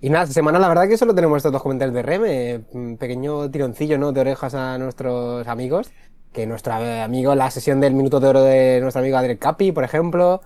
Y 0.00 0.10
nada, 0.10 0.24
esta 0.24 0.34
semana 0.34 0.58
la 0.58 0.68
verdad 0.68 0.88
que 0.88 0.96
solo 0.98 1.14
tenemos 1.14 1.36
estos 1.38 1.52
dos 1.52 1.62
comentarios 1.62 1.94
de 1.94 2.02
Reme. 2.02 2.60
Un 2.72 2.96
pequeño 2.98 3.50
tironcillo 3.50 3.96
¿no? 3.98 4.12
de 4.12 4.20
orejas 4.20 4.54
a 4.54 4.76
nuestros 4.78 5.46
amigos. 5.46 5.90
Que 6.32 6.46
nuestro 6.46 6.72
eh, 6.74 7.02
amigo, 7.02 7.34
la 7.34 7.50
sesión 7.50 7.80
del 7.80 7.94
minuto 7.94 8.18
de 8.18 8.28
oro 8.28 8.42
de 8.42 8.80
nuestro 8.80 9.00
amigo 9.00 9.16
Adriel 9.16 9.38
Capi, 9.38 9.70
por 9.72 9.84
ejemplo. 9.84 10.42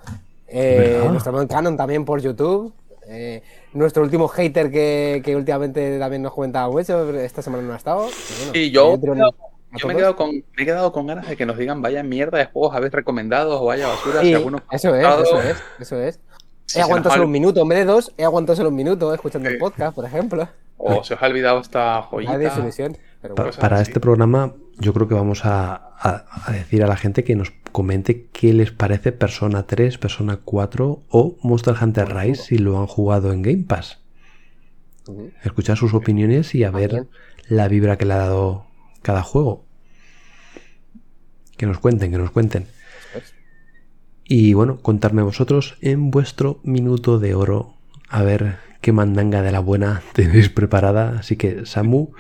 Eh, 0.47 1.05
nuestro 1.11 1.33
amigo 1.33 1.49
Canon 1.49 1.77
también 1.77 2.05
por 2.05 2.21
YouTube. 2.21 2.73
eh, 3.09 3.43
nuestro 3.77 4.03
último 4.03 4.29
hater 4.29 4.71
que, 4.71 5.23
que 5.25 5.37
últimamente 5.37 5.99
también 5.99 6.23
nos 6.23 6.33
comentaba 6.35 6.69
mucho, 6.71 7.05
pero 7.07 7.21
esta 7.21 7.43
semana 7.43 7.63
no 7.63 7.73
ha 7.73 7.77
estado. 7.77 8.01
bueno, 8.01 8.13
Sí, 8.53 8.71
yo- 8.71 8.97
me 9.85 9.93
he, 9.93 9.97
quedado 9.97 10.17
con, 10.17 10.31
me 10.31 10.63
he 10.63 10.65
quedado 10.65 10.93
con 10.93 11.07
ganas 11.07 11.29
de 11.29 11.37
que 11.37 11.45
nos 11.45 11.59
digan 11.59 11.83
vaya 11.83 12.03
mierda 12.03 12.39
de 12.39 12.47
juegos 12.47 12.75
habéis 12.75 12.93
recomendado 12.93 13.61
o 13.61 13.67
vaya 13.67 13.87
basura. 13.89 14.21
Sí, 14.23 14.29
si 14.29 14.35
alguno 14.35 14.63
eso 14.71 14.95
es, 14.95 15.05
eso 15.07 15.41
es, 15.43 15.57
eso 15.81 16.01
es. 16.01 16.21
He 16.75 16.81
aguantado 16.81 17.11
ha- 17.13 17.17
solo 17.17 17.27
un 17.27 17.33
minuto, 17.33 17.61
en 17.63 17.69
vez 17.69 17.79
de 17.81 17.85
dos, 17.85 18.13
he 18.17 18.25
aguantado 18.25 18.57
solo 18.57 18.71
un 18.71 18.75
minuto 18.77 19.13
escuchando 19.13 19.49
el 19.49 19.59
podcast, 19.59 19.95
por 19.95 20.05
ejemplo. 20.05 20.49
O 20.79 21.03
se 21.05 21.15
os 21.15 21.23
ha 21.23 21.27
olvidado 21.27 21.61
esta 21.61 22.03
joyita. 22.03 22.33
Pero 23.23 23.35
bueno. 23.35 23.51
para 23.61 23.77
así. 23.77 23.83
este 23.91 24.01
programa 24.01 24.53
yo 24.79 24.93
creo 24.93 25.09
que 25.09 25.15
vamos 25.15 25.45
a, 25.45 25.75
a- 25.99 26.25
a 26.47 26.53
decir 26.53 26.83
a 26.83 26.87
la 26.87 26.97
gente 26.97 27.25
que 27.25 27.35
nos 27.35 27.51
comente 27.77 28.29
qué 28.33 28.55
les 28.55 28.71
parece 28.71 29.13
Persona 29.13 29.67
3, 29.67 29.99
Persona 29.99 30.39
4 30.39 31.03
o 31.11 31.37
Monster 31.43 31.75
Hunter 31.79 32.09
Rise 32.09 32.43
si 32.43 32.57
lo 32.57 32.79
han 32.81 32.87
jugado 32.87 33.35
en 33.35 33.43
Game 33.43 33.65
Pass. 33.65 33.99
Escuchar 35.45 35.77
sus 35.77 35.93
opiniones 35.93 36.55
y 36.55 36.65
a 36.65 36.71
ver 36.71 37.07
la 37.51 37.69
vibra 37.69 37.99
que 37.99 38.07
le 38.07 38.15
ha 38.15 38.17
dado 38.17 38.65
cada 39.03 39.23
juego. 39.23 39.67
Que 41.59 41.67
nos 41.67 41.79
cuenten, 41.79 42.11
que 42.11 42.17
nos 42.17 42.31
cuenten. 42.31 42.67
Y 44.25 44.55
bueno, 44.55 44.81
contarme 44.81 45.21
vosotros 45.21 45.77
en 45.83 46.11
vuestro 46.11 46.61
minuto 46.63 47.19
de 47.19 47.35
oro 47.35 47.75
a 48.09 48.23
ver 48.23 48.57
qué 48.81 48.93
mandanga 48.93 49.43
de 49.43 49.53
la 49.53 49.61
buena 49.61 50.01
tenéis 50.15 50.49
preparada. 50.49 51.19
Así 51.19 51.37
que, 51.37 51.67
Samu, 51.67 52.13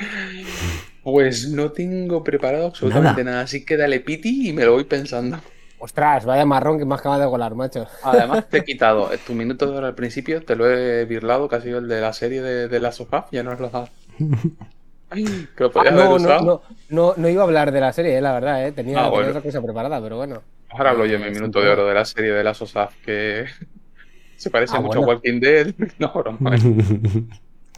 Pues 1.06 1.48
no 1.48 1.72
tengo 1.72 2.22
preparado 2.22 2.66
absolutamente 2.66 3.22
Nada. 3.22 3.24
nada. 3.24 3.40
así 3.40 3.64
que 3.64 3.78
dale 3.78 4.00
piti 4.00 4.50
y 4.50 4.52
me 4.52 4.66
lo 4.66 4.72
voy 4.72 4.84
pensando. 4.84 5.40
Ostras, 5.78 6.24
vaya 6.26 6.44
marrón 6.46 6.78
que 6.78 6.84
me 6.86 6.94
acaba 6.94 7.18
de 7.18 7.26
colar, 7.28 7.54
macho. 7.54 7.86
Además, 8.00 8.40
te 8.50 8.58
he 8.58 8.64
quitado 8.64 9.10
tu 9.20 9.34
minuto 9.34 9.70
de 9.70 9.76
hora 9.76 9.88
al 9.88 9.94
principio, 9.94 10.42
te 10.44 10.56
lo 10.56 10.70
he 10.70 11.04
birlado, 11.06 11.48
que 11.48 11.56
ha 11.56 11.60
sido 11.60 11.78
el 11.78 11.88
de 11.88 12.00
la 12.00 12.12
serie 12.14 12.40
de, 12.42 12.68
de 12.68 12.80
la 12.80 12.92
sofá, 12.92 13.26
ya 13.32 13.42
no 13.42 13.52
es 13.52 13.60
lo 13.60 13.70
has. 13.76 13.90
Ay, 15.10 15.48
que 15.56 15.64
lo 15.64 15.72
Ah, 15.74 15.84
podías 15.84 15.94
haber 15.94 16.10
no, 16.10 16.18
no, 16.18 16.34
usado. 16.34 16.40
no, 16.40 16.62
no, 16.88 17.14
no 17.16 17.28
iba 17.28 17.42
a 17.42 17.44
hablar 17.44 17.70
de 17.70 17.80
la 17.80 17.92
serie, 17.92 18.16
eh, 18.16 18.20
la 18.22 18.32
verdad, 18.32 18.66
eh. 18.66 18.72
Tenía, 18.72 19.00
Ah, 19.00 19.08
tenía 19.12 19.28
bueno. 19.28 19.30
otra 19.30 19.42
cosa 19.42 19.60
preparada, 19.62 20.00
pero 20.00 20.16
bueno. 20.16 20.42
Ahora 20.68 20.90
hablo 20.90 21.06
yo 21.06 21.16
en 21.16 21.22
mi 21.22 21.30
Eh, 21.30 21.32
minuto 21.32 21.60
de 21.60 21.68
oro 21.70 21.86
de 21.86 21.94
la 21.94 22.04
serie 22.04 22.32
de 22.32 22.44
la 22.44 22.54
sofá, 22.54 22.96
que 23.02 23.46
se 24.36 24.50
parece 24.50 24.78
Ah, 24.78 24.80
mucho 24.80 25.00
bueno. 25.00 25.06
a 25.08 25.14
Walking 25.14 25.40
Dead. 25.40 25.74
No, 25.98 26.12
broma. 26.14 26.52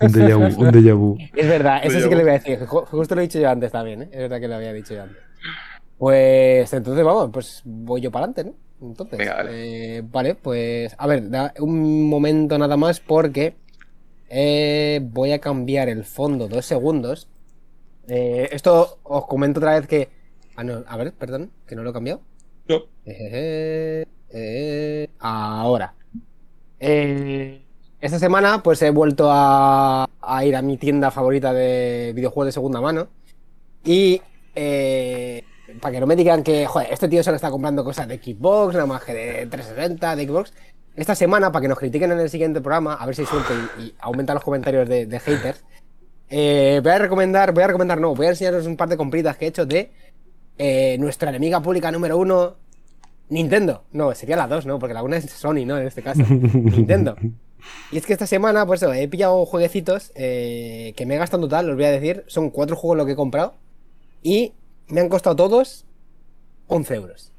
Un 0.00 0.12
déjà 0.12 0.36
vu, 0.36 0.62
un 0.64 0.70
déjà 0.72 0.94
vu. 0.94 1.16
Es 1.36 1.48
verdad, 1.48 1.80
eso 1.84 2.00
sí 2.00 2.08
que 2.08 2.16
le 2.16 2.22
voy 2.22 2.30
a 2.30 2.34
decir. 2.34 2.58
Ju- 2.66 2.86
Justo 2.86 3.14
lo 3.14 3.20
he 3.20 3.24
dicho 3.24 3.38
yo 3.38 3.50
antes 3.50 3.72
también, 3.72 4.02
¿eh? 4.02 4.08
Es 4.12 4.18
verdad 4.20 4.40
que 4.40 4.48
lo 4.48 4.54
había 4.56 4.72
dicho 4.72 4.94
yo 4.94 5.02
antes. 5.02 5.18
Pues 5.98 6.72
entonces 6.72 7.04
vamos, 7.04 7.30
pues 7.32 7.62
voy 7.64 8.00
yo 8.00 8.10
para 8.12 8.26
adelante, 8.26 8.56
¿no? 8.80 8.88
Entonces, 8.88 9.18
Venga, 9.18 9.34
dale. 9.36 9.96
eh, 9.98 10.02
vale, 10.04 10.34
pues 10.36 10.94
a 10.96 11.06
ver, 11.08 11.28
da 11.28 11.52
un 11.58 12.08
momento 12.08 12.56
nada 12.56 12.76
más 12.76 13.00
porque 13.00 13.56
eh, 14.30 15.00
voy 15.02 15.32
a 15.32 15.40
cambiar 15.40 15.88
el 15.88 16.04
fondo 16.04 16.46
dos 16.46 16.64
segundos. 16.64 17.28
Eh, 18.06 18.48
esto 18.52 19.00
os 19.02 19.26
comento 19.26 19.58
otra 19.60 19.78
vez 19.78 19.88
que... 19.88 20.08
Ah, 20.56 20.64
no, 20.64 20.84
a 20.86 20.96
ver, 20.96 21.12
perdón, 21.12 21.50
que 21.66 21.74
no 21.74 21.82
lo 21.82 21.90
he 21.90 21.92
cambiado. 21.92 22.20
No. 22.68 22.82
Eh, 23.04 24.04
eh, 24.30 25.08
ahora. 25.18 25.94
Eh, 26.80 27.62
esta 28.00 28.18
semana 28.18 28.62
pues 28.62 28.80
he 28.82 28.90
vuelto 28.90 29.28
a, 29.30 30.08
a 30.20 30.44
ir 30.44 30.56
a 30.56 30.62
mi 30.62 30.76
tienda 30.76 31.10
favorita 31.10 31.52
de 31.52 32.12
videojuegos 32.14 32.46
de 32.46 32.52
segunda 32.52 32.80
mano. 32.80 33.08
Y 33.84 34.20
eh, 34.54 35.44
para 35.80 35.92
que 35.92 36.00
no 36.00 36.06
me 36.06 36.16
digan 36.16 36.42
que, 36.42 36.66
joder, 36.66 36.92
este 36.92 37.08
tío 37.08 37.22
solo 37.22 37.36
está 37.36 37.50
comprando 37.50 37.84
cosas 37.84 38.08
de 38.08 38.18
Xbox, 38.18 38.74
nada 38.74 38.86
más 38.86 39.04
que 39.04 39.14
de 39.14 39.46
360, 39.46 40.16
de 40.16 40.26
Xbox. 40.26 40.52
Esta 40.96 41.14
semana, 41.14 41.52
para 41.52 41.62
que 41.62 41.68
nos 41.68 41.78
critiquen 41.78 42.10
en 42.12 42.20
el 42.20 42.28
siguiente 42.28 42.60
programa, 42.60 42.94
a 42.94 43.06
ver 43.06 43.14
si 43.14 43.22
hay 43.22 43.28
suerte 43.28 43.54
y, 43.78 43.82
y 43.82 43.94
aumenta 44.00 44.34
los 44.34 44.42
comentarios 44.42 44.88
de, 44.88 45.06
de 45.06 45.20
haters, 45.20 45.64
eh, 46.30 46.80
voy 46.82 46.92
a 46.92 46.98
recomendar, 46.98 47.52
voy 47.52 47.62
a 47.62 47.68
recomendar, 47.68 48.00
no, 48.00 48.14
voy 48.14 48.26
a 48.26 48.30
enseñaros 48.30 48.66
un 48.66 48.76
par 48.76 48.88
de 48.88 48.96
compritas 48.96 49.36
que 49.36 49.46
he 49.46 49.48
hecho 49.48 49.64
de 49.64 49.90
eh, 50.58 50.96
nuestra 50.98 51.30
enemiga 51.30 51.60
pública 51.60 51.90
número 51.90 52.18
uno, 52.18 52.56
Nintendo. 53.28 53.84
No, 53.92 54.14
sería 54.14 54.36
la 54.36 54.48
2, 54.48 54.66
¿no? 54.66 54.78
Porque 54.78 54.94
la 54.94 55.02
1 55.02 55.16
es 55.16 55.30
Sony, 55.30 55.64
¿no? 55.64 55.78
En 55.78 55.86
este 55.86 56.02
caso. 56.02 56.22
Nintendo. 56.28 57.16
Y 57.90 57.98
es 57.98 58.06
que 58.06 58.12
esta 58.12 58.26
semana, 58.26 58.66
pues 58.66 58.82
eso, 58.82 58.92
he 58.92 59.08
pillado 59.08 59.46
jueguecitos 59.46 60.12
eh, 60.14 60.92
que 60.96 61.06
me 61.06 61.14
he 61.14 61.18
gastado 61.18 61.42
en 61.42 61.48
total, 61.48 61.70
os 61.70 61.76
voy 61.76 61.84
a 61.84 61.90
decir. 61.90 62.24
Son 62.26 62.50
cuatro 62.50 62.76
juegos 62.76 62.98
lo 62.98 63.06
que 63.06 63.12
he 63.12 63.16
comprado. 63.16 63.54
Y 64.22 64.52
me 64.88 65.00
han 65.00 65.08
costado 65.08 65.36
todos 65.36 65.84
11 66.66 66.94
euros. 66.94 67.32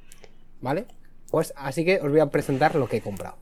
¿Vale? 0.62 0.86
Pues 1.30 1.54
así 1.56 1.86
que 1.86 2.00
os 2.02 2.10
voy 2.10 2.20
a 2.20 2.28
presentar 2.28 2.76
lo 2.76 2.88
que 2.88 2.98
he 2.98 3.02
comprado. 3.02 3.36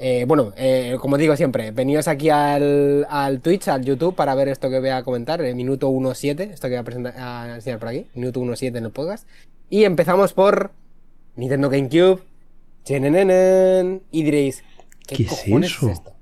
Eh, 0.00 0.26
bueno, 0.28 0.52
eh, 0.56 0.96
como 1.00 1.16
digo 1.18 1.36
siempre, 1.36 1.72
veníos 1.72 2.06
aquí 2.06 2.30
al, 2.30 3.04
al 3.10 3.40
Twitch, 3.40 3.66
al 3.66 3.84
YouTube, 3.84 4.14
para 4.14 4.34
ver 4.36 4.48
esto 4.48 4.70
que 4.70 4.78
voy 4.78 4.90
a 4.90 5.02
comentar, 5.02 5.40
el 5.40 5.56
minuto 5.56 5.90
1.7, 5.90 6.52
esto 6.52 6.68
que 6.68 6.74
voy 6.74 6.80
a, 6.80 6.84
presentar, 6.84 7.14
a 7.18 7.56
enseñar 7.56 7.80
por 7.80 7.88
aquí, 7.88 8.06
minuto 8.14 8.40
1.7 8.40 8.76
en 8.76 8.84
el 8.84 8.90
podcast. 8.92 9.26
Y 9.70 9.84
empezamos 9.84 10.32
por 10.34 10.70
Nintendo 11.34 11.68
GameCube. 11.68 12.22
Y 12.90 14.22
diréis, 14.22 14.64
¿qué, 15.10 15.24
¿Qué 15.24 15.24
es 15.24 15.44
eso? 15.48 15.88
esto? 15.88 16.12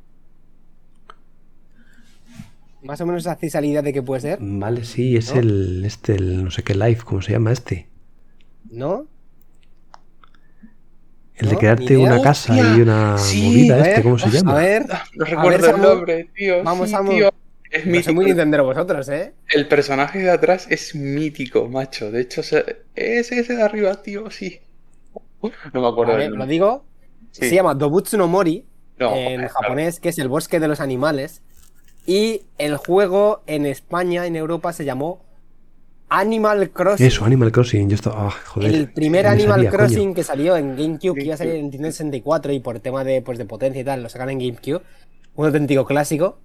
Más 2.80 3.00
o 3.02 3.06
menos 3.06 3.26
hacéis 3.26 3.52
la 3.54 3.66
idea 3.66 3.82
de 3.82 3.92
qué 3.92 4.02
puede 4.02 4.20
ser, 4.22 4.46
Vale, 4.62 4.84
sí, 4.86 5.14
es 5.16 5.34
¿No? 5.34 5.34
el, 5.34 5.84
este, 5.84 6.14
el 6.14 6.42
no 6.44 6.50
sé 6.50 6.62
qué 6.64 6.74
live, 6.74 7.00
¿cómo 7.04 7.20
se 7.20 7.32
llama 7.32 7.52
este? 7.52 7.90
¿no? 8.70 9.08
El 11.36 11.48
de 11.48 11.56
¿No? 11.56 11.58
crearte 11.58 11.96
una 11.96 12.20
casa 12.20 12.60
Hostia, 12.60 12.62
y 12.62 12.80
una 12.80 13.16
sí, 13.16 13.36
movida, 13.36 13.76
a 13.76 13.78
este, 13.78 14.02
ver, 14.02 14.02
¿cómo 14.02 14.18
se 14.18 14.28
A 14.28 14.30
llama? 14.30 14.54
ver, 14.54 14.86
No 15.14 15.24
recuerdo 15.24 15.68
el 15.68 15.80
nombre, 15.80 16.30
tío. 16.34 16.62
Vamos, 16.62 16.90
sí, 16.90 16.98
tío. 17.04 17.30
Es 17.70 17.86
no 17.90 18.02
soy 18.02 18.14
mítico. 18.14 18.14
muy 18.14 18.26
Nintendero 18.26 18.64
vosotros, 18.64 19.08
¿eh? 19.08 19.34
El 19.48 19.66
personaje 19.66 20.20
de 20.20 20.30
atrás 20.30 20.68
es 20.70 20.94
mítico, 20.94 21.68
macho. 21.68 22.12
De 22.12 22.20
hecho, 22.20 22.44
se- 22.44 22.84
es 22.94 23.32
ese 23.32 23.56
de 23.56 23.62
arriba, 23.62 24.00
tío, 24.02 24.30
sí. 24.30 24.60
No 25.72 25.80
me 25.80 25.88
acuerdo 25.88 26.12
Vale, 26.12 26.18
del 26.18 26.34
lo 26.36 26.46
digo. 26.46 26.84
Sí. 27.30 27.46
Se 27.46 27.54
llama 27.54 27.74
Dobutsu 27.74 28.16
no 28.16 28.28
Mori 28.28 28.64
No, 28.98 29.14
en 29.14 29.36
joder, 29.36 29.48
japonés, 29.48 30.00
que 30.00 30.08
es 30.08 30.18
el 30.18 30.28
bosque 30.28 30.60
de 30.60 30.68
los 30.68 30.80
animales. 30.80 31.42
Y 32.06 32.42
el 32.58 32.76
juego 32.76 33.42
en 33.46 33.66
España, 33.66 34.26
en 34.26 34.36
Europa, 34.36 34.72
se 34.72 34.84
llamó 34.84 35.24
Animal 36.08 36.70
Crossing. 36.70 37.06
Eso, 37.06 37.24
Animal 37.24 37.50
Crossing. 37.50 37.88
Yo 37.88 37.96
estaba. 37.96 38.28
ah, 38.28 38.34
joder. 38.46 38.74
el 38.74 38.92
primer 38.92 39.24
me 39.24 39.30
Animal 39.30 39.60
coño. 39.60 39.70
Crossing 39.70 40.14
que 40.14 40.22
salió 40.22 40.56
en 40.56 40.76
GameCube, 40.76 41.14
que 41.14 41.24
iba 41.24 41.34
a 41.34 41.38
salir 41.38 41.56
en 41.56 41.62
Nintendo 41.62 41.90
64 41.90 42.52
y 42.52 42.60
por 42.60 42.78
tema 42.80 43.02
de, 43.02 43.22
pues, 43.22 43.38
de 43.38 43.44
potencia 43.44 43.80
y 43.80 43.84
tal, 43.84 44.02
lo 44.02 44.08
sacan 44.08 44.30
en 44.30 44.38
GameCube. 44.38 44.82
Un 45.34 45.46
auténtico 45.46 45.84
clásico. 45.84 46.38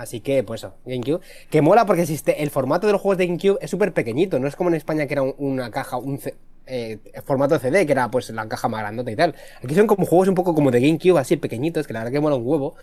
Así 0.00 0.20
que, 0.20 0.42
pues 0.42 0.62
eso, 0.62 0.74
GameCube. 0.86 1.20
Que 1.50 1.60
mola 1.60 1.84
porque 1.84 2.02
existe, 2.02 2.42
el 2.42 2.50
formato 2.50 2.86
de 2.86 2.94
los 2.94 3.02
juegos 3.02 3.18
de 3.18 3.26
GameCube 3.26 3.58
es 3.60 3.70
súper 3.70 3.92
pequeñito. 3.92 4.38
No 4.38 4.48
es 4.48 4.56
como 4.56 4.70
en 4.70 4.76
España 4.76 5.06
que 5.06 5.12
era 5.12 5.22
un- 5.22 5.34
una 5.36 5.70
caja, 5.70 5.98
un 5.98 6.18
C- 6.18 6.36
eh, 6.66 6.98
formato 7.26 7.58
CD, 7.58 7.84
que 7.84 7.92
era 7.92 8.10
pues 8.10 8.30
la 8.30 8.48
caja 8.48 8.68
más 8.68 8.80
grandota 8.80 9.10
y 9.10 9.16
tal. 9.16 9.34
Aquí 9.62 9.74
son 9.74 9.86
como 9.86 10.06
juegos 10.06 10.28
un 10.28 10.34
poco 10.34 10.54
como 10.54 10.70
de 10.70 10.80
GameCube, 10.80 11.18
así 11.18 11.36
pequeñitos, 11.36 11.86
que 11.86 11.92
la 11.92 12.00
verdad 12.00 12.12
que 12.12 12.20
mola 12.20 12.36
un 12.36 12.46
huevo. 12.46 12.74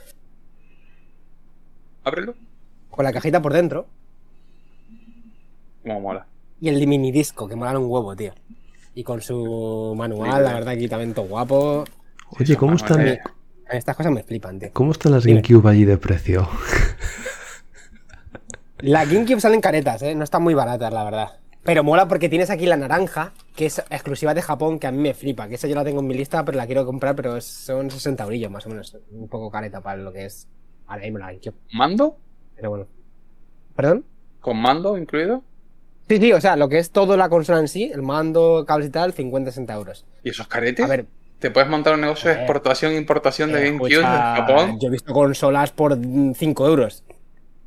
Ábrelo. 2.03 2.35
Con 2.91 3.03
la 3.05 3.11
cajita 3.13 3.41
por 3.41 3.53
dentro. 3.53 3.87
Como 5.83 5.99
mola. 6.01 6.27
Y 6.61 6.69
el 6.69 6.85
mini 6.87 7.11
disco, 7.11 7.47
que 7.47 7.55
mola 7.55 7.77
un 7.79 7.89
huevo, 7.89 8.15
tío. 8.15 8.33
Y 8.93 9.03
con 9.03 9.21
su 9.21 9.93
manual, 9.97 10.43
la 10.43 10.53
verdad, 10.53 10.73
aquí 10.73 10.87
también 10.87 11.13
todo 11.13 11.25
guapo. 11.27 11.83
Oye, 12.39 12.55
¿cómo 12.57 12.73
manual, 12.73 13.19
Estas 13.71 13.95
cosas 13.95 14.11
me 14.11 14.23
flipan, 14.23 14.59
tío. 14.59 14.69
¿cómo 14.73 14.91
están 14.91 15.11
las 15.11 15.23
Dime. 15.23 15.41
GameCube 15.41 15.69
allí 15.69 15.85
de 15.85 15.97
precio? 15.97 16.47
La 18.79 19.05
GameCube 19.05 19.41
salen 19.41 19.59
caretas, 19.61 20.01
¿eh? 20.03 20.15
No 20.15 20.23
están 20.23 20.43
muy 20.43 20.53
baratas, 20.53 20.93
la 20.93 21.03
verdad. 21.03 21.39
Pero 21.63 21.83
mola 21.83 22.07
porque 22.07 22.29
tienes 22.29 22.49
aquí 22.49 22.65
la 22.65 22.77
naranja, 22.77 23.33
que 23.55 23.65
es 23.65 23.79
exclusiva 23.89 24.33
de 24.33 24.41
Japón, 24.41 24.79
que 24.79 24.87
a 24.87 24.91
mí 24.91 24.99
me 24.99 25.13
flipa. 25.13 25.49
Que 25.49 25.55
esa 25.55 25.67
yo 25.67 25.75
la 25.75 25.83
tengo 25.83 25.99
en 25.99 26.07
mi 26.07 26.13
lista, 26.13 26.45
pero 26.45 26.57
la 26.57 26.65
quiero 26.65 26.85
comprar, 26.85 27.15
pero 27.15 27.41
son 27.41 27.91
60 27.91 28.23
eurillos 28.23 28.51
más 28.51 28.65
o 28.67 28.69
menos. 28.69 28.95
Un 29.11 29.27
poco 29.27 29.51
careta 29.51 29.81
para 29.81 29.97
lo 29.97 30.13
que 30.13 30.25
es 30.25 30.47
ahora 30.85 31.01
mismo 31.03 31.17
la 31.17 31.27
GameCube. 31.27 31.55
¿Mando? 31.73 32.17
Pero 32.55 32.69
bueno. 32.69 32.87
¿Perdón? 33.75 34.05
¿Con 34.39 34.61
mando 34.61 34.97
incluido? 34.97 35.43
Sí, 36.07 36.17
sí, 36.17 36.31
o 36.31 36.39
sea, 36.39 36.55
lo 36.55 36.69
que 36.69 36.77
es 36.77 36.91
toda 36.91 37.17
la 37.17 37.27
consola 37.27 37.59
en 37.59 37.67
sí, 37.67 37.91
el 37.93 38.01
mando, 38.01 38.63
cables 38.65 38.87
y 38.87 38.91
tal, 38.91 39.13
50-60 39.13 39.73
euros. 39.73 40.05
¿Y 40.23 40.29
esos 40.29 40.47
caretes? 40.47 40.85
A 40.85 40.87
ver, 40.87 41.05
¿Te 41.39 41.51
puedes 41.51 41.69
montar 41.69 41.93
un 41.93 42.01
negocio 42.01 42.29
de 42.29 42.35
Eh, 42.35 42.39
exportación 42.39 42.93
e 42.93 42.95
importación 42.97 43.51
de 43.51 43.61
eh, 43.61 43.65
GameCube 43.71 43.93
en 43.95 44.01
Japón? 44.03 44.79
yo 44.81 44.87
he 44.87 44.91
visto 44.91 45.13
consolas 45.13 45.71
por 45.71 45.97
5 45.97 46.67
euros. 46.67 47.03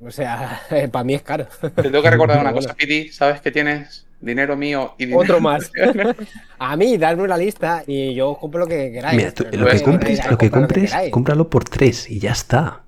O 0.00 0.10
sea, 0.10 0.60
para 0.92 1.04
mí 1.04 1.14
es 1.14 1.22
caro. 1.22 1.46
Te 1.60 1.82
tengo 1.84 2.02
que 2.02 2.10
recordar 2.10 2.40
una 2.40 2.50
Bueno. 2.52 2.66
cosa, 2.68 2.74
Pidi. 2.74 3.08
Sabes 3.10 3.40
que 3.40 3.50
tienes 3.52 4.06
dinero 4.20 4.56
mío 4.56 4.94
y 4.98 5.04
dinero... 5.06 5.20
Otro 5.22 5.40
más. 5.40 5.70
A 6.58 6.76
mí, 6.76 6.98
dadme 6.98 7.22
una 7.22 7.36
lista 7.36 7.84
y 7.86 8.12
yo 8.14 8.30
os 8.32 8.38
compro 8.38 8.60
lo 8.60 8.66
que 8.66 8.90
queráis. 8.92 9.16
Mira, 9.16 9.32
tú- 9.32 9.44
Pero 9.50 9.62
lo 9.64 9.70
que 9.70 9.76
es- 9.76 9.82
compres, 9.82 10.30
lo 10.30 10.36
que 10.38 11.10
cómpralo 11.10 11.48
por 11.48 11.64
tres 11.64 12.10
y 12.10 12.18
ya 12.18 12.32
está. 12.32 12.82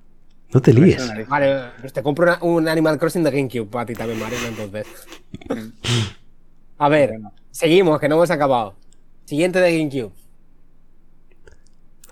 No 0.53 0.61
te 0.61 0.69
Eso 0.71 0.79
líes. 0.81 1.27
Vale, 1.27 1.55
pues 1.81 1.93
te 1.93 2.03
compro 2.03 2.25
una- 2.25 2.37
un 2.43 2.67
Animal 2.67 2.99
Crossing 2.99 3.23
de 3.23 3.31
GameCube 3.31 3.65
para 3.71 3.85
ti 3.87 3.93
también, 3.95 4.19
Marina, 4.19 4.47
entonces. 4.49 4.85
A 6.77 6.89
ver, 6.89 7.13
seguimos, 7.51 7.99
que 7.99 8.09
no 8.09 8.15
hemos 8.15 8.29
acabado. 8.31 8.75
Siguiente 9.25 9.59
de 9.59 9.77
GameCube. 9.77 10.11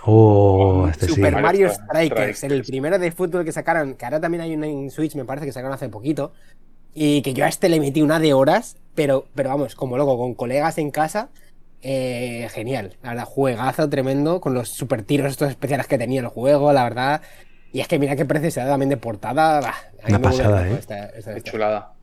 Oh, 0.03 0.87
este. 0.89 1.07
Super 1.07 1.33
Mario 1.33 1.67
Mario 1.67 1.69
Strikers. 1.69 2.37
Strikers, 2.37 2.43
el 2.43 2.63
primero 2.63 2.97
de 2.99 3.11
fútbol 3.11 3.45
que 3.45 3.51
sacaron, 3.51 3.93
que 3.95 4.05
ahora 4.05 4.19
también 4.19 4.41
hay 4.41 4.55
una 4.55 4.67
en 4.67 4.89
Switch, 4.89 5.15
me 5.15 5.25
parece 5.25 5.45
que 5.45 5.51
sacaron 5.51 5.73
hace 5.73 5.89
poquito. 5.89 6.33
Y 6.93 7.21
que 7.21 7.33
yo 7.33 7.45
a 7.45 7.47
este 7.47 7.69
le 7.69 7.79
metí 7.79 8.01
una 8.01 8.19
de 8.19 8.33
horas, 8.33 8.77
pero, 8.95 9.25
pero 9.35 9.49
vamos, 9.49 9.75
como 9.75 9.97
loco, 9.97 10.17
con 10.17 10.33
colegas 10.33 10.77
en 10.77 10.91
casa. 10.91 11.29
eh, 11.83 12.47
genial. 12.51 12.97
La 13.01 13.09
verdad, 13.09 13.25
juegazo 13.25 13.89
tremendo 13.89 14.39
con 14.41 14.53
los 14.53 14.69
super 14.69 15.01
tiros 15.03 15.31
estos 15.31 15.49
especiales 15.49 15.87
que 15.87 15.97
tenía 15.97 16.21
el 16.21 16.27
juego, 16.27 16.71
la 16.73 16.83
verdad. 16.83 17.21
Y 17.73 17.79
es 17.79 17.87
que 17.87 17.97
mira 17.97 18.15
qué 18.15 18.23
precio 18.25 18.51
se 18.51 18.59
da 18.59 18.67
también 18.67 18.89
de 18.89 18.97
portada. 18.97 19.61
bah, 19.61 19.73
Una 20.07 20.19
pasada, 20.19 20.67
¿eh? 20.67 20.75
esta- 20.79 21.05
esta- 21.09 21.33
Qué 21.35 21.41
chulada. 21.41 21.93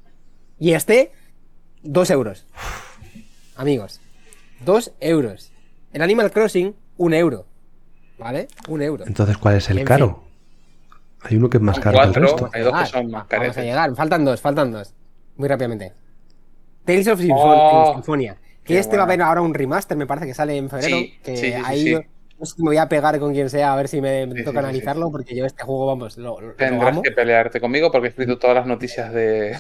Y 0.59 0.73
este, 0.73 1.13
2 1.85 2.11
euros. 2.11 2.45
Amigos, 3.57 4.01
2 4.65 4.93
euros. 5.01 5.53
El 5.93 6.03
Animal 6.03 6.31
Crossing, 6.33 6.75
un 6.97 7.15
euro. 7.15 7.47
¿Vale? 8.19 8.49
Un 8.69 8.83
euro. 8.83 9.05
Entonces, 9.07 9.39
¿cuál 9.39 9.57
es 9.57 9.71
el 9.71 9.79
En 9.79 9.85
caro? 9.87 10.25
Hay 11.23 11.37
uno 11.37 11.49
que 11.51 11.57
es 11.59 11.63
más 11.63 11.79
caro 11.81 11.99
que 11.99 12.05
el 12.05 12.13
cuatro. 12.13 12.23
resto. 12.23 12.51
Hay 12.53 12.63
dos 12.63 12.79
que 12.79 12.87
son 12.87 13.11
más 13.11 13.27
Vamos 13.29 13.57
a 13.57 13.63
llegar. 13.63 13.95
Faltan 13.95 14.25
dos, 14.25 14.41
faltan 14.41 14.73
dos. 14.73 14.95
Muy 15.37 15.49
rápidamente. 15.49 15.93
Tales 16.85 17.09
of 17.09 17.21
Oh, 17.31 17.93
Symphonia. 17.95 18.37
Que 18.65 18.79
este 18.79 18.97
va 18.97 19.03
a 19.05 19.07
haber 19.07 19.23
ahora 19.23 19.41
un 19.41 19.55
remaster, 19.55 19.97
me 19.97 20.07
parece 20.07 20.27
que 20.27 20.35
sale 20.35 20.57
en 20.57 20.69
febrero. 20.69 20.97
Sí, 20.99 21.15
que 21.23 21.37
sí, 21.37 21.53
ahí 21.53 21.85
sí. 21.85 21.95
no 22.39 22.45
sé 22.47 22.55
si 22.57 22.63
me 22.63 22.69
voy 22.69 22.77
a 22.77 22.89
pegar 22.89 23.19
con 23.19 23.33
quien 23.33 23.49
sea 23.49 23.73
a 23.73 23.77
ver 23.77 23.89
si 23.89 24.01
me 24.01 24.31
Sí, 24.31 24.45
toca 24.45 24.59
analizarlo, 24.59 25.07
sí. 25.07 25.13
porque 25.13 25.35
yo 25.35 25.47
este 25.47 25.63
juego, 25.65 25.87
vamos, 25.87 26.19
lo, 26.19 26.41
lo 26.41 26.53
Tendrás 26.55 26.91
amo. 26.93 27.03
que 27.03 27.11
pelearte 27.13 27.61
conmigo 27.61 27.91
porque 27.91 28.09
he 28.09 28.11
escrito 28.11 28.39
todas 28.39 28.57
las 28.57 28.67
noticias 28.67 29.13
de, 29.13 29.57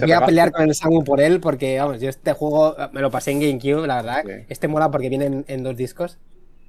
Voy 0.00 0.12
a 0.12 0.24
pelear 0.24 0.52
con 0.52 0.62
el 0.62 0.74
Samu 0.76 1.02
por 1.02 1.20
él, 1.20 1.40
porque, 1.40 1.78
vamos, 1.80 2.00
yo 2.00 2.08
este 2.08 2.32
juego 2.34 2.76
me 2.92 3.00
lo 3.00 3.10
pasé 3.10 3.32
en 3.32 3.40
GameCube, 3.40 3.86
la 3.86 3.96
verdad. 3.96 4.22
Sí. 4.24 4.44
Este 4.48 4.68
mola 4.68 4.90
porque 4.92 5.08
viene 5.08 5.26
en, 5.26 5.44
en 5.48 5.62
dos 5.64 5.76
discos. 5.76 6.18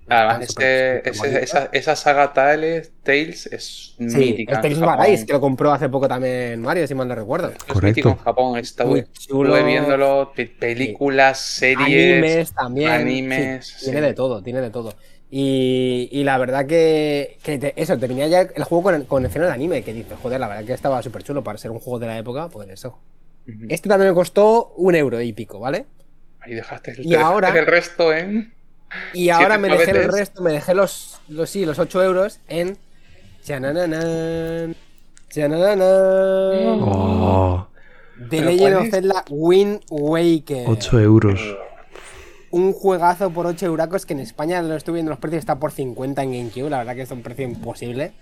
Además, 0.09 0.41
ese- 0.49 1.01
ese- 1.09 1.43
esa, 1.43 1.69
esa 1.71 1.95
saga 1.95 2.33
Tales, 2.33 2.91
Tales 3.03 3.45
es 3.47 3.95
Sí, 3.97 4.03
mítica. 4.17 4.55
el 4.55 4.61
Tales 4.61 4.77
of. 4.81 4.87
Arise, 4.89 5.25
que 5.25 5.33
lo 5.33 5.39
compró 5.41 5.71
hace 5.71 5.87
poco 5.89 6.07
también 6.07 6.61
Mario, 6.61 6.85
si 6.87 6.93
mal 6.95 7.07
no 7.07 7.15
recuerdo. 7.15 7.49
Es 7.49 7.57
Correcto. 7.63 7.85
mítico 7.87 8.09
en 8.09 8.17
Japón. 8.17 8.57
Estuve, 8.59 8.85
Muy 8.87 9.03
chulo. 9.13 9.55
estuve 9.55 9.71
viéndolo, 9.71 10.31
pe- 10.35 10.45
películas, 10.47 11.39
series. 11.39 11.79
Animes 12.17 12.53
también. 12.53 12.89
animes, 12.91 13.65
sí, 13.67 13.85
tiene 13.85 14.01
de 14.01 14.13
todo, 14.13 14.41
tiene 14.43 14.61
de 14.61 14.69
todo. 14.69 14.93
Y, 15.35 16.09
y 16.11 16.23
la 16.23 16.37
verdad 16.37 16.65
que, 16.67 17.37
que 17.41 17.57
te- 17.57 17.73
eso, 17.81 17.97
te 17.97 18.05
venía 18.07 18.27
ya 18.27 18.41
el 18.41 18.63
juego 18.65 18.83
con, 18.83 19.03
con 19.05 19.25
escenas 19.25 19.47
de 19.47 19.53
anime, 19.55 19.83
que 19.83 19.93
dices, 19.93 20.13
joder, 20.21 20.39
la 20.39 20.47
verdad 20.47 20.63
que 20.65 20.73
estaba 20.73 21.01
súper 21.01 21.23
chulo 21.23 21.43
para 21.43 21.57
ser 21.57 21.71
un 21.71 21.79
juego 21.79 21.97
de 21.99 22.07
la 22.07 22.17
época, 22.19 22.49
pues 22.49 22.69
eso. 22.69 22.99
Ujú. 23.47 23.65
Este 23.69 23.89
también 23.89 24.11
me 24.11 24.15
costó 24.15 24.73
un 24.77 24.93
euro 24.95 25.19
y 25.21 25.33
pico, 25.33 25.59
¿vale? 25.59 25.85
Ahí 26.39 26.53
dejaste 26.53 26.91
el, 26.91 27.05
Y 27.05 27.15
ahora- 27.15 27.47
dejaste 27.47 27.59
el 27.59 27.65
resto 27.65 28.13
en. 28.13 28.53
Y 29.13 29.29
ahora 29.29 29.57
me 29.57 29.69
dejé 29.69 29.91
el 29.91 30.11
resto, 30.11 30.41
me 30.41 30.51
dejé 30.51 30.73
los, 30.73 31.19
los, 31.27 31.49
sí, 31.49 31.65
los 31.65 31.79
8 31.79 32.03
euros 32.03 32.39
en... 32.47 32.77
Chanananan, 33.43 34.75
chanananan, 35.29 35.79
Oh, 36.81 37.67
The 38.29 38.37
¿Pero 38.37 38.49
Legend 38.51 38.75
of? 38.75 38.89
Zelda 38.89 39.25
Wind 39.29 39.81
Waker. 39.89 40.65
8 40.67 40.99
euros. 41.01 41.41
un 42.51 42.71
juegazo 42.71 43.31
por 43.31 43.45
8 43.47 43.65
euracos 43.65 44.05
que 44.05 44.13
en 44.13 44.19
España 44.19 44.61
lo 44.61 44.75
estoy 44.75 44.93
viendo 44.95 45.09
los 45.09 45.19
precios 45.19 45.39
está 45.39 45.59
por 45.59 45.71
50 45.71 46.21
en 46.23 46.31
GameCube, 46.31 46.69
la 46.69 46.77
verdad 46.79 46.95
que 46.95 47.01
es 47.01 47.11
un 47.11 47.21
precio 47.21 47.43
imposible. 47.45 48.13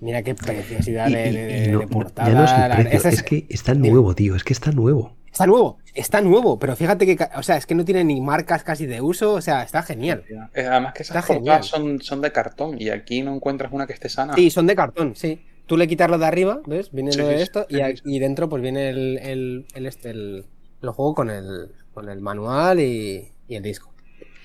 Mira 0.00 0.22
qué 0.22 0.34
preciosidad 0.34 1.08
Y, 1.08 1.14
de, 1.14 1.28
y- 1.28 1.32
de- 1.34 1.64
y 1.64 1.68
no- 1.72 1.78
de 1.80 1.86
portada. 1.86 2.28
ya 2.30 2.34
no 2.34 2.44
es 2.90 3.00
precio, 3.02 3.24
que 3.24 3.46
está 3.50 3.74
nuevo, 3.74 4.14
tío. 4.14 4.34
Es 4.36 4.44
que 4.44 4.52
está 4.52 4.72
nuevo. 4.72 5.16
Está 5.30 5.46
nuevo, 5.46 5.78
está 5.94 6.20
nuevo, 6.20 6.58
pero 6.58 6.74
fíjate 6.74 7.06
que, 7.06 7.28
o 7.36 7.42
sea, 7.44 7.56
es 7.56 7.64
que 7.64 7.76
no 7.76 7.84
tiene 7.84 8.02
ni 8.02 8.20
marcas 8.20 8.64
casi 8.64 8.86
de 8.86 9.00
uso, 9.00 9.34
o 9.34 9.40
sea, 9.40 9.62
está 9.62 9.82
genial. 9.82 10.24
Además 10.54 10.92
que 10.92 11.04
esas 11.04 11.24
portadas 11.24 11.66
son, 11.66 12.02
son 12.02 12.20
de 12.20 12.32
cartón 12.32 12.76
y 12.80 12.88
aquí 12.88 13.22
no 13.22 13.34
encuentras 13.36 13.70
una 13.72 13.86
que 13.86 13.92
esté 13.92 14.08
sana. 14.08 14.34
Sí, 14.34 14.50
son 14.50 14.66
de 14.66 14.74
cartón, 14.74 15.14
sí. 15.14 15.40
Tú 15.66 15.76
le 15.76 15.86
quitas 15.86 16.10
lo 16.10 16.18
de 16.18 16.26
arriba, 16.26 16.60
¿ves? 16.66 16.90
Viene 16.90 17.12
Sí, 17.12 17.18
lo 17.18 17.28
de 17.28 17.42
esto 17.42 17.64
sí, 17.70 17.76
y, 17.76 17.96
sí, 17.98 18.18
dentro 18.18 18.48
pues 18.48 18.60
viene 18.60 18.88
el, 18.90 19.18
el, 19.18 19.66
el 19.74 19.86
este, 19.86 20.10
el, 20.10 20.46
el 20.82 20.90
juego 20.90 21.14
con 21.14 21.30
el, 21.30 21.70
con 21.94 22.08
el 22.08 22.20
manual 22.20 22.80
y, 22.80 23.28
y 23.46 23.54
el 23.54 23.62
disco. 23.62 23.94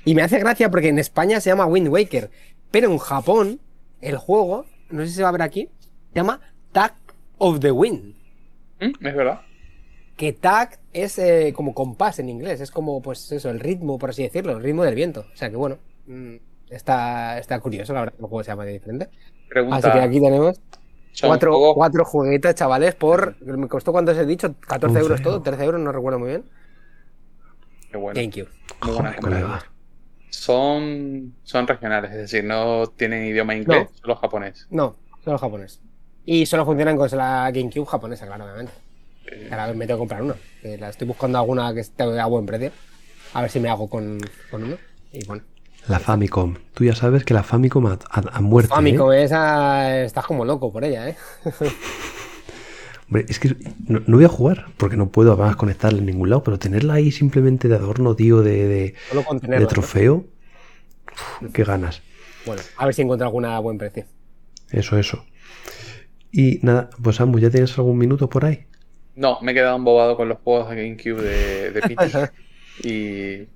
Y 0.05 0.13
me 0.13 0.21
hace 0.21 0.37
gracia 0.37 0.69
porque 0.69 0.89
en 0.89 0.99
España 0.99 1.39
se 1.41 1.49
llama 1.49 1.65
Wind 1.65 1.87
Waker, 1.87 2.29
pero 2.69 2.91
en 2.91 2.99
Japón 2.99 3.59
el 4.01 4.17
juego, 4.17 4.67
no 4.89 5.01
sé 5.01 5.07
si 5.07 5.13
se 5.15 5.23
va 5.23 5.29
a 5.29 5.33
ver 5.33 5.41
aquí, 5.41 5.69
se 6.09 6.15
llama 6.15 6.39
Tag 6.71 6.93
of 7.37 7.59
the 7.59 7.71
Wind. 7.71 8.15
¿Mm? 8.79 9.05
Es 9.05 9.15
verdad. 9.15 9.41
Que 10.15 10.31
tag 10.31 10.79
es 10.93 11.19
eh, 11.19 11.51
como 11.53 11.73
compás 11.73 12.19
en 12.19 12.29
inglés, 12.29 12.61
es 12.61 12.71
como 12.71 13.01
pues 13.01 13.31
eso, 13.31 13.49
el 13.49 13.59
ritmo, 13.59 13.97
por 13.97 14.11
así 14.11 14.23
decirlo, 14.23 14.53
el 14.53 14.63
ritmo 14.63 14.83
del 14.83 14.95
viento. 14.95 15.25
O 15.33 15.35
sea 15.35 15.49
que 15.49 15.57
bueno, 15.57 15.77
mm, 16.07 16.35
está, 16.69 17.37
está 17.37 17.59
curioso, 17.59 17.93
la 17.93 18.01
verdad, 18.01 18.13
que 18.13 18.21
el 18.21 18.29
juego 18.29 18.43
se 18.43 18.51
llama 18.51 18.65
de 18.65 18.73
diferente. 18.73 19.09
Pregunta. 19.49 19.77
Así 19.77 19.91
que 19.91 19.99
aquí 19.99 20.19
tenemos 20.21 20.59
¿son 21.11 21.29
cuatro, 21.29 21.73
cuatro 21.75 22.05
jueguitos, 22.05 22.55
chavales, 22.55 22.95
por. 22.95 23.41
¿Me 23.41 23.67
costó 23.67 23.91
cuánto 23.91 24.11
os 24.11 24.17
he 24.17 24.25
dicho? 24.25 24.55
14 24.67 24.95
Un 24.95 25.01
euros 25.01 25.21
todo, 25.21 25.41
13 25.41 25.63
euros, 25.63 25.81
no 25.81 25.91
recuerdo 25.91 26.19
muy 26.19 26.29
bien. 26.29 26.45
Qué 27.91 27.97
bueno. 27.97 28.19
Muy 28.83 28.93
buena 28.93 29.15
compra. 29.15 29.41
colega. 29.41 29.74
Son, 30.35 31.33
son 31.43 31.67
regionales, 31.67 32.11
es 32.11 32.17
decir, 32.17 32.43
no 32.43 32.87
tienen 32.87 33.25
idioma 33.25 33.55
inglés, 33.55 33.87
No. 33.91 33.97
solo 34.01 34.15
japonés. 34.17 34.67
No, 34.69 34.95
solo 35.23 35.37
japonés. 35.37 35.79
Y 36.25 36.45
solo 36.45 36.65
funcionan 36.65 36.97
con 36.97 37.09
la 37.11 37.49
GameCube 37.51 37.85
japonesa, 37.85 38.25
claro, 38.25 38.45
obviamente. 38.45 38.73
Ahora 39.49 39.73
me 39.73 39.87
tengo 39.87 39.97
que 39.97 40.01
comprar 40.01 40.21
uno. 40.21 40.35
que 40.61 40.77
la 40.77 40.89
estoy 40.89 41.07
buscando 41.07 41.37
alguna 41.39 41.73
que 41.73 41.79
esté 41.79 42.03
a 42.03 42.25
buen 42.25 42.45
precio. 42.45 42.71
A 43.33 43.41
ver 43.41 43.49
si 43.49 43.59
me 43.59 43.69
hago 43.69 43.89
con, 43.89 44.19
con 44.51 44.63
uno. 44.63 44.77
Y 45.11 45.25
bueno. 45.25 45.43
La 45.87 45.99
Famicom. 45.99 46.55
Tú 46.73 46.83
ya 46.83 46.95
sabes 46.95 47.23
que 47.23 47.33
la 47.33 47.43
Famicom 47.43 47.85
ha, 47.87 47.99
ha- 48.09 48.23
ha 48.33 48.41
muerto. 48.41 48.73
¿eh? 48.73 48.75
Famicom, 48.75 49.11
esa 49.13 50.01
estás 50.03 50.25
como 50.25 50.45
loco 50.45 50.71
por 50.71 50.83
ella, 50.83 51.09
¿eh? 51.09 51.15
Hombre, 53.07 53.25
es 53.29 53.39
que 53.39 53.55
no, 53.87 54.01
no 54.07 54.17
voy 54.17 54.25
a 54.25 54.29
jugar 54.29 54.65
porque 54.77 54.97
no 54.97 55.09
puedo 55.09 55.33
además 55.33 55.55
conectarla 55.55 55.99
en 55.99 56.07
ningún 56.07 56.29
lado, 56.29 56.43
pero 56.43 56.57
tenerla 56.57 56.95
ahí 56.95 57.11
simplemente 57.11 57.67
de 57.67 57.75
adorno, 57.75 58.15
tío, 58.15 58.41
de, 58.41 58.67
de, 58.67 58.93
¿no? 59.13 59.67
trofeo. 59.67 60.25
uf, 61.41 61.51
qué 61.53 61.63
ganas. 61.63 62.01
Bueno, 62.45 62.61
a 62.77 62.85
ver 62.85 62.95
si 62.95 63.01
encuentro 63.01 63.27
alguna 63.27 63.55
a 63.55 63.59
buen 63.59 63.77
precio. 63.77 64.05
Eso, 64.71 64.97
eso. 64.97 65.25
Y 66.31 66.59
nada, 66.63 66.89
pues 67.01 67.17
Samu, 67.17 67.39
¿ya 67.39 67.49
tienes 67.49 67.77
algún 67.77 67.97
minuto 67.97 68.29
por 68.29 68.45
ahí? 68.45 68.65
No, 69.15 69.39
me 69.41 69.51
he 69.51 69.55
quedado 69.55 69.77
embobado 69.77 70.17
con 70.17 70.27
los 70.27 70.39
juegos 70.39 70.69
de 70.69 70.75
GameCube 70.75 71.21
de, 71.21 71.71
de 71.71 71.81
Pity. 71.87 72.11
y 72.83 73.47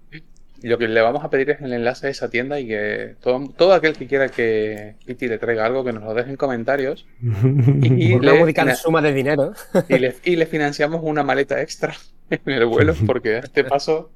lo 0.63 0.77
que 0.77 0.87
le 0.87 1.01
vamos 1.01 1.23
a 1.23 1.29
pedir 1.29 1.49
es 1.51 1.61
el 1.61 1.73
enlace 1.73 2.07
de 2.07 2.11
esa 2.11 2.29
tienda 2.29 2.59
y 2.59 2.67
que 2.67 3.15
todo, 3.21 3.47
todo 3.55 3.73
aquel 3.73 3.93
que 3.93 4.07
quiera 4.07 4.29
que 4.29 4.95
Pity 5.05 5.27
le 5.27 5.37
traiga 5.37 5.65
algo, 5.65 5.83
que 5.83 5.93
nos 5.93 6.03
lo 6.03 6.13
deje 6.13 6.29
en 6.31 6.35
comentarios 6.37 7.05
Y 7.81 8.13
una 8.13 8.33
le- 8.33 8.39
módica 8.39 8.65
na- 8.65 8.75
suma 8.75 9.01
de 9.01 9.13
dinero. 9.13 9.53
y 9.87 9.97
le, 9.99 10.15
y 10.23 10.35
le 10.35 10.45
financiamos 10.45 11.01
una 11.03 11.23
maleta 11.23 11.61
extra 11.61 11.93
en 12.29 12.39
el 12.53 12.65
vuelo, 12.65 12.93
porque 13.05 13.35
a 13.35 13.39
este 13.39 13.63
paso 13.63 14.11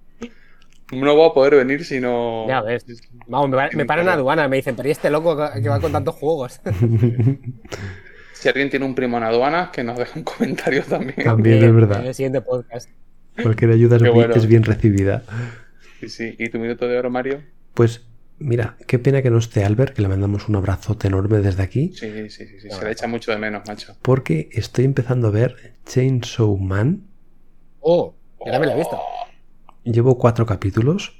no 0.91 1.15
voy 1.15 1.29
a 1.29 1.33
poder 1.33 1.55
venir 1.55 1.85
si 1.85 1.99
no. 1.99 2.47
Ya 2.47 2.61
ves. 2.61 2.85
Vamos, 3.27 3.49
me, 3.49 3.55
va- 3.57 3.69
me 3.73 3.85
paran 3.85 4.05
en 4.07 4.13
aduana, 4.13 4.47
me 4.47 4.57
dicen, 4.57 4.75
pero 4.75 4.89
¿y 4.89 4.91
este 4.91 5.09
loco 5.09 5.35
que 5.61 5.69
va 5.69 5.79
con 5.79 5.91
tantos 5.91 6.15
juegos? 6.15 6.59
Si 8.33 8.49
alguien 8.49 8.69
tiene 8.69 8.85
un 8.85 8.93
primo 8.93 9.15
en 9.17 9.23
aduanas, 9.23 9.69
que 9.69 9.85
nos 9.85 9.97
deje 9.97 10.19
un 10.19 10.25
comentario 10.25 10.83
también. 10.83 11.23
También 11.23 11.57
es 11.59 11.63
En 11.63 11.75
verdad. 11.77 12.05
el 12.05 12.13
siguiente 12.13 12.41
podcast. 12.41 12.89
Cualquier 13.41 13.71
ayuda 13.71 13.97
bueno. 14.11 14.35
es 14.35 14.45
bien 14.47 14.63
recibida. 14.63 15.23
Sí, 16.09 16.09
sí. 16.09 16.35
¿Y 16.37 16.49
tu 16.49 16.59
minuto 16.59 16.87
de 16.87 16.97
oro, 16.97 17.09
Mario? 17.09 17.41
Pues 17.73 18.05
mira, 18.39 18.77
qué 18.87 18.99
pena 18.99 19.21
que 19.21 19.29
no 19.29 19.37
esté 19.37 19.63
Albert, 19.63 19.95
que 19.95 20.01
le 20.01 20.07
mandamos 20.07 20.49
un 20.49 20.55
abrazote 20.55 21.07
enorme 21.07 21.39
desde 21.39 21.63
aquí, 21.63 21.91
Sí, 21.95 22.11
sí, 22.29 22.29
sí, 22.29 22.59
sí. 22.59 22.69
Se 22.69 22.83
le 22.83 22.91
echa 22.91 23.07
mucho 23.07 23.31
de 23.31 23.37
menos, 23.37 23.63
macho. 23.67 23.95
porque 24.01 24.49
estoy 24.51 24.85
empezando 24.85 25.27
a 25.27 25.31
ver 25.31 25.73
Chainsaw 25.85 26.57
Man. 26.57 27.03
Oh, 27.79 28.13
yo 28.45 28.51
también 28.51 28.71
lo 28.71 28.75
he 28.75 28.79
visto. 28.79 28.99
Llevo 29.83 30.17
cuatro 30.17 30.45
capítulos 30.45 31.17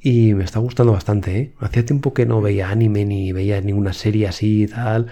y 0.00 0.34
me 0.34 0.44
está 0.44 0.58
gustando 0.58 0.92
bastante, 0.92 1.38
¿eh? 1.38 1.52
Hacía 1.58 1.84
tiempo 1.84 2.12
que 2.14 2.26
no 2.26 2.40
veía 2.40 2.70
anime 2.70 3.04
ni 3.04 3.32
veía 3.32 3.60
ninguna 3.60 3.92
serie 3.92 4.26
así 4.28 4.64
y 4.64 4.66
tal, 4.66 5.08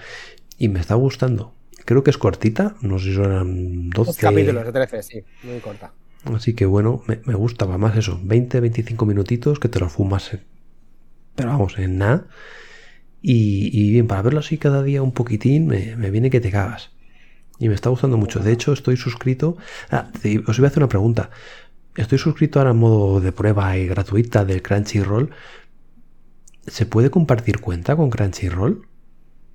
y 0.57 0.69
me 0.69 0.79
está 0.79 0.95
gustando. 0.95 1.53
Creo 1.85 2.03
que 2.03 2.11
es 2.11 2.17
cortita, 2.17 2.75
no 2.81 2.97
sé 2.99 3.05
si 3.05 3.15
son 3.15 3.89
12 3.89 4.07
Dos 4.07 4.17
capítulos 4.17 4.65
de 4.65 4.71
13, 4.71 5.03
sí, 5.03 5.23
muy 5.43 5.59
corta. 5.59 5.93
Así 6.25 6.53
que 6.55 6.65
bueno, 6.65 7.01
me, 7.07 7.21
me 7.25 7.33
gustaba 7.35 7.77
más 7.77 7.97
eso, 7.97 8.19
20, 8.23 8.59
25 8.59 9.05
minutitos 9.05 9.59
que 9.59 9.69
te 9.69 9.79
lo 9.79 9.89
fumas, 9.89 10.33
en- 10.33 10.43
pero 11.35 11.49
vamos, 11.49 11.77
en 11.79 11.97
nada. 11.99 12.27
Y, 13.21 13.69
y 13.73 13.91
bien, 13.91 14.07
para 14.07 14.21
verlo 14.21 14.39
así 14.41 14.57
cada 14.57 14.83
día 14.83 15.01
un 15.03 15.13
poquitín, 15.13 15.67
me, 15.67 15.95
me 15.97 16.11
viene 16.11 16.29
que 16.29 16.41
te 16.41 16.51
cagas. 16.51 16.91
Y 17.59 17.69
me 17.69 17.75
está 17.75 17.89
gustando 17.89 18.17
mucho. 18.17 18.39
De 18.41 18.51
hecho, 18.53 18.73
estoy 18.73 18.97
suscrito. 18.97 19.57
Ah, 19.91 20.11
os 20.47 20.57
voy 20.59 20.65
a 20.65 20.69
hacer 20.69 20.79
una 20.83 20.89
pregunta. 20.89 21.31
Estoy 21.97 22.19
suscrito 22.19 22.59
ahora 22.59 22.71
en 22.71 22.77
modo 22.79 23.21
de 23.21 23.31
prueba 23.33 23.77
y 23.77 23.87
gratuita 23.87 24.45
del 24.45 24.61
Crunchyroll. 24.63 25.31
¿Se 26.67 26.85
puede 26.85 27.09
compartir 27.09 27.61
cuenta 27.61 27.95
con 27.95 28.09
Crunchyroll? 28.09 28.85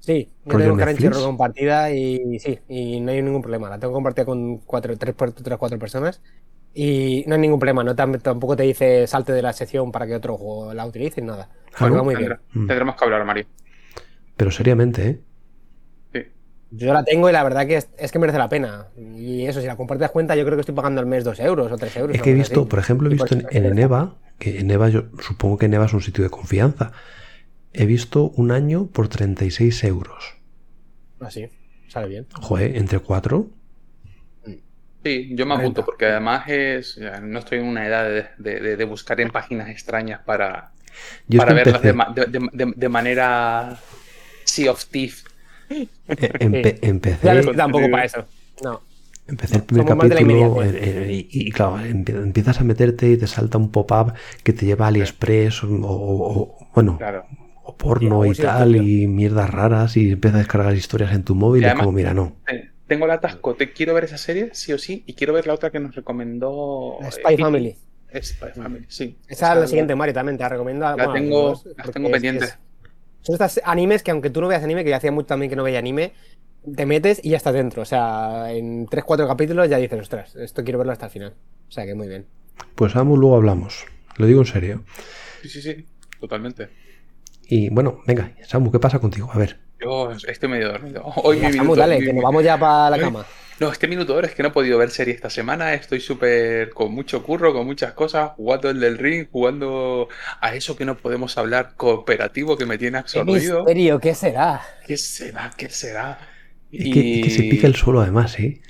Sí, 0.00 0.32
yo 0.44 0.56
¿Rollo 0.56 0.74
tengo? 0.74 0.76
Crunchyroll 0.76 1.22
compartida 1.24 1.90
y 1.92 2.38
sí, 2.38 2.58
y 2.68 3.00
no 3.00 3.10
hay 3.12 3.20
ningún 3.22 3.42
problema. 3.42 3.68
La 3.68 3.78
tengo 3.78 3.92
compartida 3.94 4.24
con 4.24 4.58
cuatro, 4.58 4.96
tres, 4.96 5.14
tres, 5.16 5.58
cuatro 5.58 5.78
personas 5.78 6.22
y 6.74 7.24
no 7.26 7.34
hay 7.34 7.40
ningún 7.40 7.58
problema. 7.58 7.82
No 7.84 7.94
tam- 7.96 8.20
tampoco 8.20 8.56
te 8.56 8.62
dice 8.64 9.06
salte 9.06 9.32
de 9.32 9.42
la 9.42 9.52
sección 9.52 9.90
para 9.92 10.06
que 10.06 10.14
otro 10.14 10.36
juego 10.36 10.74
la 10.74 10.86
utilice, 10.86 11.20
nada. 11.22 11.48
Ah, 11.76 11.88
¿no? 11.88 11.96
va 11.96 12.02
muy 12.02 12.14
bien. 12.14 12.28
Tendrá- 12.30 12.40
Mm. 12.52 12.66
Tendremos 12.66 12.96
que 12.96 13.04
hablar, 13.04 13.24
Mario. 13.24 13.46
Pero 14.36 14.50
seriamente, 14.50 15.08
¿eh? 15.08 15.20
Sí. 16.12 16.20
Yo 16.70 16.92
la 16.92 17.04
tengo 17.04 17.28
y 17.28 17.32
la 17.32 17.42
verdad 17.42 17.66
que 17.66 17.76
es, 17.76 17.88
es 17.98 18.12
que 18.12 18.18
merece 18.18 18.38
la 18.38 18.48
pena. 18.48 18.86
Y 19.16 19.46
eso, 19.46 19.60
si 19.60 19.66
la 19.66 19.76
compartes 19.76 20.10
cuenta, 20.10 20.36
yo 20.36 20.44
creo 20.44 20.56
que 20.56 20.60
estoy 20.60 20.74
pagando 20.74 21.00
al 21.00 21.06
mes 21.06 21.24
dos 21.24 21.40
euros 21.40 21.70
o 21.72 21.76
tres 21.76 21.96
euros. 21.96 22.14
Es 22.16 22.22
que 22.22 22.30
he 22.30 22.34
visto, 22.34 22.60
así. 22.60 22.68
por 22.70 22.78
ejemplo, 22.78 23.08
he 23.08 23.12
visto 23.12 23.34
en. 23.34 23.46
Eneva 23.66 24.16
que 24.38 24.60
en 24.60 24.70
EVA 24.70 24.88
yo 24.88 25.04
supongo 25.20 25.58
que 25.58 25.66
en 25.66 25.74
EVA 25.74 25.86
es 25.86 25.92
un 25.94 26.00
sitio 26.02 26.22
de 26.22 26.30
confianza. 26.30 26.92
He 27.72 27.86
visto 27.86 28.30
un 28.36 28.50
año 28.52 28.86
por 28.86 29.08
36 29.08 29.82
euros. 29.84 30.36
Así, 31.20 31.48
sale 31.88 32.08
bien. 32.08 32.26
Joder, 32.40 32.76
entre 32.76 33.00
cuatro. 33.00 33.48
Sí, 35.04 35.30
yo 35.34 35.46
me 35.46 35.54
apunto 35.54 35.84
porque 35.84 36.06
además 36.06 36.48
es, 36.48 36.98
no 37.22 37.38
estoy 37.38 37.58
en 37.58 37.66
una 37.66 37.86
edad 37.86 38.08
de, 38.38 38.60
de- 38.60 38.76
de 38.76 38.84
buscar 38.84 39.20
en 39.20 39.30
páginas 39.30 39.68
extrañas 39.68 40.20
para, 40.24 40.72
Yo 41.28 41.38
para 41.38 41.54
verlas 41.54 41.80
de, 41.82 41.92
de- 41.92 42.26
de- 42.26 42.48
de- 42.52 42.72
de 42.76 42.88
manera 42.88 43.78
Sea 44.44 44.72
of 44.72 44.84
Thief. 44.86 45.24
eh, 45.70 45.86
empe- 46.08 46.78
empecé, 46.82 47.18
Claro, 47.20 47.52
tampoco 47.54 47.88
para 47.90 48.04
eso. 48.04 48.24
No. 48.64 48.80
empecé 49.28 49.56
el 49.56 49.62
primer 49.62 49.86
Somos 49.86 50.08
capítulo 50.08 50.20
inmediatez. 50.32 50.82
en- 51.04 51.10
y, 51.10 51.28
y 51.30 51.50
claro, 51.52 51.78
empie- 51.78 52.22
empiezas 52.22 52.60
a 52.60 52.64
meterte 52.64 53.08
y 53.10 53.16
te 53.16 53.26
salta 53.28 53.56
un 53.58 53.70
pop-up 53.70 54.14
que 54.42 54.52
te 54.52 54.66
lleva 54.66 54.86
a 54.86 54.88
AliExpress 54.88 55.62
o, 55.64 55.68
o- 55.68 56.40
o- 56.42 56.68
bueno, 56.74 56.98
Claro. 56.98 57.24
o 57.62 57.76
porno 57.76 58.24
y 58.24 58.34
tal 58.34 58.74
y 58.76 59.06
mierdas 59.06 59.48
raras 59.50 59.96
y 59.96 60.10
empiezas 60.10 60.36
a 60.36 60.38
descargar 60.38 60.74
historias 60.74 61.12
en 61.12 61.22
tu 61.22 61.34
móvil 61.36 61.62
Y 61.62 61.64
y 61.64 61.66
es 61.66 61.70
además- 61.70 61.84
como, 61.86 61.96
mira, 61.96 62.14
no. 62.14 62.36
Eh, 62.50 62.68
Tengo 62.88 63.04
el 63.04 63.10
atasco, 63.12 63.54
te 63.54 63.72
quiero 63.72 63.94
ver 63.94 64.04
esa 64.04 64.18
serie, 64.18 64.50
sí 64.54 64.72
o 64.72 64.78
sí, 64.78 65.04
y 65.06 65.12
quiero 65.14 65.32
ver 65.34 65.46
la 65.46 65.54
otra 65.54 65.70
que 65.70 65.78
nos 65.78 65.94
recomendó. 65.94 66.96
La 67.00 67.08
eh, 67.08 67.12
Spy 67.12 67.36
Family. 67.36 67.76
Spy 68.22 68.48
Family, 68.56 68.86
sí. 68.88 69.18
Esa 69.28 69.52
es 69.52 69.60
la 69.60 69.66
siguiente, 69.66 69.94
Mario, 69.94 70.14
también 70.14 70.38
te 70.38 70.42
la 70.42 70.48
recomiendo. 70.48 70.86
La 70.86 70.94
bueno, 70.94 71.12
tengo, 71.12 71.50
las 71.50 71.64
dos, 71.64 71.76
las 71.76 71.90
tengo 71.90 72.08
es- 72.08 72.12
pendientes. 72.12 72.48
es- 72.48 72.58
Son 73.20 73.34
estas 73.34 73.60
animes 73.64 74.02
que 74.02 74.10
aunque 74.10 74.30
tú 74.30 74.40
no 74.40 74.48
veas 74.48 74.64
anime, 74.64 74.84
que 74.84 74.90
yo 74.90 74.96
hacía 74.96 75.12
mucho 75.12 75.26
también 75.26 75.50
que 75.50 75.56
no 75.56 75.62
veía 75.64 75.78
anime, 75.80 76.12
te 76.76 76.86
metes 76.86 77.20
y 77.22 77.30
ya 77.30 77.36
estás 77.36 77.52
dentro. 77.52 77.82
O 77.82 77.84
sea, 77.84 78.50
en 78.52 78.86
3-4 78.86 79.28
capítulos 79.28 79.68
ya 79.68 79.76
dices, 79.76 80.00
ostras, 80.00 80.34
esto 80.36 80.64
quiero 80.64 80.78
verlo 80.78 80.92
hasta 80.92 81.06
el 81.06 81.12
final. 81.12 81.34
O 81.68 81.70
sea 81.70 81.84
que 81.84 81.94
muy 81.94 82.08
bien. 82.08 82.26
Pues 82.74 82.94
vamos, 82.94 83.18
luego 83.18 83.36
hablamos. 83.36 83.84
Lo 84.16 84.24
digo 84.26 84.40
en 84.40 84.46
serio. 84.46 84.84
Sí, 85.42 85.48
sí, 85.50 85.60
sí, 85.62 85.86
totalmente. 86.20 86.70
Y 87.42 87.68
bueno, 87.70 88.00
venga, 88.06 88.32
Samu, 88.46 88.70
¿qué 88.72 88.78
pasa 88.78 88.98
contigo? 88.98 89.30
A 89.32 89.38
ver. 89.38 89.58
Yo 89.80 90.10
estoy 90.26 90.48
medio 90.48 90.68
dormido. 90.72 91.02
Hoy 91.16 91.38
mi 91.38 91.46
minuto, 91.52 91.76
dale, 91.76 91.98
mi- 92.00 92.06
que 92.06 92.12
nos 92.12 92.22
vamos 92.24 92.42
ya 92.44 92.58
para 92.58 92.90
la 92.90 92.98
cama. 92.98 93.26
No, 93.60 93.72
este 93.72 93.88
minuto 93.88 94.14
ahora 94.14 94.28
es 94.28 94.34
que 94.34 94.42
no 94.42 94.50
he 94.50 94.52
podido 94.52 94.78
ver 94.78 94.90
serie 94.90 95.12
esta 95.14 95.30
semana. 95.30 95.74
Estoy 95.74 96.00
súper 96.00 96.70
con 96.70 96.92
mucho 96.92 97.22
curro, 97.24 97.52
con 97.52 97.66
muchas 97.66 97.92
cosas, 97.92 98.30
jugando 98.36 98.70
el 98.70 98.78
del 98.78 98.98
ring, 98.98 99.26
jugando 99.30 100.08
a 100.40 100.54
eso 100.54 100.76
que 100.76 100.84
no 100.84 100.96
podemos 100.96 101.36
hablar 101.38 101.74
cooperativo 101.76 102.56
que 102.56 102.66
me 102.66 102.78
tiene 102.78 102.98
¿Qué 102.98 103.00
absorbido. 103.00 103.58
misterio? 103.64 103.98
¿Qué 103.98 104.14
será? 104.14 104.62
¿Qué 104.86 104.96
será? 104.96 105.50
¿Qué 105.56 105.68
será? 105.70 106.18
Es 106.70 106.84
que, 106.92 107.18
es 107.20 107.24
que 107.24 107.30
se 107.30 107.42
pica 107.44 107.66
el 107.66 107.74
suelo 107.74 108.00
además, 108.00 108.38
¿eh? 108.38 108.60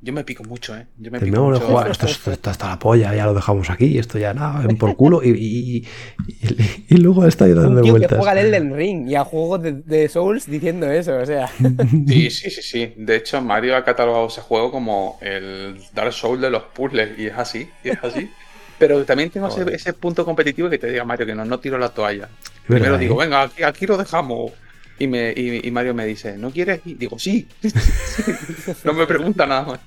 Yo 0.00 0.12
me 0.12 0.22
pico 0.22 0.44
mucho, 0.44 0.76
¿eh? 0.76 0.86
Yo 0.96 1.10
me 1.10 1.18
pico 1.18 1.42
mucho. 1.42 1.66
jugar, 1.66 1.90
esto, 1.90 2.06
esto 2.06 2.30
está 2.30 2.50
hasta 2.52 2.68
la 2.68 2.78
polla, 2.78 3.14
ya 3.16 3.26
lo 3.26 3.34
dejamos 3.34 3.68
aquí, 3.68 3.98
esto 3.98 4.16
ya 4.16 4.32
nada, 4.32 4.64
ven 4.64 4.76
por 4.76 4.94
culo 4.94 5.20
y, 5.24 5.30
y, 5.30 5.76
y- 5.78 6.84
y- 6.88 6.96
luego 6.98 7.26
está 7.26 7.46
ahí 7.46 7.52
dando 7.52 7.80
tío 7.80 7.94
que 7.94 7.98
vueltas. 7.98 8.16
juega 8.18 8.30
al 8.32 8.38
Elden 8.38 8.76
Ring 8.76 9.08
y 9.10 9.16
a 9.16 9.24
juegos 9.24 9.60
de, 9.62 9.72
de 9.72 10.08
Souls 10.08 10.46
diciendo 10.46 10.88
eso, 10.90 11.16
o 11.16 11.26
sea. 11.26 11.48
Sí, 12.06 12.30
sí, 12.30 12.48
sí, 12.50 12.62
sí. 12.62 12.92
De 12.96 13.16
hecho, 13.16 13.40
Mario 13.42 13.76
ha 13.76 13.84
catalogado 13.84 14.28
ese 14.28 14.40
juego 14.40 14.70
como 14.70 15.18
el 15.20 15.76
Dark 15.92 16.12
Souls 16.12 16.40
de 16.40 16.50
los 16.50 16.62
puzzles 16.62 17.18
y 17.18 17.26
es 17.26 17.34
así, 17.36 17.68
y 17.82 17.88
es 17.90 17.98
así. 18.02 18.30
Pero 18.78 19.04
también 19.04 19.30
tengo 19.30 19.48
ese, 19.48 19.64
ese 19.74 19.92
punto 19.94 20.24
competitivo 20.24 20.70
que 20.70 20.78
te 20.78 20.86
diga 20.88 21.04
Mario 21.04 21.26
que 21.26 21.34
no, 21.34 21.44
no 21.44 21.58
tiro 21.58 21.76
la 21.76 21.88
toalla. 21.88 22.28
Primero 22.68 22.96
digo, 22.98 23.20
¿eh? 23.20 23.24
venga, 23.24 23.42
aquí, 23.42 23.64
aquí 23.64 23.86
lo 23.86 23.96
dejamos. 23.96 24.52
Y, 24.98 25.06
me, 25.06 25.32
y, 25.36 25.66
y 25.66 25.70
Mario 25.70 25.94
me 25.94 26.04
dice, 26.06 26.36
¿no 26.36 26.50
quieres? 26.50 26.80
Y 26.84 26.94
digo, 26.94 27.18
sí. 27.18 27.46
no 28.84 28.92
me 28.92 29.06
pregunta 29.06 29.46
nada 29.46 29.62
más. 29.62 29.80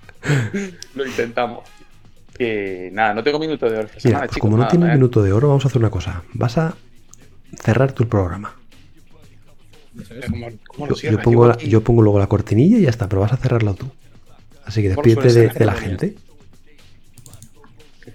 lo 0.96 1.06
intentamos. 1.06 1.68
Que 2.38 2.90
nada, 2.94 3.14
no 3.14 3.24
tengo 3.24 3.40
minuto 3.40 3.70
de 3.70 3.78
oro 3.78 3.88
esta 3.88 3.98
Mira, 3.98 4.02
semana, 4.02 4.20
pues 4.28 4.30
chicos. 4.36 4.42
como 4.42 4.58
no 4.58 4.64
nada, 4.64 4.72
tienes 4.72 4.90
¿eh? 4.90 4.94
minuto 4.94 5.22
de 5.22 5.34
oro, 5.34 5.50
vamos 5.50 5.66
a 5.66 5.68
hacer 5.68 5.80
una 5.80 5.90
cosa. 5.90 6.24
Vas 6.34 6.58
a 6.58 6.76
cerrar 7.62 7.92
tu 7.92 8.08
programa. 8.08 8.56
¿Cómo, 10.30 10.48
cómo 10.68 10.88
Yo, 10.88 11.12
lo 11.12 11.18
yo 11.18 11.22
pongo 11.22 11.48
la- 11.48 11.58
yo 11.58 11.82
pongo 11.84 12.02
luego 12.02 12.18
la 12.20 12.28
cortinilla 12.28 12.78
y 12.78 12.82
ya 12.84 12.90
está, 12.90 13.10
pero 13.10 13.22
vas 13.22 13.34
a 13.34 13.38
cerrarlo 13.38 13.74
tú. 13.74 13.92
Así 14.66 14.82
que 14.82 14.96
¿Cómo 14.96 15.04
despídete 15.04 15.60
de, 15.60 15.66
la 15.66 15.74
gente. 15.74 16.16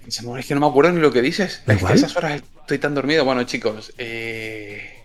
Es 0.07 0.45
que 0.47 0.55
no 0.55 0.61
me 0.61 0.67
acuerdo 0.67 0.91
ni 0.93 1.01
lo 1.01 1.11
que 1.11 1.21
dices. 1.21 1.61
Da 1.65 1.75
Es 1.75 1.83
que 1.83 1.87
a 1.87 1.93
esas 1.93 2.15
horas 2.17 2.41
estoy 2.61 2.79
tan 2.79 2.95
dormido. 2.95 3.23
Bueno, 3.25 3.43
chicos, 3.43 3.93
eh, 3.97 4.96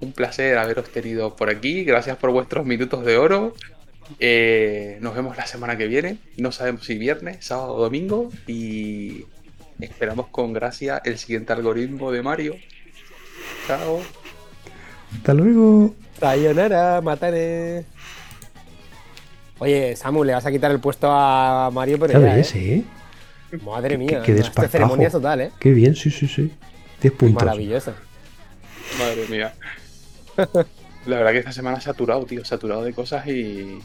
un 0.00 0.12
placer 0.12 0.58
haberos 0.58 0.90
tenido 0.90 1.34
por 1.36 1.50
aquí. 1.50 1.84
Gracias 1.84 2.16
por 2.16 2.30
vuestros 2.30 2.64
minutos 2.66 3.04
de 3.04 3.16
oro. 3.16 3.54
Eh, 4.20 4.98
nos 5.00 5.14
vemos 5.14 5.36
la 5.36 5.46
semana 5.46 5.76
que 5.76 5.86
viene. 5.86 6.18
No 6.36 6.52
sabemos 6.52 6.84
si 6.84 6.96
viernes, 6.98 7.44
sábado 7.44 7.74
o 7.74 7.80
domingo. 7.82 8.30
Y 8.46 9.24
esperamos 9.80 10.28
con 10.28 10.52
gracia 10.52 11.00
el 11.04 11.18
siguiente 11.18 11.52
algoritmo 11.52 12.10
de 12.12 12.22
Mario. 12.22 12.56
Chao. 13.66 14.00
Hasta 15.16 15.34
luego. 15.34 15.94
Sayonara, 16.20 17.00
matane. 17.00 17.84
Oye, 19.60 19.96
Samu, 19.96 20.22
le 20.22 20.32
vas 20.34 20.46
a 20.46 20.50
quitar 20.52 20.70
el 20.70 20.78
puesto 20.80 21.08
a 21.10 21.70
Mario, 21.72 21.98
pero 21.98 22.12
Ya 22.20 22.28
ya, 22.28 22.34
ves, 22.36 22.54
¿eh? 22.54 22.84
¿eh? 23.52 23.58
Madre 23.64 23.90
Qué- 23.90 23.98
mía, 23.98 24.22
qué. 24.24 24.32
Este 24.38 24.68
ceremonia 24.68 25.10
total, 25.10 25.40
¿eh? 25.40 25.50
Qué 25.58 25.72
bien, 25.72 25.96
sí, 25.96 26.10
sí, 26.10 26.28
sí. 26.28 26.52
10 27.02 27.14
puntos. 27.14 27.44
Maravilloso. 27.44 27.92
Madre 28.98 29.26
mía. 29.28 29.52
La 31.06 31.16
verdad 31.16 31.32
que 31.32 31.38
esta 31.38 31.52
semana 31.52 31.80
saturado, 31.80 32.24
tío. 32.24 32.44
Saturado 32.44 32.82
de 32.84 32.92
cosas 32.92 33.26
y. 33.26 33.80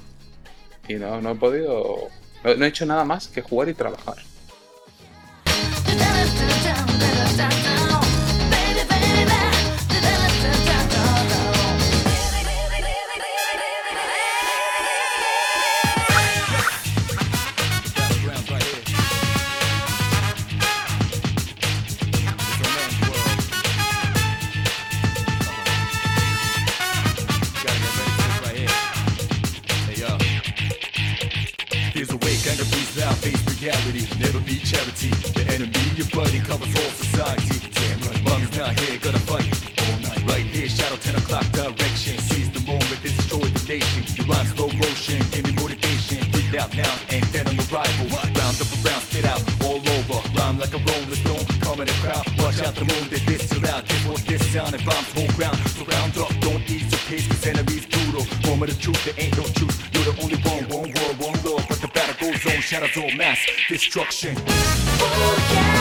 Y 0.88 0.96
no, 0.96 1.22
no 1.22 1.32
he 1.32 1.36
podido. 1.36 2.10
No, 2.44 2.56
no 2.56 2.66
he 2.66 2.68
hecho 2.68 2.86
nada 2.86 3.06
más 3.06 3.28
que 3.28 3.42
jugar 3.42 3.70
y 3.70 3.74
trabajar. 3.74 4.18
mass 63.34 63.46
destruction. 63.68 64.36
Oh, 64.38 65.50
yeah. 65.54 65.73